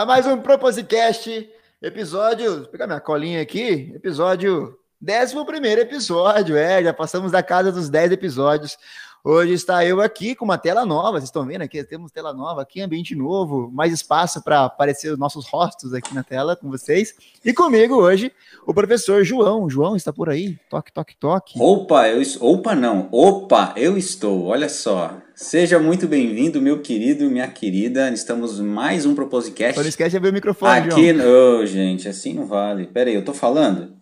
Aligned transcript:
a 0.00 0.06
mais 0.06 0.26
um 0.26 0.40
Proposicast, 0.40 1.46
episódio, 1.82 2.60
vou 2.60 2.68
pegar 2.68 2.86
minha 2.86 3.00
colinha 3.00 3.42
aqui, 3.42 3.92
episódio, 3.94 4.74
11 5.06 5.44
primeiro 5.44 5.82
episódio, 5.82 6.56
é, 6.56 6.82
já 6.82 6.94
passamos 6.94 7.30
da 7.30 7.42
casa 7.42 7.70
dos 7.70 7.90
10 7.90 8.12
episódios. 8.12 8.78
Hoje 9.22 9.52
está 9.52 9.84
eu 9.84 10.00
aqui 10.00 10.34
com 10.34 10.46
uma 10.46 10.56
tela 10.56 10.86
nova, 10.86 11.18
vocês 11.18 11.24
estão 11.24 11.44
vendo 11.44 11.60
aqui, 11.60 11.84
temos 11.84 12.10
tela 12.10 12.32
nova 12.32 12.62
aqui, 12.62 12.80
ambiente 12.80 13.14
novo, 13.14 13.70
mais 13.70 13.92
espaço 13.92 14.42
para 14.42 14.64
aparecer 14.64 15.12
os 15.12 15.18
nossos 15.18 15.46
rostos 15.46 15.92
aqui 15.92 16.14
na 16.14 16.24
tela 16.24 16.56
com 16.56 16.70
vocês. 16.70 17.14
E 17.44 17.52
comigo 17.52 17.96
hoje, 17.96 18.32
o 18.66 18.72
professor 18.72 19.22
João. 19.22 19.68
João 19.68 19.94
está 19.94 20.10
por 20.10 20.30
aí, 20.30 20.56
toque, 20.70 20.90
toque, 20.90 21.14
toque. 21.18 21.52
Opa, 21.60 22.08
eu 22.08 22.22
opa 22.40 22.74
não, 22.74 23.10
opa, 23.12 23.74
eu 23.76 23.98
estou. 23.98 24.44
Olha 24.46 24.70
só. 24.70 25.18
Seja 25.34 25.78
muito 25.78 26.08
bem-vindo, 26.08 26.60
meu 26.62 26.80
querido, 26.80 27.30
minha 27.30 27.48
querida. 27.48 28.08
Estamos 28.08 28.58
mais 28.58 29.00
um 29.00 29.02
Só 29.02 29.08
não 29.08 29.14
Proposicast. 29.16 29.86
esquece 29.86 30.10
de 30.12 30.16
abrir 30.16 30.30
o 30.30 30.32
microfone, 30.32 30.88
Aqui, 30.88 31.14
João. 31.14 31.60
ô, 31.60 31.66
gente, 31.66 32.08
assim 32.08 32.32
não 32.32 32.46
vale. 32.46 32.86
Pera 32.86 33.10
aí, 33.10 33.16
eu 33.16 33.24
tô 33.24 33.34
falando? 33.34 33.96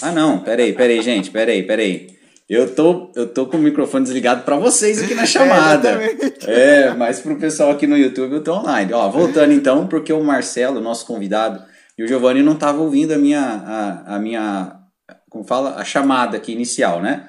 Ah, 0.00 0.12
não, 0.12 0.38
pera 0.38 0.62
aí, 0.62 0.72
pera 0.72 0.92
aí, 0.92 1.02
gente, 1.02 1.28
pera 1.28 1.50
aí, 1.50 1.62
pera 1.64 1.82
aí. 1.82 2.19
Eu 2.50 2.74
tô, 2.74 3.12
eu 3.14 3.28
tô 3.28 3.46
com 3.46 3.56
o 3.56 3.60
microfone 3.60 4.02
desligado 4.02 4.42
para 4.42 4.56
vocês 4.56 5.00
aqui 5.00 5.14
na 5.14 5.22
chamada. 5.24 6.02
exatamente. 6.02 6.50
É, 6.50 6.92
mas 6.94 7.20
pro 7.20 7.38
pessoal 7.38 7.70
aqui 7.70 7.86
no 7.86 7.96
YouTube 7.96 8.32
eu 8.32 8.42
tô 8.42 8.54
online. 8.54 8.92
Ó, 8.92 9.08
voltando 9.08 9.52
então, 9.52 9.86
porque 9.86 10.12
o 10.12 10.20
Marcelo, 10.24 10.80
nosso 10.80 11.06
convidado, 11.06 11.62
e 11.96 12.02
o 12.02 12.08
Giovanni 12.08 12.42
não 12.42 12.54
estavam 12.54 12.82
ouvindo 12.82 13.12
a 13.12 13.18
minha, 13.18 13.40
a, 13.40 14.16
a 14.16 14.18
minha, 14.18 14.80
como 15.30 15.44
fala, 15.44 15.76
a 15.76 15.84
chamada 15.84 16.36
aqui 16.36 16.50
inicial, 16.50 17.00
né? 17.00 17.28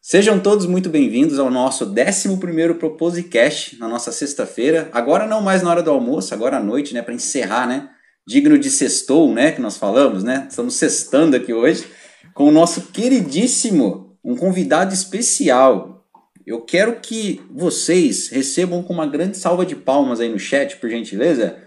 Sejam 0.00 0.38
todos 0.38 0.66
muito 0.66 0.88
bem-vindos 0.88 1.40
ao 1.40 1.50
nosso 1.50 1.92
11º 1.92 2.74
Proposicast, 2.74 3.76
na 3.76 3.88
nossa 3.88 4.12
sexta-feira. 4.12 4.88
Agora 4.92 5.26
não 5.26 5.42
mais 5.42 5.64
na 5.64 5.70
hora 5.70 5.82
do 5.82 5.90
almoço, 5.90 6.32
agora 6.32 6.58
à 6.58 6.62
noite, 6.62 6.94
né, 6.94 7.02
para 7.02 7.12
encerrar, 7.12 7.66
né? 7.66 7.88
Digno 8.24 8.56
de 8.56 8.70
sextou, 8.70 9.34
né, 9.34 9.50
que 9.50 9.60
nós 9.60 9.76
falamos, 9.76 10.22
né? 10.22 10.46
Estamos 10.48 10.74
sextando 10.74 11.34
aqui 11.34 11.52
hoje 11.52 11.86
com 12.34 12.44
o 12.44 12.52
nosso 12.52 12.82
queridíssimo, 12.92 14.09
um 14.24 14.36
convidado 14.36 14.92
especial. 14.92 16.06
Eu 16.46 16.62
quero 16.62 17.00
que 17.00 17.40
vocês 17.50 18.28
recebam 18.28 18.82
com 18.82 18.92
uma 18.92 19.06
grande 19.06 19.36
salva 19.36 19.64
de 19.64 19.76
palmas 19.76 20.20
aí 20.20 20.28
no 20.28 20.38
chat, 20.38 20.76
por 20.76 20.88
gentileza. 20.90 21.58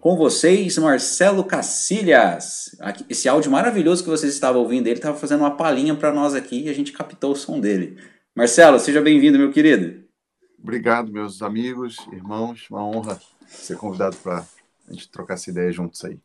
Com 0.00 0.16
vocês, 0.16 0.76
Marcelo 0.78 1.44
Cacilhas. 1.44 2.76
Esse 3.08 3.28
áudio 3.28 3.52
maravilhoso 3.52 4.02
que 4.02 4.10
vocês 4.10 4.32
estavam 4.32 4.62
ouvindo, 4.62 4.88
ele 4.88 4.96
estava 4.96 5.16
fazendo 5.16 5.40
uma 5.40 5.56
palhinha 5.56 5.94
para 5.94 6.12
nós 6.12 6.34
aqui 6.34 6.64
e 6.64 6.68
a 6.68 6.72
gente 6.72 6.92
captou 6.92 7.32
o 7.32 7.36
som 7.36 7.60
dele. 7.60 7.98
Marcelo, 8.34 8.80
seja 8.80 9.00
bem-vindo, 9.00 9.38
meu 9.38 9.52
querido. 9.52 10.02
Obrigado, 10.60 11.12
meus 11.12 11.42
amigos, 11.42 11.96
irmãos. 12.12 12.66
Uma 12.70 12.84
honra 12.84 13.20
ser 13.46 13.76
convidado 13.76 14.16
para 14.16 14.44
a 14.88 14.92
gente 14.92 15.08
trocar 15.08 15.34
essa 15.34 15.50
ideia 15.50 15.70
juntos 15.70 16.04
aí. 16.04 16.18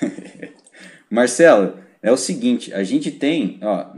Marcelo, 1.08 1.78
é 2.02 2.10
o 2.10 2.16
seguinte, 2.16 2.74
a 2.74 2.82
gente 2.82 3.10
tem, 3.10 3.60
ó, 3.62 3.94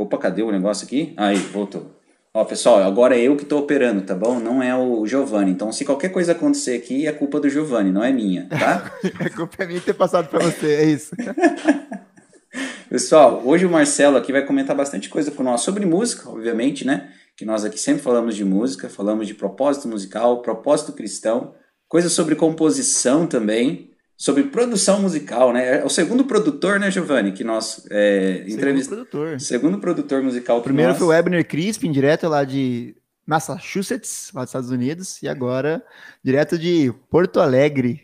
opa, 0.00 0.18
cadê 0.18 0.42
o 0.42 0.50
negócio 0.50 0.86
aqui? 0.86 1.14
Aí, 1.16 1.36
voltou. 1.36 1.94
Ó, 2.36 2.44
pessoal, 2.44 2.82
agora 2.82 3.16
é 3.16 3.20
eu 3.20 3.36
que 3.36 3.44
estou 3.44 3.60
operando, 3.60 4.02
tá 4.02 4.12
bom? 4.12 4.40
Não 4.40 4.60
é 4.60 4.74
o 4.76 5.06
Giovanni. 5.06 5.52
Então, 5.52 5.70
se 5.70 5.84
qualquer 5.84 6.08
coisa 6.08 6.32
acontecer 6.32 6.74
aqui, 6.74 7.06
é 7.06 7.12
culpa 7.12 7.38
do 7.38 7.48
Giovanni, 7.48 7.92
não 7.92 8.02
é 8.02 8.12
minha, 8.12 8.48
tá? 8.48 8.90
A 9.24 9.30
culpa 9.30 9.62
é 9.62 9.66
minha 9.68 9.80
ter 9.80 9.94
passado 9.94 10.28
para 10.28 10.40
você, 10.40 10.66
é 10.66 10.84
isso. 10.84 11.14
Pessoal, 12.90 13.40
hoje 13.44 13.66
o 13.66 13.70
Marcelo 13.70 14.16
aqui 14.16 14.32
vai 14.32 14.44
comentar 14.44 14.74
bastante 14.74 15.08
coisa 15.08 15.30
com 15.30 15.44
nós 15.44 15.60
sobre 15.60 15.86
música, 15.86 16.28
obviamente, 16.28 16.84
né? 16.84 17.08
Que 17.36 17.44
nós 17.44 17.64
aqui 17.64 17.78
sempre 17.78 18.02
falamos 18.02 18.34
de 18.34 18.44
música, 18.44 18.88
falamos 18.88 19.28
de 19.28 19.34
propósito 19.34 19.86
musical, 19.86 20.42
propósito 20.42 20.92
cristão, 20.92 21.54
coisas 21.88 22.12
sobre 22.12 22.34
composição 22.34 23.28
também, 23.28 23.90
sobre 24.16 24.44
produção 24.44 25.00
musical, 25.00 25.52
né? 25.52 25.80
É 25.80 25.84
o 25.84 25.88
segundo 25.88 26.24
produtor, 26.24 26.78
né, 26.78 26.90
Giovanni, 26.90 27.32
que 27.32 27.42
nós 27.44 27.84
é, 27.90 28.34
Segundo 28.36 28.52
entrevistamos. 28.52 29.08
produtor. 29.08 29.40
Segundo 29.40 29.78
produtor 29.78 30.22
musical 30.22 30.58
O 30.58 30.62
primeiro 30.62 30.90
nós... 30.90 30.98
foi 30.98 31.08
o 31.08 31.12
Ebner 31.12 31.46
Crispin, 31.46 31.90
direto 31.90 32.28
lá 32.28 32.44
de 32.44 32.94
Massachusetts, 33.26 34.30
lá 34.34 34.42
dos 34.42 34.50
Estados 34.50 34.70
Unidos, 34.70 35.22
e 35.22 35.28
agora 35.28 35.82
direto 36.22 36.58
de 36.58 36.92
Porto 37.10 37.40
Alegre. 37.40 38.02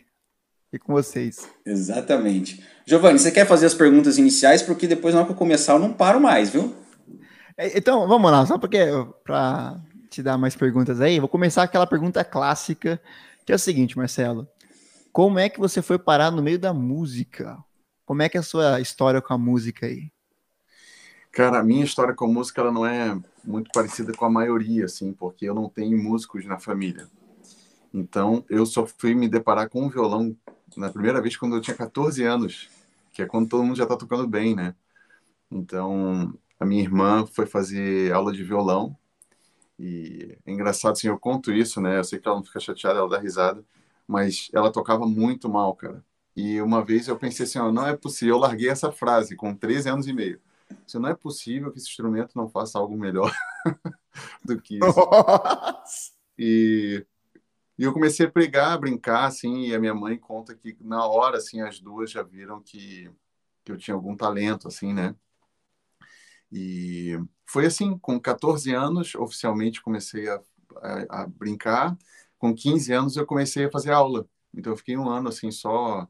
E 0.73 0.79
com 0.79 0.93
vocês. 0.93 1.49
Exatamente. 1.65 2.63
Giovanni, 2.85 3.19
você 3.19 3.29
quer 3.29 3.45
fazer 3.45 3.65
as 3.65 3.73
perguntas 3.73 4.17
iniciais? 4.17 4.61
Porque 4.61 4.87
depois, 4.87 5.13
na 5.13 5.19
hora 5.19 5.27
que 5.27 5.33
eu 5.33 5.37
começar, 5.37 5.73
eu 5.73 5.79
não 5.79 5.91
paro 5.91 6.21
mais, 6.21 6.49
viu? 6.49 6.73
É, 7.57 7.77
Então, 7.77 8.07
vamos 8.07 8.31
lá, 8.31 8.45
só 8.45 8.57
porque 8.57 8.79
para 9.23 9.81
te 10.09 10.23
dar 10.23 10.37
mais 10.37 10.55
perguntas 10.55 11.01
aí, 11.01 11.19
vou 11.19 11.27
começar 11.27 11.63
aquela 11.63 11.85
pergunta 11.85 12.23
clássica, 12.23 13.01
que 13.45 13.51
é 13.51 13.55
o 13.55 13.59
seguinte, 13.59 13.97
Marcelo. 13.97 14.47
Como 15.11 15.37
é 15.39 15.49
que 15.49 15.59
você 15.59 15.81
foi 15.81 15.99
parar 15.99 16.31
no 16.31 16.41
meio 16.41 16.57
da 16.57 16.73
música? 16.73 17.57
Como 18.05 18.21
é 18.21 18.29
que 18.29 18.37
é 18.37 18.39
a 18.39 18.43
sua 18.43 18.79
história 18.79 19.21
com 19.21 19.33
a 19.33 19.37
música 19.37 19.85
aí? 19.85 20.09
Cara, 21.31 21.59
a 21.59 21.63
minha 21.63 21.83
história 21.83 22.13
com 22.13 22.25
a 22.25 22.27
música 22.29 22.61
ela 22.61 22.71
não 22.71 22.85
é 22.85 23.19
muito 23.43 23.71
parecida 23.73 24.13
com 24.13 24.25
a 24.25 24.29
maioria, 24.29 24.85
assim, 24.85 25.11
porque 25.11 25.45
eu 25.45 25.53
não 25.53 25.67
tenho 25.67 26.01
músicos 26.01 26.45
na 26.45 26.59
família. 26.59 27.09
Então, 27.93 28.45
eu 28.49 28.65
só 28.65 28.85
fui 28.85 29.13
me 29.13 29.27
deparar 29.27 29.69
com 29.69 29.83
um 29.83 29.89
violão 29.89 30.35
na 30.77 30.89
primeira 30.89 31.21
vez 31.21 31.35
quando 31.35 31.55
eu 31.55 31.61
tinha 31.61 31.75
14 31.75 32.23
anos, 32.23 32.69
que 33.13 33.21
é 33.21 33.25
quando 33.25 33.49
todo 33.49 33.63
mundo 33.63 33.75
já 33.75 33.83
está 33.83 33.97
tocando 33.97 34.25
bem, 34.27 34.55
né? 34.55 34.75
Então, 35.49 36.33
a 36.57 36.65
minha 36.65 36.81
irmã 36.81 37.25
foi 37.25 37.45
fazer 37.45 38.13
aula 38.13 38.31
de 38.31 38.43
violão 38.43 38.95
e 39.77 40.37
é 40.45 40.51
engraçado, 40.51 40.93
assim, 40.93 41.07
eu 41.07 41.19
conto 41.19 41.51
isso, 41.51 41.81
né? 41.81 41.97
Eu 41.97 42.03
sei 42.03 42.19
que 42.19 42.27
ela 42.27 42.37
não 42.37 42.45
fica 42.45 42.59
chateada, 42.61 42.99
ela 42.99 43.09
dá 43.09 43.19
risada, 43.19 43.63
mas 44.11 44.49
ela 44.53 44.69
tocava 44.69 45.05
muito 45.07 45.47
mal, 45.47 45.73
cara. 45.73 46.03
E 46.35 46.61
uma 46.61 46.83
vez 46.83 47.07
eu 47.07 47.17
pensei 47.17 47.45
assim, 47.45 47.59
ó, 47.59 47.71
não 47.71 47.87
é 47.87 47.95
possível, 47.95 48.35
eu 48.35 48.39
larguei 48.39 48.67
essa 48.67 48.91
frase 48.91 49.37
com 49.37 49.55
13 49.55 49.89
anos 49.89 50.05
e 50.05 50.11
meio. 50.11 50.41
Isso 50.85 50.99
não 50.99 51.09
é 51.09 51.15
possível 51.15 51.71
que 51.71 51.77
esse 51.77 51.87
instrumento 51.87 52.35
não 52.35 52.49
faça 52.49 52.77
algo 52.77 52.97
melhor 52.97 53.33
do 54.43 54.61
que 54.61 54.75
isso. 54.75 54.99
Nossa! 54.99 56.11
E, 56.37 57.05
e 57.77 57.83
eu 57.83 57.93
comecei 57.93 58.25
a 58.25 58.31
pregar, 58.31 58.73
a 58.73 58.77
brincar, 58.77 59.25
assim, 59.25 59.67
e 59.67 59.75
a 59.75 59.79
minha 59.79 59.95
mãe 59.95 60.17
conta 60.17 60.53
que 60.55 60.75
na 60.81 61.05
hora, 61.05 61.37
assim, 61.37 61.61
as 61.61 61.79
duas 61.79 62.11
já 62.11 62.21
viram 62.21 62.61
que, 62.61 63.09
que 63.63 63.71
eu 63.71 63.77
tinha 63.77 63.95
algum 63.95 64.15
talento, 64.15 64.67
assim, 64.67 64.93
né? 64.93 65.15
E 66.51 67.17
foi 67.45 67.65
assim, 67.65 67.97
com 67.97 68.19
14 68.19 68.73
anos, 68.73 69.15
oficialmente 69.15 69.81
comecei 69.81 70.27
a, 70.27 70.41
a, 70.81 71.21
a 71.21 71.27
brincar. 71.27 71.97
Com 72.41 72.55
15 72.55 72.91
anos 72.91 73.15
eu 73.15 73.23
comecei 73.23 73.65
a 73.65 73.71
fazer 73.71 73.91
aula. 73.91 74.27
Então 74.51 74.73
eu 74.73 74.77
fiquei 74.77 74.97
um 74.97 75.07
ano, 75.07 75.29
assim, 75.29 75.51
só 75.51 76.07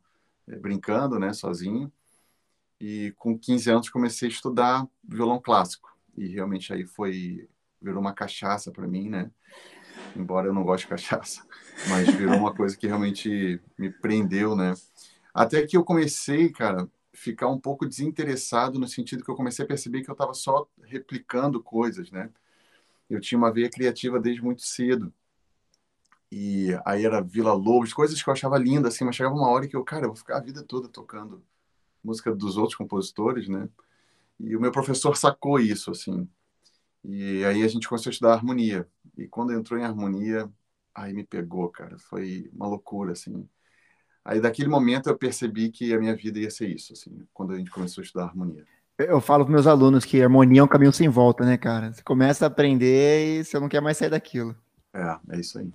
eh, 0.48 0.56
brincando, 0.56 1.20
né, 1.20 1.34
sozinho. 1.34 1.92
E 2.80 3.14
com 3.18 3.38
15 3.38 3.70
anos 3.70 3.90
comecei 3.90 4.30
a 4.30 4.32
estudar 4.32 4.88
violão 5.04 5.42
clássico. 5.42 5.94
E 6.16 6.28
realmente 6.28 6.72
aí 6.72 6.86
foi 6.86 7.50
virou 7.82 8.00
uma 8.00 8.14
cachaça 8.14 8.72
para 8.72 8.88
mim, 8.88 9.10
né? 9.10 9.30
Embora 10.16 10.48
eu 10.48 10.54
não 10.54 10.64
goste 10.64 10.86
de 10.86 10.92
cachaça, 10.92 11.46
mas 11.90 12.08
virou 12.16 12.38
uma 12.38 12.56
coisa 12.56 12.78
que 12.78 12.88
realmente 12.88 13.60
me 13.78 13.92
prendeu, 13.92 14.56
né? 14.56 14.74
Até 15.34 15.68
que 15.68 15.76
eu 15.76 15.84
comecei, 15.84 16.50
cara, 16.50 16.90
ficar 17.12 17.50
um 17.50 17.60
pouco 17.60 17.86
desinteressado 17.86 18.80
no 18.80 18.88
sentido 18.88 19.26
que 19.26 19.30
eu 19.30 19.36
comecei 19.36 19.66
a 19.66 19.68
perceber 19.68 20.02
que 20.02 20.10
eu 20.10 20.14
estava 20.14 20.34
só 20.34 20.66
replicando 20.82 21.62
coisas, 21.62 22.10
né? 22.10 22.30
Eu 23.10 23.20
tinha 23.20 23.38
uma 23.38 23.52
veia 23.52 23.70
criativa 23.70 24.18
desde 24.18 24.42
muito 24.42 24.62
cedo. 24.62 25.14
E 26.32 26.70
aí 26.86 27.06
era 27.06 27.22
Vila 27.22 27.54
Lobos, 27.54 27.94
coisas 27.94 28.22
que 28.22 28.30
eu 28.30 28.34
achava 28.34 28.58
linda, 28.58 28.88
assim, 28.88 29.04
mas 29.04 29.16
chegava 29.16 29.36
uma 29.36 29.50
hora 29.50 29.68
que 29.68 29.76
eu, 29.76 29.84
cara, 29.84 30.06
eu 30.06 30.10
vou 30.10 30.16
ficar 30.16 30.38
a 30.38 30.42
vida 30.42 30.64
toda 30.64 30.88
tocando 30.88 31.44
música 32.04 32.34
dos 32.34 32.58
outros 32.58 32.76
compositores, 32.76 33.48
né? 33.50 33.68
E 34.40 34.56
o 34.56 34.62
meu 34.62 34.72
professor 34.72 35.16
sacou 35.18 35.60
isso, 35.60 35.92
assim. 35.92 36.28
E 37.04 37.44
aí 37.46 37.64
a 37.64 37.68
gente 37.68 37.88
começou 37.88 38.10
a 38.10 38.14
estudar 38.14 38.34
harmonia. 38.34 38.88
E 39.18 39.28
quando 39.28 39.54
entrou 39.54 39.80
em 39.80 39.84
harmonia, 39.84 40.50
aí 40.96 41.14
me 41.14 41.24
pegou, 41.24 41.70
cara. 41.70 41.98
Foi 42.00 42.50
uma 42.54 42.68
loucura, 42.68 43.12
assim. 43.12 43.48
Aí 44.24 44.40
daquele 44.40 44.70
momento 44.70 45.10
eu 45.10 45.18
percebi 45.18 45.70
que 45.70 45.94
a 45.94 46.00
minha 46.00 46.16
vida 46.16 46.40
ia 46.40 46.50
ser 46.52 46.70
isso, 46.70 46.94
assim, 46.94 47.26
quando 47.34 47.54
a 47.54 47.58
gente 47.58 47.72
começou 47.72 48.02
a 48.02 48.06
estudar 48.06 48.26
harmonia. 48.26 48.66
Eu 48.98 49.20
falo 49.20 49.44
para 49.44 49.54
meus 49.54 49.66
alunos 49.66 50.06
que 50.06 50.22
harmonia 50.22 50.62
é 50.62 50.64
um 50.64 50.68
caminho 50.68 50.94
sem 50.94 51.10
volta, 51.10 51.44
né, 51.44 51.58
cara? 51.58 51.92
Você 51.92 52.04
começa 52.04 52.46
a 52.46 52.48
aprender 52.48 53.40
e 53.40 53.44
você 53.44 53.60
não 53.60 53.68
quer 53.68 53.82
mais 53.82 53.98
sair 53.98 54.10
daquilo. 54.10 54.56
É, 54.94 55.20
é 55.32 55.40
isso 55.40 55.58
aí. 55.58 55.74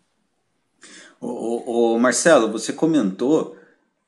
O, 1.21 1.99
Marcelo, 1.99 2.51
você 2.51 2.73
comentou 2.73 3.57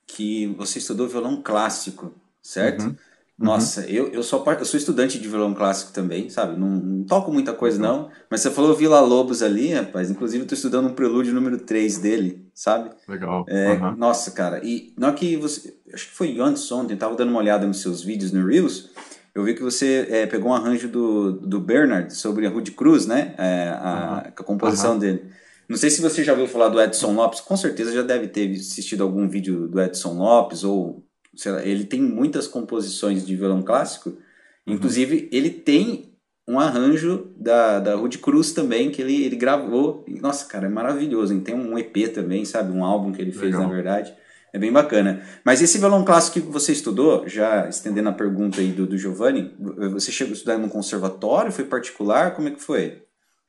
que 0.05 0.47
você 0.57 0.79
estudou 0.79 1.07
violão 1.07 1.41
clássico, 1.41 2.13
certo? 2.41 2.83
Uhum. 2.83 2.95
Nossa, 3.37 3.81
uhum. 3.81 3.87
eu, 3.87 4.07
eu, 4.09 4.23
sou, 4.23 4.43
eu 4.45 4.65
sou 4.65 4.77
estudante 4.77 5.17
de 5.17 5.27
violão 5.27 5.53
clássico 5.53 5.93
também, 5.93 6.29
sabe? 6.29 6.59
Não, 6.59 6.67
não 6.67 7.03
toco 7.05 7.31
muita 7.31 7.53
coisa, 7.53 7.77
uhum. 7.77 7.87
não. 7.87 8.09
Mas 8.29 8.41
você 8.41 8.51
falou 8.51 8.75
Vila 8.75 8.99
Lobos 8.99 9.41
ali, 9.41 9.73
rapaz. 9.73 10.11
Inclusive, 10.11 10.43
eu 10.43 10.47
tô 10.47 10.53
estudando 10.53 10.87
um 10.87 10.93
prelúdio 10.93 11.33
número 11.33 11.57
3 11.57 11.99
dele, 11.99 12.45
sabe? 12.53 12.89
Legal. 13.07 13.45
É, 13.47 13.71
uhum. 13.73 13.95
Nossa, 13.95 14.31
cara. 14.31 14.59
E 14.63 14.93
na 14.97 15.13
que 15.13 15.37
você. 15.37 15.73
Acho 15.93 16.07
que 16.09 16.13
foi 16.13 16.37
antes 16.39 16.69
ontem, 16.71 16.97
tava 16.97 17.15
dando 17.15 17.29
uma 17.29 17.39
olhada 17.39 17.65
nos 17.65 17.81
seus 17.81 18.03
vídeos 18.03 18.33
no 18.33 18.45
Reels. 18.45 18.89
Eu 19.33 19.43
vi 19.43 19.53
que 19.53 19.63
você 19.63 20.07
é, 20.09 20.25
pegou 20.25 20.51
um 20.51 20.53
arranjo 20.53 20.89
do, 20.89 21.31
do 21.31 21.59
Bernard 21.61 22.13
sobre 22.13 22.45
a 22.45 22.49
Rude 22.49 22.71
Cruz, 22.71 23.05
né? 23.05 23.35
É, 23.37 23.69
a, 23.69 24.17
a, 24.27 24.43
composição 24.43 24.99
dele. 24.99 25.23
Não 25.69 25.77
sei 25.77 25.91
se 25.91 26.01
você 26.01 26.23
já 26.23 26.31
ouviu 26.31 26.47
falar 26.47 26.69
do 26.69 26.81
Edson 26.81 27.13
Lopes, 27.13 27.41
com 27.41 27.55
certeza 27.55 27.93
já 27.93 28.01
deve 28.01 28.27
ter 28.27 28.51
assistido 28.55 29.03
algum 29.03 29.29
vídeo 29.29 29.67
do 29.67 29.79
Edson 29.79 30.13
Lopes 30.13 30.63
ou 30.63 31.05
lá, 31.45 31.63
ele 31.63 31.85
tem 31.85 32.01
muitas 32.01 32.47
composições 32.47 33.25
de 33.25 33.35
violão 33.35 33.61
clássico. 33.61 34.09
Uhum. 34.09 34.73
Inclusive, 34.73 35.29
ele 35.31 35.51
tem 35.51 36.09
um 36.47 36.59
arranjo 36.59 37.31
da, 37.37 37.79
da 37.79 37.95
Rude 37.95 38.17
Cruz 38.17 38.51
também, 38.51 38.89
que 38.89 38.99
ele, 38.99 39.23
ele 39.23 39.35
gravou. 39.35 40.03
Nossa, 40.07 40.47
cara, 40.47 40.65
é 40.65 40.69
maravilhoso. 40.69 41.33
Ele 41.33 41.41
tem 41.41 41.53
um 41.53 41.77
EP 41.77 42.11
também, 42.11 42.43
sabe? 42.43 42.71
Um 42.71 42.83
álbum 42.83 43.11
que 43.11 43.21
ele 43.21 43.31
fez, 43.31 43.53
Legal. 43.53 43.61
na 43.61 43.67
verdade. 43.67 44.15
É 44.51 44.57
bem 44.57 44.71
bacana. 44.71 45.21
Mas 45.45 45.61
esse 45.61 45.77
violão 45.77 46.03
clássico 46.03 46.41
que 46.41 46.51
você 46.51 46.71
estudou, 46.71 47.27
já 47.27 47.69
estendendo 47.69 48.09
a 48.09 48.13
pergunta 48.13 48.59
aí 48.59 48.71
do, 48.71 48.87
do 48.87 48.97
Giovanni, 48.97 49.55
você 49.91 50.11
chegou 50.11 50.31
a 50.31 50.35
estudar 50.35 50.57
no 50.57 50.67
conservatório? 50.67 51.51
Foi 51.51 51.65
particular? 51.65 52.33
Como 52.33 52.47
é 52.47 52.51
que 52.51 52.59
foi? 52.59 53.03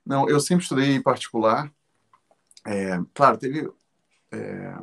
Não, 0.05 0.29
eu 0.29 0.39
sempre 0.39 0.65
estudei 0.65 0.95
em 0.95 1.03
particular. 1.03 1.73
É, 2.71 3.01
claro, 3.13 3.37
teve. 3.37 3.69
É, 4.31 4.77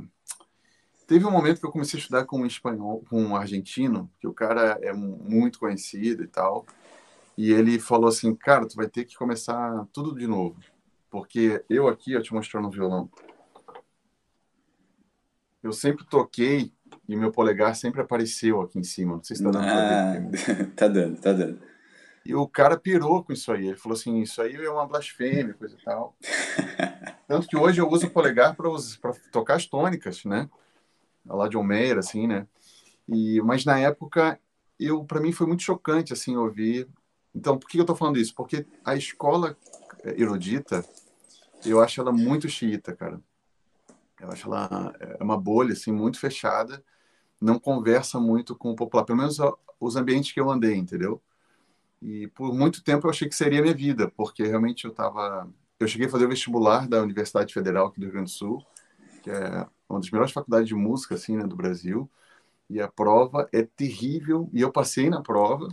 Teve 1.08 1.24
um 1.24 1.32
momento 1.32 1.62
que 1.62 1.66
eu 1.66 1.72
comecei 1.72 1.98
a 1.98 2.02
estudar 2.02 2.26
com 2.26 2.42
um 2.42 2.46
espanhol, 2.46 3.02
com 3.10 3.24
um 3.24 3.34
argentino, 3.34 4.12
que 4.20 4.28
o 4.28 4.34
cara 4.34 4.78
é 4.82 4.92
muito 4.92 5.58
conhecido 5.58 6.22
e 6.22 6.28
tal. 6.28 6.66
E 7.38 7.50
ele 7.50 7.80
falou 7.80 8.10
assim, 8.10 8.36
cara, 8.36 8.68
tu 8.68 8.76
vai 8.76 8.90
ter 8.90 9.06
que 9.06 9.16
começar 9.16 9.88
tudo 9.94 10.14
de 10.14 10.28
novo. 10.28 10.60
Porque 11.10 11.64
eu 11.70 11.88
aqui, 11.88 12.12
eu 12.12 12.22
te 12.22 12.34
mostrando 12.34 12.66
no 12.66 12.72
violão. 12.72 13.10
Eu 15.64 15.72
sempre 15.72 16.06
toquei 16.06 16.74
e 17.08 17.16
meu 17.16 17.32
polegar 17.32 17.74
sempre 17.74 18.02
apareceu 18.02 18.60
aqui 18.60 18.78
em 18.78 18.84
cima. 18.84 19.16
Não 19.16 19.24
sei 19.24 19.38
se 19.38 19.44
tá 19.44 19.50
dando 19.50 19.66
ah, 19.66 19.72
pra 19.72 20.54
ver. 20.54 20.72
tá 20.76 20.88
dando, 20.90 21.22
tá 21.22 21.32
dando. 21.32 21.62
E 22.28 22.36
o 22.36 22.46
cara 22.46 22.76
pirou 22.78 23.24
com 23.24 23.32
isso 23.32 23.50
aí. 23.54 23.68
Ele 23.68 23.78
falou 23.78 23.98
assim, 23.98 24.20
isso 24.20 24.42
aí 24.42 24.54
é 24.54 24.70
uma 24.70 24.86
blasfêmia, 24.86 25.54
coisa 25.54 25.78
e 25.80 25.82
tal. 25.82 26.14
Tanto 27.26 27.48
que 27.48 27.56
hoje 27.56 27.80
eu 27.80 27.90
uso 27.90 28.08
o 28.08 28.10
polegar 28.10 28.54
para 28.54 29.14
tocar 29.32 29.56
as 29.56 29.66
tônicas, 29.66 30.26
né? 30.26 30.50
lá 31.26 31.48
de 31.48 31.56
Almeida, 31.56 32.02
assim, 32.02 32.28
né? 32.28 32.46
E, 33.08 33.42
mas 33.44 33.64
na 33.64 33.80
época, 33.80 34.38
eu 34.78 35.06
para 35.06 35.22
mim 35.22 35.32
foi 35.32 35.48
muito 35.48 35.64
chocante, 35.64 36.12
assim, 36.12 36.36
ouvir. 36.36 36.90
Então, 37.34 37.58
por 37.58 37.70
que 37.70 37.78
eu 37.78 37.84
estou 37.84 37.96
falando 37.96 38.20
isso? 38.20 38.36
Porque 38.36 38.66
a 38.84 38.94
escola 38.94 39.58
erudita, 40.04 40.84
eu 41.66 41.82
acho 41.82 42.02
ela 42.02 42.12
muito 42.12 42.50
xiita, 42.50 42.94
cara. 42.94 43.22
Eu 44.20 44.30
acho 44.30 44.48
ela 44.48 44.94
é 45.00 45.24
uma 45.24 45.38
bolha, 45.38 45.72
assim, 45.72 45.94
muito 45.94 46.20
fechada, 46.20 46.84
não 47.40 47.58
conversa 47.58 48.20
muito 48.20 48.54
com 48.54 48.72
o 48.72 48.76
popular, 48.76 49.06
pelo 49.06 49.20
menos 49.20 49.38
os 49.80 49.96
ambientes 49.96 50.34
que 50.34 50.42
eu 50.42 50.52
andei, 50.52 50.76
entendeu? 50.76 51.22
E 52.02 52.28
por 52.28 52.54
muito 52.54 52.84
tempo 52.84 53.08
eu 53.08 53.12
achei 53.12 53.28
que 53.28 53.36
seria 53.36 53.60
a 53.60 53.62
minha 53.62 53.74
vida, 53.74 54.12
porque 54.16 54.44
realmente 54.44 54.86
eu 54.86 54.92
estava... 54.92 55.50
Eu 55.80 55.88
cheguei 55.88 56.08
a 56.08 56.10
fazer 56.10 56.26
o 56.26 56.30
vestibular 56.30 56.88
da 56.88 57.02
Universidade 57.02 57.54
Federal 57.54 57.88
aqui 57.88 58.00
do 58.00 58.04
Rio 58.04 58.14
Grande 58.14 58.32
do 58.32 58.36
Sul, 58.36 58.66
que 59.22 59.30
é 59.30 59.68
uma 59.88 60.00
das 60.00 60.10
melhores 60.10 60.32
faculdades 60.32 60.68
de 60.68 60.76
música 60.76 61.16
assim, 61.16 61.38
né, 61.38 61.46
do 61.46 61.56
Brasil. 61.56 62.10
E 62.70 62.82
a 62.82 62.88
prova 62.88 63.48
é 63.52 63.62
terrível. 63.64 64.50
E 64.54 64.62
eu 64.62 64.72
passei 64.72 65.10
na 65.10 65.22
prova. 65.22 65.68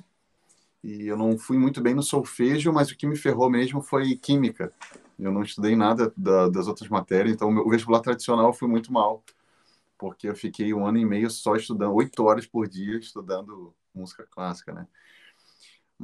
E 0.83 1.07
eu 1.07 1.17
não 1.17 1.39
fui 1.39 1.57
muito 1.57 1.81
bem 1.81 1.95
no 1.95 2.03
solfejo, 2.03 2.71
mas 2.71 2.91
o 2.91 2.97
que 2.97 3.07
me 3.07 3.17
ferrou 3.17 3.49
mesmo 3.49 3.81
foi 3.81 4.15
química. 4.17 4.71
Eu 5.19 5.33
não 5.33 5.43
estudei 5.43 5.75
nada 5.75 6.13
da, 6.15 6.49
das 6.49 6.67
outras 6.69 6.91
matérias, 6.91 7.35
então 7.35 7.49
o 7.49 7.71
vestibular 7.71 8.01
tradicional 8.01 8.53
foi 8.53 8.69
muito 8.69 8.93
mal, 8.93 9.25
porque 9.97 10.29
eu 10.29 10.35
fiquei 10.35 10.75
um 10.75 10.85
ano 10.87 10.99
e 10.99 11.05
meio 11.05 11.31
só 11.31 11.57
estudando, 11.57 11.95
oito 11.95 12.23
horas 12.25 12.47
por 12.47 12.69
dia 12.69 12.99
estudando 12.99 13.73
música 13.95 14.27
clássica, 14.31 14.73
né? 14.73 14.87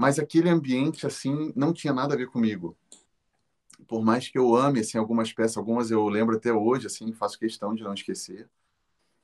Mas 0.00 0.18
aquele 0.18 0.48
ambiente, 0.48 1.06
assim, 1.06 1.52
não 1.54 1.72
tinha 1.72 1.92
nada 1.92 2.14
a 2.14 2.16
ver 2.16 2.28
comigo 2.28 2.76
por 3.86 4.02
mais 4.04 4.28
que 4.28 4.38
eu 4.38 4.54
ame 4.54 4.78
assim 4.78 4.98
algumas 4.98 5.32
peças, 5.32 5.56
algumas 5.56 5.90
eu 5.90 6.08
lembro 6.08 6.36
até 6.36 6.52
hoje, 6.52 6.86
assim, 6.86 7.12
faço 7.12 7.38
questão 7.38 7.74
de 7.74 7.82
não 7.82 7.92
esquecer. 7.92 8.48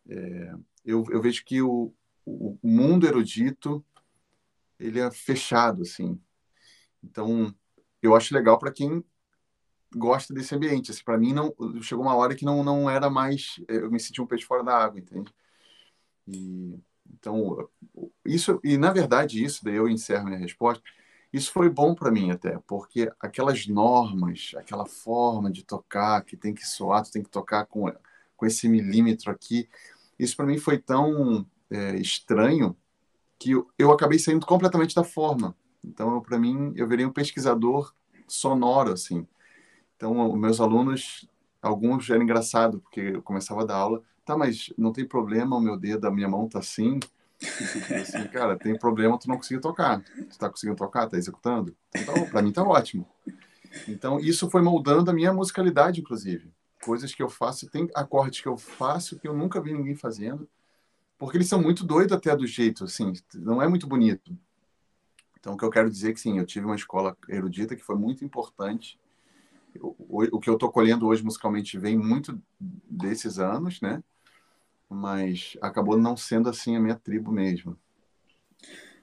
É, 0.08 0.54
eu, 0.84 1.04
eu, 1.10 1.20
vejo 1.20 1.44
que 1.44 1.62
o, 1.62 1.92
o, 2.24 2.58
mundo 2.62 3.06
erudito 3.06 3.84
ele 4.78 4.98
é 4.98 5.10
fechado, 5.10 5.82
assim. 5.82 6.20
Então, 7.02 7.54
eu 8.02 8.14
acho 8.14 8.34
legal 8.34 8.58
para 8.58 8.72
quem 8.72 9.04
gosta 9.94 10.34
desse 10.34 10.54
ambiente. 10.54 10.90
Assim, 10.90 11.04
para 11.04 11.18
mim 11.18 11.32
não 11.32 11.54
chegou 11.80 12.04
uma 12.04 12.16
hora 12.16 12.34
que 12.34 12.44
não 12.44 12.64
não 12.64 12.90
era 12.90 13.08
mais, 13.08 13.60
eu 13.68 13.90
me 13.90 14.00
senti 14.00 14.20
um 14.20 14.26
peixe 14.26 14.44
fora 14.44 14.64
da 14.64 14.76
água, 14.76 14.98
entende? 14.98 15.32
E 16.26 16.78
então 17.14 17.68
isso 18.24 18.60
e 18.62 18.76
na 18.76 18.92
verdade 18.92 19.42
isso, 19.42 19.64
daí 19.64 19.76
eu 19.76 19.88
encerro 19.88 20.26
minha 20.26 20.38
resposta 20.38 20.82
isso 21.32 21.52
foi 21.52 21.68
bom 21.68 21.94
para 21.94 22.10
mim 22.10 22.30
até, 22.30 22.58
porque 22.66 23.12
aquelas 23.20 23.66
normas, 23.66 24.52
aquela 24.56 24.86
forma 24.86 25.50
de 25.50 25.64
tocar, 25.64 26.24
que 26.24 26.36
tem 26.36 26.54
que 26.54 26.66
soar, 26.66 27.04
tu 27.04 27.10
tem 27.10 27.22
que 27.22 27.28
tocar 27.28 27.66
com, 27.66 27.92
com 28.36 28.46
esse 28.46 28.68
milímetro 28.68 29.30
aqui, 29.30 29.68
isso 30.18 30.36
para 30.36 30.46
mim 30.46 30.56
foi 30.56 30.78
tão 30.78 31.46
é, 31.70 31.96
estranho 31.96 32.76
que 33.38 33.50
eu, 33.50 33.70
eu 33.78 33.92
acabei 33.92 34.18
saindo 34.18 34.46
completamente 34.46 34.94
da 34.94 35.04
forma. 35.04 35.54
Então, 35.84 36.20
para 36.22 36.38
mim, 36.38 36.72
eu 36.74 36.88
virei 36.88 37.04
um 37.04 37.12
pesquisador 37.12 37.92
sonoro, 38.26 38.92
assim. 38.92 39.26
Então, 39.94 40.34
meus 40.36 40.58
alunos, 40.58 41.28
alguns 41.60 42.08
era 42.08 42.22
engraçado, 42.22 42.80
porque 42.80 43.00
eu 43.00 43.22
começava 43.22 43.62
a 43.62 43.66
dar 43.66 43.76
aula, 43.76 44.02
tá, 44.26 44.36
mas 44.36 44.72
não 44.76 44.92
tem 44.92 45.06
problema, 45.06 45.56
o 45.56 45.60
meu 45.60 45.76
dedo, 45.76 46.06
a 46.06 46.10
minha 46.10 46.28
mão 46.28 46.48
tá 46.48 46.58
assim, 46.58 46.98
assim, 47.40 48.26
cara, 48.28 48.58
tem 48.58 48.76
problema, 48.76 49.18
tu 49.18 49.28
não 49.28 49.36
conseguiu 49.36 49.60
tocar. 49.60 50.02
Tu 50.02 50.38
tá 50.38 50.50
conseguindo 50.50 50.76
tocar, 50.76 51.06
tá 51.06 51.16
executando? 51.16 51.74
Então, 51.94 52.14
tá, 52.14 52.26
pra 52.26 52.42
mim 52.42 52.52
tá 52.52 52.62
ótimo. 52.64 53.06
Então, 53.86 54.18
isso 54.18 54.50
foi 54.50 54.62
moldando 54.62 55.10
a 55.10 55.14
minha 55.14 55.32
musicalidade, 55.32 56.00
inclusive. 56.00 56.50
Coisas 56.82 57.14
que 57.14 57.22
eu 57.22 57.28
faço, 57.28 57.70
tem 57.70 57.88
acordes 57.94 58.40
que 58.40 58.48
eu 58.48 58.56
faço 58.56 59.18
que 59.18 59.28
eu 59.28 59.34
nunca 59.34 59.60
vi 59.60 59.72
ninguém 59.72 59.94
fazendo, 59.94 60.48
porque 61.18 61.36
eles 61.36 61.48
são 61.48 61.62
muito 61.62 61.84
doidos 61.84 62.12
até 62.12 62.34
do 62.36 62.46
jeito, 62.46 62.84
assim, 62.84 63.12
não 63.34 63.62
é 63.62 63.68
muito 63.68 63.86
bonito. 63.86 64.36
Então, 65.38 65.54
o 65.54 65.56
que 65.56 65.64
eu 65.64 65.70
quero 65.70 65.88
dizer 65.88 66.10
é 66.10 66.12
que, 66.12 66.20
sim, 66.20 66.38
eu 66.38 66.44
tive 66.44 66.66
uma 66.66 66.74
escola 66.74 67.16
erudita 67.28 67.76
que 67.76 67.84
foi 67.84 67.96
muito 67.96 68.24
importante. 68.24 68.98
O, 69.80 70.24
o 70.36 70.40
que 70.40 70.50
eu 70.50 70.58
tô 70.58 70.70
colhendo 70.70 71.06
hoje 71.06 71.22
musicalmente 71.22 71.78
vem 71.78 71.96
muito 71.96 72.40
desses 72.58 73.38
anos, 73.38 73.80
né? 73.80 74.02
Mas 74.88 75.56
acabou 75.60 75.96
não 75.96 76.16
sendo 76.16 76.48
assim 76.48 76.76
a 76.76 76.80
minha 76.80 76.96
tribo 76.96 77.32
mesmo. 77.32 77.76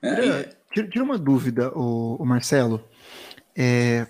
É, 0.02 0.56
tira, 0.74 0.90
tira, 0.90 1.04
uma 1.04 1.18
dúvida, 1.18 1.72
o, 1.78 2.16
o 2.16 2.25
Marcelo. 2.25 2.84
É, 3.56 4.08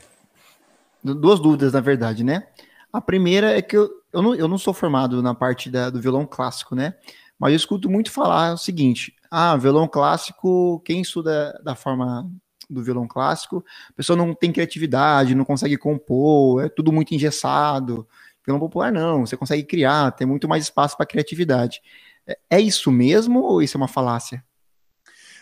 duas 1.04 1.40
dúvidas, 1.40 1.74
na 1.74 1.82
verdade, 1.82 2.24
né? 2.24 2.48
A 2.92 3.02
primeira 3.02 3.58
é 3.58 3.62
que 3.62 3.76
eu, 3.76 3.90
eu, 4.12 4.22
não, 4.22 4.36
eu 4.36 4.48
não 4.48 4.58
sou 4.58 4.74
formado 4.74 5.22
na 5.22 5.36
parte 5.36 5.70
da, 5.70 5.90
do 5.90 6.02
violão 6.02 6.26
clássico, 6.26 6.76
né? 6.76 6.96
Mas 7.38 7.52
eu 7.52 7.58
escuto 7.58 7.90
muito 7.90 8.12
falar 8.12 8.54
o 8.54 8.58
seguinte: 8.58 9.16
ah, 9.30 9.58
violão 9.58 9.88
clássico, 9.88 10.80
quem 10.86 11.02
estuda 11.02 11.60
da 11.64 11.76
forma 11.76 12.30
do 12.70 12.84
violão 12.84 13.08
clássico, 13.08 13.64
a 13.90 13.94
pessoa 13.94 14.16
não 14.16 14.34
tem 14.34 14.52
criatividade, 14.52 15.36
não 15.36 15.46
consegue 15.46 15.78
compor, 15.78 16.64
é 16.64 16.70
tudo 16.70 16.92
muito 16.92 17.14
engessado. 17.14 18.08
Violão 18.46 18.60
popular 18.60 18.92
não, 18.92 19.26
você 19.26 19.38
consegue 19.38 19.64
criar, 19.64 20.12
tem 20.12 20.28
muito 20.28 20.48
mais 20.48 20.64
espaço 20.64 20.98
para 20.98 21.06
criatividade. 21.06 21.82
É, 22.28 22.38
é 22.50 22.62
isso 22.62 22.92
mesmo 22.92 23.42
ou 23.42 23.62
isso 23.62 23.78
é 23.78 23.80
uma 23.80 23.88
falácia? 23.88 24.44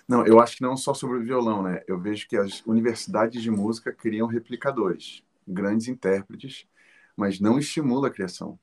Não, 0.08 0.25
eu 0.25 0.39
acho 0.39 0.58
que 0.58 0.62
não 0.62 0.75
só 0.75 0.93
sobre 0.93 1.17
o 1.17 1.24
violão, 1.24 1.63
né? 1.63 1.81
Eu 1.88 2.00
vejo 2.00 2.27
que 2.27 2.36
as 2.36 2.62
universidades 2.65 3.41
de 3.41 3.50
música 3.50 3.91
criam 3.91 4.27
replicadores, 4.27 5.24
grandes 5.48 5.88
intérpretes, 5.88 6.67
mas 7.15 7.39
não 7.39 7.58
estimula 7.58 8.08
a 8.08 8.12
criação. 8.12 8.60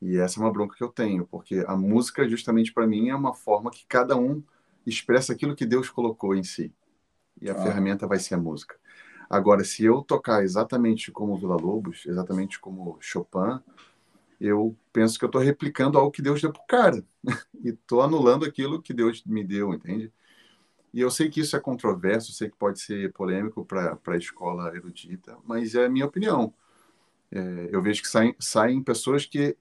E 0.00 0.16
essa 0.16 0.40
é 0.40 0.42
uma 0.42 0.52
bronca 0.52 0.74
que 0.76 0.82
eu 0.82 0.88
tenho, 0.88 1.26
porque 1.26 1.64
a 1.66 1.76
música, 1.76 2.26
justamente 2.28 2.72
para 2.72 2.86
mim, 2.86 3.10
é 3.10 3.14
uma 3.14 3.34
forma 3.34 3.70
que 3.70 3.84
cada 3.86 4.16
um 4.16 4.42
expressa 4.86 5.32
aquilo 5.32 5.54
que 5.54 5.66
Deus 5.66 5.90
colocou 5.90 6.34
em 6.34 6.42
si. 6.42 6.72
E 7.40 7.50
a 7.50 7.52
ah. 7.52 7.62
ferramenta 7.62 8.06
vai 8.06 8.18
ser 8.18 8.34
a 8.34 8.38
música. 8.38 8.76
Agora, 9.30 9.62
se 9.62 9.84
eu 9.84 10.02
tocar 10.02 10.42
exatamente 10.42 11.12
como 11.12 11.36
Vila 11.36 11.54
Lobos, 11.54 12.04
exatamente 12.04 12.58
como 12.58 12.98
Chopin, 13.00 13.60
eu 14.40 14.76
penso 14.92 15.16
que 15.16 15.24
eu 15.24 15.28
estou 15.28 15.40
replicando 15.40 15.96
algo 15.96 16.10
que 16.10 16.20
Deus 16.20 16.42
deu 16.42 16.52
para 16.52 16.62
o 16.62 16.66
cara. 16.66 17.04
e 17.62 17.68
estou 17.68 18.02
anulando 18.02 18.44
aquilo 18.44 18.82
que 18.82 18.92
Deus 18.92 19.22
me 19.24 19.44
deu, 19.44 19.72
entende? 19.72 20.12
E 20.92 21.00
eu 21.00 21.10
sei 21.12 21.30
que 21.30 21.40
isso 21.40 21.54
é 21.54 21.60
controverso, 21.60 22.32
sei 22.32 22.50
que 22.50 22.56
pode 22.56 22.80
ser 22.80 23.12
polêmico 23.12 23.64
para 23.64 23.96
a 24.04 24.16
escola 24.16 24.74
erudita, 24.74 25.38
mas 25.44 25.76
é 25.76 25.84
a 25.84 25.88
minha 25.88 26.06
opinião. 26.06 26.52
É, 27.30 27.68
eu 27.70 27.80
vejo 27.80 28.02
que 28.02 28.08
saem, 28.08 28.34
saem 28.40 28.82
pessoas 28.82 29.24
que 29.24 29.56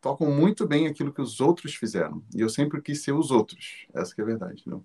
tocam 0.00 0.30
muito 0.30 0.66
bem 0.66 0.86
aquilo 0.86 1.12
que 1.12 1.20
os 1.20 1.38
outros 1.38 1.74
fizeram. 1.74 2.24
E 2.34 2.40
eu 2.40 2.48
sempre 2.48 2.80
quis 2.80 3.02
ser 3.02 3.12
os 3.12 3.30
outros. 3.30 3.86
Essa 3.92 4.14
é 4.16 4.22
a 4.22 4.24
verdade, 4.24 4.62
não? 4.64 4.82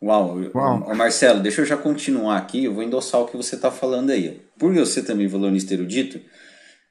Uau, 0.00 0.38
Uau. 0.54 0.94
Marcelo, 0.94 1.40
deixa 1.40 1.60
eu 1.60 1.66
já 1.66 1.76
continuar 1.76 2.36
aqui, 2.36 2.64
eu 2.64 2.74
vou 2.74 2.82
endossar 2.82 3.20
o 3.20 3.26
que 3.26 3.36
você 3.36 3.56
está 3.56 3.70
falando 3.70 4.10
aí. 4.10 4.40
Por 4.56 4.76
eu 4.76 4.86
ser 4.86 5.02
também 5.02 5.26
violonista 5.26 5.74
erudito, 5.74 6.20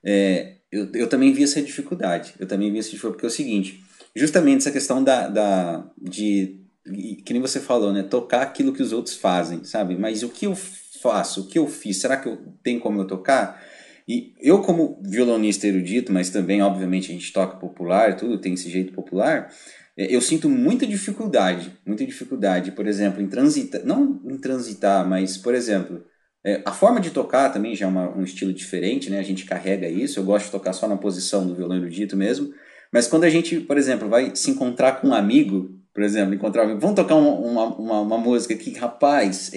é, 0.03 0.55
eu, 0.71 0.89
eu 0.93 1.07
também 1.07 1.31
vi 1.31 1.43
essa 1.43 1.61
dificuldade. 1.61 2.33
Eu 2.37 2.47
também 2.47 2.71
vi 2.71 2.79
essa 2.79 2.89
dificuldade, 2.89 3.15
porque 3.15 3.25
é 3.25 3.29
o 3.29 3.31
seguinte, 3.31 3.81
justamente 4.15 4.59
essa 4.59 4.71
questão 4.71 5.03
da, 5.03 5.27
da, 5.27 5.85
de 5.97 6.59
que 7.25 7.33
nem 7.33 7.41
você 7.41 7.59
falou, 7.59 7.91
né? 7.91 8.03
Tocar 8.03 8.41
aquilo 8.41 8.73
que 8.73 8.81
os 8.81 8.91
outros 8.91 9.15
fazem, 9.15 9.63
sabe? 9.63 9.97
Mas 9.97 10.23
o 10.23 10.29
que 10.29 10.45
eu 10.45 10.55
faço? 11.01 11.41
O 11.41 11.47
que 11.47 11.59
eu 11.59 11.67
fiz? 11.67 11.97
Será 11.97 12.17
que 12.17 12.27
eu 12.27 12.37
tenho 12.63 12.79
como 12.79 13.01
eu 13.01 13.07
tocar? 13.07 13.61
E 14.07 14.33
eu, 14.39 14.61
como 14.61 15.01
violonista 15.03 15.67
erudito, 15.67 16.13
mas 16.13 16.29
também, 16.29 16.61
obviamente, 16.61 17.11
a 17.11 17.13
gente 17.13 17.33
toca 17.33 17.57
popular, 17.57 18.15
tudo 18.15 18.37
tem 18.37 18.53
esse 18.53 18.69
jeito 18.69 18.93
popular, 18.93 19.51
eu 19.97 20.21
sinto 20.21 20.47
muita 20.47 20.85
dificuldade, 20.85 21.73
muita 21.85 22.05
dificuldade, 22.05 22.71
por 22.71 22.85
exemplo, 22.85 23.21
em 23.21 23.27
transitar, 23.27 23.83
não 23.83 24.21
em 24.25 24.37
transitar, 24.37 25.07
mas, 25.07 25.37
por 25.37 25.55
exemplo, 25.55 26.03
é, 26.45 26.61
a 26.63 26.71
forma 26.71 26.99
de 26.99 27.09
tocar 27.09 27.51
também 27.51 27.75
já 27.75 27.85
é 27.85 27.89
uma, 27.89 28.15
um 28.15 28.23
estilo 28.23 28.53
diferente, 28.53 29.09
né? 29.09 29.19
A 29.19 29.23
gente 29.23 29.43
carrega 29.43 29.89
isso, 29.89 30.19
eu 30.19 30.23
gosto 30.23 30.45
de 30.45 30.51
tocar 30.51 30.73
só 30.73 30.87
na 30.87 30.95
posição 30.95 31.47
do 31.47 31.55
violão 31.55 31.77
erudito 31.77 32.15
mesmo, 32.15 32.53
mas 32.93 33.07
quando 33.07 33.23
a 33.23 33.29
gente, 33.29 33.59
por 33.59 33.77
exemplo, 33.77 34.07
vai 34.07 34.35
se 34.35 34.51
encontrar 34.51 35.01
com 35.01 35.07
um 35.07 35.13
amigo, 35.13 35.71
por 35.93 36.03
exemplo, 36.03 36.35
encontrar 36.35 36.67
um 36.67 36.77
vamos 36.77 36.95
tocar 36.95 37.15
uma, 37.15 37.31
uma, 37.31 37.75
uma, 37.75 38.01
uma 38.01 38.17
música 38.17 38.53
aqui, 38.53 38.77
rapaz, 38.77 39.51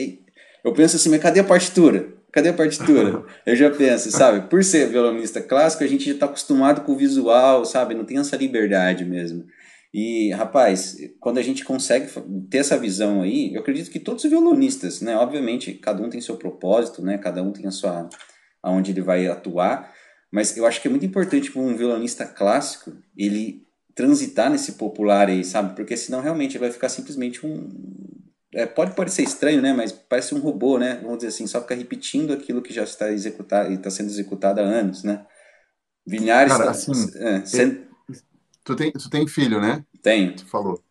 eu 0.64 0.72
penso 0.72 0.96
assim, 0.96 1.10
mas 1.10 1.20
cadê 1.20 1.40
a 1.40 1.44
partitura? 1.44 2.08
Cadê 2.32 2.48
a 2.48 2.54
partitura? 2.54 3.24
Eu 3.44 3.56
já 3.56 3.70
penso, 3.70 4.08
sabe? 4.12 4.48
Por 4.48 4.62
ser 4.62 4.88
violonista 4.88 5.40
clássico, 5.40 5.82
a 5.82 5.86
gente 5.86 6.04
já 6.06 6.12
está 6.12 6.26
acostumado 6.26 6.82
com 6.82 6.92
o 6.92 6.96
visual, 6.96 7.64
sabe? 7.64 7.92
Não 7.92 8.04
tem 8.04 8.18
essa 8.18 8.36
liberdade 8.36 9.04
mesmo. 9.04 9.44
E, 9.92 10.30
rapaz, 10.32 10.96
quando 11.18 11.38
a 11.38 11.42
gente 11.42 11.64
consegue 11.64 12.08
ter 12.48 12.58
essa 12.58 12.78
visão 12.78 13.22
aí, 13.22 13.54
eu 13.54 13.60
acredito 13.60 13.90
que 13.90 13.98
todos 13.98 14.22
os 14.22 14.30
violonistas, 14.30 15.00
né? 15.00 15.16
Obviamente, 15.16 15.74
cada 15.74 16.02
um 16.02 16.08
tem 16.08 16.20
seu 16.20 16.36
propósito, 16.36 17.02
né? 17.02 17.18
Cada 17.18 17.42
um 17.42 17.52
tem 17.52 17.66
a 17.66 17.70
sua... 17.72 18.08
aonde 18.62 18.92
ele 18.92 19.02
vai 19.02 19.26
atuar. 19.26 19.92
Mas 20.30 20.56
eu 20.56 20.64
acho 20.64 20.80
que 20.80 20.86
é 20.86 20.90
muito 20.90 21.04
importante 21.04 21.50
para 21.50 21.60
um 21.60 21.76
violonista 21.76 22.24
clássico 22.24 22.92
ele 23.16 23.66
transitar 23.94 24.48
nesse 24.48 24.72
popular 24.72 25.28
aí, 25.28 25.44
sabe? 25.44 25.74
Porque 25.74 25.96
senão 25.96 26.20
realmente 26.20 26.52
ele 26.52 26.64
vai 26.64 26.70
ficar 26.70 26.88
simplesmente 26.88 27.44
um, 27.44 27.68
é, 28.54 28.66
pode 28.66 28.94
parecer 28.94 29.22
estranho, 29.22 29.62
né? 29.62 29.72
Mas 29.72 29.92
parece 29.92 30.34
um 30.34 30.40
robô, 30.40 30.78
né? 30.78 30.98
Vamos 31.02 31.18
dizer 31.18 31.28
assim, 31.28 31.46
só 31.46 31.60
fica 31.60 31.74
repetindo 31.74 32.32
aquilo 32.32 32.62
que 32.62 32.72
já 32.72 32.82
está 32.82 33.10
executado 33.10 33.70
e 33.70 33.74
está 33.74 33.90
sendo 33.90 34.08
executado 34.08 34.60
há 34.60 34.64
anos, 34.64 35.04
né? 35.04 35.24
Vinhares 36.06 36.52
Cara, 36.52 36.70
assim, 36.70 36.92
é, 37.18 37.44
sendo... 37.44 37.89
tu, 38.64 38.76
tem, 38.76 38.92
tu 38.92 39.08
tem 39.10 39.26
filho, 39.26 39.60
né? 39.60 39.84
Tenho. 40.02 40.36
Tu 40.36 40.46
falou. 40.46 40.82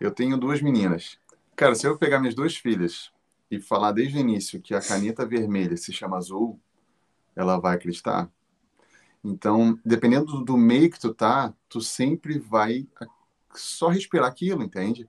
Eu 0.00 0.10
tenho 0.10 0.36
duas 0.36 0.60
meninas. 0.60 1.18
Cara, 1.54 1.74
se 1.74 1.86
eu 1.86 1.96
pegar 1.96 2.18
minhas 2.18 2.34
duas 2.34 2.56
filhas 2.56 3.12
e 3.50 3.60
falar 3.60 3.92
desde 3.92 4.16
o 4.16 4.20
início 4.20 4.60
que 4.60 4.74
a 4.74 4.80
caneta 4.80 5.26
vermelha 5.26 5.76
se 5.76 5.92
chama 5.92 6.16
azul, 6.16 6.58
ela 7.36 7.58
vai 7.58 7.76
acreditar? 7.76 8.30
Então, 9.24 9.78
dependendo 9.84 10.44
do 10.44 10.56
meio 10.56 10.90
que 10.90 10.98
tu 10.98 11.14
tá, 11.14 11.54
tu 11.68 11.80
sempre 11.80 12.38
vai 12.38 12.86
só 13.54 13.88
respirar 13.88 14.28
aquilo, 14.28 14.62
entende? 14.62 15.08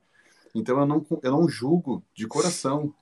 Então, 0.54 0.80
eu 0.80 0.86
não, 0.86 1.06
eu 1.24 1.32
não 1.32 1.50
julgo 1.50 2.04
de 2.14 2.28
coração 2.28 2.94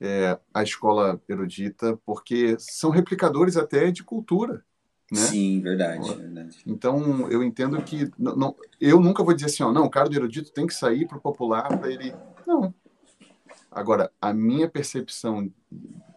é, 0.00 0.38
a 0.52 0.62
escola 0.62 1.20
erudita, 1.28 1.98
porque 2.04 2.56
são 2.58 2.90
replicadores 2.90 3.56
até 3.56 3.90
de 3.90 4.02
cultura. 4.02 4.64
Né? 5.12 5.18
Sim, 5.18 5.60
verdade, 5.60 6.14
verdade. 6.14 6.62
Então, 6.66 7.30
eu 7.30 7.42
entendo 7.42 7.82
que. 7.82 8.10
Não, 8.18 8.34
não, 8.34 8.56
eu 8.80 8.98
nunca 8.98 9.22
vou 9.22 9.34
dizer 9.34 9.46
assim, 9.46 9.62
ó, 9.62 9.70
não, 9.70 9.84
o 9.84 9.90
cara 9.90 10.08
do 10.08 10.16
erudito 10.16 10.50
tem 10.54 10.66
que 10.66 10.72
sair 10.72 11.06
para 11.06 11.18
o 11.18 11.20
popular 11.20 11.78
para 11.78 11.92
ele. 11.92 12.14
Não. 12.46 12.74
Agora, 13.70 14.10
a 14.18 14.32
minha 14.32 14.70
percepção 14.70 15.52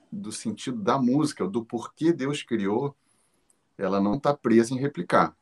do 0.09 0.31
sentido 0.31 0.81
da 0.81 0.97
música, 0.97 1.45
do 1.45 1.65
porquê 1.65 2.13
Deus 2.13 2.41
criou, 2.41 2.95
ela 3.77 3.99
não 3.99 4.15
está 4.15 4.33
presa 4.33 4.73
em 4.73 4.79
replicar. 4.79 5.35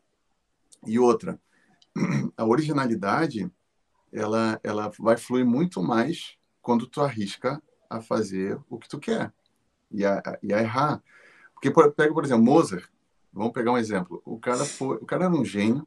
E 0.88 0.98
outra, 0.98 1.40
a 2.36 2.44
originalidade 2.46 3.52
ela, 4.12 4.60
ela 4.64 4.92
vai 4.98 5.16
fluir 5.16 5.46
muito 5.46 5.80
mais 5.80 6.40
quando 6.60 6.88
tu 6.88 7.02
arrisca 7.02 7.62
a 7.88 8.02
fazer 8.02 8.60
o 8.68 8.80
que 8.80 8.90
tu 8.90 8.98
quer 8.98 9.32
e 9.92 10.04
a, 10.04 10.24
e 10.42 10.52
a 10.52 10.60
errar. 10.60 11.04
Porque, 11.54 11.70
por, 11.70 11.92
pega, 11.92 12.12
por 12.12 12.26
exemplo, 12.26 12.44
Mozart, 12.44 12.92
vamos 13.34 13.52
pegar 13.52 13.72
um 13.72 13.78
exemplo. 13.78 14.22
O 14.24 14.40
cara, 14.40 14.64
foi, 14.64 14.98
o 14.98 15.06
cara 15.06 15.26
era 15.26 15.34
um 15.34 15.44
gênio 15.44 15.86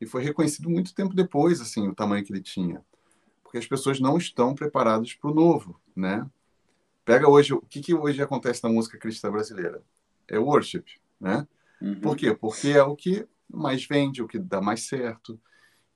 e 0.00 0.06
foi 0.06 0.22
reconhecido 0.22 0.68
muito 0.68 0.94
tempo 0.94 1.14
depois, 1.14 1.60
assim, 1.60 1.88
o 1.88 1.94
tamanho 1.94 2.24
que 2.24 2.32
ele 2.32 2.42
tinha. 2.42 2.84
Porque 3.42 3.58
as 3.58 3.66
pessoas 3.66 4.00
não 4.00 4.18
estão 4.18 4.54
preparadas 4.54 5.14
para 5.14 5.30
o 5.30 5.34
novo, 5.34 5.80
né? 5.94 6.28
Pega 7.04 7.28
hoje, 7.28 7.54
o 7.54 7.60
que, 7.62 7.80
que 7.80 7.94
hoje 7.94 8.20
acontece 8.20 8.62
na 8.64 8.68
música 8.68 8.98
cristã 8.98 9.30
brasileira? 9.30 9.82
É 10.26 10.38
worship, 10.38 10.84
né? 11.20 11.46
Uhum. 11.80 12.00
Por 12.00 12.16
quê? 12.16 12.34
Porque 12.34 12.68
é 12.70 12.82
o 12.82 12.96
que 12.96 13.26
mais 13.48 13.86
vende, 13.86 14.22
o 14.22 14.26
que 14.26 14.38
dá 14.38 14.60
mais 14.60 14.82
certo. 14.88 15.40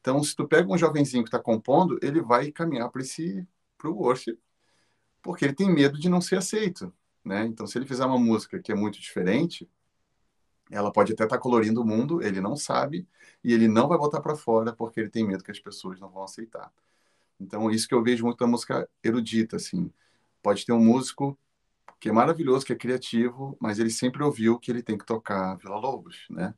Então, 0.01 0.23
se 0.23 0.35
tu 0.35 0.47
pega 0.47 0.73
um 0.73 0.79
jovenzinho 0.79 1.25
que 1.25 1.29
está 1.29 1.39
compondo, 1.39 1.99
ele 2.01 2.23
vai 2.23 2.51
caminhar 2.53 2.89
para 2.91 3.03
esse 3.03 3.47
para 3.77 3.91
o 3.91 3.97
worship, 3.97 4.39
porque 5.23 5.45
ele 5.45 5.55
tem 5.55 5.73
medo 5.73 5.99
de 5.99 6.09
não 6.09 6.21
ser 6.21 6.37
aceito, 6.37 6.93
né? 7.25 7.47
Então, 7.47 7.67
se 7.67 7.79
ele 7.79 7.87
fizer 7.87 8.05
uma 8.05 8.19
música 8.19 8.61
que 8.61 8.71
é 8.71 8.75
muito 8.75 9.01
diferente, 9.01 9.69
ela 10.71 10.93
pode 10.93 11.13
até 11.13 11.25
estar 11.25 11.37
tá 11.37 11.43
colorindo 11.43 11.83
o 11.83 11.87
mundo, 11.87 12.23
ele 12.23 12.41
não 12.41 12.57
sabe 12.57 13.07
e 13.43 13.53
ele 13.53 13.69
não 13.69 13.89
vai 13.89 13.99
botar 13.99 14.21
para 14.21 14.37
fora 14.37 14.73
porque 14.73 15.01
ele 15.01 15.11
tem 15.11 15.27
medo 15.27 15.45
que 15.45 15.51
as 15.51 15.59
pessoas 15.59 15.99
não 16.01 16.09
vão 16.09 16.25
aceitar. 16.25 16.73
Então, 17.41 17.71
isso 17.71 17.89
que 17.89 17.95
eu 17.95 18.03
vejo 18.03 18.25
muito 18.25 18.39
da 18.39 18.47
música 18.47 18.89
erudita, 19.03 19.57
assim. 19.57 19.91
Pode 20.43 20.65
ter 20.65 20.73
um 20.73 20.85
músico 20.85 21.39
que 21.99 22.09
é 22.09 22.13
maravilhoso, 22.13 22.65
que 22.65 22.73
é 22.73 22.77
criativo, 22.77 23.57
mas 23.61 23.79
ele 23.79 23.91
sempre 23.91 24.23
ouviu 24.23 24.59
que 24.59 24.71
ele 24.71 24.83
tem 24.83 24.97
que 24.97 25.05
tocar 25.05 25.57
Vila 25.57 25.77
Lobos, 25.77 26.27
né? 26.31 26.55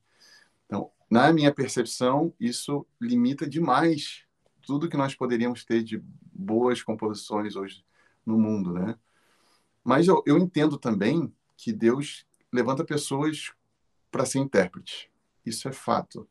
Então, 0.66 0.90
na 1.10 1.32
minha 1.32 1.52
percepção, 1.52 2.32
isso 2.38 2.86
limita 3.00 3.48
demais 3.48 4.24
tudo 4.62 4.88
que 4.88 4.96
nós 4.96 5.14
poderíamos 5.14 5.64
ter 5.64 5.82
de 5.82 6.02
boas 6.32 6.82
composições 6.82 7.56
hoje 7.56 7.84
no 8.24 8.38
mundo, 8.38 8.72
né? 8.72 8.96
Mas 9.84 10.06
eu, 10.06 10.22
eu 10.26 10.38
entendo 10.38 10.78
também 10.78 11.32
que 11.56 11.72
Deus 11.72 12.24
levanta 12.52 12.84
pessoas 12.84 13.52
para 14.12 14.24
ser 14.24 14.38
intérprete. 14.38 15.10
Isso 15.44 15.68
é 15.68 15.72
fato. 15.72 16.28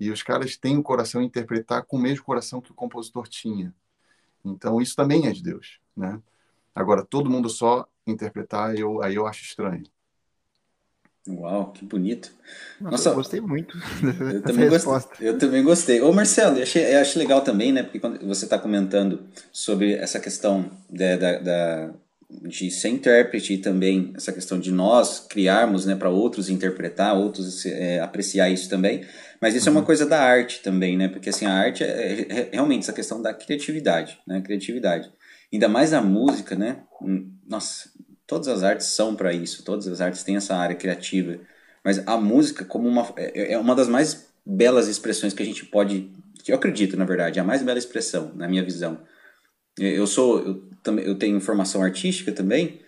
E 0.00 0.10
os 0.10 0.22
caras 0.22 0.56
têm 0.56 0.78
o 0.78 0.82
coração 0.82 1.20
a 1.20 1.24
interpretar 1.24 1.84
com 1.84 1.96
o 1.96 2.00
mesmo 2.00 2.24
coração 2.24 2.60
que 2.60 2.70
o 2.70 2.74
compositor 2.74 3.28
tinha. 3.28 3.74
Então, 4.44 4.80
isso 4.80 4.96
também 4.96 5.26
é 5.26 5.32
de 5.32 5.42
Deus, 5.42 5.80
né? 5.94 6.22
Agora, 6.74 7.04
todo 7.04 7.28
mundo 7.28 7.50
só 7.50 7.86
interpretar, 8.06 8.74
eu, 8.76 9.02
aí 9.02 9.16
eu 9.16 9.26
acho 9.26 9.42
estranho. 9.42 9.84
Uau, 11.28 11.72
que 11.72 11.84
bonito. 11.84 12.32
Nossa, 12.80 12.92
Nossa 12.92 13.08
eu 13.10 13.14
gostei 13.16 13.40
muito 13.40 13.76
eu 14.32 14.42
também 14.42 14.68
gostei, 14.68 15.28
eu 15.28 15.38
também 15.38 15.62
gostei. 15.62 16.00
Ô 16.00 16.12
Marcelo, 16.12 16.56
eu 16.56 16.62
achei, 16.62 16.94
eu 16.94 17.00
achei 17.00 17.20
legal 17.20 17.42
também, 17.42 17.72
né? 17.72 17.82
Porque 17.82 18.00
quando 18.00 18.26
você 18.26 18.44
está 18.44 18.58
comentando 18.58 19.26
sobre 19.52 19.94
essa 19.94 20.18
questão 20.18 20.70
da, 20.88 21.16
da, 21.16 21.38
da, 21.38 21.94
de 22.30 22.70
ser 22.70 22.88
intérprete 22.88 23.54
e 23.54 23.58
também 23.58 24.12
essa 24.14 24.32
questão 24.32 24.60
de 24.60 24.70
nós 24.70 25.20
criarmos 25.20 25.86
né, 25.86 25.96
para 25.96 26.10
outros 26.10 26.50
interpretar, 26.50 27.16
outros 27.16 27.64
é, 27.64 28.00
apreciar 28.00 28.50
isso 28.50 28.68
também. 28.68 29.04
Mas 29.40 29.54
isso 29.54 29.66
uhum. 29.66 29.68
é 29.68 29.74
uma 29.76 29.80
uhum. 29.80 29.86
coisa 29.86 30.04
da 30.04 30.20
arte 30.20 30.60
também, 30.62 30.96
né? 30.96 31.08
Porque 31.08 31.30
assim, 31.30 31.46
a 31.46 31.52
arte 31.52 31.82
é, 31.82 31.86
é, 31.86 32.32
é 32.32 32.48
realmente 32.52 32.82
essa 32.82 32.92
questão 32.92 33.22
da 33.22 33.32
criatividade, 33.32 34.18
né? 34.26 34.42
Criatividade. 34.42 35.10
Ainda 35.50 35.68
mais 35.68 35.94
a 35.94 36.02
música, 36.02 36.54
né? 36.54 36.82
Hum, 37.00 37.32
nossa, 37.48 37.88
todas 38.26 38.48
as 38.48 38.62
artes 38.62 38.86
são 38.88 39.16
para 39.16 39.32
isso, 39.32 39.64
todas 39.64 39.88
as 39.88 40.00
artes 40.00 40.22
têm 40.22 40.36
essa 40.36 40.54
área 40.54 40.76
criativa. 40.76 41.38
Mas 41.82 42.06
a 42.06 42.18
música, 42.18 42.64
como 42.64 42.86
uma, 42.86 43.10
é, 43.16 43.54
é 43.54 43.58
uma 43.58 43.74
das 43.74 43.88
mais 43.88 44.28
belas 44.44 44.88
expressões 44.88 45.32
que 45.32 45.42
a 45.42 45.46
gente 45.46 45.64
pode. 45.64 46.12
Que 46.44 46.52
eu 46.52 46.56
acredito, 46.56 46.96
na 46.96 47.04
verdade, 47.04 47.38
é 47.38 47.42
a 47.42 47.44
mais 47.44 47.62
bela 47.62 47.78
expressão, 47.78 48.32
na 48.34 48.46
minha 48.46 48.62
visão. 48.62 48.98
Eu 49.78 50.06
sou. 50.06 50.40
Eu, 50.40 50.62
também, 50.82 51.04
eu 51.04 51.14
tenho 51.14 51.40
formação 51.40 51.82
artística 51.82 52.32
também. 52.32 52.80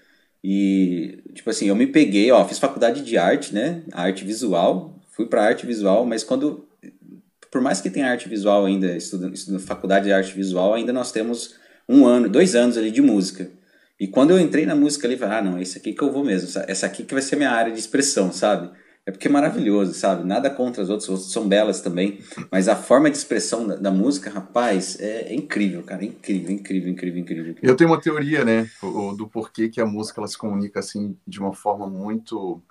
E, 0.43 1.23
tipo 1.35 1.51
assim, 1.51 1.67
eu 1.67 1.77
me 1.77 1.87
peguei, 1.87 2.31
ó, 2.31 2.47
fiz 2.47 2.59
faculdade 2.59 3.03
de 3.03 3.19
arte, 3.19 3.55
né? 3.55 3.83
Arte 3.93 4.25
visual. 4.25 4.99
Fui 5.11 5.27
para 5.27 5.45
arte 5.45 5.67
visual, 5.67 6.07
mas 6.07 6.25
quando. 6.25 6.67
Por 7.51 7.61
mais 7.61 7.81
que 7.81 7.91
tenha 7.91 8.07
arte 8.07 8.29
visual 8.29 8.65
ainda, 8.65 8.97
estudando, 8.97 9.35
estudando 9.35 9.61
faculdade 9.61 10.07
de 10.07 10.13
arte 10.13 10.33
visual, 10.33 10.75
ainda 10.75 10.93
nós 10.93 11.11
temos 11.11 11.57
um 11.89 12.07
ano, 12.07 12.29
dois 12.29 12.55
anos 12.55 12.79
ali 12.79 12.91
de 12.91 13.03
música. 13.03 13.51
E 13.99 14.07
quando 14.07 14.31
eu 14.31 14.39
entrei 14.39 14.65
na 14.65 14.77
música 14.77 15.07
ali, 15.07 15.17
falei, 15.17 15.39
ah, 15.39 15.43
não, 15.43 15.61
esse 15.61 15.77
aqui 15.77 15.93
que 15.93 16.03
eu 16.03 16.13
vou 16.13 16.25
mesmo, 16.25 16.49
essa 16.67 16.87
aqui 16.87 17.03
que 17.03 17.13
vai 17.13 17.23
ser 17.23 17.37
minha 17.37 17.51
área 17.51 17.73
de 17.73 17.79
expressão, 17.79 18.33
sabe? 18.33 18.71
É 19.07 19.11
porque 19.11 19.29
é 19.29 19.31
maravilhoso, 19.31 19.95
sabe? 19.95 20.25
Nada 20.25 20.51
contra 20.51 20.83
as 20.83 20.89
outras, 20.89 21.05
as 21.05 21.11
outras 21.11 21.33
são 21.33 21.49
belas 21.49 21.81
também, 21.81 22.21
mas 22.51 22.69
a 22.69 22.77
forma 22.77 23.11
de 23.11 23.17
expressão 23.17 23.67
da, 23.67 23.77
da 23.77 23.91
música, 23.91 24.31
rapaz, 24.31 25.01
é, 25.01 25.33
é, 25.33 25.35
incrível, 25.35 25.83
cara, 25.83 26.03
é 26.03 26.07
incrível, 26.07 26.51
incrível, 26.51 26.91
incrível, 26.91 27.21
incrível. 27.21 27.57
Eu 27.63 27.75
tenho 27.75 27.91
uma 27.91 28.01
teoria, 28.01 28.45
né, 28.45 28.71
do 29.17 29.27
porquê 29.27 29.69
que 29.69 29.81
a 29.81 29.87
música 29.87 30.21
ela 30.21 30.29
se 30.29 30.37
comunica 30.37 30.81
assim 30.81 31.17
de 31.27 31.41
uma 31.41 31.53
forma 31.53 31.89
muito 31.89 32.63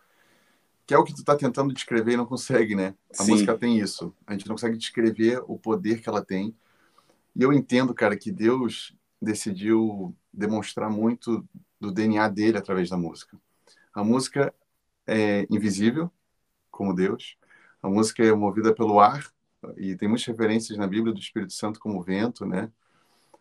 que 0.89 0.93
é 0.95 0.98
o 0.98 1.03
que 1.03 1.13
tu 1.13 1.19
está 1.19 1.36
tentando 1.36 1.71
descrever 1.71 2.13
e 2.13 2.17
não 2.17 2.25
consegue, 2.25 2.74
né? 2.74 2.95
A 3.12 3.24
Sim. 3.24 3.33
música 3.33 3.55
tem 3.55 3.77
isso. 3.77 4.12
A 4.25 4.31
gente 4.33 4.48
não 4.48 4.55
consegue 4.55 4.75
descrever 4.75 5.39
o 5.45 5.55
poder 5.55 6.01
que 6.01 6.09
ela 6.09 6.25
tem. 6.25 6.55
E 7.36 7.43
eu 7.43 7.53
entendo, 7.53 7.93
cara, 7.93 8.17
que 8.17 8.31
Deus 8.31 8.95
decidiu 9.21 10.15
demonstrar 10.33 10.89
muito 10.89 11.48
do 11.79 11.91
DNA 11.91 12.27
dele 12.29 12.57
através 12.57 12.89
da 12.89 12.98
música. 12.98 13.38
A 13.93 14.03
música 14.03 14.51
é 15.05 15.45
invisível, 15.48 16.12
como 16.79 16.95
Deus. 16.95 17.36
A 17.83 17.89
música 17.89 18.24
é 18.24 18.31
movida 18.31 18.74
pelo 18.74 19.01
ar 19.01 19.29
e 19.75 19.98
tem 19.98 20.07
muitas 20.07 20.25
referências 20.25 20.77
na 20.77 20.88
Bíblia 20.88 21.13
do 21.13 21.19
Espírito 21.19 21.51
Santo 21.51 21.77
como 21.77 22.01
vento, 22.01 22.45
né? 22.45 22.71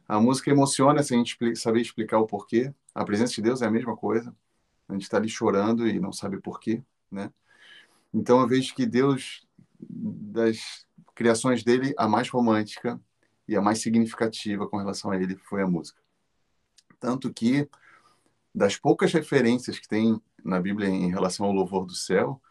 A 0.09 0.19
música 0.19 0.51
emociona 0.51 1.05
se 1.05 1.15
a 1.15 1.17
gente 1.17 1.39
saber 1.55 1.81
explicar 1.81 2.19
o 2.19 2.27
porquê. 2.27 2.75
A 2.93 3.05
presença 3.05 3.35
de 3.35 3.43
Deus 3.43 3.63
é 3.63 3.67
a 3.67 3.71
mesma 3.71 3.97
coisa. 3.97 4.35
A 4.89 4.93
gente 4.95 5.03
está 5.03 5.19
ali 5.19 5.29
chorando 5.29 5.87
e 5.87 6.01
não 6.01 6.13
sabe 6.13 6.41
porquê, 6.41 6.83
né? 7.09 7.33
Então 8.13 8.41
eu 8.41 8.49
vejo 8.49 8.75
que 8.75 8.85
Deus 8.85 9.47
das 9.79 10.85
criações 11.15 11.63
dele 11.63 11.95
a 11.97 12.09
mais 12.09 12.29
romântica 12.29 13.01
e 13.47 13.55
a 13.55 13.63
mais 13.63 13.81
significativa 13.81 14.67
com 14.67 14.79
relação 14.79 15.13
a 15.13 15.17
ele 15.17 15.37
foi 15.37 15.63
a 15.63 15.67
música. 15.67 16.03
Tanto 16.99 17.33
que, 17.33 17.69
das 18.53 18.77
poucas 18.77 19.13
referências 19.13 19.79
que 19.79 19.87
tem 19.87 20.21
na 20.45 20.59
Bíblia 20.59 20.89
em 20.89 21.09
relação 21.09 21.47
ao 21.47 21.53
louvor 21.53 21.87
do 21.87 21.95
céu, 21.95 22.43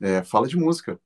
é, 0.00 0.22
fala 0.22 0.46
de 0.46 0.56
música. 0.56 1.00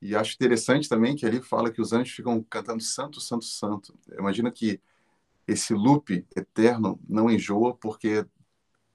E 0.00 0.16
acho 0.16 0.34
interessante 0.34 0.88
também 0.88 1.14
que 1.14 1.26
ali 1.26 1.42
fala 1.42 1.70
que 1.70 1.80
os 1.80 1.92
anjos 1.92 2.14
ficam 2.14 2.42
cantando 2.42 2.82
santo, 2.82 3.20
santo, 3.20 3.44
santo. 3.44 3.98
Imagina 4.18 4.50
que 4.50 4.80
esse 5.46 5.74
loop 5.74 6.26
eterno 6.34 6.98
não 7.08 7.30
enjoa, 7.30 7.74
porque 7.76 8.24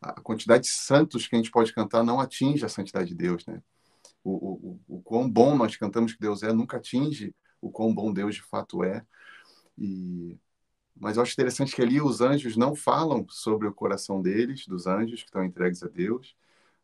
a 0.01 0.19
quantidade 0.21 0.63
de 0.63 0.69
santos 0.69 1.27
que 1.27 1.35
a 1.35 1.37
gente 1.37 1.51
pode 1.51 1.73
cantar 1.73 2.03
não 2.03 2.19
atinge 2.19 2.65
a 2.65 2.69
santidade 2.69 3.09
de 3.09 3.15
Deus, 3.15 3.45
né? 3.45 3.61
O, 4.23 4.31
o, 4.31 4.79
o, 4.87 5.01
quão 5.03 5.29
bom 5.29 5.55
nós 5.55 5.75
cantamos 5.75 6.13
que 6.13 6.19
Deus 6.19 6.41
é 6.41 6.51
nunca 6.51 6.77
atinge 6.77 7.35
o 7.61 7.69
quão 7.69 7.93
bom 7.93 8.11
Deus 8.11 8.35
de 8.35 8.41
fato 8.41 8.83
é. 8.83 9.05
E 9.77 10.37
mas 10.97 11.17
eu 11.17 11.23
acho 11.23 11.33
interessante 11.33 11.75
que 11.75 11.81
ali 11.81 12.01
os 12.01 12.21
anjos 12.21 12.55
não 12.55 12.73
falam 12.73 13.25
sobre 13.29 13.67
o 13.67 13.73
coração 13.73 14.21
deles, 14.21 14.65
dos 14.65 14.87
anjos 14.87 15.21
que 15.21 15.27
estão 15.27 15.43
entregues 15.43 15.83
a 15.83 15.87
Deus, 15.87 16.35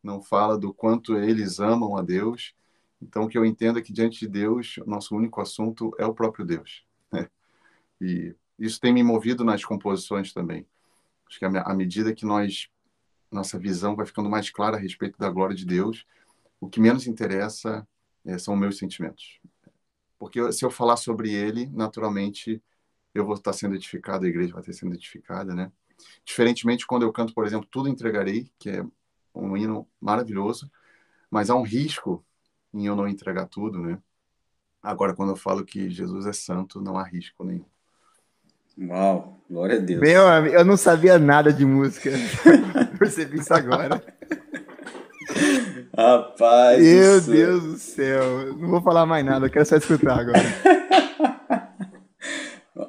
não 0.04 0.22
fala 0.22 0.58
do 0.58 0.74
quanto 0.74 1.16
eles 1.18 1.60
amam 1.60 1.96
a 1.98 2.02
Deus. 2.02 2.54
Então, 3.02 3.24
o 3.24 3.28
que 3.28 3.38
eu 3.38 3.46
entendo 3.46 3.80
é 3.80 3.82
que 3.82 3.94
diante 3.94 4.20
de 4.20 4.28
Deus, 4.28 4.78
o 4.78 4.90
nosso 4.90 5.16
único 5.16 5.42
assunto 5.42 5.92
é 5.98 6.06
o 6.06 6.14
próprio 6.14 6.46
Deus. 6.46 6.86
Né? 7.12 7.28
E 8.00 8.36
isso 8.60 8.80
tem 8.80 8.94
me 8.94 9.04
movido 9.04 9.44
nas 9.44 9.66
composições 9.66 10.34
também. 10.34 10.68
Acho 11.28 11.40
que 11.40 11.46
à 11.46 11.74
medida 11.74 12.14
que 12.14 12.26
nós 12.26 12.70
nossa 13.32 13.58
visão 13.58 13.96
vai 13.96 14.06
ficando 14.06 14.30
mais 14.30 14.50
clara 14.50 14.76
a 14.76 14.80
respeito 14.80 15.18
da 15.18 15.30
glória 15.30 15.56
de 15.56 15.66
Deus, 15.66 16.06
o 16.60 16.70
que 16.70 16.80
menos 16.80 17.08
interessa 17.08 17.88
é, 18.26 18.38
são 18.38 18.56
meus 18.56 18.78
sentimentos. 18.78 19.40
Porque 20.20 20.52
se 20.52 20.66
eu 20.66 20.70
falar 20.70 20.98
sobre 20.98 21.32
ele, 21.32 21.68
naturalmente 21.68 22.62
eu 23.14 23.26
vou 23.26 23.36
estar 23.36 23.54
sendo 23.54 23.76
edificado, 23.76 24.26
a 24.26 24.28
igreja 24.28 24.54
vai 24.54 24.62
estar 24.62 24.74
sendo 24.74 24.94
edificada, 24.94 25.56
né? 25.56 25.72
Diferentemente 26.26 26.86
quando 26.86 27.04
eu 27.04 27.12
canto, 27.12 27.34
por 27.34 27.46
exemplo, 27.46 27.68
Tudo 27.72 27.90
Entregarei, 27.90 28.52
que 28.60 28.70
é 28.70 28.86
um 29.34 29.56
hino 29.56 29.88
maravilhoso, 30.00 30.70
mas 31.30 31.50
há 31.50 31.56
um 31.56 31.64
risco 31.64 32.24
em 32.74 32.86
eu 32.86 32.96
não 32.96 33.08
entregar 33.08 33.48
tudo, 33.48 33.80
né? 33.80 33.98
Agora, 34.82 35.14
quando 35.14 35.30
eu 35.30 35.36
falo 35.36 35.64
que 35.64 35.90
Jesus 35.90 36.26
é 36.26 36.34
santo, 36.34 36.82
não 36.82 36.98
há 36.98 37.04
risco 37.04 37.44
nenhum. 37.44 37.66
Uau, 38.80 39.38
glória 39.50 39.78
a 39.78 39.80
Deus. 39.80 40.02
Meu 40.02 40.28
amigo, 40.28 40.56
eu 40.56 40.66
não 40.66 40.76
sabia 40.76 41.20
nada 41.20 41.54
de 41.54 41.66
música. 41.66 42.10
Percebi 42.98 43.40
isso 43.40 43.54
agora. 43.54 44.02
Rapaz. 45.96 46.82
Meu 46.82 47.22
Deus 47.22 47.64
do 47.64 47.78
céu. 47.78 48.56
Não 48.56 48.70
vou 48.70 48.82
falar 48.82 49.06
mais 49.06 49.24
nada, 49.26 49.46
eu 49.46 49.50
quero 49.52 49.66
só 49.66 49.76
escutar 49.76 50.20
agora. 50.20 50.42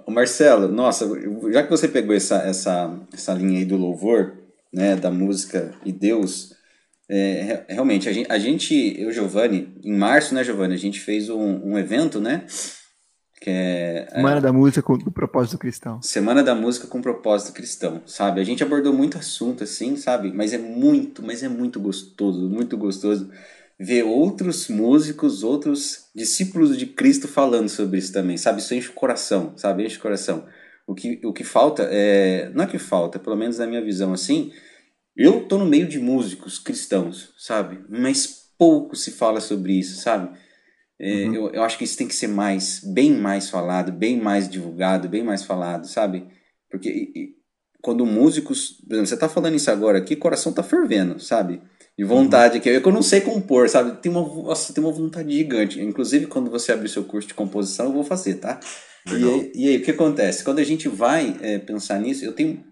Marcelo, 0.09 0.69
nossa, 0.69 1.09
já 1.51 1.63
que 1.63 1.71
você 1.71 1.89
pegou 1.89 2.15
essa, 2.15 2.37
essa, 2.37 2.91
essa 3.13 3.33
linha 3.33 3.59
aí 3.59 3.65
do 3.65 3.77
louvor, 3.77 4.35
né, 4.73 4.97
da 4.97 5.11
música 5.11 5.75
e 5.85 5.93
Deus, 5.93 6.55
é, 7.09 7.65
realmente, 7.69 8.09
a 8.09 8.13
gente, 8.13 8.33
a 8.33 8.39
gente, 8.39 9.01
eu, 9.01 9.13
Giovanni, 9.13 9.75
em 9.83 9.97
março, 9.97 10.35
né, 10.35 10.43
Giovanni, 10.43 10.75
a 10.75 10.79
gente 10.79 11.01
fez 11.01 11.29
um, 11.29 11.73
um 11.73 11.79
evento, 11.79 12.21
né, 12.21 12.47
que 13.41 13.51
é... 13.51 14.07
Semana 14.13 14.39
é, 14.39 14.41
da 14.41 14.53
Música 14.53 14.83
com 14.83 14.95
o 14.95 15.11
propósito 15.11 15.59
cristão. 15.59 16.01
Semana 16.01 16.43
da 16.45 16.55
Música 16.55 16.87
com 16.87 17.03
propósito 17.03 17.53
cristão, 17.53 18.01
sabe? 18.07 18.41
A 18.41 18.45
gente 18.45 18.63
abordou 18.63 18.93
muito 18.93 19.19
assunto, 19.19 19.65
assim, 19.65 19.97
sabe? 19.97 20.33
Mas 20.33 20.53
é 20.53 20.59
muito, 20.59 21.25
mas 21.25 21.43
é 21.43 21.49
muito 21.49 21.81
gostoso, 21.81 22.49
muito 22.49 22.79
gostoso 22.79 23.29
ver 23.79 24.05
outros 24.05 24.69
músicos, 24.69 25.43
outros 25.43 26.07
discípulos 26.15 26.79
de 26.79 26.87
Cristo 26.87 27.27
falando 27.27 27.69
sobre 27.69 27.99
isso 27.99 28.13
também, 28.13 28.37
sabe? 28.37 28.61
Isso 28.61 28.75
enche 28.75 28.91
o 28.91 28.93
coração, 28.93 29.55
sabe? 29.57 29.85
Enche 29.85 29.99
o 29.99 30.03
coração. 30.03 30.45
O 30.93 30.95
que, 30.95 31.21
o 31.25 31.33
que 31.33 31.45
falta 31.45 31.89
é. 31.91 32.51
Não 32.55 32.65
é 32.65 32.67
que 32.67 32.79
falta, 32.79 33.19
pelo 33.19 33.37
menos 33.37 33.59
na 33.59 33.67
minha 33.67 33.83
visão 33.83 34.13
assim. 34.13 34.53
Eu 35.17 35.45
tô 35.47 35.59
no 35.59 35.67
meio 35.67 35.87
de 35.87 35.99
músicos 35.99 36.59
cristãos, 36.59 37.35
sabe? 37.39 37.81
Mas 37.89 38.51
pouco 38.59 38.95
se 38.97 39.11
fala 39.13 39.41
sobre 39.41 39.73
isso, 39.73 40.01
sabe? 40.01 40.39
É, 40.99 41.27
uhum. 41.27 41.35
eu, 41.35 41.51
eu 41.51 41.63
acho 41.63 41.77
que 41.77 41.85
isso 41.85 41.99
tem 41.99 42.07
que 42.07 42.15
ser 42.15 42.29
mais, 42.29 42.81
bem 42.85 43.13
mais 43.13 43.51
falado, 43.51 43.91
bem 43.91 44.21
mais 44.21 44.49
divulgado, 44.49 45.09
bem 45.09 45.23
mais 45.23 45.43
falado, 45.43 45.87
sabe? 45.87 46.27
Porque 46.71 46.89
e, 46.89 47.35
quando 47.83 48.07
músicos. 48.07 48.73
Por 48.87 48.95
exemplo, 48.95 49.09
você 49.09 49.17
tá 49.17 49.29
falando 49.29 49.57
isso 49.57 49.71
agora 49.71 49.99
aqui, 49.99 50.15
o 50.15 50.19
coração 50.19 50.53
tá 50.53 50.63
fervendo, 50.63 51.19
sabe? 51.19 51.61
de 51.97 52.05
vontade 52.05 52.59
aqui. 52.59 52.71
É 52.71 52.81
que 52.81 52.89
eu 52.89 52.93
não 52.93 53.03
sei 53.03 53.21
compor, 53.21 53.69
sabe? 53.69 54.01
Tem 54.01 54.11
uma, 54.11 54.23
nossa, 54.23 54.73
tem 54.73 54.83
uma 54.83 54.93
vontade 54.93 55.33
gigante. 55.33 55.81
Inclusive, 55.81 56.27
quando 56.27 56.51
você 56.51 56.73
abrir 56.73 56.89
seu 56.89 57.05
curso 57.05 57.29
de 57.29 57.35
composição, 57.35 57.87
eu 57.87 57.93
vou 57.93 58.05
fazer, 58.05 58.35
tá? 58.37 58.59
E 59.07 59.15
aí, 59.15 59.53
e 59.55 59.69
aí, 59.69 59.77
o 59.79 59.83
que 59.83 59.91
acontece? 59.91 60.45
Quando 60.45 60.61
a 60.61 60.65
gente 60.65 60.89
vai 60.89 61.37
é, 61.41 61.59
pensar 61.59 61.99
nisso, 61.99 62.25
eu 62.25 62.33
tenho. 62.33 62.65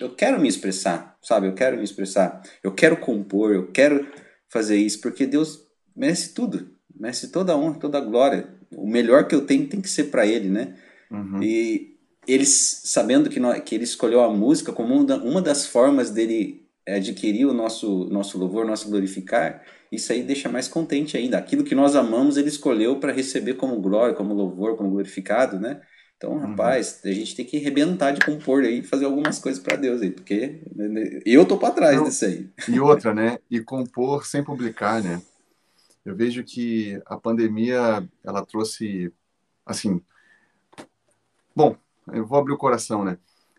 Eu 0.00 0.10
quero 0.10 0.40
me 0.40 0.48
expressar, 0.48 1.16
sabe? 1.22 1.46
Eu 1.46 1.54
quero 1.54 1.76
me 1.76 1.84
expressar. 1.84 2.42
Eu 2.62 2.72
quero 2.72 2.96
compor, 2.96 3.52
eu 3.52 3.68
quero 3.68 4.06
fazer 4.48 4.76
isso, 4.76 5.00
porque 5.00 5.26
Deus 5.26 5.62
merece 5.94 6.34
tudo. 6.34 6.70
Merece 6.98 7.28
toda 7.28 7.52
a 7.52 7.56
honra, 7.56 7.78
toda 7.78 7.98
a 7.98 8.00
glória. 8.00 8.48
O 8.72 8.88
melhor 8.88 9.28
que 9.28 9.34
eu 9.34 9.42
tenho 9.42 9.68
tem 9.68 9.80
que 9.80 9.88
ser 9.88 10.04
para 10.04 10.26
Ele, 10.26 10.48
né? 10.48 10.74
Uhum. 11.10 11.42
E 11.42 11.96
eles, 12.26 12.82
sabendo 12.84 13.30
que, 13.30 13.38
nós, 13.38 13.62
que 13.62 13.74
Ele 13.74 13.84
escolheu 13.84 14.20
a 14.20 14.32
música 14.32 14.72
como 14.72 14.94
uma 14.94 15.40
das 15.40 15.66
formas 15.66 16.10
dele 16.10 16.66
adquirir 16.86 17.46
o 17.46 17.54
nosso, 17.54 18.06
nosso 18.10 18.38
louvor, 18.38 18.66
nosso 18.66 18.88
glorificar, 18.88 19.62
isso 19.90 20.12
aí 20.12 20.22
deixa 20.22 20.48
mais 20.48 20.68
contente 20.68 21.16
ainda. 21.16 21.38
Aquilo 21.38 21.64
que 21.64 21.74
nós 21.74 21.96
amamos, 21.96 22.36
ele 22.36 22.48
escolheu 22.48 22.98
para 22.98 23.12
receber 23.12 23.54
como 23.54 23.80
glória, 23.80 24.14
como 24.14 24.34
louvor, 24.34 24.76
como 24.76 24.90
glorificado, 24.90 25.58
né? 25.58 25.80
Então, 26.16 26.32
uhum. 26.32 26.38
rapaz, 26.38 27.00
a 27.04 27.12
gente 27.12 27.36
tem 27.36 27.44
que 27.44 27.56
arrebentar 27.56 28.10
de 28.10 28.24
compor 28.24 28.64
aí, 28.64 28.82
fazer 28.82 29.04
algumas 29.04 29.38
coisas 29.38 29.62
para 29.62 29.76
Deus 29.76 30.02
aí, 30.02 30.10
porque 30.10 30.62
eu 31.24 31.46
tô 31.46 31.56
para 31.56 31.72
trás 31.72 32.02
disso 32.02 32.24
aí. 32.24 32.50
E 32.68 32.80
outra, 32.80 33.14
né? 33.14 33.38
E 33.48 33.60
compor 33.60 34.26
sem 34.26 34.42
publicar, 34.42 35.02
né? 35.02 35.22
Eu 36.04 36.16
vejo 36.16 36.42
que 36.42 37.00
a 37.06 37.16
pandemia, 37.16 38.06
ela 38.24 38.44
trouxe, 38.44 39.12
assim, 39.64 40.00
bom, 41.54 41.76
eu 42.12 42.26
vou 42.26 42.38
abrir 42.38 42.52
o 42.52 42.58
coração, 42.58 43.04
né? 43.04 43.18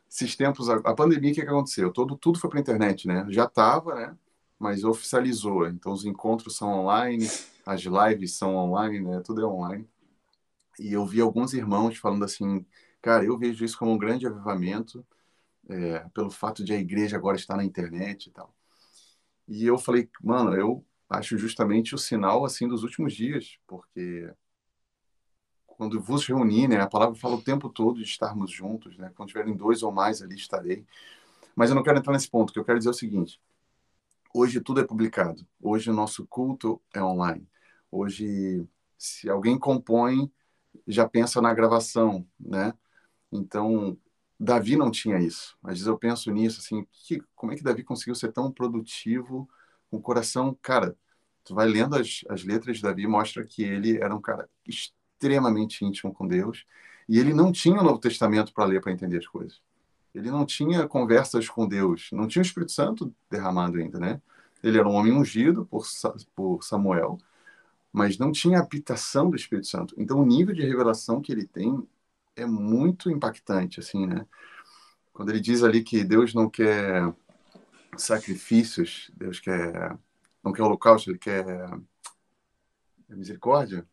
esses 0.09 0.35
tempos, 0.35 0.69
a, 0.69 0.75
a 0.77 0.93
pandemia, 0.93 1.31
o 1.31 1.35
que, 1.35 1.41
que 1.41 1.47
aconteceu? 1.47 1.91
Todo, 1.91 2.17
tudo 2.17 2.39
foi 2.39 2.49
para 2.49 2.59
internet, 2.59 3.07
né? 3.07 3.25
Já 3.29 3.45
estava, 3.45 3.95
né? 3.95 4.17
Mas 4.59 4.83
oficializou. 4.83 5.67
Então, 5.67 5.93
os 5.93 6.05
encontros 6.05 6.57
são 6.57 6.69
online, 6.69 7.25
as 7.65 7.81
lives 7.81 8.35
são 8.35 8.55
online, 8.55 8.99
né? 8.99 9.21
Tudo 9.23 9.41
é 9.41 9.47
online. 9.47 9.87
E 10.79 10.93
eu 10.93 11.05
vi 11.05 11.21
alguns 11.21 11.53
irmãos 11.53 11.97
falando 11.97 12.25
assim, 12.25 12.65
cara, 13.01 13.23
eu 13.25 13.37
vejo 13.37 13.63
isso 13.65 13.77
como 13.77 13.93
um 13.93 13.97
grande 13.97 14.27
avivamento, 14.27 15.05
é, 15.69 15.99
pelo 16.13 16.31
fato 16.31 16.63
de 16.63 16.73
a 16.73 16.79
igreja 16.79 17.17
agora 17.17 17.37
estar 17.37 17.55
na 17.57 17.63
internet 17.63 18.27
e 18.27 18.31
tal. 18.31 18.53
E 19.47 19.65
eu 19.65 19.77
falei, 19.77 20.09
mano, 20.21 20.53
eu 20.55 20.85
acho 21.09 21.37
justamente 21.37 21.95
o 21.95 21.97
sinal 21.97 22.45
assim 22.45 22.67
dos 22.67 22.83
últimos 22.83 23.13
dias, 23.13 23.57
porque 23.67 24.31
quando 25.65 25.99
vos 26.01 26.25
reunir, 26.27 26.67
né, 26.67 26.81
a 26.81 26.87
palavra 26.87 27.15
fala 27.15 27.35
o 27.35 27.41
tempo 27.41 27.69
todo 27.69 27.97
de 27.97 28.03
estarmos 28.03 28.51
juntos, 28.51 28.97
né? 28.97 29.11
Quando 29.15 29.29
tiverem 29.29 29.55
dois 29.55 29.81
ou 29.81 29.91
mais 29.91 30.21
ali 30.21 30.35
estarei. 30.35 30.85
Mas 31.55 31.69
eu 31.69 31.75
não 31.75 31.83
quero 31.83 31.97
entrar 31.97 32.13
nesse 32.13 32.29
ponto, 32.29 32.51
que 32.51 32.59
eu 32.59 32.65
quero 32.65 32.77
dizer 32.77 32.89
o 32.89 32.93
seguinte: 32.93 33.41
hoje 34.33 34.61
tudo 34.61 34.81
é 34.81 34.83
publicado. 34.85 35.45
Hoje 35.61 35.89
o 35.89 35.93
nosso 35.93 36.25
culto 36.27 36.81
é 36.93 37.01
online. 37.01 37.47
Hoje, 37.91 38.67
se 38.97 39.29
alguém 39.29 39.57
compõe, 39.57 40.31
já 40.87 41.07
pensa 41.07 41.41
na 41.41 41.53
gravação, 41.53 42.27
né? 42.39 42.73
Então, 43.31 43.97
Davi 44.39 44.75
não 44.75 44.91
tinha 44.91 45.19
isso. 45.19 45.57
Às 45.63 45.73
vezes 45.73 45.87
eu 45.87 45.97
penso 45.97 46.31
nisso, 46.31 46.59
assim, 46.59 46.85
que, 46.91 47.21
como 47.35 47.51
é 47.51 47.55
que 47.55 47.63
Davi 47.63 47.83
conseguiu 47.83 48.15
ser 48.15 48.31
tão 48.31 48.51
produtivo, 48.51 49.49
com 49.89 49.97
o 49.97 50.01
coração, 50.01 50.57
cara, 50.61 50.95
tu 51.43 51.55
vai 51.55 51.67
lendo 51.67 51.95
as, 51.95 52.21
as 52.29 52.43
letras 52.43 52.77
de 52.77 52.83
Davi, 52.83 53.07
mostra 53.07 53.43
que 53.45 53.63
ele 53.63 53.97
era 53.97 54.15
um 54.15 54.21
cara 54.21 54.49
extremamente 54.65 55.83
íntimo 55.83 56.13
com 56.13 56.27
Deus, 56.27 56.65
e 57.07 57.17
ele 57.19 57.33
não 57.33 57.51
tinha 57.51 57.79
o 57.79 57.83
Novo 57.83 57.99
Testamento 57.99 58.53
para 58.53 58.65
ler, 58.65 58.81
para 58.81 58.91
entender 58.91 59.17
as 59.17 59.27
coisas. 59.27 59.59
Ele 60.19 60.31
não 60.31 60.45
tinha 60.45 60.87
conversas 60.87 61.47
com 61.49 61.67
Deus, 61.67 62.09
não 62.11 62.27
tinha 62.27 62.41
o 62.41 62.45
Espírito 62.45 62.71
Santo 62.73 63.13
derramado 63.29 63.77
ainda, 63.77 63.99
né? 63.99 64.21
Ele 64.61 64.77
era 64.77 64.87
um 64.87 64.93
homem 64.93 65.13
ungido 65.13 65.65
por, 65.65 65.83
por 66.35 66.63
Samuel, 66.63 67.17
mas 67.91 68.17
não 68.17 68.31
tinha 68.31 68.59
habitação 68.59 69.29
do 69.29 69.35
Espírito 69.37 69.67
Santo. 69.67 69.95
Então, 69.97 70.19
o 70.19 70.25
nível 70.25 70.53
de 70.53 70.61
revelação 70.61 71.21
que 71.21 71.31
ele 71.31 71.47
tem 71.47 71.87
é 72.35 72.45
muito 72.45 73.09
impactante, 73.09 73.79
assim, 73.79 74.05
né? 74.05 74.25
Quando 75.13 75.29
ele 75.29 75.39
diz 75.39 75.63
ali 75.63 75.83
que 75.83 76.03
Deus 76.03 76.33
não 76.33 76.49
quer 76.49 77.13
sacrifícios, 77.97 79.11
Deus 79.15 79.39
quer 79.39 79.97
não 80.43 80.53
quer 80.53 80.63
holocausto, 80.63 81.09
ele 81.09 81.19
quer 81.19 81.45
misericórdia. 83.09 83.85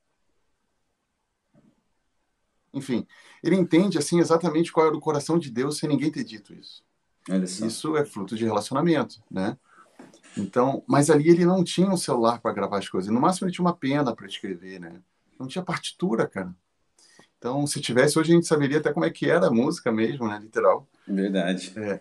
Enfim, 2.77 3.07
ele 3.43 3.57
entende 3.57 3.97
assim 3.97 4.21
exatamente 4.21 4.71
qual 4.71 4.89
era 4.89 4.97
o 4.97 5.01
coração 5.01 5.39
de 5.39 5.51
Deus 5.51 5.79
sem 5.79 5.89
ninguém 5.89 6.11
ter 6.11 6.23
dito 6.23 6.53
isso. 6.53 6.85
Isso 7.67 7.97
é 7.97 8.05
fruto 8.05 8.37
de 8.37 8.45
relacionamento, 8.45 9.23
né? 9.31 9.57
Então, 10.37 10.85
mas 10.87 11.09
ali 11.09 11.31
ele 11.31 11.47
não 11.47 11.65
tinha 11.65 11.89
um 11.89 11.97
celular 11.97 12.39
para 12.39 12.53
gravar 12.53 12.79
as 12.79 12.89
coisas. 12.89 13.11
No 13.11 13.19
máximo 13.19 13.49
ele 13.49 13.55
tinha 13.55 13.65
uma 13.65 13.75
pena 13.75 14.15
para 14.15 14.27
escrever, 14.27 14.79
né? 14.79 15.01
Não 15.41 15.49
tinha 15.49 15.65
partitura, 15.65 16.29
cara. 16.29 16.55
Então, 17.39 17.67
se 17.67 17.81
tivesse 17.81 18.19
hoje 18.19 18.33
a 18.33 18.35
gente 18.35 18.47
saberia 18.47 18.79
até 18.79 18.93
como 18.93 19.07
é 19.07 19.11
que 19.11 19.29
era 19.29 19.47
a 19.47 19.51
música 19.51 19.91
mesmo, 19.91 20.29
né? 20.29 20.39
Literal. 20.39 20.87
Verdade. 21.09 21.73
É. 21.77 21.99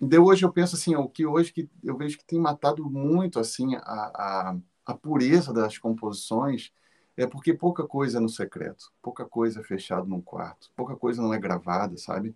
De 0.00 0.18
hoje 0.18 0.44
eu 0.44 0.52
penso 0.52 0.76
assim, 0.76 0.94
o 0.94 1.08
que 1.08 1.26
hoje 1.26 1.52
que 1.52 1.68
eu 1.82 1.96
vejo 1.96 2.16
que 2.16 2.24
tem 2.24 2.38
matado 2.38 2.88
muito 2.88 3.40
assim 3.40 3.74
a, 3.74 3.80
a, 3.80 4.56
a 4.86 4.94
pureza 4.94 5.52
das 5.52 5.78
composições 5.78 6.72
é 7.16 7.26
porque 7.26 7.52
pouca 7.52 7.86
coisa 7.86 8.18
é 8.18 8.20
no 8.20 8.28
secreto, 8.28 8.92
pouca 9.02 9.24
coisa 9.24 9.60
é 9.60 9.62
fechado 9.62 10.06
num 10.06 10.20
quarto, 10.20 10.70
pouca 10.74 10.96
coisa 10.96 11.20
não 11.20 11.34
é 11.34 11.38
gravada, 11.38 11.96
sabe? 11.96 12.34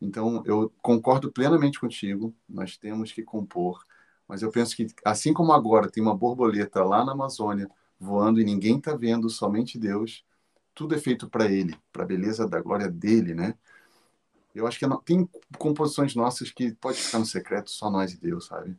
Então, 0.00 0.42
eu 0.46 0.72
concordo 0.80 1.30
plenamente 1.30 1.78
contigo, 1.80 2.34
nós 2.48 2.76
temos 2.76 3.12
que 3.12 3.22
compor, 3.22 3.84
mas 4.26 4.42
eu 4.42 4.50
penso 4.50 4.76
que, 4.76 4.86
assim 5.04 5.32
como 5.32 5.52
agora 5.52 5.90
tem 5.90 6.02
uma 6.02 6.16
borboleta 6.16 6.82
lá 6.84 7.04
na 7.04 7.12
Amazônia 7.12 7.68
voando 7.98 8.40
e 8.40 8.44
ninguém 8.44 8.78
está 8.78 8.94
vendo, 8.94 9.28
somente 9.28 9.78
Deus, 9.78 10.24
tudo 10.74 10.94
é 10.94 10.98
feito 10.98 11.28
para 11.28 11.46
Ele, 11.50 11.76
para 11.92 12.04
a 12.04 12.06
beleza 12.06 12.46
da 12.46 12.60
glória 12.60 12.88
dele, 12.88 13.34
né? 13.34 13.54
Eu 14.54 14.66
acho 14.66 14.78
que 14.78 14.86
não, 14.86 15.00
tem 15.00 15.28
composições 15.58 16.14
nossas 16.14 16.50
que 16.50 16.72
pode 16.74 16.98
ficar 16.98 17.18
no 17.18 17.26
secreto 17.26 17.70
só 17.70 17.90
nós 17.90 18.12
e 18.12 18.20
Deus, 18.20 18.46
sabe? 18.46 18.76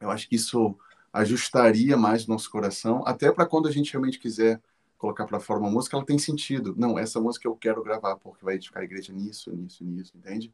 Eu 0.00 0.10
acho 0.10 0.28
que 0.28 0.36
isso 0.36 0.76
ajustaria 1.14 1.96
mais 1.96 2.26
o 2.26 2.30
nosso 2.30 2.50
coração, 2.50 3.04
até 3.06 3.30
para 3.30 3.46
quando 3.46 3.68
a 3.68 3.70
gente 3.70 3.92
realmente 3.92 4.18
quiser 4.18 4.60
colocar 4.98 5.24
para 5.26 5.38
fora 5.38 5.60
uma 5.60 5.70
música, 5.70 5.96
ela 5.96 6.04
tem 6.04 6.18
sentido. 6.18 6.74
Não, 6.76 6.98
essa 6.98 7.20
música 7.20 7.46
eu 7.46 7.54
quero 7.54 7.82
gravar 7.84 8.16
porque 8.16 8.44
vai 8.44 8.56
edificar 8.56 8.82
a 8.82 8.84
igreja 8.84 9.12
nisso, 9.12 9.52
nisso, 9.52 9.84
nisso, 9.84 10.12
entende? 10.16 10.52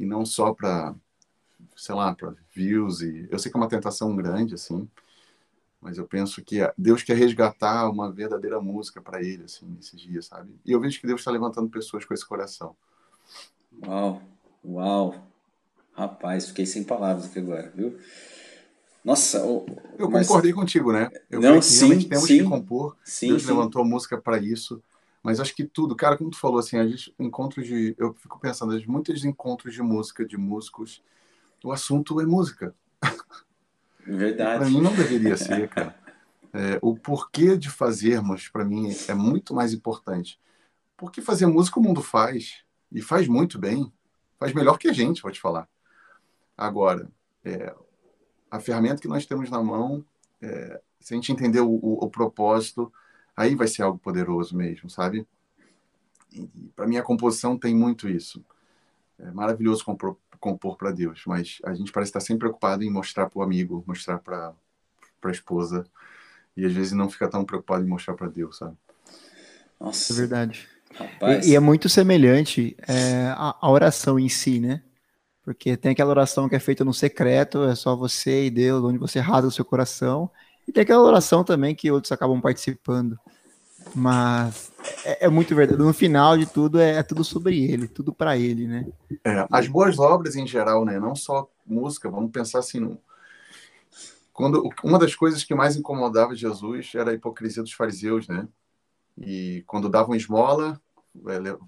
E 0.00 0.06
não 0.06 0.24
só 0.24 0.54
para, 0.54 0.94
sei 1.76 1.94
lá, 1.94 2.14
para 2.14 2.34
views 2.54 3.02
e 3.02 3.28
eu 3.30 3.38
sei 3.38 3.50
que 3.50 3.58
é 3.58 3.60
uma 3.60 3.68
tentação 3.68 4.16
grande 4.16 4.54
assim, 4.54 4.88
mas 5.82 5.98
eu 5.98 6.06
penso 6.06 6.42
que 6.42 6.60
Deus 6.78 7.02
quer 7.02 7.18
resgatar 7.18 7.90
uma 7.90 8.10
verdadeira 8.10 8.58
música 8.58 9.02
para 9.02 9.22
ele 9.22 9.44
assim 9.44 9.66
nesses 9.66 10.00
dias, 10.00 10.26
sabe? 10.26 10.58
E 10.64 10.72
eu 10.72 10.80
vejo 10.80 10.98
que 10.98 11.06
Deus 11.06 11.20
está 11.20 11.30
levantando 11.30 11.68
pessoas 11.68 12.06
com 12.06 12.14
esse 12.14 12.26
coração. 12.26 12.74
Uau, 13.86 14.22
uau, 14.64 15.14
rapaz, 15.92 16.48
fiquei 16.48 16.64
sem 16.64 16.84
palavras 16.84 17.26
aqui 17.26 17.38
agora, 17.38 17.70
viu? 17.74 17.98
Nossa, 19.04 19.38
eu, 19.38 19.66
eu 19.98 20.10
mas... 20.10 20.26
concordei 20.26 20.52
contigo, 20.52 20.90
né? 20.90 21.10
Eu 21.30 21.40
não, 21.40 21.60
sim, 21.60 21.80
realmente 21.80 22.08
temos 22.08 22.26
sim, 22.26 22.38
que 22.38 22.44
compor. 22.44 22.96
Sim, 23.04 23.28
Deus 23.28 23.42
sim. 23.42 23.48
levantou 23.48 23.82
a 23.82 23.84
música 23.84 24.16
para 24.16 24.38
isso. 24.38 24.82
Mas 25.22 25.40
acho 25.40 25.54
que 25.54 25.64
tudo, 25.64 25.94
cara, 25.94 26.16
como 26.16 26.30
tu 26.30 26.38
falou, 26.38 26.58
assim, 26.58 26.78
a 26.78 26.86
gente 26.86 27.14
encontros 27.18 27.66
de, 27.66 27.94
eu 27.98 28.14
fico 28.14 28.38
pensando, 28.38 28.78
muitos 28.86 29.24
encontros 29.24 29.74
de 29.74 29.82
música, 29.82 30.24
de 30.24 30.36
músicos, 30.36 31.02
o 31.62 31.72
assunto 31.72 32.20
é 32.20 32.26
música. 32.26 32.74
Verdade. 34.06 34.58
para 34.58 34.68
mim 34.68 34.82
não 34.82 34.94
deveria 34.94 35.36
ser, 35.36 35.68
cara. 35.70 35.96
É, 36.52 36.78
o 36.80 36.94
porquê 36.94 37.56
de 37.56 37.70
fazermos, 37.70 38.48
para 38.48 38.64
mim, 38.64 38.94
é 39.08 39.14
muito 39.14 39.54
mais 39.54 39.72
importante. 39.72 40.38
Porque 40.96 41.20
fazer 41.20 41.46
música 41.46 41.80
o 41.80 41.82
mundo 41.82 42.02
faz, 42.02 42.62
e 42.92 43.02
faz 43.02 43.26
muito 43.26 43.58
bem, 43.58 43.90
faz 44.38 44.52
melhor 44.52 44.78
que 44.78 44.88
a 44.88 44.92
gente, 44.92 45.22
vou 45.22 45.32
te 45.32 45.40
falar. 45.40 45.68
Agora, 46.56 47.10
é, 47.44 47.74
a 48.54 48.60
ferramenta 48.60 49.02
que 49.02 49.08
nós 49.08 49.26
temos 49.26 49.50
na 49.50 49.60
mão, 49.60 50.04
é, 50.40 50.80
se 51.00 51.12
a 51.12 51.16
gente 51.16 51.32
entender 51.32 51.60
o, 51.60 51.68
o, 51.68 52.04
o, 52.04 52.08
propósito, 52.08 52.92
aí 53.36 53.56
vai 53.56 53.66
ser 53.66 53.82
algo 53.82 53.98
poderoso 53.98 54.56
mesmo, 54.56 54.88
sabe? 54.88 55.26
Para 56.76 56.86
mim, 56.86 56.96
a 56.96 57.02
composição 57.02 57.58
tem 57.58 57.74
muito 57.74 58.08
isso. 58.08 58.44
É 59.18 59.28
maravilhoso 59.32 59.84
compor, 59.84 60.16
compor 60.38 60.76
para 60.76 60.92
Deus, 60.92 61.24
mas 61.26 61.58
a 61.64 61.74
gente 61.74 61.90
parece 61.90 62.10
estar 62.10 62.20
sempre 62.20 62.40
preocupado 62.40 62.84
em 62.84 62.90
mostrar 62.90 63.28
para 63.28 63.40
o 63.40 63.42
amigo, 63.42 63.82
mostrar 63.88 64.20
para 64.20 64.54
a 65.24 65.30
esposa, 65.30 65.84
e 66.56 66.64
às 66.64 66.72
vezes 66.72 66.92
não 66.92 67.10
fica 67.10 67.28
tão 67.28 67.44
preocupado 67.44 67.84
em 67.84 67.88
mostrar 67.88 68.14
para 68.14 68.28
Deus, 68.28 68.58
sabe? 68.58 68.76
Nossa. 69.80 70.12
É 70.12 70.16
verdade. 70.16 70.68
E, 71.42 71.50
e, 71.50 71.54
é 71.56 71.60
muito 71.60 71.88
semelhante 71.88 72.76
é, 72.86 73.34
a, 73.36 73.56
a 73.60 73.68
oração 73.68 74.16
em 74.16 74.28
si, 74.28 74.60
né? 74.60 74.80
Porque 75.44 75.76
tem 75.76 75.92
aquela 75.92 76.10
oração 76.10 76.48
que 76.48 76.56
é 76.56 76.58
feita 76.58 76.84
no 76.84 76.94
secreto, 76.94 77.64
é 77.64 77.74
só 77.74 77.94
você 77.94 78.46
e 78.46 78.50
Deus, 78.50 78.82
onde 78.82 78.98
você 78.98 79.20
rasga 79.20 79.48
o 79.48 79.52
seu 79.52 79.64
coração. 79.64 80.30
E 80.66 80.72
tem 80.72 80.82
aquela 80.82 81.02
oração 81.02 81.44
também 81.44 81.74
que 81.74 81.90
outros 81.90 82.12
acabam 82.12 82.40
participando. 82.40 83.18
Mas 83.94 84.72
é, 85.04 85.26
é 85.26 85.28
muito 85.28 85.54
verdade. 85.54 85.82
No 85.82 85.92
final 85.92 86.38
de 86.38 86.46
tudo, 86.46 86.80
é, 86.80 86.96
é 86.96 87.02
tudo 87.02 87.22
sobre 87.22 87.62
ele, 87.62 87.86
tudo 87.86 88.14
para 88.14 88.38
ele, 88.38 88.66
né? 88.66 88.86
É, 89.22 89.46
as 89.50 89.68
boas 89.68 89.98
obras 89.98 90.34
em 90.36 90.46
geral, 90.46 90.84
né? 90.84 90.98
Não 90.98 91.14
só 91.14 91.48
música, 91.66 92.10
vamos 92.10 92.30
pensar 92.30 92.60
assim. 92.60 92.80
No... 92.80 92.98
Quando, 94.32 94.68
uma 94.82 94.98
das 94.98 95.14
coisas 95.14 95.44
que 95.44 95.54
mais 95.54 95.76
incomodava 95.76 96.34
Jesus 96.34 96.92
era 96.94 97.10
a 97.10 97.14
hipocrisia 97.14 97.62
dos 97.62 97.72
fariseus, 97.72 98.26
né? 98.26 98.48
E 99.18 99.62
quando 99.66 99.88
davam 99.90 100.14
esmola, 100.14 100.80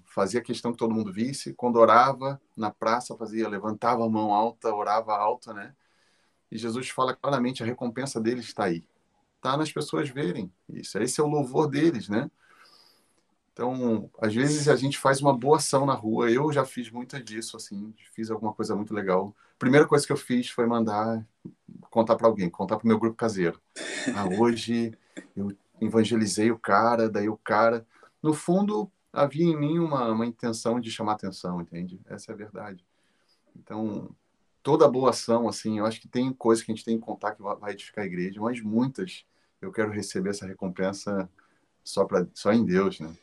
fazia 0.05 0.41
questão 0.41 0.71
que 0.71 0.77
todo 0.77 0.93
mundo 0.93 1.11
visse. 1.11 1.53
Quando 1.53 1.77
orava 1.77 2.41
na 2.55 2.71
praça, 2.71 3.15
fazia, 3.15 3.47
levantava 3.47 4.05
a 4.05 4.09
mão 4.09 4.33
alta, 4.33 4.73
orava 4.73 5.15
alta, 5.15 5.53
né? 5.53 5.73
E 6.51 6.57
Jesus 6.57 6.89
fala 6.89 7.15
claramente: 7.15 7.63
a 7.63 7.65
recompensa 7.65 8.19
deles 8.19 8.45
está 8.45 8.65
aí. 8.65 8.85
Está 9.35 9.55
nas 9.55 9.71
pessoas 9.71 10.09
verem 10.09 10.51
isso. 10.69 10.97
Esse 10.99 11.21
é 11.21 11.23
o 11.23 11.27
louvor 11.27 11.69
deles, 11.69 12.09
né? 12.09 12.29
Então, 13.53 14.09
às 14.19 14.35
vezes 14.35 14.67
a 14.67 14.75
gente 14.75 14.99
faz 14.99 15.19
uma 15.19 15.35
boa 15.35 15.57
ação 15.57 15.85
na 15.85 15.93
rua. 15.93 16.29
Eu 16.29 16.51
já 16.51 16.63
fiz 16.63 16.91
muitas 16.91 17.23
disso, 17.23 17.57
assim, 17.57 17.91
fiz 18.13 18.29
alguma 18.29 18.53
coisa 18.53 18.75
muito 18.75 18.93
legal. 18.93 19.35
Primeira 19.57 19.87
coisa 19.87 20.05
que 20.05 20.13
eu 20.13 20.17
fiz 20.17 20.49
foi 20.49 20.67
mandar 20.67 21.25
contar 21.89 22.15
para 22.15 22.27
alguém, 22.27 22.49
contar 22.49 22.77
para 22.77 22.85
o 22.85 22.87
meu 22.87 22.99
grupo 22.99 23.15
caseiro. 23.15 23.59
Ah, 24.15 24.27
hoje 24.39 24.93
eu 25.35 25.51
evangelizei 25.81 26.51
o 26.51 26.59
cara, 26.59 27.09
daí 27.09 27.27
o 27.29 27.37
cara, 27.37 27.83
no 28.21 28.31
fundo, 28.33 28.91
havia 29.11 29.45
em 29.45 29.57
mim 29.57 29.79
uma, 29.79 30.11
uma 30.11 30.25
intenção 30.25 30.79
de 30.79 30.91
chamar 30.91 31.13
atenção, 31.13 31.61
entende? 31.61 31.99
Essa 32.05 32.31
é 32.31 32.33
a 32.33 32.37
verdade. 32.37 32.85
Então, 33.55 34.15
toda 34.61 34.87
boa 34.87 35.09
ação, 35.11 35.47
assim, 35.47 35.79
eu 35.79 35.85
acho 35.85 35.99
que 36.01 36.07
tem 36.07 36.31
coisas 36.33 36.63
que 36.63 36.71
a 36.71 36.75
gente 36.75 36.85
tem 36.85 36.99
que 36.99 37.05
contar 37.05 37.35
que 37.35 37.41
vai 37.41 37.71
edificar 37.71 38.03
a 38.03 38.07
igreja, 38.07 38.41
mas 38.41 38.61
muitas 38.61 39.25
eu 39.61 39.71
quero 39.71 39.91
receber 39.91 40.29
essa 40.29 40.45
recompensa 40.45 41.29
só, 41.83 42.05
pra, 42.05 42.27
só 42.33 42.51
em 42.51 42.65
Deus, 42.65 42.99
né? 42.99 43.15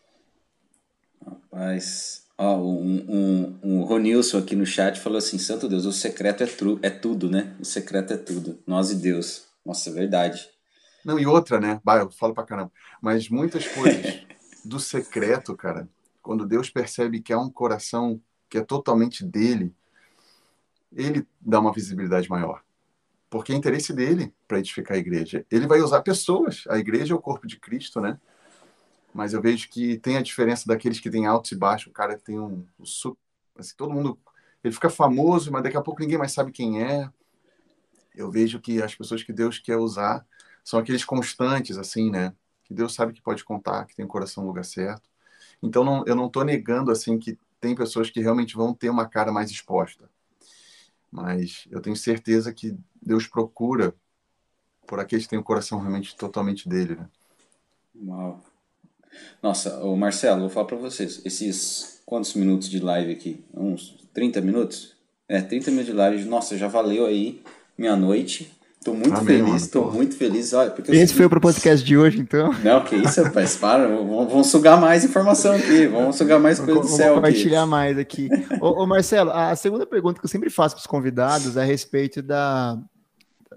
Rapaz, 1.24 2.24
Ó, 2.36 2.56
um, 2.56 3.04
um, 3.08 3.58
um 3.62 3.84
Ronilson 3.84 4.38
aqui 4.38 4.56
no 4.56 4.66
chat 4.66 4.98
falou 4.98 5.18
assim: 5.18 5.38
Santo 5.38 5.68
Deus, 5.68 5.84
o 5.84 5.92
secreto 5.92 6.42
é, 6.42 6.46
tru, 6.46 6.78
é 6.82 6.90
tudo, 6.90 7.30
né? 7.30 7.54
O 7.60 7.64
secreto 7.64 8.12
é 8.12 8.16
tudo. 8.16 8.58
Nós 8.66 8.90
e 8.90 8.96
Deus. 8.96 9.46
Nossa, 9.64 9.90
é 9.90 9.92
verdade. 9.92 10.48
Não, 11.04 11.18
e 11.18 11.26
outra, 11.26 11.60
né? 11.60 11.80
Bah, 11.84 11.98
eu 11.98 12.10
falo 12.10 12.34
pra 12.34 12.44
caramba. 12.44 12.72
Mas 13.00 13.28
muitas 13.28 13.68
coisas 13.68 14.22
do 14.64 14.80
secreto, 14.80 15.54
cara, 15.56 15.88
quando 16.22 16.46
Deus 16.46 16.70
percebe 16.70 17.20
que 17.20 17.32
há 17.32 17.38
um 17.38 17.50
coração 17.50 18.20
que 18.48 18.58
é 18.58 18.64
totalmente 18.64 19.24
dele, 19.24 19.74
ele 20.92 21.26
dá 21.40 21.60
uma 21.60 21.72
visibilidade 21.72 22.28
maior. 22.30 22.62
Porque 23.28 23.52
é 23.52 23.56
interesse 23.56 23.92
dele 23.92 24.32
para 24.46 24.58
edificar 24.58 24.96
a 24.96 25.00
igreja. 25.00 25.44
Ele 25.50 25.66
vai 25.66 25.80
usar 25.80 26.02
pessoas. 26.02 26.64
A 26.68 26.78
igreja 26.78 27.12
é 27.12 27.16
o 27.16 27.20
corpo 27.20 27.46
de 27.46 27.58
Cristo, 27.58 28.00
né? 28.00 28.18
Mas 29.12 29.32
eu 29.32 29.42
vejo 29.42 29.68
que 29.68 29.98
tem 29.98 30.16
a 30.16 30.22
diferença 30.22 30.66
daqueles 30.66 31.00
que 31.00 31.10
têm 31.10 31.26
altos 31.26 31.52
e 31.52 31.56
baixos. 31.56 31.88
O 31.88 31.92
cara 31.92 32.16
tem 32.16 32.38
um. 32.38 32.66
um 32.78 33.16
assim, 33.58 33.74
todo 33.76 33.92
mundo. 33.92 34.18
Ele 34.62 34.72
fica 34.72 34.88
famoso, 34.88 35.52
mas 35.52 35.62
daqui 35.62 35.76
a 35.76 35.82
pouco 35.82 36.00
ninguém 36.00 36.16
mais 36.16 36.32
sabe 36.32 36.52
quem 36.52 36.82
é. 36.82 37.10
Eu 38.14 38.30
vejo 38.30 38.60
que 38.60 38.80
as 38.80 38.94
pessoas 38.94 39.22
que 39.22 39.32
Deus 39.32 39.58
quer 39.58 39.76
usar 39.76 40.24
são 40.62 40.78
aqueles 40.78 41.04
constantes, 41.04 41.76
assim, 41.76 42.10
né? 42.10 42.32
Que 42.64 42.74
Deus 42.74 42.94
sabe 42.94 43.12
que 43.12 43.22
pode 43.22 43.44
contar, 43.44 43.84
que 43.86 43.94
tem 43.94 44.04
o 44.04 44.08
coração 44.08 44.42
no 44.42 44.48
lugar 44.48 44.64
certo. 44.64 45.08
Então, 45.62 45.84
não, 45.84 46.04
eu 46.06 46.16
não 46.16 46.26
estou 46.26 46.44
negando, 46.44 46.90
assim, 46.90 47.18
que 47.18 47.38
tem 47.60 47.74
pessoas 47.74 48.10
que 48.10 48.20
realmente 48.20 48.56
vão 48.56 48.74
ter 48.74 48.90
uma 48.90 49.08
cara 49.08 49.32
mais 49.32 49.50
exposta. 49.50 50.08
Mas 51.10 51.66
eu 51.70 51.80
tenho 51.80 51.96
certeza 51.96 52.52
que 52.52 52.76
Deus 53.00 53.26
procura 53.26 53.94
por 54.86 55.00
aqueles 55.00 55.24
que 55.24 55.30
têm 55.30 55.38
o 55.38 55.44
coração 55.44 55.78
realmente 55.78 56.16
totalmente 56.16 56.68
dele, 56.68 56.96
né? 56.96 57.08
Uau. 58.06 58.42
Nossa, 59.42 59.82
o 59.84 59.96
Marcelo, 59.96 60.40
vou 60.40 60.50
falar 60.50 60.66
para 60.66 60.76
vocês, 60.76 61.24
esses 61.24 62.02
quantos 62.04 62.34
minutos 62.34 62.68
de 62.68 62.80
live 62.80 63.12
aqui? 63.12 63.44
Uns 63.54 63.96
30 64.12 64.40
minutos? 64.40 64.96
É, 65.28 65.40
30 65.40 65.70
minutos 65.70 65.90
de 65.90 65.96
live, 65.96 66.24
nossa, 66.24 66.58
já 66.58 66.68
valeu 66.68 67.06
aí 67.06 67.42
minha 67.78 67.96
noite. 67.96 68.52
Tô 68.84 68.92
muito 68.92 69.14
Amém, 69.14 69.38
feliz, 69.38 69.48
mano, 69.48 69.68
tô 69.68 69.90
muito 69.90 70.14
feliz. 70.14 70.52
Olha, 70.52 70.70
porque 70.70 70.92
Esse 70.92 71.14
foi 71.14 71.24
o 71.24 71.40
podcast 71.40 71.82
de 71.82 71.96
hoje, 71.96 72.20
então. 72.20 72.52
Não, 72.62 72.84
que 72.84 72.94
isso, 72.94 73.22
rapaz, 73.22 73.56
para. 73.56 73.88
Vamos, 73.88 74.28
vamos 74.28 74.46
sugar 74.48 74.78
mais 74.78 75.02
informação 75.02 75.54
aqui, 75.54 75.86
vamos 75.86 76.16
sugar 76.16 76.38
mais 76.38 76.60
coisa 76.60 76.80
do 76.80 76.86
céu 76.86 77.14
Vamos 77.14 77.30
compartilhar 77.30 77.64
mais 77.64 77.96
aqui. 77.96 78.28
ô, 78.60 78.82
ô, 78.82 78.86
Marcelo, 78.86 79.30
a 79.30 79.56
segunda 79.56 79.86
pergunta 79.86 80.20
que 80.20 80.26
eu 80.26 80.28
sempre 80.28 80.50
faço 80.50 80.74
para 80.74 80.82
os 80.82 80.86
convidados 80.86 81.56
é 81.56 81.62
a 81.62 81.64
respeito 81.64 82.20
da, 82.20 82.78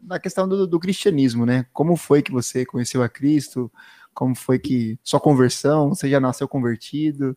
da 0.02 0.18
questão 0.18 0.48
do, 0.48 0.66
do 0.66 0.80
cristianismo, 0.80 1.46
né? 1.46 1.66
Como 1.74 1.98
foi 1.98 2.22
que 2.22 2.32
você 2.32 2.66
conheceu 2.66 3.04
a 3.04 3.10
Cristo? 3.10 3.70
Como 4.14 4.34
foi 4.34 4.58
que 4.58 4.98
sua 5.04 5.20
conversão, 5.20 5.90
você 5.90 6.10
já 6.10 6.22
nasceu 6.22 6.48
convertido? 6.48 7.36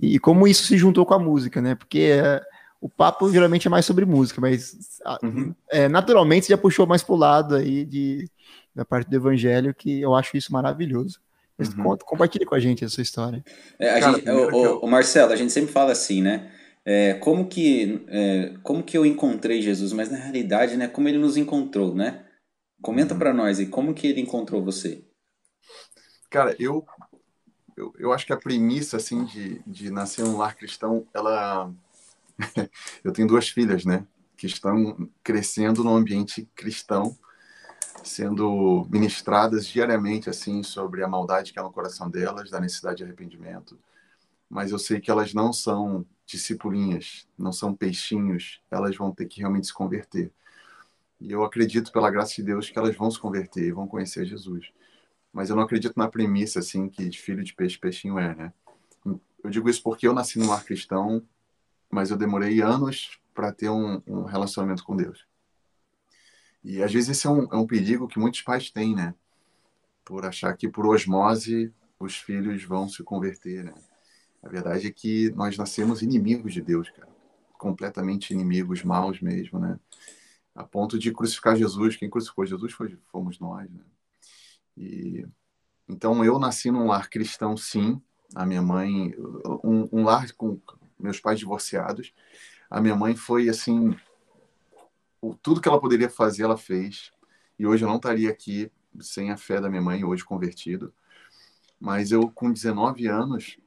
E 0.00 0.18
como 0.18 0.48
isso 0.48 0.64
se 0.64 0.78
juntou 0.78 1.04
com 1.04 1.12
a 1.12 1.18
música, 1.18 1.60
né? 1.60 1.74
Porque... 1.74 1.98
É, 1.98 2.40
o 2.86 2.88
papo 2.88 3.28
geralmente 3.32 3.66
é 3.66 3.70
mais 3.70 3.84
sobre 3.84 4.04
música, 4.04 4.40
mas 4.40 5.00
uhum. 5.20 5.52
é, 5.68 5.88
naturalmente 5.88 6.48
já 6.48 6.56
puxou 6.56 6.86
mais 6.86 7.02
para 7.02 7.14
o 7.14 7.18
lado 7.18 7.56
aí 7.56 7.84
de, 7.84 8.30
da 8.72 8.84
parte 8.84 9.10
do 9.10 9.16
evangelho, 9.16 9.74
que 9.74 10.00
eu 10.00 10.14
acho 10.14 10.36
isso 10.36 10.52
maravilhoso. 10.52 11.18
Mas 11.58 11.70
uhum. 11.70 11.82
conta, 11.82 12.04
compartilhe 12.04 12.46
com 12.46 12.54
a 12.54 12.60
gente 12.60 12.84
a 12.84 12.88
sua 12.88 13.02
história. 13.02 13.44
É, 13.76 13.98
Cara, 13.98 14.12
gente, 14.18 14.30
o, 14.30 14.54
o, 14.54 14.84
o, 14.84 14.86
Marcelo, 14.86 15.32
a 15.32 15.36
gente 15.36 15.52
sempre 15.52 15.72
fala 15.72 15.90
assim, 15.90 16.22
né? 16.22 16.52
É, 16.84 17.14
como, 17.14 17.48
que, 17.48 18.04
é, 18.06 18.54
como 18.62 18.84
que 18.84 18.96
eu 18.96 19.04
encontrei 19.04 19.60
Jesus? 19.60 19.92
Mas 19.92 20.08
na 20.08 20.18
realidade, 20.18 20.76
né? 20.76 20.86
Como 20.86 21.08
ele 21.08 21.18
nos 21.18 21.36
encontrou, 21.36 21.92
né? 21.92 22.24
Comenta 22.80 23.14
uhum. 23.14 23.18
para 23.18 23.34
nós 23.34 23.58
aí, 23.58 23.66
como 23.66 23.94
que 23.94 24.06
ele 24.06 24.20
encontrou 24.20 24.62
você? 24.62 25.02
Cara, 26.30 26.54
eu, 26.60 26.86
eu, 27.76 27.92
eu 27.98 28.12
acho 28.12 28.24
que 28.24 28.32
a 28.32 28.36
premissa, 28.36 28.96
assim, 28.96 29.24
de, 29.24 29.60
de 29.66 29.90
nascer 29.90 30.24
um 30.24 30.36
lar 30.36 30.54
cristão, 30.54 31.04
ela 31.12 31.74
eu 33.02 33.12
tenho 33.12 33.28
duas 33.28 33.48
filhas, 33.48 33.84
né? 33.84 34.06
Que 34.36 34.46
estão 34.46 35.08
crescendo 35.22 35.82
no 35.82 35.94
ambiente 35.94 36.48
cristão, 36.54 37.16
sendo 38.04 38.86
ministradas 38.90 39.66
diariamente, 39.66 40.28
assim, 40.28 40.62
sobre 40.62 41.02
a 41.02 41.08
maldade 41.08 41.52
que 41.52 41.58
há 41.58 41.62
no 41.62 41.72
coração 41.72 42.10
delas, 42.10 42.50
da 42.50 42.60
necessidade 42.60 42.98
de 42.98 43.04
arrependimento. 43.04 43.78
Mas 44.48 44.70
eu 44.70 44.78
sei 44.78 45.00
que 45.00 45.10
elas 45.10 45.34
não 45.34 45.52
são 45.52 46.06
discipulinhas, 46.24 47.26
não 47.38 47.52
são 47.52 47.74
peixinhos, 47.74 48.60
elas 48.70 48.96
vão 48.96 49.12
ter 49.12 49.26
que 49.26 49.40
realmente 49.40 49.68
se 49.68 49.74
converter. 49.74 50.32
E 51.20 51.32
eu 51.32 51.44
acredito, 51.44 51.90
pela 51.92 52.10
graça 52.10 52.34
de 52.36 52.42
Deus, 52.42 52.68
que 52.68 52.78
elas 52.78 52.94
vão 52.94 53.10
se 53.10 53.18
converter 53.18 53.64
e 53.64 53.72
vão 53.72 53.86
conhecer 53.86 54.26
Jesus. 54.26 54.70
Mas 55.32 55.50
eu 55.50 55.56
não 55.56 55.62
acredito 55.62 55.96
na 55.96 56.08
premissa, 56.08 56.58
assim, 56.58 56.88
que 56.88 57.10
filho 57.12 57.42
de 57.42 57.54
peixe, 57.54 57.78
peixinho 57.78 58.18
é, 58.18 58.34
né? 58.34 58.52
Eu 59.42 59.50
digo 59.50 59.68
isso 59.68 59.82
porque 59.82 60.06
eu 60.06 60.12
nasci 60.12 60.38
num 60.38 60.48
lar 60.48 60.64
cristão, 60.64 61.22
mas 61.90 62.10
eu 62.10 62.16
demorei 62.16 62.60
anos 62.60 63.20
para 63.34 63.52
ter 63.52 63.68
um, 63.68 64.02
um, 64.06 64.24
relacionamento 64.24 64.82
com 64.84 64.96
Deus. 64.96 65.26
E 66.64 66.82
às 66.82 66.92
vezes 66.92 67.10
esse 67.10 67.26
é 67.26 67.30
um, 67.30 67.44
é 67.52 67.56
um 67.56 67.66
perigo 67.66 68.08
que 68.08 68.18
muitos 68.18 68.42
pais 68.42 68.70
têm, 68.70 68.94
né? 68.94 69.14
Por 70.04 70.24
achar 70.24 70.56
que 70.56 70.68
por 70.68 70.86
osmose 70.86 71.72
os 71.98 72.16
filhos 72.16 72.64
vão 72.64 72.88
se 72.88 73.02
converter, 73.02 73.64
né? 73.64 73.74
A 74.42 74.48
verdade 74.48 74.86
é 74.86 74.92
que 74.92 75.30
nós 75.32 75.56
nascemos 75.56 76.02
inimigos 76.02 76.52
de 76.52 76.60
Deus, 76.60 76.88
cara. 76.90 77.08
Completamente 77.58 78.32
inimigos, 78.32 78.82
maus 78.82 79.20
mesmo, 79.20 79.58
né? 79.58 79.78
A 80.54 80.64
ponto 80.64 80.98
de 80.98 81.12
crucificar 81.12 81.56
Jesus. 81.56 81.96
Quem 81.96 82.08
crucificou 82.08 82.46
Jesus 82.46 82.72
foi, 82.72 82.98
fomos 83.10 83.38
nós, 83.38 83.70
né? 83.70 83.82
E 84.76 85.26
então 85.88 86.24
eu 86.24 86.38
nasci 86.38 86.70
num 86.70 86.86
lar 86.86 87.08
cristão, 87.08 87.56
sim. 87.56 88.00
A 88.34 88.44
minha 88.44 88.62
mãe, 88.62 89.14
um, 89.62 89.88
um 89.92 90.04
lar 90.04 90.32
com 90.32 90.60
meus 90.98 91.20
pais 91.20 91.38
divorciados. 91.38 92.12
A 92.70 92.80
minha 92.80 92.96
mãe 92.96 93.14
foi 93.14 93.48
assim, 93.48 93.96
tudo 95.42 95.60
que 95.60 95.68
ela 95.68 95.80
poderia 95.80 96.10
fazer, 96.10 96.44
ela 96.44 96.56
fez. 96.56 97.12
E 97.58 97.66
hoje 97.66 97.84
eu 97.84 97.88
não 97.88 97.96
estaria 97.96 98.30
aqui 98.30 98.70
sem 99.00 99.30
a 99.30 99.36
fé 99.36 99.60
da 99.60 99.68
minha 99.68 99.82
mãe, 99.82 100.04
hoje 100.04 100.24
convertido. 100.24 100.92
Mas 101.78 102.10
eu, 102.10 102.30
com 102.30 102.50
19 102.50 103.06
anos, 103.06 103.58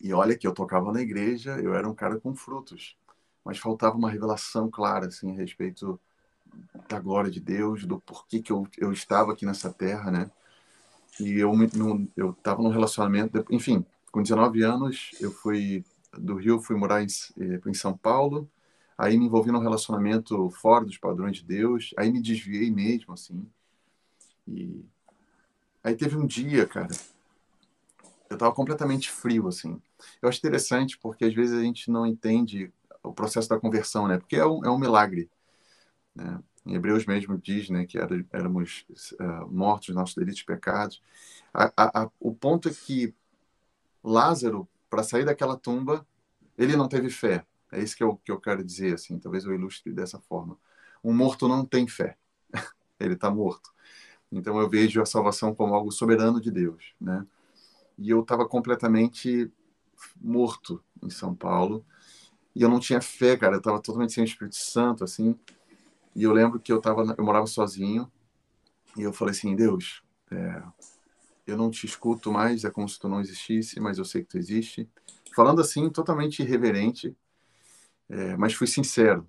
e 0.00 0.12
olha 0.12 0.36
que 0.36 0.46
eu 0.46 0.52
tocava 0.52 0.92
na 0.92 1.00
igreja, 1.00 1.58
eu 1.60 1.74
era 1.74 1.88
um 1.88 1.94
cara 1.94 2.18
com 2.18 2.34
frutos. 2.34 2.96
Mas 3.44 3.58
faltava 3.58 3.96
uma 3.96 4.10
revelação 4.10 4.70
clara, 4.70 5.06
assim, 5.06 5.32
a 5.32 5.36
respeito 5.36 5.98
da 6.88 6.98
glória 6.98 7.30
de 7.30 7.40
Deus, 7.40 7.84
do 7.84 8.00
porquê 8.00 8.40
que 8.40 8.52
eu, 8.52 8.66
eu 8.76 8.92
estava 8.92 9.32
aqui 9.32 9.46
nessa 9.46 9.72
terra, 9.72 10.10
né? 10.10 10.30
E 11.18 11.38
eu 11.38 11.52
eu 12.16 12.30
estava 12.30 12.62
num 12.62 12.70
relacionamento, 12.70 13.44
enfim, 13.50 13.84
com 14.10 14.22
19 14.22 14.62
anos, 14.62 15.10
eu 15.20 15.30
fui 15.30 15.84
do 16.16 16.36
Rio 16.36 16.60
fui 16.60 16.76
morar 16.76 17.02
em, 17.02 17.06
eh, 17.38 17.60
em 17.66 17.74
São 17.74 17.96
Paulo, 17.96 18.50
aí 18.96 19.16
me 19.16 19.26
envolvi 19.26 19.50
num 19.50 19.60
relacionamento 19.60 20.50
fora 20.50 20.84
dos 20.84 20.98
padrões 20.98 21.38
de 21.38 21.44
Deus, 21.44 21.94
aí 21.96 22.10
me 22.12 22.20
desviei 22.20 22.70
mesmo, 22.70 23.14
assim. 23.14 23.46
E 24.46 24.84
aí 25.82 25.94
teve 25.94 26.16
um 26.16 26.26
dia, 26.26 26.66
cara, 26.66 26.90
eu 28.28 28.38
tava 28.38 28.54
completamente 28.54 29.10
frio, 29.10 29.48
assim. 29.48 29.80
Eu 30.20 30.28
acho 30.28 30.38
interessante 30.38 30.98
porque 30.98 31.24
às 31.24 31.34
vezes 31.34 31.58
a 31.58 31.62
gente 31.62 31.90
não 31.90 32.06
entende 32.06 32.72
o 33.02 33.12
processo 33.12 33.48
da 33.48 33.58
conversão, 33.58 34.06
né? 34.06 34.18
Porque 34.18 34.36
é 34.36 34.46
um, 34.46 34.64
é 34.64 34.70
um 34.70 34.78
milagre, 34.78 35.30
né? 36.14 36.40
Em 36.64 36.74
Hebreus 36.74 37.06
mesmo 37.06 37.38
diz, 37.38 37.70
né, 37.70 37.86
que 37.86 37.98
era, 37.98 38.24
éramos 38.32 38.84
uh, 39.18 39.46
mortos 39.50 39.88
nos 39.88 39.96
nossos 39.96 40.14
delitos 40.14 40.42
e 40.42 40.44
pecados. 40.44 41.02
A, 41.54 41.72
a, 41.76 42.02
a, 42.02 42.10
o 42.20 42.34
ponto 42.34 42.68
é 42.68 42.72
que 42.72 43.14
Lázaro 44.04 44.68
para 44.90 45.02
sair 45.02 45.24
daquela 45.24 45.56
tumba, 45.56 46.06
ele 46.58 46.76
não 46.76 46.88
teve 46.88 47.08
fé. 47.08 47.46
É 47.72 47.80
isso 47.80 47.96
que 47.96 48.02
eu, 48.02 48.16
que 48.16 48.32
eu 48.32 48.40
quero 48.40 48.64
dizer, 48.64 48.94
assim, 48.94 49.18
talvez 49.18 49.44
eu 49.44 49.54
ilustre 49.54 49.92
dessa 49.92 50.18
forma. 50.18 50.58
Um 51.02 51.14
morto 51.14 51.48
não 51.48 51.64
tem 51.64 51.86
fé, 51.86 52.18
ele 52.98 53.14
está 53.14 53.30
morto. 53.30 53.72
Então 54.30 54.58
eu 54.60 54.68
vejo 54.68 55.00
a 55.00 55.06
salvação 55.06 55.54
como 55.54 55.74
algo 55.74 55.90
soberano 55.90 56.40
de 56.40 56.50
Deus, 56.50 56.94
né? 57.00 57.26
E 57.96 58.10
eu 58.10 58.20
estava 58.20 58.46
completamente 58.46 59.50
morto 60.20 60.82
em 61.02 61.10
São 61.10 61.34
Paulo 61.34 61.84
e 62.54 62.62
eu 62.62 62.68
não 62.68 62.80
tinha 62.80 63.00
fé, 63.00 63.36
cara. 63.36 63.56
Eu 63.56 63.58
estava 63.58 63.80
totalmente 63.80 64.12
sem 64.12 64.24
o 64.24 64.26
Espírito 64.26 64.56
Santo, 64.56 65.04
assim. 65.04 65.38
E 66.14 66.22
eu 66.22 66.32
lembro 66.32 66.58
que 66.58 66.72
eu 66.72 66.80
tava, 66.80 67.14
eu 67.16 67.24
morava 67.24 67.46
sozinho 67.46 68.10
e 68.96 69.02
eu 69.02 69.12
falei 69.12 69.32
assim, 69.32 69.54
Deus, 69.54 70.02
é, 70.30 70.62
eu 71.46 71.56
não 71.56 71.70
te 71.70 71.86
escuto 71.86 72.32
mais, 72.32 72.64
é 72.64 72.70
como 72.70 72.88
se 72.88 72.98
tu 72.98 73.08
não 73.08 73.20
existisse, 73.20 73.80
mas 73.80 73.98
eu 73.98 74.04
sei 74.04 74.22
que 74.22 74.28
tu 74.28 74.38
existe. 74.38 74.88
Falando 75.34 75.60
assim, 75.60 75.88
totalmente 75.90 76.42
irreverente, 76.42 77.16
é, 78.08 78.36
mas 78.36 78.54
fui 78.54 78.66
sincero. 78.66 79.28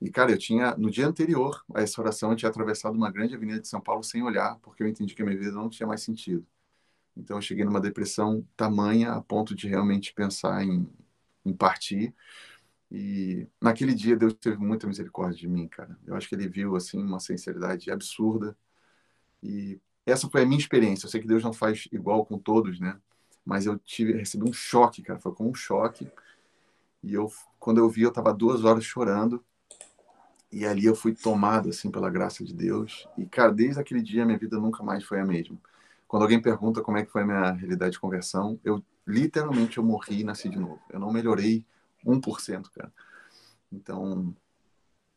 E, 0.00 0.10
cara, 0.10 0.30
eu 0.32 0.38
tinha, 0.38 0.76
no 0.76 0.90
dia 0.90 1.06
anterior 1.06 1.64
a 1.74 1.80
essa 1.82 2.00
oração, 2.00 2.30
eu 2.30 2.36
tinha 2.36 2.50
atravessado 2.50 2.94
uma 2.94 3.10
grande 3.10 3.34
avenida 3.34 3.60
de 3.60 3.68
São 3.68 3.80
Paulo 3.80 4.02
sem 4.04 4.22
olhar, 4.22 4.58
porque 4.60 4.82
eu 4.82 4.88
entendi 4.88 5.14
que 5.14 5.22
a 5.22 5.24
minha 5.24 5.38
vida 5.38 5.52
não 5.52 5.70
tinha 5.70 5.86
mais 5.86 6.02
sentido. 6.02 6.46
Então, 7.16 7.38
eu 7.38 7.42
cheguei 7.42 7.64
numa 7.64 7.80
depressão 7.80 8.46
tamanha 8.56 9.12
a 9.12 9.22
ponto 9.22 9.54
de 9.54 9.68
realmente 9.68 10.12
pensar 10.14 10.62
em, 10.64 10.88
em 11.44 11.52
partir. 11.54 12.14
E 12.90 13.48
naquele 13.60 13.94
dia, 13.94 14.16
Deus 14.16 14.34
teve 14.34 14.58
muita 14.58 14.86
misericórdia 14.86 15.38
de 15.38 15.48
mim, 15.48 15.66
cara. 15.68 15.98
Eu 16.06 16.14
acho 16.14 16.28
que 16.28 16.34
ele 16.34 16.48
viu, 16.48 16.76
assim, 16.76 17.02
uma 17.02 17.20
sinceridade 17.20 17.90
absurda. 17.90 18.56
E 19.42 19.80
essa 20.06 20.28
foi 20.28 20.42
a 20.42 20.46
minha 20.46 20.58
experiência. 20.58 21.06
Eu 21.06 21.10
sei 21.10 21.20
que 21.20 21.26
Deus 21.26 21.42
não 21.42 21.52
faz 21.52 21.88
igual 21.92 22.24
com 22.24 22.38
todos, 22.38 22.80
né? 22.80 22.98
mas 23.46 23.64
eu 23.64 23.78
tive 23.78 24.12
recebi 24.12 24.42
um 24.42 24.52
choque, 24.52 25.00
cara, 25.00 25.20
foi 25.20 25.32
como 25.32 25.50
um 25.50 25.54
choque. 25.54 26.10
E 27.00 27.14
eu, 27.14 27.30
quando 27.60 27.78
eu 27.78 27.88
vi, 27.88 28.02
eu 28.02 28.08
estava 28.08 28.34
duas 28.34 28.64
horas 28.64 28.84
chorando. 28.84 29.42
E 30.50 30.66
ali 30.66 30.84
eu 30.84 30.96
fui 30.96 31.14
tomado, 31.14 31.68
assim, 31.68 31.88
pela 31.88 32.10
graça 32.10 32.44
de 32.44 32.52
Deus. 32.52 33.08
E, 33.16 33.24
cara, 33.24 33.52
desde 33.52 33.80
aquele 33.80 34.02
dia, 34.02 34.26
minha 34.26 34.38
vida 34.38 34.58
nunca 34.58 34.82
mais 34.82 35.04
foi 35.04 35.20
a 35.20 35.24
mesma. 35.24 35.56
Quando 36.08 36.22
alguém 36.22 36.42
pergunta 36.42 36.82
como 36.82 36.98
é 36.98 37.04
que 37.04 37.12
foi 37.12 37.22
a 37.22 37.26
minha 37.26 37.52
realidade 37.52 37.92
de 37.92 38.00
conversão, 38.00 38.58
eu, 38.64 38.82
literalmente, 39.06 39.78
eu 39.78 39.84
morri 39.84 40.20
e 40.20 40.24
nasci 40.24 40.48
de 40.48 40.58
novo. 40.58 40.80
Eu 40.90 40.98
não 40.98 41.12
melhorei 41.12 41.64
1%, 42.04 42.70
cara. 42.72 42.92
Então, 43.70 44.34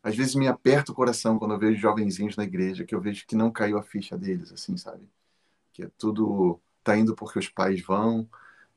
às 0.02 0.16
vezes 0.16 0.34
me 0.34 0.48
aperta 0.48 0.92
o 0.92 0.94
coração 0.94 1.38
quando 1.38 1.54
eu 1.54 1.58
vejo 1.58 1.80
jovenzinhos 1.80 2.36
na 2.36 2.44
igreja, 2.44 2.84
que 2.84 2.94
eu 2.94 3.00
vejo 3.00 3.26
que 3.26 3.36
não 3.36 3.50
caiu 3.50 3.78
a 3.78 3.82
ficha 3.82 4.16
deles, 4.16 4.52
assim, 4.52 4.76
sabe? 4.76 5.02
Que 5.72 5.84
é 5.84 5.90
tudo 5.98 6.60
tá 6.82 6.96
indo 6.96 7.14
porque 7.14 7.38
os 7.38 7.48
pais 7.48 7.82
vão 7.82 8.28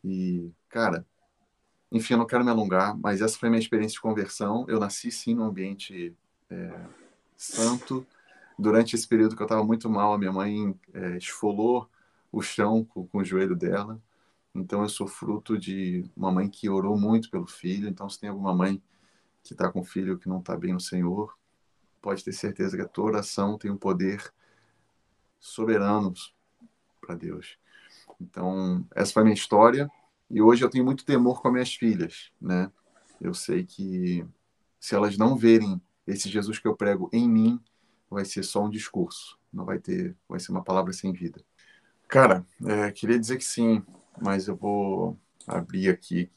e, 0.03 0.51
cara, 0.69 1.05
enfim, 1.91 2.13
eu 2.15 2.17
não 2.17 2.25
quero 2.25 2.43
me 2.43 2.49
alongar, 2.49 2.97
mas 2.97 3.21
essa 3.21 3.37
foi 3.37 3.47
a 3.47 3.51
minha 3.51 3.61
experiência 3.61 3.93
de 3.93 4.01
conversão. 4.01 4.65
Eu 4.67 4.79
nasci 4.79 5.11
sim 5.11 5.35
num 5.35 5.43
ambiente 5.43 6.13
é, 6.49 6.79
santo. 7.37 8.05
Durante 8.57 8.95
esse 8.95 9.07
período 9.07 9.35
que 9.35 9.41
eu 9.41 9.45
estava 9.45 9.63
muito 9.63 9.89
mal, 9.89 10.13
a 10.13 10.17
minha 10.17 10.31
mãe 10.31 10.75
é, 10.93 11.17
esfolou 11.17 11.87
o 12.31 12.41
chão 12.41 12.83
com, 12.83 13.05
com 13.07 13.19
o 13.19 13.23
joelho 13.23 13.55
dela. 13.55 14.01
Então 14.55 14.81
eu 14.81 14.89
sou 14.89 15.07
fruto 15.07 15.57
de 15.57 16.03
uma 16.17 16.31
mãe 16.31 16.49
que 16.49 16.67
orou 16.67 16.97
muito 16.99 17.29
pelo 17.29 17.47
filho. 17.47 17.87
Então 17.87 18.09
se 18.09 18.19
tem 18.19 18.29
alguma 18.29 18.55
mãe 18.55 18.81
que 19.43 19.53
está 19.53 19.71
com 19.71 19.81
um 19.81 19.83
filho 19.83 20.17
que 20.17 20.29
não 20.29 20.39
está 20.39 20.55
bem 20.55 20.73
no 20.73 20.79
Senhor, 20.79 21.37
pode 22.01 22.23
ter 22.23 22.33
certeza 22.33 22.75
que 22.75 22.83
a 22.83 22.87
tua 22.87 23.05
oração 23.05 23.57
tem 23.57 23.69
um 23.69 23.77
poder 23.77 24.33
soberano 25.39 26.13
para 27.01 27.15
Deus. 27.15 27.57
Então, 28.19 28.85
essa 28.95 29.13
foi 29.13 29.21
a 29.21 29.25
minha 29.25 29.35
história. 29.35 29.89
E 30.29 30.41
hoje 30.41 30.63
eu 30.63 30.69
tenho 30.69 30.85
muito 30.85 31.05
temor 31.05 31.41
com 31.41 31.49
as 31.49 31.53
minhas 31.53 31.75
filhas, 31.75 32.31
né? 32.41 32.71
Eu 33.19 33.33
sei 33.33 33.63
que 33.63 34.25
se 34.79 34.95
elas 34.95 35.17
não 35.17 35.35
verem 35.35 35.81
esse 36.07 36.29
Jesus 36.29 36.59
que 36.59 36.67
eu 36.67 36.75
prego 36.75 37.09
em 37.13 37.29
mim, 37.29 37.59
vai 38.09 38.25
ser 38.25 38.43
só 38.43 38.63
um 38.63 38.69
discurso. 38.69 39.37
Não 39.51 39.65
vai 39.65 39.79
ter, 39.79 40.15
vai 40.27 40.39
ser 40.39 40.51
uma 40.51 40.63
palavra 40.63 40.91
sem 40.93 41.11
vida. 41.11 41.41
Cara, 42.07 42.45
é, 42.65 42.91
queria 42.91 43.19
dizer 43.19 43.37
que 43.37 43.43
sim, 43.43 43.83
mas 44.21 44.47
eu 44.47 44.55
vou 44.55 45.17
abrir 45.47 45.89
aqui. 45.89 46.29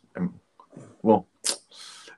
Bom, 1.03 1.27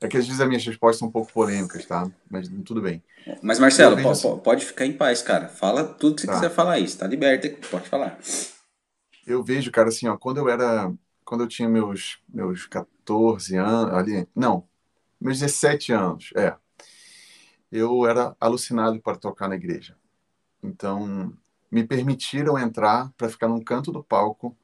é 0.00 0.08
que 0.08 0.16
às 0.16 0.26
vezes 0.26 0.40
as 0.40 0.48
minhas 0.48 0.64
respostas 0.64 0.98
são 0.98 1.08
um 1.08 1.11
pouco 1.11 1.32
polêmicas, 1.32 1.84
tá? 1.84 2.11
Mas 2.30 2.48
tudo 2.64 2.80
bem. 2.80 3.02
Mas, 3.42 3.58
Marcelo, 3.58 3.96
pode, 3.96 4.08
assim... 4.08 4.38
pode 4.38 4.64
ficar 4.64 4.87
em 4.87 4.92
paz, 4.92 5.22
cara. 5.22 5.48
Fala 5.48 5.84
tudo 5.84 6.14
que 6.14 6.20
você 6.22 6.26
tá. 6.26 6.34
quiser 6.34 6.50
falar 6.50 6.74
aí. 6.74 6.84
Está 6.84 7.06
liberto, 7.06 7.68
pode 7.68 7.88
falar. 7.88 8.18
Eu 9.26 9.42
vejo, 9.42 9.70
cara, 9.70 9.88
assim, 9.88 10.06
ó, 10.08 10.16
quando 10.16 10.38
eu 10.38 10.48
era. 10.48 10.92
Quando 11.24 11.42
eu 11.42 11.48
tinha 11.48 11.68
meus, 11.68 12.18
meus 12.28 12.66
14 12.66 13.56
anos, 13.56 13.94
ali. 13.94 14.26
Não, 14.34 14.66
meus 15.20 15.40
17 15.40 15.92
anos, 15.92 16.30
é. 16.34 16.54
Eu 17.70 18.06
era 18.06 18.34
alucinado 18.40 18.98
para 19.00 19.18
tocar 19.18 19.48
na 19.48 19.56
igreja. 19.56 19.94
Então, 20.62 21.37
me 21.70 21.84
permitiram 21.84 22.58
entrar 22.58 23.12
para 23.16 23.28
ficar 23.28 23.48
num 23.48 23.62
canto 23.62 23.92
do 23.92 24.02
palco 24.02 24.56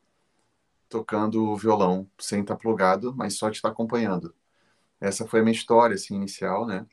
tocando 0.89 1.57
violão, 1.57 2.09
sem 2.19 2.41
estar 2.41 2.57
plugado, 2.57 3.13
mas 3.17 3.35
só 3.35 3.51
de 3.51 3.57
estar 3.57 3.69
acompanhando. 3.69 4.33
Essa 5.01 5.27
foi 5.27 5.41
a 5.41 5.43
minha 5.43 5.55
história 5.55 5.95
assim 5.95 6.15
inicial, 6.15 6.67
né? 6.67 6.87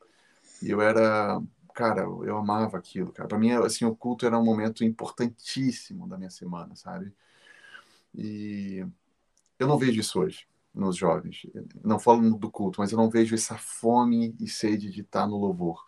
E 0.61 0.69
eu 0.69 0.81
era, 0.81 1.41
cara, 1.73 2.01
eu 2.01 2.37
amava 2.37 2.77
aquilo, 2.77 3.11
cara. 3.11 3.27
Para 3.27 3.39
mim, 3.39 3.51
assim, 3.51 3.85
o 3.85 3.95
culto 3.95 4.25
era 4.25 4.37
um 4.37 4.45
momento 4.45 4.83
importantíssimo 4.83 6.07
da 6.07 6.17
minha 6.17 6.29
semana, 6.29 6.75
sabe? 6.75 7.13
E 8.13 8.85
eu 9.59 9.67
não 9.67 9.77
vejo 9.77 9.99
isso 9.99 10.19
hoje 10.19 10.47
nos 10.73 10.97
jovens. 10.97 11.45
Não 11.83 11.99
falo 11.99 12.37
do 12.37 12.49
culto, 12.51 12.81
mas 12.81 12.91
eu 12.91 12.97
não 12.97 13.09
vejo 13.09 13.35
essa 13.35 13.57
fome 13.57 14.35
e 14.39 14.47
sede 14.47 14.89
de 14.89 15.01
estar 15.01 15.27
no 15.27 15.37
louvor. 15.37 15.83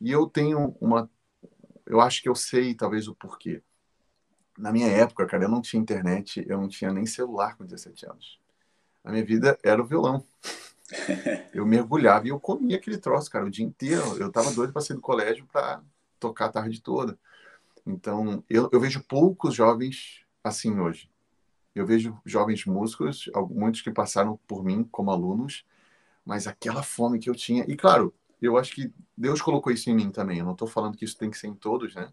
E 0.00 0.10
eu 0.10 0.26
tenho 0.26 0.76
uma 0.80 1.10
eu 1.86 2.00
acho 2.00 2.20
que 2.20 2.28
eu 2.28 2.34
sei 2.34 2.74
talvez 2.74 3.06
o 3.08 3.14
porquê. 3.14 3.62
Na 4.58 4.72
minha 4.72 4.88
época, 4.88 5.26
cara, 5.26 5.44
eu 5.44 5.48
não 5.48 5.60
tinha 5.62 5.80
internet, 5.80 6.44
eu 6.48 6.58
não 6.60 6.68
tinha 6.68 6.92
nem 6.92 7.06
celular 7.06 7.56
com 7.56 7.64
17 7.64 8.06
anos. 8.06 8.40
A 9.04 9.12
minha 9.12 9.24
vida 9.24 9.58
era 9.62 9.80
o 9.80 9.86
violão. 9.86 10.24
Eu 11.52 11.66
mergulhava 11.66 12.26
e 12.26 12.30
eu 12.30 12.38
comia 12.38 12.76
aquele 12.76 12.98
troço, 12.98 13.30
cara, 13.30 13.46
o 13.46 13.50
dia 13.50 13.64
inteiro. 13.64 14.16
Eu 14.18 14.30
tava 14.30 14.52
doido 14.52 14.72
para 14.72 14.82
sair 14.82 14.96
do 14.96 15.02
colégio 15.02 15.46
para 15.50 15.82
tocar 16.18 16.46
a 16.46 16.52
tarde 16.52 16.80
toda. 16.80 17.18
Então, 17.86 18.42
eu, 18.48 18.68
eu 18.72 18.80
vejo 18.80 19.02
poucos 19.04 19.54
jovens 19.54 20.24
assim 20.42 20.78
hoje. 20.78 21.10
Eu 21.74 21.86
vejo 21.86 22.18
jovens 22.24 22.64
músicos, 22.64 23.30
muitos 23.50 23.82
que 23.82 23.90
passaram 23.90 24.38
por 24.46 24.64
mim 24.64 24.82
como 24.90 25.10
alunos, 25.10 25.64
mas 26.24 26.46
aquela 26.46 26.82
fome 26.82 27.18
que 27.18 27.28
eu 27.28 27.34
tinha. 27.34 27.64
E 27.68 27.76
claro, 27.76 28.14
eu 28.40 28.56
acho 28.56 28.74
que 28.74 28.92
Deus 29.16 29.42
colocou 29.42 29.72
isso 29.72 29.90
em 29.90 29.94
mim 29.94 30.10
também. 30.10 30.38
Eu 30.38 30.44
não 30.44 30.52
estou 30.52 30.66
falando 30.66 30.96
que 30.96 31.04
isso 31.04 31.18
tem 31.18 31.30
que 31.30 31.38
ser 31.38 31.48
em 31.48 31.54
todos, 31.54 31.94
né? 31.94 32.12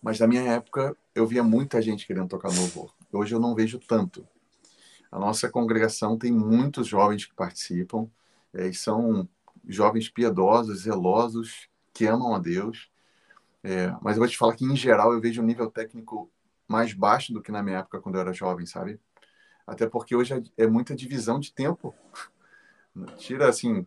Mas 0.00 0.18
na 0.18 0.26
minha 0.26 0.42
época, 0.42 0.96
eu 1.14 1.26
via 1.26 1.42
muita 1.42 1.80
gente 1.80 2.06
querendo 2.06 2.28
tocar 2.28 2.48
louvor. 2.48 2.94
Hoje 3.12 3.34
eu 3.34 3.40
não 3.40 3.54
vejo 3.54 3.78
tanto. 3.78 4.26
A 5.14 5.18
nossa 5.20 5.48
congregação 5.48 6.18
tem 6.18 6.32
muitos 6.32 6.88
jovens 6.88 7.24
que 7.24 7.32
participam, 7.32 8.10
é, 8.52 8.66
e 8.66 8.74
são 8.74 9.28
jovens 9.64 10.08
piedosos, 10.08 10.80
zelosos, 10.80 11.68
que 11.92 12.04
amam 12.04 12.34
a 12.34 12.40
Deus. 12.40 12.90
É, 13.62 13.94
mas 14.02 14.16
eu 14.16 14.18
vou 14.18 14.28
te 14.28 14.36
falar 14.36 14.56
que, 14.56 14.64
em 14.64 14.74
geral, 14.74 15.12
eu 15.12 15.20
vejo 15.20 15.40
um 15.40 15.46
nível 15.46 15.70
técnico 15.70 16.28
mais 16.66 16.92
baixo 16.92 17.32
do 17.32 17.40
que 17.40 17.52
na 17.52 17.62
minha 17.62 17.78
época, 17.78 18.00
quando 18.00 18.16
eu 18.16 18.22
era 18.22 18.32
jovem, 18.32 18.66
sabe? 18.66 18.98
Até 19.64 19.86
porque 19.86 20.16
hoje 20.16 20.34
é, 20.34 20.64
é 20.64 20.66
muita 20.66 20.96
divisão 20.96 21.38
de 21.38 21.52
tempo. 21.52 21.94
Tira, 23.16 23.48
assim, 23.48 23.86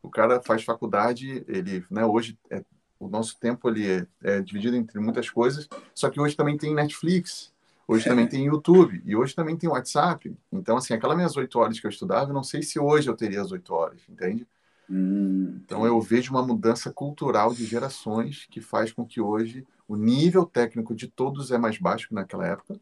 o 0.00 0.08
cara 0.08 0.40
faz 0.40 0.62
faculdade, 0.62 1.44
ele, 1.48 1.84
né, 1.90 2.06
hoje 2.06 2.38
é, 2.52 2.64
o 3.00 3.08
nosso 3.08 3.36
tempo 3.40 3.68
ele 3.68 3.90
é, 3.90 4.06
é, 4.22 4.40
dividido 4.40 4.76
entre 4.76 5.00
muitas 5.00 5.28
coisas, 5.28 5.68
só 5.92 6.08
que 6.08 6.20
hoje 6.20 6.36
também 6.36 6.56
tem 6.56 6.72
Netflix, 6.72 7.52
Hoje 7.88 8.04
também 8.04 8.28
tem 8.28 8.44
YouTube 8.44 9.02
e 9.06 9.16
hoje 9.16 9.34
também 9.34 9.56
tem 9.56 9.66
WhatsApp. 9.66 10.36
Então, 10.52 10.76
assim, 10.76 10.92
aquelas 10.92 11.16
minhas 11.16 11.34
oito 11.38 11.58
horas 11.58 11.80
que 11.80 11.86
eu 11.86 11.90
estudava, 11.90 12.30
eu 12.30 12.34
não 12.34 12.44
sei 12.44 12.62
se 12.62 12.78
hoje 12.78 13.08
eu 13.08 13.16
teria 13.16 13.40
as 13.40 13.50
oito 13.50 13.72
horas, 13.72 14.02
entende? 14.06 14.46
Hum, 14.90 15.58
então, 15.64 15.86
eu 15.86 15.98
vejo 15.98 16.30
uma 16.30 16.46
mudança 16.46 16.92
cultural 16.92 17.54
de 17.54 17.64
gerações 17.64 18.46
que 18.50 18.60
faz 18.60 18.92
com 18.92 19.06
que 19.06 19.22
hoje 19.22 19.66
o 19.88 19.96
nível 19.96 20.44
técnico 20.44 20.94
de 20.94 21.08
todos 21.08 21.50
é 21.50 21.56
mais 21.56 21.78
baixo 21.78 22.08
que 22.08 22.14
naquela 22.14 22.46
época 22.46 22.78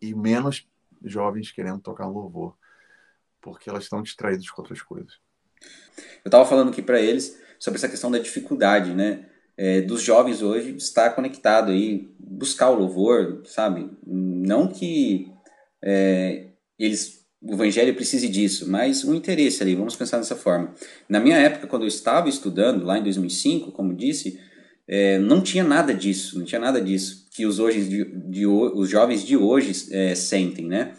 e 0.00 0.14
menos 0.14 0.68
jovens 1.02 1.50
querendo 1.50 1.80
tocar 1.80 2.06
louvor, 2.06 2.54
porque 3.40 3.70
elas 3.70 3.84
estão 3.84 4.02
distraídas 4.02 4.50
com 4.50 4.60
outras 4.60 4.82
coisas. 4.82 5.18
Eu 6.22 6.28
estava 6.28 6.44
falando 6.44 6.68
aqui 6.68 6.82
para 6.82 7.00
eles 7.00 7.40
sobre 7.58 7.78
essa 7.78 7.88
questão 7.88 8.10
da 8.10 8.18
dificuldade, 8.18 8.92
né? 8.92 9.26
É, 9.56 9.80
dos 9.80 10.02
jovens 10.02 10.42
hoje 10.42 10.76
estar 10.76 11.10
conectado 11.10 11.72
aí, 11.72 12.10
buscar 12.18 12.70
o 12.70 12.78
louvor, 12.78 13.42
sabe? 13.44 13.90
Não 14.06 14.68
que 14.68 15.28
é, 15.82 16.48
eles 16.78 17.24
o 17.42 17.52
evangelho 17.52 17.94
precise 17.94 18.28
disso, 18.28 18.68
mas 18.68 19.04
o 19.04 19.14
interesse 19.14 19.62
ali, 19.62 19.74
vamos 19.74 19.94
pensar 19.94 20.18
dessa 20.18 20.34
forma. 20.34 20.74
Na 21.08 21.20
minha 21.20 21.36
época, 21.36 21.66
quando 21.66 21.82
eu 21.82 21.88
estava 21.88 22.28
estudando, 22.28 22.84
lá 22.84 22.98
em 22.98 23.02
2005, 23.02 23.72
como 23.72 23.94
disse, 23.94 24.40
é, 24.88 25.18
não 25.18 25.40
tinha 25.40 25.62
nada 25.62 25.94
disso, 25.94 26.38
não 26.38 26.44
tinha 26.44 26.60
nada 26.60 26.80
disso 26.80 27.26
que 27.30 27.44
os, 27.44 27.58
hoje 27.58 27.84
de, 27.84 28.04
de 28.30 28.46
os 28.46 28.88
jovens 28.88 29.22
de 29.24 29.36
hoje 29.36 29.72
é, 29.92 30.14
sentem, 30.14 30.66
né? 30.66 30.94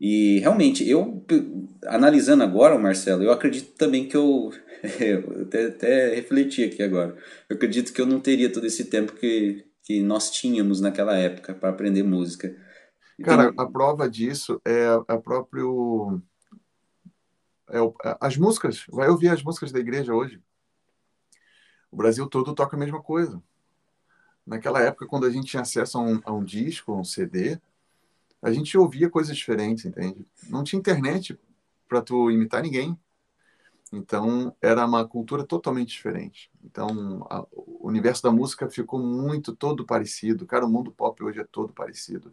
E 0.00 0.38
realmente, 0.38 0.88
eu 0.88 1.24
analisando 1.86 2.42
agora, 2.42 2.78
Marcelo, 2.78 3.22
eu 3.22 3.32
acredito 3.32 3.76
também 3.76 4.08
que 4.08 4.16
eu 4.16 4.50
eu 5.00 5.42
até, 5.42 5.66
até 5.66 6.14
refleti 6.14 6.64
aqui 6.64 6.82
agora. 6.82 7.16
Eu 7.48 7.56
acredito 7.56 7.92
que 7.92 8.00
eu 8.00 8.06
não 8.06 8.20
teria 8.20 8.52
todo 8.52 8.66
esse 8.66 8.84
tempo 8.84 9.12
que, 9.12 9.66
que 9.82 10.02
nós 10.02 10.30
tínhamos 10.30 10.80
naquela 10.80 11.16
época 11.16 11.54
para 11.54 11.70
aprender 11.70 12.02
música. 12.02 12.54
Cara, 13.22 13.52
a 13.56 13.66
prova 13.66 14.08
disso 14.08 14.60
é 14.64 14.86
a 15.08 15.18
próprio 15.18 16.22
é 17.70 17.80
o, 17.80 17.94
as 18.20 18.36
músicas. 18.36 18.84
Vai 18.88 19.08
ouvir 19.08 19.28
as 19.28 19.42
músicas 19.42 19.72
da 19.72 19.78
igreja 19.78 20.14
hoje. 20.14 20.40
O 21.90 21.96
Brasil 21.96 22.26
todo 22.26 22.54
toca 22.54 22.76
a 22.76 22.78
mesma 22.78 23.02
coisa. 23.02 23.42
Naquela 24.46 24.80
época, 24.80 25.06
quando 25.06 25.26
a 25.26 25.30
gente 25.30 25.48
tinha 25.48 25.62
acesso 25.62 25.98
a 25.98 26.00
um, 26.00 26.20
a 26.24 26.32
um 26.32 26.44
disco, 26.44 26.92
a 26.92 26.96
um 26.96 27.04
CD, 27.04 27.58
a 28.40 28.50
gente 28.52 28.78
ouvia 28.78 29.10
coisas 29.10 29.36
diferentes, 29.36 29.84
entende? 29.84 30.24
Não 30.48 30.64
tinha 30.64 30.78
internet 30.78 31.38
para 31.88 32.00
tu 32.00 32.30
imitar 32.30 32.62
ninguém. 32.62 32.98
Então, 33.92 34.54
era 34.60 34.84
uma 34.84 35.06
cultura 35.06 35.44
totalmente 35.44 35.88
diferente. 35.88 36.50
Então, 36.62 37.26
a, 37.30 37.46
o 37.52 37.86
universo 37.86 38.22
da 38.22 38.30
música 38.30 38.68
ficou 38.68 39.00
muito, 39.00 39.56
todo 39.56 39.84
parecido. 39.84 40.46
Cara, 40.46 40.66
o 40.66 40.70
mundo 40.70 40.92
pop 40.92 41.22
hoje 41.22 41.40
é 41.40 41.44
todo 41.44 41.72
parecido. 41.72 42.32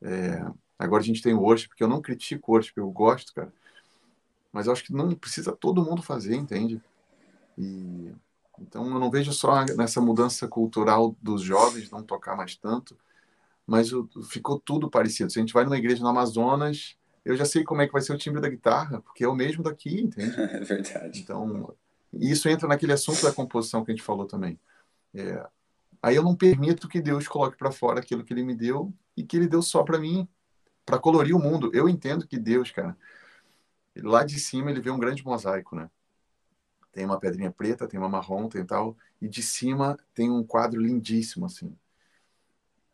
É, 0.00 0.44
agora 0.78 1.02
a 1.02 1.06
gente 1.06 1.22
tem 1.22 1.34
o 1.34 1.40
worship, 1.40 1.68
porque 1.68 1.82
eu 1.82 1.88
não 1.88 2.00
critico 2.00 2.50
o 2.50 2.54
worship, 2.54 2.78
eu 2.78 2.90
gosto, 2.90 3.34
cara. 3.34 3.52
Mas 4.52 4.66
eu 4.66 4.72
acho 4.72 4.84
que 4.84 4.92
não 4.92 5.12
precisa 5.14 5.52
todo 5.52 5.84
mundo 5.84 6.00
fazer, 6.00 6.36
entende? 6.36 6.80
E, 7.58 8.12
então, 8.60 8.86
eu 8.88 9.00
não 9.00 9.10
vejo 9.10 9.32
só 9.32 9.64
nessa 9.76 10.00
mudança 10.00 10.46
cultural 10.46 11.16
dos 11.20 11.42
jovens 11.42 11.90
não 11.90 12.02
tocar 12.02 12.36
mais 12.36 12.54
tanto, 12.54 12.96
mas 13.66 13.92
o, 13.92 14.08
ficou 14.28 14.60
tudo 14.60 14.88
parecido. 14.88 15.32
Se 15.32 15.38
a 15.38 15.42
gente 15.42 15.52
vai 15.52 15.64
numa 15.64 15.78
igreja 15.78 16.02
no 16.02 16.08
Amazonas, 16.08 16.96
eu 17.24 17.36
já 17.36 17.44
sei 17.44 17.64
como 17.64 17.80
é 17.80 17.86
que 17.86 17.92
vai 17.92 18.02
ser 18.02 18.12
o 18.12 18.18
timbre 18.18 18.40
da 18.40 18.48
guitarra, 18.48 19.00
porque 19.00 19.24
é 19.24 19.28
o 19.28 19.34
mesmo 19.34 19.62
daqui, 19.62 20.00
entende? 20.00 20.34
É 20.38 20.60
verdade. 20.60 21.20
Então, 21.20 21.74
isso 22.12 22.48
entra 22.48 22.68
naquele 22.68 22.92
assunto 22.92 23.22
da 23.22 23.32
composição 23.32 23.84
que 23.84 23.90
a 23.90 23.94
gente 23.94 24.04
falou 24.04 24.26
também. 24.26 24.58
É, 25.14 25.46
aí 26.02 26.16
eu 26.16 26.22
não 26.22 26.36
permito 26.36 26.88
que 26.88 27.00
Deus 27.00 27.26
coloque 27.26 27.56
para 27.56 27.72
fora 27.72 28.00
aquilo 28.00 28.24
que 28.24 28.32
Ele 28.32 28.44
me 28.44 28.54
deu 28.54 28.92
e 29.16 29.24
que 29.24 29.36
Ele 29.36 29.48
deu 29.48 29.62
só 29.62 29.82
para 29.82 29.98
mim, 29.98 30.28
para 30.84 30.98
colorir 30.98 31.34
o 31.34 31.40
mundo. 31.40 31.70
Eu 31.72 31.88
entendo 31.88 32.26
que 32.26 32.38
Deus, 32.38 32.70
cara, 32.70 32.96
lá 33.96 34.24
de 34.24 34.38
cima 34.38 34.70
ele 34.70 34.80
vê 34.80 34.90
um 34.90 34.98
grande 34.98 35.24
mosaico, 35.24 35.76
né? 35.76 35.90
Tem 36.92 37.04
uma 37.04 37.18
pedrinha 37.18 37.50
preta, 37.50 37.88
tem 37.88 37.98
uma 37.98 38.08
marrom, 38.08 38.48
tem 38.48 38.64
tal, 38.64 38.96
e 39.20 39.28
de 39.28 39.42
cima 39.42 39.98
tem 40.14 40.30
um 40.30 40.44
quadro 40.44 40.80
lindíssimo 40.80 41.46
assim. 41.46 41.76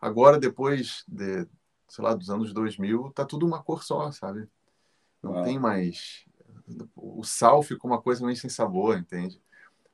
Agora 0.01 0.39
depois 0.39 1.05
de, 1.07 1.47
sei 1.91 2.03
lá, 2.03 2.14
dos 2.14 2.30
anos 2.30 2.55
2000, 2.55 3.12
tá 3.12 3.26
tudo 3.26 3.45
uma 3.45 3.62
cor 3.62 3.84
só, 3.84 4.11
sabe? 4.11 4.49
Não 5.22 5.32
Uau. 5.32 5.45
tem 5.45 5.59
mais 5.59 6.24
o 6.97 7.24
sal 7.24 7.62
ficou 7.62 7.91
uma 7.91 8.01
coisa 8.01 8.24
meio 8.24 8.36
sem 8.36 8.51
sabor, 8.51 8.97
entende? 8.97 9.41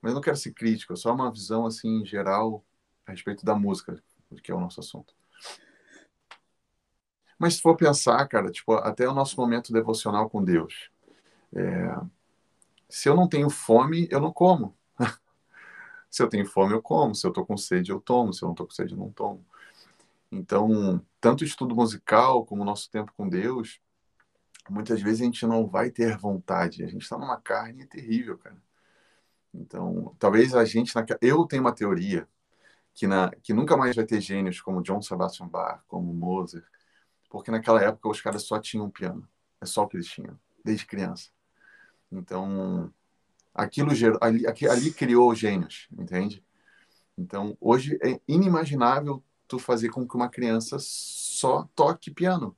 Mas 0.01 0.11
eu 0.11 0.15
não 0.15 0.23
quero 0.23 0.37
ser 0.37 0.53
crítico, 0.53 0.93
é 0.93 0.97
só 0.97 1.13
uma 1.13 1.31
visão 1.31 1.67
assim 1.67 2.05
geral 2.05 2.65
a 3.07 3.13
respeito 3.13 3.45
da 3.45 3.55
música, 3.55 4.03
que 4.43 4.51
é 4.51 4.55
o 4.55 4.61
nosso 4.61 4.81
assunto. 4.81 5.15
Mas 7.39 7.55
se 7.55 7.63
for 7.63 7.77
pensar, 7.77 8.27
cara, 8.27 8.51
tipo, 8.51 8.73
até 8.75 9.09
o 9.09 9.15
nosso 9.15 9.39
momento 9.39 9.73
devocional 9.73 10.29
com 10.29 10.43
Deus. 10.43 10.91
É... 11.55 11.97
Se 12.89 13.09
eu 13.09 13.17
não 13.17 13.29
tenho 13.29 13.51
fome, 13.51 14.09
eu 14.11 14.21
não 14.21 14.33
como. 14.33 14.77
se 16.11 16.23
eu 16.23 16.29
tenho 16.29 16.47
fome, 16.47 16.73
eu 16.73 16.81
como. 16.81 17.15
Se 17.15 17.27
eu 17.27 17.33
tô 17.33 17.45
com 17.45 17.57
sede, 17.57 17.91
eu 17.91 18.01
tomo. 18.01 18.33
Se 18.33 18.43
eu 18.43 18.49
não 18.49 18.55
tô 18.55 18.65
com 18.65 18.73
sede, 18.73 18.95
eu 18.95 18.99
não 18.99 19.11
tomo. 19.11 19.45
Então, 20.31 21.05
tanto 21.21 21.45
estudo 21.45 21.75
musical 21.75 22.45
como 22.45 22.65
nosso 22.65 22.91
tempo 22.91 23.13
com 23.17 23.29
Deus, 23.29 23.81
muitas 24.69 25.01
vezes 25.01 25.21
a 25.21 25.25
gente 25.25 25.47
não 25.47 25.67
vai 25.67 25.91
ter 25.91 26.17
vontade. 26.17 26.85
A 26.85 26.89
gente 26.89 27.03
está 27.03 27.19
numa 27.19 27.41
carne 27.41 27.87
terrível, 27.87 28.39
cara. 28.39 28.61
Então, 29.55 30.15
talvez 30.19 30.55
a 30.55 30.65
gente. 30.65 30.93
Eu 31.21 31.45
tenho 31.47 31.63
uma 31.63 31.75
teoria 31.75 32.29
que, 32.95 33.07
na... 33.07 33.31
que 33.43 33.55
nunca 33.55 33.77
mais 33.77 33.97
vai 33.97 34.05
ter 34.05 34.21
gênios 34.21 34.61
como 34.61 34.83
John 34.83 35.01
Sebastian 35.01 35.49
Bach, 35.49 35.83
como 35.87 36.13
Mozart, 36.13 36.65
porque 37.31 37.51
naquela 37.51 37.83
época 37.83 38.09
os 38.09 38.21
caras 38.21 38.43
só 38.43 38.59
tinham 38.61 38.91
piano. 38.91 39.29
É 39.61 39.67
só 39.67 39.85
o 39.85 39.89
que 39.89 39.97
eles 39.97 40.09
tinham, 40.09 40.39
desde 40.65 40.87
criança. 40.87 41.31
Então, 42.11 42.93
aquilo 43.55 43.91
ali, 44.21 44.45
ali 44.47 44.93
criou 44.93 45.35
gênios, 45.35 45.89
entende? 45.99 46.45
Então, 47.17 47.57
hoje 47.61 47.99
é 48.03 48.21
inimaginável 48.29 49.25
tu 49.47 49.59
fazer 49.59 49.89
com 49.89 50.07
que 50.07 50.17
uma 50.17 50.29
criança 50.29 50.77
só 50.81 51.69
toque 51.75 52.11
piano 52.11 52.57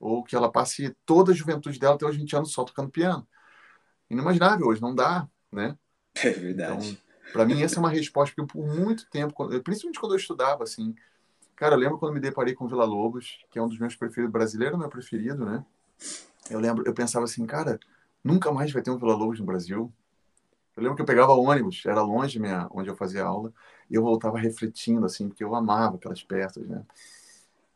ou 0.00 0.22
que 0.22 0.36
ela 0.36 0.50
passe 0.50 0.96
toda 1.04 1.32
a 1.32 1.34
juventude 1.34 1.78
dela 1.78 1.94
até 1.94 2.06
os 2.06 2.16
20 2.16 2.36
anos 2.36 2.52
só 2.52 2.64
tocando 2.64 2.90
piano. 2.90 3.26
Inimaginável 4.08 4.66
hoje, 4.66 4.80
não 4.80 4.94
dá, 4.94 5.28
né? 5.52 5.76
É 6.24 6.30
verdade. 6.30 6.90
Então, 6.90 7.08
para 7.32 7.44
mim, 7.44 7.62
essa 7.62 7.76
é 7.76 7.80
uma 7.80 7.90
resposta, 7.90 8.34
porque 8.34 8.52
por 8.52 8.66
muito 8.66 9.08
tempo, 9.08 9.34
principalmente 9.62 10.00
quando 10.00 10.12
eu 10.12 10.18
estudava, 10.18 10.64
assim, 10.64 10.94
cara, 11.54 11.74
eu 11.74 11.78
lembro 11.78 11.98
quando 11.98 12.14
me 12.14 12.20
deparei 12.20 12.54
com 12.54 12.66
Vila 12.66 12.84
Lobos, 12.84 13.44
que 13.50 13.58
é 13.58 13.62
um 13.62 13.68
dos 13.68 13.78
meus 13.78 13.94
preferidos, 13.94 14.32
brasileiro 14.32 14.78
meu 14.78 14.88
preferido, 14.88 15.44
né? 15.44 15.64
Eu 16.50 16.58
lembro, 16.58 16.82
eu 16.86 16.94
pensava 16.94 17.24
assim, 17.24 17.46
cara, 17.46 17.78
nunca 18.24 18.50
mais 18.50 18.72
vai 18.72 18.82
ter 18.82 18.90
um 18.90 18.98
Vila 18.98 19.14
Lobos 19.14 19.38
no 19.38 19.46
Brasil. 19.46 19.92
Eu 20.78 20.82
lembro 20.82 20.94
que 20.94 21.02
eu 21.02 21.06
pegava 21.06 21.32
ônibus, 21.32 21.82
era 21.84 22.00
longe 22.02 22.38
minha, 22.38 22.68
onde 22.70 22.88
eu 22.88 22.94
fazia 22.94 23.24
aula, 23.24 23.52
e 23.90 23.96
eu 23.96 24.02
voltava 24.02 24.38
refletindo, 24.38 25.04
assim, 25.04 25.28
porque 25.28 25.42
eu 25.42 25.52
amava 25.52 25.96
aquelas 25.96 26.22
peças, 26.22 26.68
né? 26.68 26.84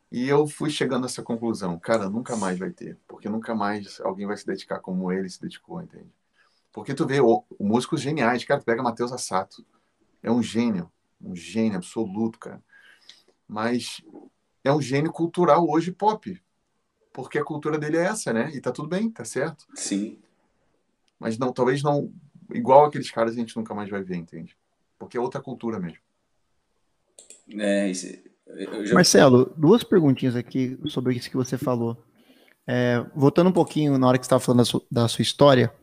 E 0.09 0.29
eu 0.29 0.47
fui 0.47 0.69
chegando 0.69 1.03
a 1.03 1.07
essa 1.07 1.21
conclusão, 1.21 1.77
cara, 1.77 2.09
nunca 2.09 2.37
mais 2.37 2.57
vai 2.57 2.71
ter, 2.71 2.97
porque 3.05 3.27
nunca 3.27 3.53
mais 3.53 3.99
alguém 3.99 4.25
vai 4.25 4.37
se 4.37 4.47
dedicar 4.47 4.79
como 4.79 5.11
ele 5.11 5.27
se 5.27 5.41
dedicou, 5.41 5.81
entende? 5.81 6.09
Porque 6.71 6.93
tu 6.93 7.05
vê 7.05 7.19
o, 7.19 7.43
o 7.59 7.65
músicos 7.65 7.99
geniais, 7.99 8.45
cara, 8.45 8.61
tu 8.61 8.65
pega 8.65 8.81
Matheus 8.81 9.11
Assato, 9.11 9.65
é 10.21 10.31
um 10.31 10.41
gênio, 10.41 10.89
um 11.21 11.35
gênio 11.35 11.75
absoluto, 11.75 12.39
cara. 12.39 12.63
Mas 13.45 14.01
é 14.63 14.71
um 14.71 14.81
gênio 14.81 15.11
cultural 15.11 15.69
hoje 15.69 15.91
pop, 15.91 16.41
porque 17.11 17.37
a 17.37 17.43
cultura 17.43 17.77
dele 17.77 17.97
é 17.97 18.05
essa, 18.05 18.31
né? 18.31 18.49
E 18.53 18.61
tá 18.61 18.71
tudo 18.71 18.87
bem, 18.87 19.11
tá 19.11 19.25
certo? 19.25 19.65
Sim. 19.75 20.19
Mas 21.19 21.37
não, 21.37 21.51
talvez 21.51 21.83
não 21.83 22.09
igual 22.51 22.85
aqueles 22.85 23.11
caras 23.11 23.33
a 23.33 23.35
gente 23.35 23.55
nunca 23.55 23.73
mais 23.73 23.89
vai 23.89 24.03
ver, 24.03 24.15
entende? 24.15 24.55
Porque 24.97 25.17
é 25.17 25.21
outra 25.21 25.41
cultura 25.41 25.79
mesmo. 25.79 25.99
É, 27.57 27.89
isso, 27.89 28.07
já... 28.85 28.93
Marcelo, 28.93 29.53
duas 29.57 29.83
perguntinhas 29.83 30.35
aqui 30.35 30.77
sobre 30.87 31.15
isso 31.15 31.29
que 31.29 31.37
você 31.37 31.57
falou. 31.57 31.97
É, 32.65 33.05
voltando 33.15 33.49
um 33.49 33.53
pouquinho 33.53 33.97
na 33.97 34.07
hora 34.07 34.17
que 34.17 34.25
você 34.25 34.27
estava 34.27 34.39
falando 34.39 34.59
da 34.59 34.65
sua, 34.65 34.81
da 34.89 35.07
sua, 35.07 35.21
história, 35.21 35.73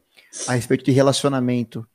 a 0.47 0.55
respeito 0.55 0.85
de 0.85 0.93
relacionamento, 0.93 1.87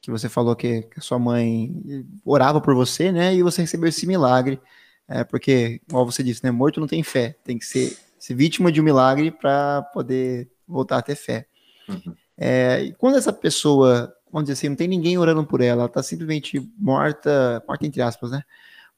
que 0.00 0.10
você 0.10 0.28
falou 0.28 0.54
que, 0.54 0.82
que, 0.82 0.98
a 0.98 1.02
sua 1.02 1.18
mãe 1.18 2.06
orava 2.24 2.60
por 2.60 2.74
você, 2.74 3.10
né? 3.10 3.34
E 3.34 3.42
você 3.42 3.62
recebeu 3.62 3.88
esse 3.88 4.06
milagre, 4.06 4.60
é, 5.08 5.24
porque, 5.24 5.80
como 5.90 6.04
você 6.04 6.22
disse, 6.22 6.44
né? 6.44 6.50
Morto 6.50 6.80
não 6.80 6.86
tem 6.86 7.02
fé, 7.02 7.36
tem 7.42 7.58
que 7.58 7.64
ser, 7.64 7.96
ser 8.18 8.34
vítima 8.34 8.70
de 8.70 8.80
um 8.80 8.84
milagre 8.84 9.30
para 9.30 9.82
poder 9.92 10.48
voltar 10.66 10.98
a 10.98 11.02
ter 11.02 11.16
fé. 11.16 11.46
Uhum. 11.88 12.14
É, 12.38 12.82
e 12.84 12.94
quando 12.94 13.18
essa 13.18 13.32
pessoa, 13.32 14.14
vamos 14.32 14.48
dizer 14.48 14.52
assim, 14.54 14.68
não 14.68 14.76
tem 14.76 14.88
ninguém 14.88 15.18
orando 15.18 15.44
por 15.44 15.60
ela, 15.60 15.82
ela 15.82 15.86
está 15.86 16.02
simplesmente 16.02 16.66
morta, 16.78 17.62
morta 17.66 17.86
entre 17.86 18.00
aspas, 18.00 18.30
né? 18.30 18.42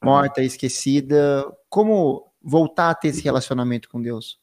morta, 0.02 0.42
esquecida. 0.42 1.44
Como 1.68 2.26
voltar 2.42 2.90
a 2.90 2.94
ter 2.94 3.08
esse 3.08 3.22
relacionamento 3.22 3.88
com 3.88 4.00
Deus? 4.00 4.38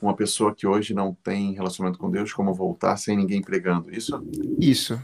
Uma 0.00 0.14
pessoa 0.14 0.54
que 0.54 0.66
hoje 0.66 0.94
não 0.94 1.14
tem 1.14 1.54
relacionamento 1.54 1.98
com 1.98 2.10
Deus, 2.10 2.32
como 2.32 2.54
voltar 2.54 2.96
sem 2.96 3.16
ninguém 3.16 3.42
pregando, 3.42 3.90
isso? 3.90 4.22
Isso. 4.58 5.00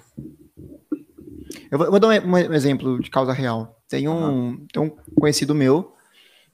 Eu 1.70 1.78
vou, 1.78 1.86
eu 1.86 1.90
vou 1.90 2.00
dar 2.00 2.08
um, 2.08 2.30
um, 2.30 2.54
exemplo 2.54 3.00
de 3.00 3.10
causa 3.10 3.32
real. 3.32 3.82
Tem 3.88 4.06
um, 4.08 4.12
uhum. 4.14 4.66
tem 4.72 4.82
um 4.82 4.90
conhecido 5.18 5.54
meu 5.54 5.94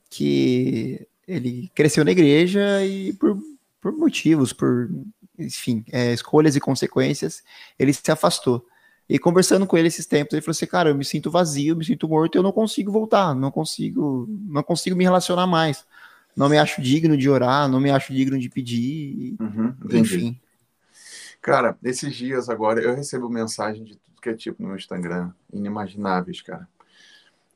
que 0.09 1.05
ele 1.27 1.69
cresceu 1.75 2.03
na 2.03 2.11
igreja 2.11 2.83
e 2.85 3.13
por, 3.13 3.37
por 3.81 3.91
motivos, 3.91 4.53
por 4.53 4.89
enfim, 5.39 5.83
é, 5.91 6.13
escolhas 6.13 6.55
e 6.55 6.59
consequências, 6.59 7.43
ele 7.77 7.93
se 7.93 8.11
afastou. 8.11 8.65
E 9.07 9.17
conversando 9.17 9.65
com 9.65 9.77
ele 9.77 9.87
esses 9.87 10.05
tempos, 10.05 10.33
ele 10.33 10.41
falou 10.41 10.51
assim: 10.51 10.65
"Cara, 10.67 10.89
eu 10.89 10.95
me 10.95 11.03
sinto 11.03 11.31
vazio, 11.31 11.75
me 11.75 11.83
sinto 11.83 12.07
morto, 12.07 12.37
eu 12.37 12.43
não 12.43 12.51
consigo 12.51 12.91
voltar, 12.91 13.33
não 13.33 13.49
consigo, 13.49 14.27
não 14.29 14.61
consigo 14.61 14.95
me 14.95 15.03
relacionar 15.03 15.47
mais. 15.47 15.85
Não 16.35 16.47
me 16.47 16.57
acho 16.57 16.81
digno 16.81 17.17
de 17.17 17.29
orar, 17.29 17.67
não 17.67 17.79
me 17.79 17.89
acho 17.89 18.13
digno 18.13 18.37
de 18.37 18.49
pedir, 18.49 19.35
uhum, 19.39 19.75
enfim. 19.91 20.39
Cara, 21.41 21.77
esses 21.83 22.15
dias 22.15 22.49
agora 22.49 22.81
eu 22.81 22.95
recebo 22.95 23.29
mensagem 23.29 23.83
de 23.83 23.95
tudo 23.95 24.21
que 24.21 24.29
é 24.29 24.33
tipo 24.33 24.61
no 24.61 24.75
Instagram, 24.75 25.31
inimagináveis, 25.51 26.41
cara. 26.41 26.67